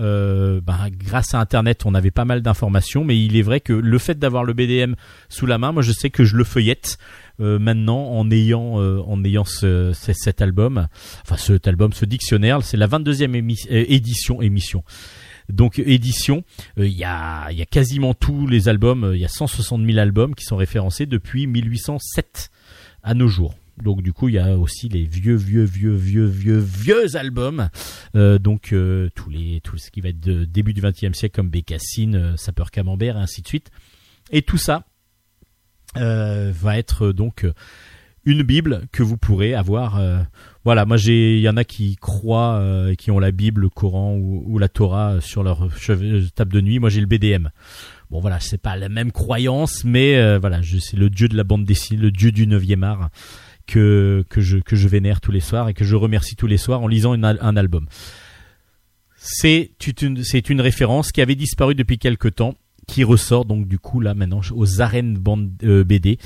euh, 0.00 0.60
ben, 0.60 0.88
grâce 0.90 1.34
à 1.34 1.40
Internet, 1.40 1.84
on 1.86 1.94
avait 1.94 2.10
pas 2.10 2.24
mal 2.24 2.42
d'informations, 2.42 3.04
mais 3.04 3.18
il 3.22 3.36
est 3.36 3.42
vrai 3.42 3.60
que 3.60 3.72
le 3.72 3.98
fait 3.98 4.18
d'avoir 4.18 4.44
le 4.44 4.52
BDM 4.52 4.94
sous 5.28 5.46
la 5.46 5.58
main, 5.58 5.72
moi 5.72 5.82
je 5.82 5.92
sais 5.92 6.10
que 6.10 6.24
je 6.24 6.36
le 6.36 6.44
feuillette 6.44 6.98
euh, 7.40 7.58
maintenant 7.58 7.98
en 8.10 8.30
ayant 8.30 8.80
euh, 8.80 9.00
en 9.06 9.22
ayant 9.24 9.44
ce, 9.44 9.92
ce- 9.92 10.12
cet 10.12 10.40
album, 10.42 10.88
enfin 11.22 11.36
cet 11.36 11.66
album, 11.68 11.92
ce 11.92 12.04
dictionnaire, 12.04 12.62
c'est 12.62 12.76
la 12.76 12.86
22e 12.88 13.30
émi- 13.32 13.66
euh, 13.70 13.84
édition 13.88 14.40
émission. 14.42 14.82
Donc 15.48 15.78
édition, 15.78 16.44
il 16.76 16.88
y 16.88 17.04
a 17.04 17.50
y 17.52 17.62
a 17.62 17.66
quasiment 17.66 18.12
tous 18.12 18.46
les 18.46 18.68
albums, 18.68 19.12
il 19.14 19.20
y 19.20 19.24
a 19.24 19.28
160 19.28 19.82
000 19.84 19.98
albums 19.98 20.34
qui 20.34 20.44
sont 20.44 20.56
référencés 20.56 21.06
depuis 21.06 21.46
1807 21.46 22.50
à 23.02 23.14
nos 23.14 23.28
jours. 23.28 23.54
Donc 23.82 24.02
du 24.02 24.12
coup, 24.12 24.28
il 24.28 24.34
y 24.34 24.38
a 24.38 24.58
aussi 24.58 24.88
les 24.88 25.04
vieux, 25.04 25.36
vieux, 25.36 25.64
vieux, 25.64 25.94
vieux, 25.94 26.26
vieux, 26.26 26.58
vieux 26.58 27.16
albums. 27.16 27.68
Euh, 28.14 28.38
donc 28.38 28.72
euh, 28.72 29.08
tous 29.14 29.30
les, 29.30 29.60
tout 29.62 29.76
ce 29.78 29.90
qui 29.90 30.00
va 30.00 30.10
être 30.10 30.20
de 30.20 30.44
début 30.44 30.72
du 30.72 30.80
XXe 30.80 31.16
siècle 31.16 31.36
comme 31.36 31.50
Bécassine, 31.50 32.16
euh, 32.16 32.36
Sapeur 32.36 32.70
Camembert 32.70 33.16
et 33.16 33.20
ainsi 33.20 33.42
de 33.42 33.48
suite. 33.48 33.70
Et 34.30 34.42
tout 34.42 34.58
ça 34.58 34.84
euh, 35.96 36.52
va 36.54 36.78
être 36.78 37.06
euh, 37.06 37.12
donc 37.12 37.44
euh, 37.44 37.52
une 38.24 38.42
bible 38.42 38.82
que 38.92 39.02
vous 39.02 39.16
pourrez 39.16 39.54
avoir. 39.54 40.02
voilà, 40.62 40.84
moi 40.84 40.98
j'ai, 40.98 41.38
il 41.38 41.40
y 41.40 41.48
en 41.48 41.56
a 41.56 41.64
qui 41.64 41.96
croient, 41.96 42.62
qui 42.98 43.10
ont 43.10 43.18
la 43.18 43.30
Bible, 43.30 43.62
le 43.62 43.68
Coran 43.70 44.16
ou, 44.16 44.44
ou 44.46 44.58
la 44.58 44.68
Torah 44.68 45.22
sur 45.22 45.42
leur 45.42 45.66
table 46.34 46.52
de 46.52 46.60
nuit. 46.60 46.78
Moi 46.78 46.90
j'ai 46.90 47.00
le 47.00 47.06
BDM. 47.06 47.48
Bon 48.10 48.20
voilà, 48.20 48.40
c'est 48.40 48.58
pas 48.58 48.76
la 48.76 48.88
même 48.88 49.12
croyance, 49.12 49.84
mais 49.84 50.16
euh, 50.16 50.38
voilà, 50.38 50.62
je, 50.62 50.78
c'est 50.78 50.96
le 50.96 51.10
dieu 51.10 51.28
de 51.28 51.36
la 51.36 51.44
bande 51.44 51.66
dessinée, 51.66 52.00
le 52.00 52.10
dieu 52.10 52.32
du 52.32 52.46
9e 52.46 52.82
art 52.82 53.10
que 53.68 54.24
que 54.28 54.40
je 54.40 54.58
que 54.58 54.74
je 54.74 54.88
vénère 54.88 55.20
tous 55.20 55.30
les 55.30 55.40
soirs 55.40 55.68
et 55.68 55.74
que 55.74 55.84
je 55.84 55.94
remercie 55.94 56.34
tous 56.34 56.48
les 56.48 56.56
soirs 56.56 56.82
en 56.82 56.88
lisant 56.88 57.12
un 57.12 57.56
album. 57.56 57.86
C'est 59.20 59.70
une 60.02 60.22
une 60.48 60.60
référence 60.60 61.12
qui 61.12 61.20
avait 61.20 61.34
disparu 61.36 61.74
depuis 61.74 61.98
quelque 61.98 62.28
temps, 62.28 62.54
qui 62.88 63.04
ressort 63.04 63.44
donc 63.44 63.68
du 63.68 63.78
coup 63.78 64.00
là 64.00 64.14
maintenant 64.14 64.40
aux 64.52 64.80
arènes 64.80 65.16
bande 65.16 65.50
euh, 65.62 65.84
BD. 65.84 66.18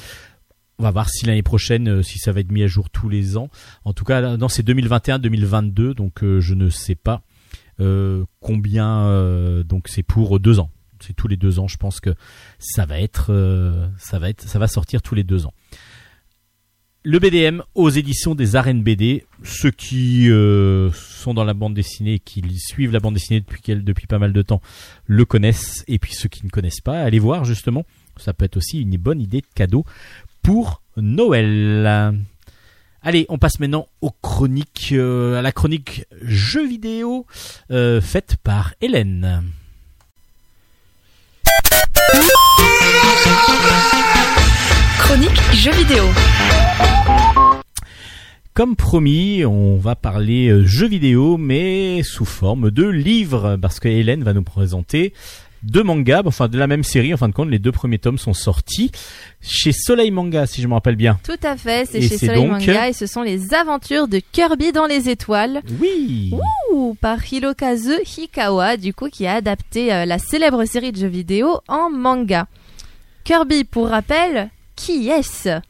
On 0.78 0.84
va 0.84 0.90
voir 0.90 1.08
si 1.10 1.26
l'année 1.26 1.42
prochaine, 1.42 1.88
euh, 1.88 2.02
si 2.02 2.18
ça 2.18 2.32
va 2.32 2.40
être 2.40 2.50
mis 2.50 2.62
à 2.62 2.66
jour 2.66 2.90
tous 2.90 3.08
les 3.08 3.36
ans. 3.36 3.50
En 3.84 3.92
tout 3.92 4.04
cas, 4.04 4.36
non, 4.36 4.48
c'est 4.48 4.66
2021-2022, 4.66 5.94
donc 5.94 6.22
euh, 6.22 6.40
je 6.40 6.54
ne 6.54 6.70
sais 6.70 6.94
pas 6.94 7.22
combien. 8.40 9.64
donc 9.64 9.88
c'est 9.88 10.04
pour 10.04 10.38
deux 10.38 10.60
ans. 10.60 10.70
C'est 11.00 11.14
tous 11.14 11.26
les 11.26 11.36
deux 11.36 11.58
ans. 11.58 11.66
Je 11.66 11.78
pense 11.78 11.98
que 11.98 12.14
ça 12.60 12.86
va 12.86 13.00
être, 13.00 13.90
ça 13.98 14.20
va 14.20 14.30
être, 14.30 14.42
ça 14.42 14.60
va 14.60 14.68
sortir 14.68 15.02
tous 15.02 15.16
les 15.16 15.24
deux 15.24 15.46
ans. 15.46 15.54
Le 17.04 17.18
BDM 17.18 17.62
aux 17.74 17.90
éditions 17.90 18.36
des 18.36 18.54
arènes 18.54 18.84
BD. 18.84 19.24
Ceux 19.42 19.72
qui 19.72 20.30
euh, 20.30 20.92
sont 20.92 21.34
dans 21.34 21.42
la 21.42 21.52
bande 21.52 21.74
dessinée, 21.74 22.20
qui 22.20 22.44
suivent 22.58 22.92
la 22.92 23.00
bande 23.00 23.14
dessinée 23.14 23.40
depuis, 23.40 24.06
pas 24.06 24.20
mal 24.20 24.32
de 24.32 24.42
temps, 24.42 24.60
le 25.06 25.24
connaissent. 25.24 25.84
Et 25.88 25.98
puis 25.98 26.14
ceux 26.14 26.28
qui 26.28 26.46
ne 26.46 26.50
connaissent 26.50 26.80
pas, 26.80 27.00
allez 27.00 27.18
voir 27.18 27.44
justement. 27.44 27.84
Ça 28.18 28.32
peut 28.32 28.44
être 28.44 28.56
aussi 28.56 28.80
une 28.80 28.96
bonne 28.98 29.20
idée 29.20 29.40
de 29.40 29.46
cadeau 29.52 29.84
pour 30.42 30.80
Noël. 30.96 32.14
Allez, 33.02 33.26
on 33.28 33.38
passe 33.38 33.58
maintenant 33.58 33.88
aux 34.00 34.12
chroniques, 34.22 34.90
euh, 34.92 35.36
à 35.36 35.42
la 35.42 35.50
chronique 35.50 36.06
jeux 36.22 36.68
vidéo 36.68 37.26
euh, 37.72 38.00
faite 38.00 38.36
par 38.44 38.74
Hélène. 38.80 39.42
Chronique 45.12 45.52
jeux 45.52 45.72
vidéo. 45.72 46.04
Comme 48.54 48.76
promis, 48.76 49.44
on 49.44 49.76
va 49.76 49.94
parler 49.94 50.48
euh, 50.48 50.64
jeux 50.64 50.88
vidéo, 50.88 51.36
mais 51.36 52.02
sous 52.02 52.24
forme 52.24 52.70
de 52.70 52.86
livres, 52.86 53.58
parce 53.60 53.78
que 53.78 53.88
Hélène 53.88 54.24
va 54.24 54.32
nous 54.32 54.42
présenter 54.42 55.12
deux 55.64 55.82
mangas, 55.82 56.22
enfin 56.24 56.48
de 56.48 56.56
la 56.56 56.66
même 56.66 56.82
série. 56.82 57.12
En 57.12 57.18
fin 57.18 57.28
de 57.28 57.34
compte, 57.34 57.50
les 57.50 57.58
deux 57.58 57.72
premiers 57.72 57.98
tomes 57.98 58.16
sont 58.16 58.32
sortis 58.32 58.90
chez 59.42 59.72
Soleil 59.72 60.10
Manga, 60.10 60.46
si 60.46 60.62
je 60.62 60.66
me 60.66 60.72
rappelle 60.72 60.96
bien. 60.96 61.18
Tout 61.24 61.32
à 61.42 61.58
fait, 61.58 61.86
c'est 61.86 62.00
chez 62.00 62.16
Soleil 62.16 62.36
donc- 62.36 62.50
Manga 62.66 62.88
et 62.88 62.94
ce 62.94 63.04
sont 63.06 63.20
les 63.20 63.52
aventures 63.52 64.08
de 64.08 64.18
Kirby 64.32 64.72
dans 64.72 64.86
les 64.86 65.10
étoiles. 65.10 65.60
Oui. 65.78 66.32
Ouh, 66.72 66.96
par 66.98 67.18
Hirokazu 67.30 67.98
Hikawa, 68.16 68.78
du 68.78 68.94
coup, 68.94 69.10
qui 69.10 69.26
a 69.26 69.34
adapté 69.34 69.92
euh, 69.92 70.06
la 70.06 70.18
célèbre 70.18 70.64
série 70.64 70.90
de 70.90 70.96
jeux 70.96 71.06
vidéo 71.06 71.60
en 71.68 71.90
manga. 71.90 72.46
Kirby, 73.24 73.64
pour 73.64 73.88
rappel, 73.88 74.48
qui 74.76 75.08
est-ce 75.08 75.60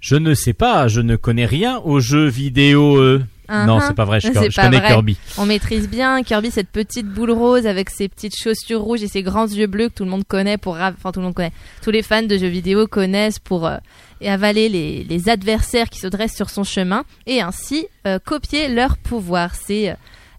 Je 0.00 0.16
ne 0.16 0.34
sais 0.34 0.52
pas, 0.52 0.88
je 0.88 1.00
ne 1.00 1.16
connais 1.16 1.46
rien 1.46 1.78
aux 1.78 2.00
jeux 2.00 2.28
vidéo. 2.28 2.96
euh. 2.96 3.22
Non, 3.66 3.78
Uh-huh. 3.80 3.86
c'est 3.88 3.94
pas 3.96 4.04
vrai. 4.04 4.20
Je, 4.20 4.28
C'est 4.32 4.48
je 4.52 4.54
pas 4.54 4.62
connais 4.66 4.78
vrai. 4.78 4.86
Kirby. 4.86 5.16
On 5.36 5.44
maîtrise 5.44 5.88
bien 5.88 6.22
Kirby, 6.22 6.52
cette 6.52 6.68
petite 6.68 7.08
boule 7.08 7.32
rose 7.32 7.66
avec 7.66 7.90
ses 7.90 8.08
petites 8.08 8.36
chaussures 8.40 8.80
rouges 8.80 9.02
et 9.02 9.08
ses 9.08 9.24
grands 9.24 9.48
yeux 9.48 9.66
bleus 9.66 9.88
que 9.88 9.94
tout 9.94 10.04
le 10.04 10.10
monde 10.10 10.22
connaît 10.24 10.56
pour, 10.56 10.74
enfin 10.76 11.10
tout 11.10 11.18
le 11.18 11.24
monde 11.26 11.34
connaît, 11.34 11.50
tous 11.82 11.90
les 11.90 12.02
fans 12.02 12.22
de 12.22 12.38
jeux 12.38 12.46
vidéo 12.46 12.86
connaissent 12.86 13.40
pour 13.40 13.66
euh, 13.66 13.78
avaler 14.24 14.68
les, 14.68 15.02
les 15.02 15.28
adversaires 15.28 15.88
qui 15.90 15.98
se 15.98 16.06
dressent 16.06 16.36
sur 16.36 16.48
son 16.48 16.62
chemin 16.62 17.02
et 17.26 17.40
ainsi 17.40 17.88
euh, 18.06 18.20
copier 18.24 18.68
leur 18.68 18.96
pouvoir. 18.98 19.56
C'est 19.56 19.90
euh, 19.90 19.94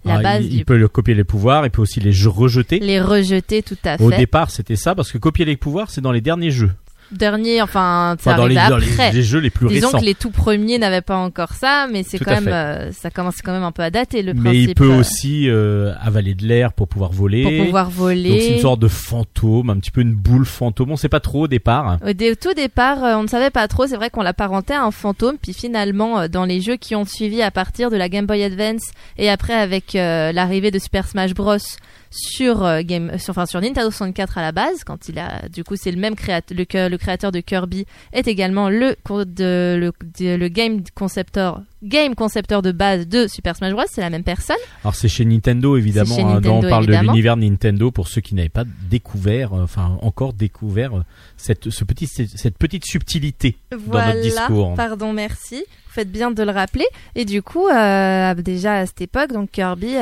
la 0.05 0.15
Ah, 0.15 0.21
base 0.21 0.45
il, 0.45 0.49
du 0.51 0.55
il 0.59 0.65
peut 0.65 0.77
le 0.77 0.87
copier 0.87 1.13
les 1.13 1.25
pouvoirs, 1.25 1.65
il 1.65 1.69
peut 1.69 1.81
aussi 1.81 1.99
les 1.99 2.13
rejeter. 2.25 2.79
les 2.79 3.01
rejeter 3.01 3.61
tout 3.61 3.77
à 3.83 4.01
Au 4.01 4.09
fait. 4.09 4.15
départ, 4.19 4.51
c'était 4.51 4.77
ça, 4.77 4.95
parce 4.95 5.11
que 5.11 5.17
copier 5.17 5.43
les 5.43 5.57
pouvoirs, 5.57 5.89
c'est 5.89 5.99
dans 5.99 6.13
les 6.13 6.21
derniers 6.21 6.51
jeux. 6.51 6.71
Dernier, 7.11 7.61
enfin 7.61 8.15
ça 8.19 8.31
Enfin, 8.31 8.37
dans 8.37 8.47
les, 8.47 8.55
arrive 8.57 8.69
dans 8.69 8.77
les- 8.77 8.91
après. 8.91 9.11
les 9.11 9.21
jeux 9.23 9.39
les 9.39 9.49
plus 9.49 9.67
Disons 9.67 9.87
récents. 9.87 9.99
que 9.99 10.05
les 10.05 10.15
tout 10.15 10.29
premiers 10.31 10.77
n'avaient 10.79 11.01
pas 11.01 11.17
encore 11.17 11.53
ça, 11.53 11.87
mais 11.91 12.03
c'est 12.03 12.19
quand 12.19 12.31
même, 12.31 12.47
euh, 12.47 12.91
ça 12.93 13.09
commence 13.09 13.41
quand 13.43 13.51
même 13.51 13.63
un 13.63 13.71
peu 13.73 13.83
à 13.83 13.89
dater 13.89 14.21
le 14.21 14.33
Mais 14.33 14.41
principe. 14.43 14.69
il 14.69 14.75
peut 14.75 14.91
euh, 14.91 14.99
aussi 14.99 15.49
euh, 15.49 15.93
avaler 16.01 16.33
de 16.35 16.45
l'air 16.45 16.71
pour 16.73 16.87
pouvoir 16.87 17.11
voler. 17.11 17.43
pour 17.57 17.65
pouvoir 17.65 17.89
voler. 17.89 18.29
Donc 18.29 18.39
c'est 18.41 18.53
une 18.55 18.59
sorte 18.61 18.79
de 18.79 18.87
fantôme, 18.87 19.69
un 19.69 19.77
petit 19.79 19.91
peu 19.91 20.01
une 20.01 20.13
boule 20.13 20.45
fantôme. 20.45 20.91
On 20.91 20.95
sait 20.95 21.09
pas 21.09 21.19
trop 21.19 21.43
au 21.43 21.47
départ. 21.47 21.97
Au 22.07 22.13
dé- 22.13 22.35
tout 22.35 22.53
départ, 22.53 22.99
on 23.01 23.23
ne 23.23 23.27
savait 23.27 23.49
pas 23.49 23.67
trop. 23.67 23.87
C'est 23.87 23.95
vrai 23.97 24.09
qu'on 24.09 24.23
l'apparentait 24.23 24.73
à 24.73 24.83
un 24.83 24.91
fantôme. 24.91 25.35
Puis 25.41 25.53
finalement, 25.53 26.27
dans 26.29 26.45
les 26.45 26.61
jeux 26.61 26.77
qui 26.77 26.95
ont 26.95 27.05
suivi 27.05 27.41
à 27.41 27.51
partir 27.51 27.89
de 27.89 27.97
la 27.97 28.07
Game 28.09 28.25
Boy 28.25 28.43
Advance 28.43 28.83
et 29.17 29.29
après 29.29 29.53
avec 29.53 29.95
euh, 29.95 30.31
l'arrivée 30.31 30.71
de 30.71 30.79
Super 30.79 31.07
Smash 31.07 31.33
Bros 31.33 31.57
sur 32.09 32.83
Game, 32.83 33.17
sur, 33.17 33.31
enfin 33.31 33.45
sur 33.45 33.61
Nintendo 33.61 33.89
64 33.89 34.37
à 34.37 34.41
la 34.41 34.51
base, 34.51 34.83
quand 34.85 35.07
il 35.07 35.17
a, 35.17 35.47
du 35.47 35.63
coup, 35.63 35.75
c'est 35.77 35.91
le 35.91 35.97
même 35.97 36.15
créateur, 36.15 36.57
le, 36.57 36.65
que- 36.65 36.89
le 36.89 36.97
créateur 37.01 37.31
de 37.33 37.39
Kirby, 37.41 37.85
est 38.13 38.27
également 38.27 38.69
le, 38.69 38.95
co- 39.03 39.25
de- 39.25 39.75
le, 39.79 39.91
de- 40.19 40.35
le 40.35 40.47
game 40.47 40.81
concepteur, 40.95 41.61
game 41.83 42.15
concepteur 42.15 42.61
de 42.61 42.71
base 42.71 43.07
de 43.07 43.27
Super 43.27 43.55
Smash 43.55 43.73
Bros. 43.73 43.83
C'est 43.91 44.01
la 44.01 44.09
même 44.09 44.23
personne. 44.23 44.55
Alors 44.83 44.95
c'est 44.95 45.09
chez 45.09 45.25
Nintendo 45.25 45.75
évidemment. 45.75 46.15
Chez 46.15 46.21
hein, 46.21 46.41
on 46.45 46.61
parle 46.61 46.83
évidemment. 46.85 47.01
de 47.03 47.07
l'univers 47.09 47.35
Nintendo 47.37 47.91
pour 47.91 48.07
ceux 48.07 48.21
qui 48.21 48.35
n'avaient 48.35 48.47
pas 48.49 48.63
découvert, 48.89 49.53
euh, 49.53 49.63
enfin 49.63 49.97
encore 50.01 50.33
découvert 50.33 50.97
euh, 50.99 51.03
cette 51.37 51.69
ce 51.69 51.83
petit 51.83 52.07
cette 52.07 52.57
petite 52.57 52.85
subtilité 52.85 53.57
dans 53.71 53.77
notre 54.05 54.21
discours. 54.21 54.75
Pardon, 54.75 55.11
merci. 55.11 55.63
Vous 55.87 55.95
faites 55.95 56.11
bien 56.11 56.31
de 56.31 56.41
le 56.43 56.51
rappeler. 56.51 56.85
Et 57.15 57.25
du 57.25 57.41
coup, 57.41 57.67
euh, 57.67 58.33
déjà 58.35 58.75
à 58.75 58.85
cette 58.85 59.01
époque, 59.01 59.33
donc 59.33 59.51
Kirby 59.51 59.95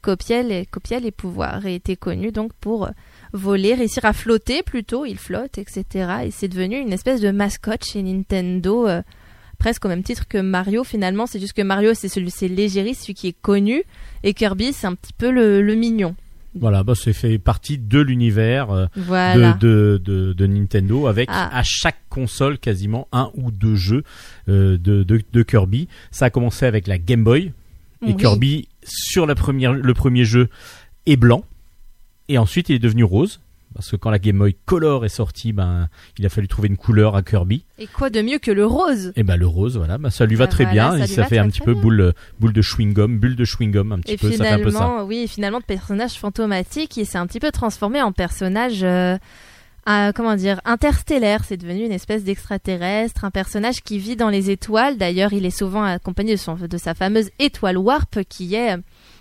copiait, 0.00 0.42
les, 0.42 0.64
copiait 0.64 1.00
les 1.00 1.10
pouvoirs 1.10 1.66
et 1.66 1.74
était 1.74 1.96
connu 1.96 2.32
donc 2.32 2.52
pour 2.62 2.88
voler, 3.34 3.74
réussir 3.74 4.04
à 4.06 4.12
flotter 4.14 4.62
plutôt. 4.62 5.04
Il 5.04 5.18
flotte, 5.18 5.58
etc. 5.58 5.84
Et 6.24 6.30
c'est 6.30 6.48
devenu 6.48 6.78
une 6.78 6.92
espèce 6.94 7.20
de 7.20 7.30
mascotte 7.30 7.84
chez 7.84 8.02
Nintendo. 8.02 8.88
euh, 8.88 9.02
presque 9.58 9.84
au 9.84 9.88
même 9.88 10.02
titre 10.02 10.26
que 10.28 10.38
Mario 10.38 10.82
finalement 10.84 11.26
c'est 11.26 11.38
juste 11.40 11.52
que 11.54 11.62
Mario 11.62 11.94
c'est 11.94 12.08
celui 12.08 12.30
c'est 12.30 12.48
l'égérie 12.48 12.92
celui 12.94 13.14
qui 13.14 13.28
est 13.28 13.36
connu 13.40 13.82
et 14.24 14.34
Kirby 14.34 14.72
c'est 14.72 14.86
un 14.88 14.94
petit 14.94 15.12
peu 15.16 15.30
le, 15.30 15.62
le 15.62 15.74
mignon 15.76 16.16
Voilà, 16.56 16.82
bah 16.82 16.94
c'est 16.96 17.12
fait 17.14 17.38
partie 17.38 17.78
de 17.78 18.00
l'univers 18.00 18.70
euh, 18.72 18.86
voilà 18.96 19.52
de, 19.52 19.98
de, 20.04 20.12
de, 20.12 20.32
de 20.32 20.46
Nintendo 20.46 21.06
avec 21.06 21.28
Ah. 21.32 21.56
à 21.56 21.62
chaque 21.62 22.00
console 22.10 22.58
quasiment 22.58 23.06
un 23.12 23.30
ou 23.34 23.52
deux 23.52 23.76
jeux 23.76 24.02
euh, 24.48 24.76
de, 24.76 25.42
Kirby. 25.44 25.88
Ça 26.10 26.26
a 26.26 26.30
commencé 26.30 26.66
avec 26.66 26.86
la 26.88 26.98
Game 26.98 27.22
Boy 27.24 27.44
et 27.44 27.52
Oui. 28.06 28.16
Kirby 28.16 28.68
sur 28.84 29.24
la 29.24 29.36
première, 29.36 29.72
le 29.72 29.94
premier 29.94 30.24
jeu 30.24 30.48
est 31.06 31.16
blanc 31.16 31.44
et 32.28 32.38
ensuite 32.38 32.68
il 32.68 32.76
est 32.76 32.80
devenu 32.80 33.04
rose 33.04 33.40
parce 33.74 33.90
que 33.90 33.96
quand 33.96 34.10
la 34.10 34.20
Game 34.20 34.38
Boy 34.38 34.54
Color 34.66 35.04
est 35.04 35.08
sortie, 35.08 35.52
ben 35.52 35.88
il 36.16 36.24
a 36.24 36.28
fallu 36.28 36.46
trouver 36.46 36.68
une 36.68 36.76
couleur 36.76 37.16
à 37.16 37.22
Kirby 37.24 37.64
et 37.80 37.88
quoi 37.88 38.08
de 38.08 38.22
mieux 38.22 38.38
que 38.38 38.52
le 38.52 38.64
rose? 38.64 39.12
Et 39.16 39.24
ben 39.24 39.36
le 39.36 39.46
rose 39.48 39.76
voilà, 39.76 39.98
bah, 39.98 40.10
ça 40.10 40.26
lui 40.26 40.36
va 40.36 40.44
Ah, 40.44 40.46
très 40.48 40.64
voilà, 40.64 40.90
bien, 40.90 40.98
ça 40.98 41.04
et 41.04 41.06
ça 41.08 41.24
fait 41.24 41.38
un 41.38 41.48
petit 41.48 41.60
peu 41.60 41.72
bien. 41.72 41.82
boule 41.82 42.14
boule 42.38 42.52
de 42.52 42.62
chewing 42.62 42.92
gum, 42.92 43.18
bulle 43.18 43.34
de 43.34 43.44
chewing 43.44 43.72
gum 43.72 43.90
un 43.92 43.98
petit 43.98 44.12
Et 44.12 44.16
peu, 44.16 44.30
ça 44.30 44.44
fait 44.44 44.50
un 44.50 44.58
peu 44.60 44.70
ça. 44.70 45.04
oui, 45.04 45.26
finalement, 45.26 45.58
de 45.58 45.64
personnage 45.64 46.12
fantomatique, 46.14 46.96
il 46.96 47.04
s'est 47.06 47.18
un 47.18 47.26
petit 47.26 47.40
peu 47.40 47.50
transformé 47.50 48.00
en 48.00 48.12
personnage, 48.12 48.84
euh, 48.84 49.18
euh, 49.88 50.12
comment 50.14 50.36
dire, 50.36 50.60
interstellaire. 50.64 51.42
C'est 51.44 51.56
devenu 51.56 51.84
une 51.84 51.92
espèce 51.92 52.22
d'extraterrestre, 52.22 53.24
un 53.24 53.30
personnage 53.32 53.82
qui 53.82 53.98
vit 53.98 54.14
dans 54.14 54.30
les 54.30 54.50
étoiles. 54.50 54.98
D'ailleurs, 54.98 55.32
il 55.32 55.44
est 55.44 55.50
souvent 55.50 55.82
accompagné 55.82 56.34
de, 56.34 56.38
son, 56.40 56.54
de 56.54 56.76
sa 56.78 56.94
fameuse 56.94 57.30
étoile 57.40 57.76
warp, 57.76 58.20
qui 58.28 58.54
est 58.54 58.74
euh, 58.74 58.80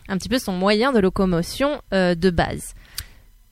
un 0.09 0.17
petit 0.17 0.29
peu 0.29 0.37
son 0.37 0.53
moyen 0.53 0.91
de 0.91 0.99
locomotion 0.99 1.81
euh, 1.93 2.13
de 2.13 2.29
base. 2.29 2.75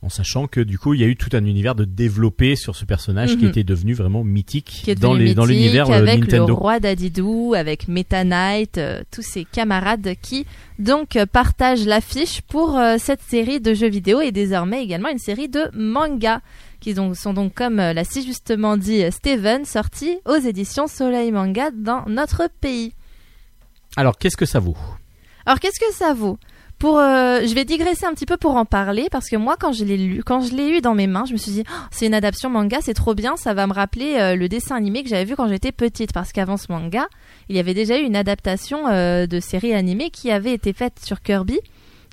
En 0.04 0.10
sachant 0.10 0.48
que 0.48 0.60
du 0.62 0.80
coup, 0.80 0.96
il 0.96 1.02
y 1.02 1.04
a 1.04 1.08
eu 1.08 1.16
tout 1.16 1.30
un 1.34 1.46
univers 1.46 1.76
de 1.76 1.86
développé 1.86 2.56
sur 2.56 2.76
ce 2.76 2.86
personnage 2.86 3.38
qui 3.38 3.44
Mhm. 3.44 3.50
était 3.50 3.64
devenu 3.64 3.94
vraiment 3.94 4.24
mythique 4.24 4.82
Qui 4.84 4.90
est 4.92 4.96
dans 4.96 5.14
les 5.14 5.36
dans 5.36 5.44
mythique, 5.46 5.58
l'univers 5.62 5.90
euh, 5.92 5.98
avec 6.00 6.32
le 6.32 6.42
roi 6.52 6.80
Dadidou, 6.80 7.54
avec 7.56 7.88
Meta 7.88 8.24
Knight, 8.24 8.80
euh, 8.80 9.04
tous 9.12 9.22
ses 9.22 9.46
camarades 9.46 10.16
qui 10.20 10.48
donc 10.80 11.16
euh, 11.18 11.28
partagent 11.28 11.86
l'affiche 11.86 12.42
pour 12.42 12.80
euh, 12.80 12.96
cette 12.98 13.22
série 13.22 13.62
de 13.62 13.76
jeux 13.76 13.90
vidéo 13.90 14.22
et 14.22 14.32
désormais 14.32 14.84
également 14.84 15.10
une 15.10 15.20
série 15.20 15.50
de 15.50 15.70
mangas 15.76 16.42
qui 16.80 16.96
donc, 16.96 17.16
sont 17.16 17.34
donc 17.34 17.54
comme 17.54 17.76
l'a 17.78 18.04
si 18.04 18.26
justement 18.26 18.78
dit 18.78 19.04
Steven 19.12 19.66
sortis 19.66 20.18
aux 20.26 20.38
éditions 20.40 20.88
Soleil 20.88 21.32
Manga 21.32 21.70
dans 21.70 22.06
notre 22.08 22.50
pays. 22.60 22.94
Alors, 23.98 24.18
qu'est-ce 24.18 24.38
que 24.38 24.46
ça 24.48 24.60
vaut? 24.60 24.78
Alors 25.46 25.60
qu'est-ce 25.60 25.80
que 25.80 25.94
ça 25.94 26.14
vaut? 26.14 26.40
Pour, 26.82 26.98
euh, 26.98 27.42
je 27.46 27.54
vais 27.54 27.64
digresser 27.64 28.08
un 28.08 28.14
petit 28.16 28.26
peu 28.26 28.38
pour 28.38 28.56
en 28.56 28.66
parler 28.66 29.08
parce 29.12 29.30
que 29.30 29.36
moi 29.36 29.56
quand 29.56 29.72
je 29.72 29.86
l'ai 29.86 29.98
lu, 29.98 30.24
quand 30.26 30.42
je 30.42 30.56
l'ai 30.56 30.68
eu 30.68 30.82
dans 30.82 30.96
mes 30.96 31.06
mains, 31.06 31.26
je 31.28 31.34
me 31.34 31.38
suis 31.38 31.52
dit 31.52 31.64
Oh, 31.70 31.74
c'est 31.92 32.08
une 32.08 32.16
adaptation 32.16 32.50
manga, 32.50 32.80
c'est 32.82 32.96
trop 32.96 33.14
bien, 33.14 33.38
ça 33.38 33.54
va 33.54 33.68
me 33.68 33.72
rappeler 33.72 34.16
euh, 34.20 34.36
le 34.36 34.50
dessin 34.50 34.78
animé 34.78 35.04
que 35.04 35.10
j'avais 35.10 35.26
vu 35.26 35.36
quand 35.36 35.48
j'étais 35.48 35.72
petite. 35.72 36.12
Parce 36.12 36.32
qu'avant 36.32 36.58
ce 36.58 36.72
manga, 36.72 37.08
il 37.50 37.56
y 37.56 37.60
avait 37.60 37.76
déjà 37.76 38.00
eu 38.00 38.02
une 38.02 38.16
adaptation 38.16 38.88
euh, 38.88 39.28
de 39.28 39.40
série 39.40 39.76
animée 39.76 40.10
qui 40.10 40.32
avait 40.32 40.54
été 40.54 40.74
faite 40.74 40.94
sur 41.04 41.22
Kirby 41.22 41.60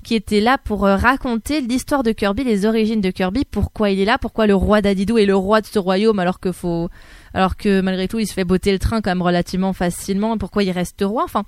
qui 0.03 0.13
était 0.13 0.39
là 0.39 0.59
pour 0.63 0.85
euh, 0.85 0.95
raconter 0.95 1.61
l'histoire 1.61 2.03
de 2.03 2.11
Kirby, 2.11 2.43
les 2.43 2.67
origines 2.67 3.01
de 3.01 3.09
Kirby, 3.09 3.45
pourquoi 3.45 3.89
il 3.89 3.99
est 3.99 4.05
là, 4.05 4.19
pourquoi 4.19 4.45
le 4.45 4.53
roi 4.53 4.81
Dadidou 4.81 5.17
est 5.17 5.25
le 5.25 5.35
roi 5.35 5.61
de 5.61 5.65
ce 5.65 5.79
royaume 5.79 6.19
alors 6.19 6.39
que 6.39 6.51
faut 6.51 6.89
alors 7.33 7.57
que 7.57 7.81
malgré 7.81 8.07
tout 8.07 8.19
il 8.19 8.27
se 8.27 8.33
fait 8.33 8.43
botter 8.43 8.71
le 8.71 8.79
train 8.79 9.01
quand 9.01 9.09
même 9.11 9.23
relativement 9.23 9.73
facilement, 9.73 10.37
pourquoi 10.37 10.63
il 10.63 10.71
reste 10.71 11.03
roi, 11.03 11.23
enfin 11.23 11.43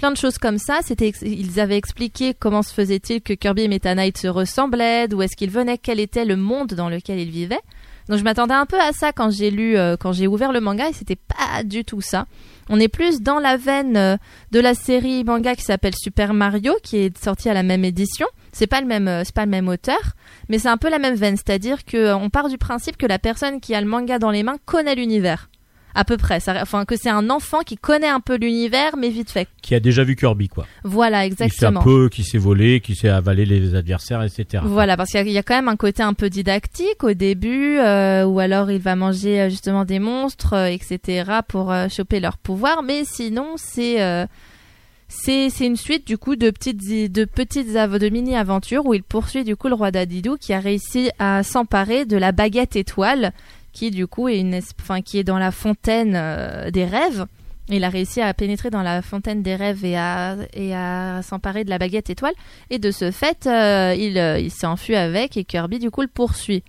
plein 0.00 0.10
de 0.10 0.16
choses 0.16 0.38
comme 0.38 0.56
ça. 0.56 0.78
C'était, 0.82 1.12
ils 1.20 1.60
avaient 1.60 1.76
expliqué 1.76 2.32
comment 2.32 2.62
se 2.62 2.72
faisait-il 2.72 3.20
que 3.20 3.34
Kirby 3.34 3.64
et 3.64 3.68
Meta 3.68 3.94
Knight 3.94 4.16
se 4.16 4.28
ressemblaient, 4.28 5.08
d'où 5.08 5.20
est-ce 5.20 5.36
qu'ils 5.36 5.50
venaient, 5.50 5.76
quel 5.76 6.00
était 6.00 6.24
le 6.24 6.36
monde 6.36 6.68
dans 6.68 6.88
lequel 6.88 7.18
ils 7.18 7.30
vivaient. 7.30 7.60
Donc 8.08 8.18
je 8.18 8.24
m'attendais 8.24 8.54
un 8.54 8.64
peu 8.64 8.80
à 8.80 8.92
ça 8.92 9.12
quand 9.12 9.30
j'ai 9.30 9.50
lu, 9.50 9.76
euh, 9.76 9.98
quand 9.98 10.12
j'ai 10.12 10.26
ouvert 10.26 10.52
le 10.52 10.60
manga 10.60 10.88
et 10.88 10.94
c'était 10.94 11.18
pas 11.18 11.62
du 11.64 11.84
tout 11.84 12.00
ça. 12.00 12.26
On 12.70 12.80
est 12.80 12.88
plus 12.88 13.20
dans 13.20 13.38
la 13.38 13.58
veine 13.58 13.96
euh, 13.98 14.16
de 14.52 14.58
la 14.58 14.72
série 14.72 15.22
manga 15.22 15.54
qui 15.54 15.64
s'appelle 15.64 15.94
Super 15.94 16.32
Mario, 16.32 16.74
qui 16.82 16.96
est 16.96 17.22
sortie 17.22 17.50
à 17.50 17.54
la 17.54 17.62
même 17.62 17.84
édition. 17.84 18.26
C'est 18.52 18.66
pas 18.66 18.80
le 18.80 18.86
même, 18.86 19.06
euh, 19.06 19.22
c'est 19.24 19.34
pas 19.34 19.44
le 19.44 19.50
même 19.50 19.68
auteur, 19.68 20.00
mais 20.48 20.58
c'est 20.58 20.68
un 20.68 20.78
peu 20.78 20.88
la 20.88 20.98
même 20.98 21.14
veine, 21.14 21.36
c'est-à-dire 21.36 21.84
que 21.84 22.14
on 22.14 22.30
part 22.30 22.48
du 22.48 22.56
principe 22.56 22.96
que 22.96 23.06
la 23.06 23.18
personne 23.18 23.60
qui 23.60 23.74
a 23.74 23.80
le 23.82 23.86
manga 23.86 24.18
dans 24.18 24.30
les 24.30 24.44
mains 24.44 24.56
connaît 24.64 24.94
l'univers. 24.94 25.49
À 25.94 26.04
peu 26.04 26.16
près, 26.16 26.38
ça, 26.40 26.54
enfin 26.62 26.84
que 26.84 26.96
c'est 26.96 27.10
un 27.10 27.30
enfant 27.30 27.60
qui 27.60 27.76
connaît 27.76 28.08
un 28.08 28.20
peu 28.20 28.36
l'univers, 28.36 28.96
mais 28.96 29.08
vite 29.10 29.30
fait. 29.30 29.48
Qui 29.62 29.74
a 29.74 29.80
déjà 29.80 30.04
vu 30.04 30.14
Kirby, 30.16 30.48
quoi. 30.48 30.66
Voilà, 30.84 31.26
Il 31.26 31.34
sait 31.34 31.42
un 31.42 31.46
exactement. 31.46 31.82
peu, 31.82 32.08
qui 32.08 32.22
s'est 32.22 32.38
volé, 32.38 32.80
qui 32.80 32.94
s'est 32.94 33.08
avalé 33.08 33.44
les 33.44 33.74
adversaires, 33.74 34.22
etc. 34.22 34.62
Voilà, 34.64 34.96
parce 34.96 35.10
qu'il 35.10 35.18
y, 35.18 35.22
a- 35.22 35.26
il 35.26 35.32
y 35.32 35.38
a 35.38 35.42
quand 35.42 35.54
même 35.56 35.68
un 35.68 35.76
côté 35.76 36.02
un 36.02 36.14
peu 36.14 36.30
didactique 36.30 37.02
au 37.02 37.12
début, 37.12 37.78
euh, 37.78 38.24
ou 38.24 38.38
alors 38.38 38.70
il 38.70 38.80
va 38.80 38.94
manger 38.94 39.40
euh, 39.42 39.48
justement 39.50 39.84
des 39.84 39.98
monstres, 39.98 40.54
euh, 40.54 40.66
etc., 40.66 41.24
pour 41.48 41.72
euh, 41.72 41.88
choper 41.88 42.20
leur 42.20 42.38
pouvoir. 42.38 42.82
Mais 42.84 43.02
sinon, 43.04 43.54
c'est 43.56 43.98
c'est 45.08 45.50
c'est 45.50 45.66
une 45.66 45.76
suite 45.76 46.06
du 46.06 46.18
coup 46.18 46.36
de 46.36 46.50
petites 46.50 46.78
de 47.12 47.24
petites 47.24 47.72
de 47.72 48.08
mini 48.10 48.36
aventures 48.36 48.86
où 48.86 48.94
il 48.94 49.02
poursuit 49.02 49.42
du 49.42 49.56
coup 49.56 49.66
le 49.66 49.74
roi 49.74 49.90
Dadidou 49.90 50.36
qui 50.36 50.52
a 50.52 50.60
réussi 50.60 51.10
à 51.18 51.42
s'emparer 51.42 52.04
de 52.04 52.16
la 52.16 52.30
baguette 52.30 52.76
étoile, 52.76 53.32
qui 53.72 53.90
du 53.90 54.06
coup 54.06 54.28
est 54.28 54.38
une 54.38 54.58
enfin 54.80 55.00
qui 55.00 55.18
est 55.18 55.24
dans 55.24 55.38
la 55.38 55.50
fontaine 55.50 56.14
euh, 56.14 56.70
des 56.70 56.84
rêves. 56.84 57.26
Il 57.68 57.84
a 57.84 57.88
réussi 57.88 58.20
à 58.20 58.34
pénétrer 58.34 58.70
dans 58.70 58.82
la 58.82 59.00
fontaine 59.00 59.42
des 59.42 59.54
rêves 59.54 59.84
et 59.84 59.96
à, 59.96 60.36
et 60.54 60.74
à 60.74 61.20
s'emparer 61.22 61.62
de 61.62 61.70
la 61.70 61.78
baguette 61.78 62.10
étoile. 62.10 62.34
Et 62.68 62.80
de 62.80 62.90
ce 62.90 63.12
fait, 63.12 63.46
euh, 63.46 63.94
il, 63.96 64.18
euh, 64.18 64.40
il 64.40 64.50
s'enfuit 64.50 64.96
avec 64.96 65.36
et 65.36 65.44
Kirby 65.44 65.78
du 65.78 65.90
coup 65.90 66.02
le 66.02 66.08
poursuit. 66.08 66.64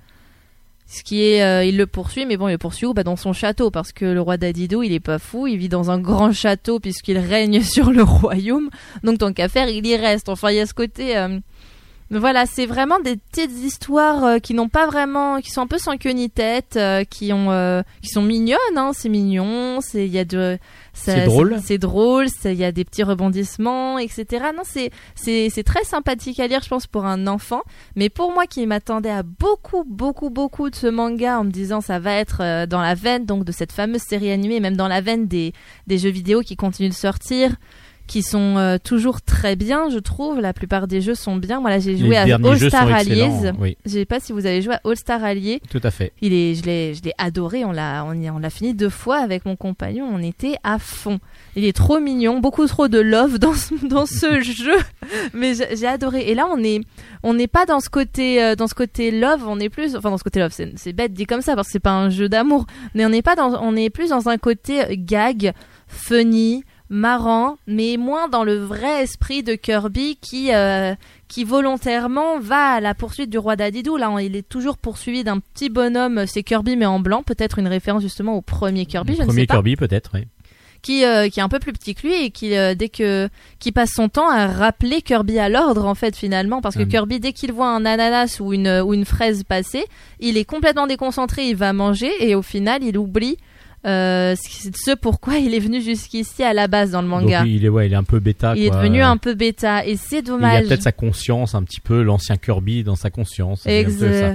Ce 0.85 1.03
qui 1.03 1.21
est, 1.23 1.69
il 1.69 1.77
le 1.77 1.87
poursuit, 1.87 2.25
mais 2.25 2.35
bon, 2.35 2.49
il 2.49 2.51
le 2.51 2.57
poursuit 2.57 2.85
où? 2.85 2.93
Bah, 2.93 3.03
Dans 3.03 3.15
son 3.15 3.31
château, 3.31 3.71
parce 3.71 3.93
que 3.93 4.03
le 4.03 4.19
roi 4.19 4.35
Dadidou, 4.35 4.83
il 4.83 4.91
est 4.91 4.99
pas 4.99 5.19
fou, 5.19 5.47
il 5.47 5.55
vit 5.57 5.69
dans 5.69 5.89
un 5.89 5.97
grand 5.97 6.33
château 6.33 6.81
puisqu'il 6.81 7.17
règne 7.17 7.61
sur 7.63 7.91
le 7.91 8.03
royaume. 8.03 8.69
Donc 9.01 9.19
tant 9.19 9.31
qu'à 9.31 9.47
faire, 9.47 9.69
il 9.69 9.87
y 9.87 9.95
reste. 9.95 10.27
Enfin, 10.27 10.51
il 10.51 10.57
y 10.57 10.59
a 10.59 10.65
ce 10.65 10.73
côté. 10.73 11.15
Voilà, 12.11 12.45
c'est 12.45 12.65
vraiment 12.65 12.99
des 12.99 13.15
petites 13.15 13.57
histoires 13.63 14.25
euh, 14.25 14.39
qui 14.39 14.53
n'ont 14.53 14.67
pas 14.67 14.85
vraiment, 14.85 15.39
qui 15.39 15.49
sont 15.49 15.61
un 15.61 15.67
peu 15.67 15.77
sans 15.77 15.95
queue 15.95 16.11
ni 16.11 16.29
tête, 16.29 16.75
euh, 16.75 17.05
qui 17.05 17.31
ont, 17.31 17.51
euh, 17.51 17.83
qui 18.01 18.09
sont 18.09 18.21
mignonnes. 18.21 18.57
Hein, 18.75 18.91
c'est 18.93 19.07
mignon, 19.07 19.79
c'est, 19.79 20.05
il 20.05 20.11
y 20.11 20.19
a 20.19 20.25
de, 20.25 20.57
C'est 20.91 21.23
drôle. 21.23 21.57
c'est 21.63 21.77
drôle, 21.77 22.27
il 22.43 22.53
y 22.53 22.65
a 22.65 22.73
des 22.73 22.83
petits 22.83 23.03
rebondissements, 23.03 23.97
etc. 23.97 24.47
Non, 24.53 24.63
c'est, 24.65 24.91
c'est, 25.15 25.49
c'est 25.49 25.63
très 25.63 25.85
sympathique 25.85 26.41
à 26.41 26.47
lire, 26.47 26.61
je 26.61 26.67
pense, 26.67 26.85
pour 26.85 27.05
un 27.05 27.27
enfant. 27.27 27.61
Mais 27.95 28.09
pour 28.09 28.33
moi 28.33 28.45
qui 28.45 28.67
m'attendais 28.67 29.09
à 29.09 29.23
beaucoup, 29.23 29.85
beaucoup, 29.85 30.29
beaucoup 30.29 30.69
de 30.69 30.75
ce 30.75 30.87
manga 30.87 31.39
en 31.39 31.45
me 31.45 31.51
disant 31.51 31.79
ça 31.79 31.99
va 31.99 32.13
être 32.15 32.41
euh, 32.41 32.65
dans 32.65 32.81
la 32.81 32.93
veine 32.93 33.25
donc 33.25 33.45
de 33.45 33.53
cette 33.53 33.71
fameuse 33.71 34.01
série 34.01 34.31
animée, 34.31 34.59
même 34.59 34.75
dans 34.75 34.89
la 34.89 34.99
veine 34.99 35.27
des, 35.27 35.53
des 35.87 35.97
jeux 35.97 36.09
vidéo 36.09 36.41
qui 36.41 36.57
continuent 36.57 36.89
de 36.89 36.93
sortir, 36.93 37.55
qui 38.11 38.23
sont 38.23 38.57
euh, 38.57 38.75
toujours 38.77 39.21
très 39.21 39.55
bien, 39.55 39.89
je 39.89 39.97
trouve. 39.97 40.41
La 40.41 40.51
plupart 40.51 40.85
des 40.85 40.99
jeux 40.99 41.15
sont 41.15 41.37
bien. 41.37 41.61
Voilà, 41.61 41.79
j'ai 41.79 41.95
joué 41.95 42.09
les 42.09 42.15
à 42.17 42.23
All 42.35 42.59
Star 42.59 42.91
Allies. 42.91 43.51
Oui, 43.57 43.77
Je 43.85 43.91
sais 43.91 44.05
pas 44.05 44.19
si 44.19 44.33
vous 44.33 44.45
avez 44.45 44.61
joué 44.61 44.73
à 44.73 44.81
All 44.83 44.97
Star 44.97 45.23
Alliés. 45.23 45.61
tout 45.69 45.79
à 45.81 45.91
fait. 45.91 46.11
Il 46.21 46.33
est, 46.33 46.55
je 46.55 46.63
l'ai, 46.63 46.93
je 46.93 47.03
l'ai 47.03 47.13
adoré. 47.17 47.63
On 47.63 47.71
l'a, 47.71 48.03
on, 48.05 48.11
y- 48.13 48.29
on 48.29 48.37
l'a 48.39 48.49
fini 48.49 48.73
deux 48.73 48.89
fois 48.89 49.19
avec 49.19 49.45
mon 49.45 49.55
compagnon. 49.55 50.09
On 50.11 50.21
était 50.21 50.55
à 50.65 50.77
fond. 50.77 51.19
Il 51.55 51.63
est 51.63 51.71
trop 51.71 52.01
mignon, 52.01 52.39
beaucoup 52.41 52.67
trop 52.67 52.89
de 52.89 52.99
love 52.99 53.39
dans 53.39 53.53
ce, 53.53 53.73
dans 53.87 54.05
ce 54.05 54.41
jeu. 54.41 54.75
Mais 55.33 55.53
j'ai, 55.53 55.87
adoré. 55.87 56.29
Et 56.29 56.35
là, 56.35 56.47
on 56.51 56.61
est, 56.61 56.81
on 57.23 57.33
n'est 57.33 57.47
pas 57.47 57.65
dans 57.65 57.79
ce 57.79 57.87
côté, 57.89 58.43
euh, 58.43 58.55
dans 58.55 58.67
ce 58.67 58.75
côté 58.75 59.11
love. 59.11 59.45
On 59.47 59.57
est 59.61 59.69
plus, 59.69 59.95
enfin 59.95 60.09
dans 60.09 60.17
ce 60.17 60.23
côté 60.25 60.41
love. 60.41 60.51
C'est, 60.53 60.73
c'est 60.77 60.91
bête 60.91 61.13
dit 61.13 61.25
comme 61.25 61.41
ça 61.41 61.55
parce 61.55 61.69
que 61.69 61.71
c'est 61.71 61.79
pas 61.79 61.93
un 61.93 62.09
jeu 62.09 62.27
d'amour. 62.27 62.65
Mais 62.93 63.05
on 63.05 63.09
n'est 63.09 63.21
pas 63.21 63.37
dans, 63.37 63.57
on 63.63 63.73
est 63.77 63.89
plus 63.89 64.09
dans 64.09 64.27
un 64.27 64.37
côté 64.37 64.81
gag, 64.97 65.53
funny, 65.87 66.65
marrant, 66.91 67.55
mais 67.67 67.95
moins 67.97 68.27
dans 68.27 68.43
le 68.43 68.55
vrai 68.57 69.01
esprit 69.03 69.41
de 69.43 69.55
Kirby 69.55 70.17
qui, 70.21 70.53
euh, 70.53 70.93
qui 71.29 71.45
volontairement 71.45 72.39
va 72.39 72.73
à 72.73 72.79
la 72.81 72.93
poursuite 72.93 73.29
du 73.29 73.37
roi 73.37 73.55
Dadidou. 73.55 73.95
Là, 73.97 74.13
il 74.21 74.35
est 74.35 74.47
toujours 74.47 74.77
poursuivi 74.77 75.23
d'un 75.23 75.39
petit 75.39 75.69
bonhomme, 75.69 76.25
c'est 76.27 76.43
Kirby 76.43 76.75
mais 76.75 76.85
en 76.85 76.99
blanc, 76.99 77.23
peut-être 77.23 77.57
une 77.59 77.67
référence 77.67 78.01
justement 78.03 78.35
au 78.35 78.41
premier 78.41 78.85
Kirby, 78.85 79.13
Le 79.13 79.17
je 79.17 79.21
ne 79.21 79.27
premier 79.27 79.41
sais 79.43 79.47
pas, 79.47 79.53
Kirby, 79.55 79.75
peut-être, 79.77 80.11
oui. 80.15 80.27
qui 80.81 81.05
euh, 81.05 81.29
qui 81.29 81.39
est 81.39 81.43
un 81.43 81.47
peu 81.49 81.59
plus 81.59 81.71
petit 81.73 81.95
que 81.95 82.05
lui 82.07 82.25
et 82.25 82.29
qui 82.31 82.57
euh, 82.57 82.75
dès 82.75 82.89
que 82.89 83.29
qui 83.59 83.71
passe 83.71 83.91
son 83.95 84.09
temps 84.09 84.29
à 84.29 84.47
rappeler 84.47 85.01
Kirby 85.01 85.39
à 85.39 85.47
l'ordre 85.47 85.85
en 85.85 85.95
fait 85.95 86.15
finalement 86.15 86.59
parce 86.59 86.75
que 86.75 86.81
Mhm. 86.81 86.89
Kirby 86.89 87.19
dès 87.21 87.31
qu'il 87.33 87.53
voit 87.53 87.69
un 87.69 87.85
ananas 87.85 88.37
ou 88.41 88.51
une 88.51 88.81
ou 88.83 88.93
une 88.93 89.05
fraise 89.05 89.43
passer, 89.43 89.85
il 90.19 90.37
est 90.37 90.43
complètement 90.45 90.87
déconcentré, 90.87 91.47
il 91.47 91.55
va 91.55 91.71
manger 91.71 92.11
et 92.19 92.35
au 92.35 92.41
final 92.41 92.83
il 92.83 92.97
oublie 92.97 93.37
euh, 93.85 94.35
ce 94.35 94.69
ce 94.73 94.95
pourquoi 94.95 95.37
il 95.37 95.55
est 95.55 95.59
venu 95.59 95.81
jusqu'ici 95.81 96.43
à 96.43 96.53
la 96.53 96.67
base 96.67 96.91
dans 96.91 97.01
le 97.01 97.07
manga. 97.07 97.39
Donc 97.39 97.49
il 97.49 97.65
est 97.65 97.69
ouais, 97.69 97.87
il 97.87 97.93
est 97.93 97.95
un 97.95 98.03
peu 98.03 98.19
bêta. 98.19 98.53
il 98.55 98.63
est 98.65 98.69
devenu 98.69 99.01
un 99.01 99.17
peu 99.17 99.33
bêta 99.33 99.85
et 99.85 99.95
c'est 99.97 100.17
Il 100.17 100.19
a 100.19 100.21
dommage. 100.21 100.67
peut-être 100.67 100.83
sa 100.83 100.91
conscience, 100.91 101.55
un 101.55 101.63
petit 101.63 101.79
peu 101.79 102.01
l'ancien 102.03 102.37
Kirby 102.37 102.83
dans 102.83 102.95
sa 102.95 103.09
conscience. 103.09 103.61
C'est. 103.63 103.85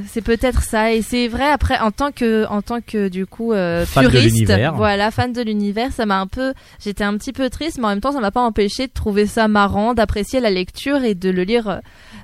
C'est 0.08 0.22
peut-être 0.22 0.62
ça 0.62 0.92
et 0.92 1.02
c'est 1.02 1.28
vrai 1.28 1.46
après 1.50 1.78
en 1.78 1.90
tant 1.90 2.10
que 2.12 2.46
en 2.48 2.62
tant 2.62 2.80
que 2.80 3.08
du 3.08 3.26
coup 3.26 3.52
euh, 3.52 3.84
Fan 3.86 4.04
de 4.04 4.08
puriste, 4.10 4.34
l'univers. 4.34 4.74
voilà 4.74 5.10
fan 5.10 5.32
de 5.32 5.42
l'univers, 5.42 5.92
ça 5.92 6.06
m'a 6.06 6.18
un 6.20 6.26
peu 6.26 6.52
j'étais 6.82 7.04
un 7.04 7.16
petit 7.16 7.32
peu 7.32 7.48
triste 7.50 7.78
mais 7.78 7.84
en 7.86 7.88
même 7.90 8.00
temps 8.00 8.12
ça 8.12 8.20
m'a 8.20 8.30
pas 8.30 8.40
empêché 8.42 8.86
de 8.86 8.92
trouver 8.92 9.26
ça 9.26 9.46
marrant, 9.48 9.94
d'apprécier 9.94 10.40
la 10.40 10.50
lecture 10.50 11.04
et 11.04 11.14
de 11.14 11.30
le 11.30 11.42
lire 11.44 11.68
euh, 11.68 11.78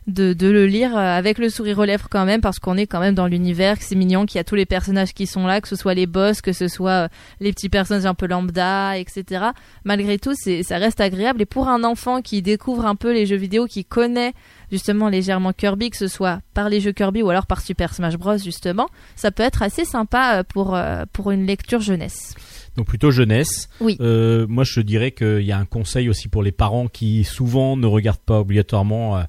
de, 0.07 0.33
de 0.33 0.49
le 0.49 0.67
lire 0.67 0.97
euh, 0.97 1.01
avec 1.01 1.39
le 1.39 1.49
sourire 1.49 1.79
aux 1.79 1.85
lèvres 1.85 2.09
quand 2.11 2.25
même 2.25 2.41
parce 2.41 2.59
qu'on 2.59 2.77
est 2.77 2.87
quand 2.87 3.01
même 3.01 3.15
dans 3.15 3.27
l'univers, 3.27 3.79
que 3.79 3.85
c'est 3.85 3.95
mignon, 3.95 4.27
qu'il 4.27 4.39
y 4.39 4.41
a 4.41 4.45
tous 4.45 4.55
les 4.55 4.67
personnages 4.67 5.15
qui 5.15 5.27
sont 5.27 5.47
là, 5.47 5.61
que 5.61 5.69
ce 5.69 5.77
soit 5.77 5.95
les 5.95 6.07
boss, 6.07 6.41
que 6.41 6.53
ce 6.53 6.69
soit 6.69 7.05
euh, 7.05 7.09
les 7.41 7.53
petits 7.53 7.69
personnages 7.69 8.07
un 8.07 8.15
peu 8.15 8.27
lambda, 8.27 8.99
etc. 8.99 9.47
Malgré 9.85 10.19
tout, 10.19 10.35
c'est 10.35 10.63
ça 10.63 10.79
reste 10.79 11.01
agréable 11.01 11.43
et 11.43 11.47
pour 11.47 11.69
un 11.69 11.85
enfant 11.85 12.23
qui 12.23 12.43
découvre 12.43 12.87
un 12.87 12.97
peu 12.97 13.13
les 13.13 13.27
jeux 13.27 13.37
vidéo, 13.37 13.67
qui 13.67 13.85
connaît 13.85 14.33
justement 14.71 15.09
légèrement 15.09 15.53
Kirby, 15.53 15.91
que 15.91 15.97
ce 15.97 16.09
soit 16.09 16.41
par 16.55 16.69
les 16.69 16.81
jeux 16.81 16.93
Kirby 16.93 17.23
ou 17.23 17.31
alors 17.31 17.47
par 17.47 17.61
Super 17.61 17.95
Smash 17.95 18.17
Bros 18.17 18.39
justement, 18.39 18.89
ça 19.17 19.31
peut 19.31 19.43
être 19.43 19.63
assez 19.63 19.85
sympa 19.85 20.39
euh, 20.39 20.43
pour 20.43 20.79
pour 21.13 21.31
une 21.31 21.47
lecture 21.47 21.81
jeunesse. 21.81 22.35
Donc 22.77 22.87
plutôt 22.87 23.11
jeunesse. 23.11 23.69
Oui. 23.81 23.97
Euh, 24.01 24.47
moi 24.49 24.65
je 24.65 24.81
dirais 24.81 25.11
qu'il 25.11 25.43
y 25.43 25.53
a 25.53 25.59
un 25.59 25.67
conseil 25.67 26.09
aussi 26.09 26.29
pour 26.29 26.43
les 26.43 26.53
parents 26.53 26.89
qui 26.89 27.25
souvent 27.25 27.77
ne 27.77 27.87
regardent 27.87 28.19
pas 28.19 28.41
obligatoirement 28.41 29.19
euh, 29.19 29.23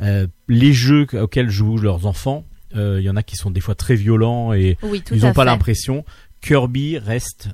les 0.00 0.72
jeux 0.72 1.06
auxquels 1.14 1.50
jouent 1.50 1.78
leurs 1.78 2.06
enfants. 2.06 2.44
Euh, 2.76 2.98
Il 3.00 3.04
y 3.04 3.10
en 3.10 3.16
a 3.16 3.22
qui 3.22 3.36
sont 3.36 3.50
des 3.50 3.60
fois 3.60 3.74
très 3.74 3.94
violents 3.94 4.52
et 4.52 4.76
Oui, 4.82 5.02
ils 5.12 5.22
n'ont 5.22 5.32
pas 5.32 5.44
l'impression. 5.44 6.04
Kirby 6.40 6.98
reste 6.98 7.48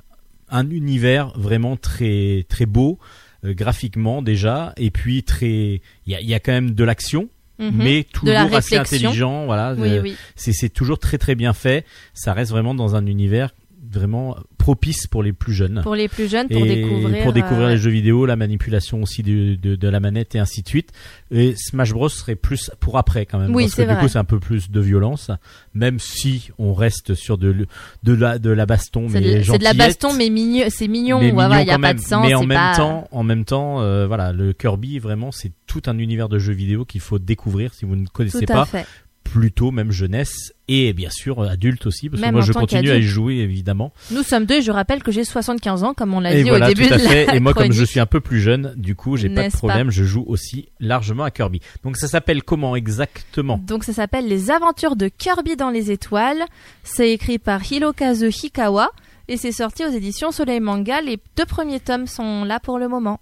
un 0.49 0.69
univers 0.71 1.33
vraiment 1.39 1.77
très 1.77 2.45
très 2.49 2.67
beau 2.67 2.99
euh, 3.45 3.55
graphiquement 3.55 4.21
déjà 4.23 4.73
et 4.77 4.91
puis 4.91 5.23
très 5.23 5.81
il 6.07 6.13
y 6.13 6.15
a, 6.17 6.21
il 6.21 6.29
y 6.29 6.35
a 6.35 6.41
quand 6.41 6.53
même 6.53 6.73
de 6.73 6.85
l'action 6.85 7.29
Mhm. 7.61 7.73
mais 7.77 8.05
toujours 8.11 8.55
assez 8.57 8.77
intelligent 8.79 9.45
voilà 9.45 9.75
oui, 9.77 9.89
Euh, 9.91 10.01
oui. 10.03 10.17
c'est 10.35 10.55
c'est 10.55 10.71
toujours 10.71 10.99
très 10.99 11.19
très 11.19 11.35
bien 11.35 11.53
fait 11.53 11.85
ça 12.15 12.33
reste 12.33 12.51
vraiment 12.53 12.75
dans 12.75 12.97
un 12.97 13.05
univers 13.05 13.51
vraiment 13.93 14.37
propice 14.59 15.07
pour 15.07 15.23
les 15.23 15.33
plus 15.33 15.55
jeunes 15.55 15.81
Pour 15.83 15.95
les 15.95 16.09
plus 16.09 16.29
jeunes, 16.29 16.49
pour 16.49 16.65
et 16.65 16.69
découvrir. 16.83 17.23
pour 17.23 17.33
découvrir 17.33 17.69
euh, 17.69 17.71
les 17.71 17.77
jeux 17.79 17.91
vidéo, 17.91 18.27
la 18.27 18.37
manipulation 18.37 19.03
aussi 19.03 19.23
de, 19.23 19.55
de, 19.55 19.75
de 19.75 19.89
la 19.89 20.01
manette 20.01 20.35
et 20.35 20.39
ainsi 20.39 20.63
de 20.63 20.69
suite. 20.69 20.91
Et 21.31 21.55
Smash 21.57 21.93
Bros 21.93 22.09
serait 22.09 22.35
plus 22.37 22.71
pour 22.79 22.99
après 22.99 23.25
quand 23.27 23.39
même, 23.39 23.55
Oui, 23.55 23.65
parce 23.65 23.75
que 23.77 23.83
du 23.91 23.97
coup 23.99 24.09
c'est 24.09 24.19
un 24.19 24.25
peu 24.25 24.39
plus 24.39 24.71
de 24.71 24.81
violence, 24.81 25.31
même 25.75 25.99
si 25.99 26.51
on 26.59 26.75
reste 26.75 27.15
sur 27.15 27.39
de 27.39 27.67
de 28.03 28.13
la 28.13 28.39
de 28.39 28.51
la 28.51 28.67
baston, 28.67 29.09
mais 29.09 29.21
de, 29.39 29.43
c'est 29.43 29.59
de 29.59 29.65
la 29.65 29.75
baston, 29.75 30.13
mais 30.13 30.29
mignon, 30.31 30.67
c'est 30.69 30.89
mignon. 30.89 31.21
voilà, 31.33 31.63
il 31.63 31.69
y 31.69 31.71
a 31.71 31.79
pas 31.79 31.95
de 31.95 32.01
sang. 32.01 32.21
mais 32.23 32.35
en 32.35 32.45
même 32.45 32.59
pas- 32.59 32.77
temps, 32.77 33.09
en 33.11 33.23
même 33.23 33.45
temps, 33.45 33.81
euh, 33.81 34.07
voilà, 34.07 34.33
le 34.33 34.53
Kirby 34.53 34.99
vraiment 34.99 35.33
c'est 35.33 35.53
tout 35.67 35.83
un 35.87 35.99
univers 35.99 36.29
de 36.29 36.39
jeux 36.39 36.53
vidéo 36.53 36.85
qu'il 36.85 37.01
faut 37.01 37.19
découvrir 37.19 37.73
si 37.75 37.85
vous 37.87 37.97
ne 37.97 38.07
connaissez 38.07 38.41
Tout 38.41 38.53
pas 38.53 38.67
fait. 38.67 38.87
Plutôt 39.31 39.71
même 39.71 39.93
jeunesse 39.93 40.53
et 40.69 40.93
bien 40.93 41.11
sûr 41.11 41.43
adulte 41.43 41.87
aussi 41.87 42.09
parce 42.09 42.21
Même 42.21 42.31
que 42.31 42.35
moi 42.37 42.43
je 42.45 42.53
continue 42.53 42.91
à 42.91 42.97
y 42.97 43.03
jouer 43.03 43.37
évidemment 43.39 43.93
Nous 44.11 44.23
sommes 44.23 44.45
deux. 44.45 44.57
et 44.57 44.63
Je 44.63 44.71
rappelle 44.71 45.03
que 45.03 45.11
j'ai 45.13 45.25
75 45.25 45.85
ans, 45.85 45.95
comme 45.95 46.15
on 46.15 46.21
l'a 46.21 46.35
dit 46.35 46.49
voilà 46.49 46.67
au 46.67 46.69
début 46.69 46.87
tout 46.89 46.95
à 46.95 46.99
de 46.99 47.03
la 47.03 47.09
fait 47.09 47.37
et 47.37 47.41
moi 47.41 47.55
comme 47.55 47.73
je 47.73 47.85
suis 47.85 48.01
un 48.01 48.07
peu 48.07 48.21
plus 48.21 48.41
jeune 48.41 48.75
du 48.77 48.95
coup 48.95 49.17
j'ai 49.17 49.29
pas 49.29 49.49
de 49.49 49.53
problème 49.53 49.91
je 49.91 50.05
joue 50.05 50.25
aussi 50.27 50.69
largement 50.81 51.25
à 51.25 51.31
Kirby 51.31 51.61
donc 51.85 51.97
ça 51.97 52.09
s'appelle 52.09 52.43
comment 52.43 52.77
exactement? 52.77 53.59
Donc 53.59 53.85
ça 53.85 53.93
s'appelle 53.93 54.27
Les 54.29 54.51
Aventures 54.51 54.97
de 54.97 55.09
Kirby 55.09 55.57
dans 55.57 55.71
les 55.71 55.91
étoiles. 55.91 56.43
C'est 56.83 57.11
écrit 57.11 57.39
par 57.39 57.61
Hirokazu 57.71 58.29
Hikawa 58.31 58.91
et 59.29 59.37
c'est 59.37 59.53
sorti 59.53 59.85
aux 59.85 59.91
éditions 59.91 60.31
Soleil 60.31 60.61
Manga. 60.61 61.01
Les 61.01 61.19
deux 61.37 61.47
premiers 61.47 61.81
tomes 61.81 62.07
sont 62.07 62.45
là 62.45 62.61
pour 62.61 62.79
le 62.79 62.89
moment. 62.89 63.21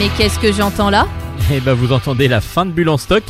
Mais 0.00 0.08
qu'est-ce 0.16 0.38
que 0.40 0.50
j'entends 0.50 0.90
là 0.90 1.06
et 1.52 1.60
ben 1.60 1.72
vous 1.74 1.92
entendez 1.92 2.26
la 2.28 2.40
fin 2.40 2.66
de 2.66 2.70
Bulle 2.70 2.88
en 2.90 2.96
stock 2.98 3.22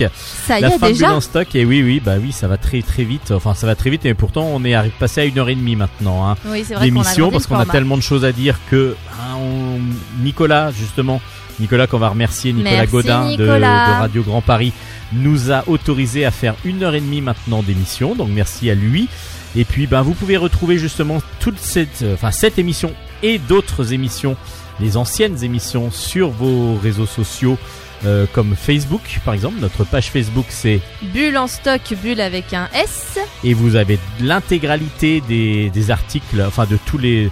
Ça 0.46 0.58
y 0.58 0.62
la 0.62 0.68
est 0.74 0.78
fin 0.78 0.90
de 0.90 0.94
Bulle 0.96 1.04
en 1.06 1.20
stock 1.20 1.54
et 1.54 1.64
oui 1.64 1.82
oui 1.82 2.00
bah 2.04 2.14
oui 2.20 2.32
ça 2.32 2.46
va 2.48 2.58
très 2.58 2.80
très 2.82 3.04
vite 3.04 3.30
enfin 3.30 3.54
ça 3.54 3.66
va 3.68 3.74
très 3.76 3.90
vite 3.90 4.04
et 4.06 4.14
pourtant 4.14 4.42
on 4.52 4.64
est 4.64 4.74
passé 4.98 5.20
à 5.20 5.24
une 5.24 5.38
heure 5.38 5.48
et 5.48 5.54
demie 5.56 5.74
maintenant 5.76 6.28
hein. 6.28 6.36
Oui, 6.46 6.64
c'est 6.66 6.74
vrai 6.74 6.86
agrandi 6.86 7.30
parce 7.32 7.46
qu'on 7.48 7.58
a 7.58 7.66
tellement 7.66 7.96
de 7.96 8.02
choses 8.02 8.24
à 8.24 8.32
dire 8.32 8.56
que 8.70 8.94
hein, 9.12 9.36
on- 9.36 10.22
Nicolas 10.22 10.70
justement 10.72 11.20
Nicolas 11.60 11.86
qu'on 11.88 11.98
va 11.98 12.08
remercier 12.10 12.52
Nicolas 12.52 12.76
Merci, 12.78 12.90
Godin 12.92 13.24
de, 13.26 13.30
Nicolas. 13.30 13.86
de 13.88 14.00
Radio 14.00 14.22
Grand 14.22 14.40
Paris 14.42 14.72
nous 15.12 15.50
a 15.52 15.64
autorisé 15.68 16.24
à 16.24 16.30
faire 16.30 16.54
une 16.64 16.82
heure 16.84 16.94
et 16.94 17.00
demie 17.00 17.20
maintenant 17.20 17.62
d'émission 17.62 18.14
donc 18.14 18.28
merci 18.30 18.70
à 18.70 18.74
lui 18.74 19.08
et 19.56 19.64
puis 19.64 19.86
ben 19.86 20.02
vous 20.02 20.14
pouvez 20.14 20.36
retrouver 20.36 20.78
justement 20.78 21.22
toute 21.40 21.58
cette 21.58 22.02
euh, 22.02 22.14
enfin 22.14 22.30
cette 22.32 22.58
émission 22.58 22.92
et 23.22 23.38
d'autres 23.38 23.92
émissions 23.92 24.36
les 24.80 24.96
anciennes 24.96 25.42
émissions 25.44 25.90
sur 25.90 26.30
vos 26.30 26.76
réseaux 26.76 27.06
sociaux 27.06 27.58
euh, 28.06 28.26
comme 28.32 28.54
Facebook 28.56 29.20
par 29.24 29.34
exemple 29.34 29.56
notre 29.60 29.84
page 29.84 30.10
Facebook 30.10 30.46
c'est 30.48 30.80
Bulle 31.12 31.36
en 31.36 31.46
stock, 31.46 31.80
bulle 32.02 32.20
avec 32.20 32.54
un 32.54 32.68
S. 32.74 33.18
et 33.44 33.52
vous 33.52 33.76
avez 33.76 33.98
l'intégralité 34.20 35.20
des, 35.28 35.70
des 35.70 35.90
articles, 35.90 36.42
enfin 36.46 36.66
de 36.66 36.78
tous 36.86 36.98
les 36.98 37.30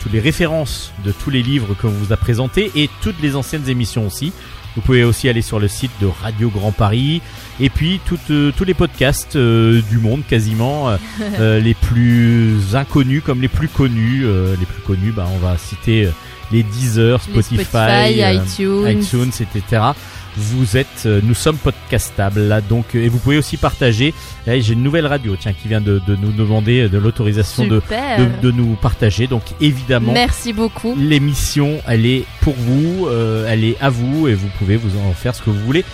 toutes 0.00 0.12
les 0.12 0.20
références 0.20 0.92
de 1.04 1.12
tous 1.12 1.30
les 1.30 1.42
livres 1.42 1.74
qu'on 1.74 1.90
vous 1.90 2.12
a 2.12 2.16
présentés 2.16 2.72
et 2.74 2.88
toutes 3.02 3.20
les 3.20 3.36
anciennes 3.36 3.68
émissions 3.68 4.06
aussi. 4.06 4.32
Vous 4.76 4.82
pouvez 4.82 5.04
aussi 5.04 5.28
aller 5.28 5.42
sur 5.42 5.58
le 5.58 5.68
site 5.68 5.90
de 6.00 6.06
Radio 6.06 6.48
Grand 6.48 6.72
Paris 6.72 7.20
et 7.58 7.68
puis 7.68 8.00
euh, 8.30 8.52
tous 8.56 8.64
les 8.64 8.74
podcasts 8.74 9.36
euh, 9.36 9.82
du 9.90 9.98
monde 9.98 10.22
quasiment, 10.28 10.90
euh, 11.38 11.60
les 11.60 11.74
plus 11.74 12.74
inconnus 12.74 13.22
comme 13.24 13.40
les 13.40 13.48
plus 13.48 13.68
connus. 13.68 14.24
les 14.58 14.66
plus 14.66 14.82
connus, 14.82 15.12
bah, 15.12 15.26
on 15.34 15.38
va 15.38 15.58
citer 15.58 16.08
les 16.52 16.62
Deezer, 16.62 17.20
Les 17.34 17.42
Spotify, 17.42 17.76
euh, 17.76 18.32
iTunes. 18.44 18.86
iTunes, 19.00 19.30
etc. 19.40 19.82
Vous 20.36 20.76
êtes, 20.76 20.86
euh, 21.06 21.20
nous 21.24 21.34
sommes 21.34 21.56
podcastables 21.56 22.40
là, 22.42 22.60
donc 22.60 22.94
euh, 22.94 23.02
et 23.04 23.08
vous 23.08 23.18
pouvez 23.18 23.36
aussi 23.36 23.56
partager. 23.56 24.14
Là, 24.46 24.58
J'ai 24.60 24.74
une 24.74 24.82
nouvelle 24.82 25.06
radio, 25.06 25.36
tiens, 25.38 25.52
qui 25.52 25.66
vient 25.66 25.80
de, 25.80 26.00
de 26.06 26.14
nous 26.16 26.30
demander 26.30 26.88
de 26.88 26.98
l'autorisation 26.98 27.66
de, 27.66 27.80
Super. 27.80 28.18
de, 28.18 28.26
de 28.40 28.50
nous 28.52 28.76
partager. 28.76 29.26
Donc 29.26 29.42
évidemment, 29.60 30.12
Merci 30.12 30.52
beaucoup. 30.52 30.94
l'émission, 30.96 31.80
elle 31.86 32.06
est 32.06 32.24
pour 32.42 32.54
vous, 32.54 33.06
euh, 33.08 33.46
elle 33.48 33.64
est 33.64 33.76
à 33.80 33.90
vous 33.90 34.28
et 34.28 34.34
vous 34.34 34.48
pouvez 34.58 34.76
vous 34.76 34.96
en 35.00 35.12
faire 35.14 35.34
ce 35.34 35.42
que 35.42 35.50
vous 35.50 35.64
voulez, 35.64 35.84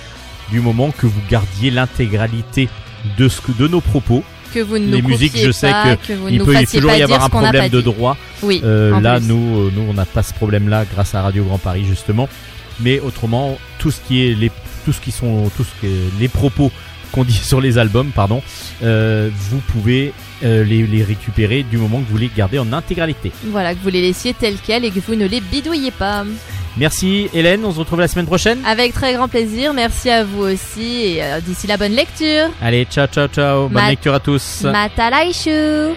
du 0.51 0.61
moment 0.61 0.91
que 0.91 1.07
vous 1.07 1.21
gardiez 1.31 1.71
l'intégralité 1.71 2.69
de 3.19 3.29
ce 3.29 3.41
que 3.41 3.53
de 3.53 3.69
nos 3.69 3.81
propos. 3.81 4.23
Que 4.53 4.61
vous 4.61 4.79
ne 4.79 4.87
Les 4.87 5.03
nous 5.03 5.09
musiques, 5.09 5.37
je 5.37 5.51
sais 5.51 5.71
pas, 5.71 5.97
que 5.97 6.09
que 6.09 6.13
vous 6.15 6.29
Il 6.29 6.39
nous 6.39 6.45
peut 6.45 6.55
toujours 6.73 6.93
y 6.93 7.03
avoir 7.03 7.25
un 7.25 7.29
problème 7.29 7.69
de 7.69 7.81
droit. 7.81 8.17
Oui. 8.43 8.61
Euh, 8.65 8.99
là, 9.01 9.19
plus. 9.19 9.29
nous, 9.29 9.61
euh, 9.61 9.73
nous, 9.75 9.83
on 9.89 9.95
n'a 9.95 10.05
pas 10.05 10.23
ce 10.23 10.33
problème-là 10.35 10.85
grâce 10.93 11.15
à 11.15 11.23
Radio 11.23 11.45
Grand 11.45 11.59
Paris 11.59 11.85
justement. 11.87 12.29
Mais 12.81 13.01
autrement, 13.01 13.59
tout 13.79 13.91
ce 13.91 14.01
qui 14.07 14.27
est 14.27 14.35
les, 14.35 14.51
tout 14.85 14.93
ce 14.93 15.01
qui 15.01 15.11
sont, 15.13 15.51
tout 15.57 15.65
ce 15.65 15.81
qui 15.81 15.87
est 15.87 16.21
les 16.21 16.29
propos 16.29 16.71
sur 17.29 17.61
les 17.61 17.79
albums, 17.79 18.11
pardon, 18.15 18.43
euh, 18.83 19.31
vous 19.51 19.59
pouvez 19.59 20.13
euh, 20.45 20.65
les, 20.65 20.87
les 20.87 21.03
récupérer 21.03 21.63
du 21.63 21.79
moment 21.79 22.01
que 22.01 22.11
vous 22.11 22.19
les 22.19 22.31
gardez 22.37 22.59
en 22.59 22.73
intégralité. 22.73 23.33
Voilà, 23.47 23.75
que 23.75 23.79
vous 23.83 23.89
les 23.91 24.03
laissiez 24.03 24.35
tels 24.35 24.57
quels 24.65 24.85
et 24.85 24.91
que 24.91 25.01
vous 25.01 25.15
ne 25.15 25.27
les 25.27 25.41
bidouillez 25.41 25.91
pas. 25.93 26.25
Merci 26.77 27.29
Hélène, 27.33 27.65
on 27.65 27.73
se 27.73 27.79
retrouve 27.79 28.01
la 28.01 28.09
semaine 28.09 28.27
prochaine. 28.27 28.59
Avec 28.67 28.93
très 28.93 29.15
grand 29.15 29.29
plaisir. 29.29 29.73
Merci 29.73 30.11
à 30.11 30.25
vous 30.25 30.43
aussi. 30.43 30.83
Et 31.05 31.23
euh, 31.23 31.41
d'ici 31.41 31.67
la 31.67 31.79
bonne 31.79 31.93
lecture. 31.93 32.51
Allez, 32.61 32.85
ciao, 32.85 33.07
ciao, 33.07 33.29
ciao. 33.29 33.63
Bonne 33.69 33.73
Ma- 33.83 33.89
lecture 33.91 34.13
à 34.13 34.21
tous. 34.21 34.63
Matalaishu 34.65 35.95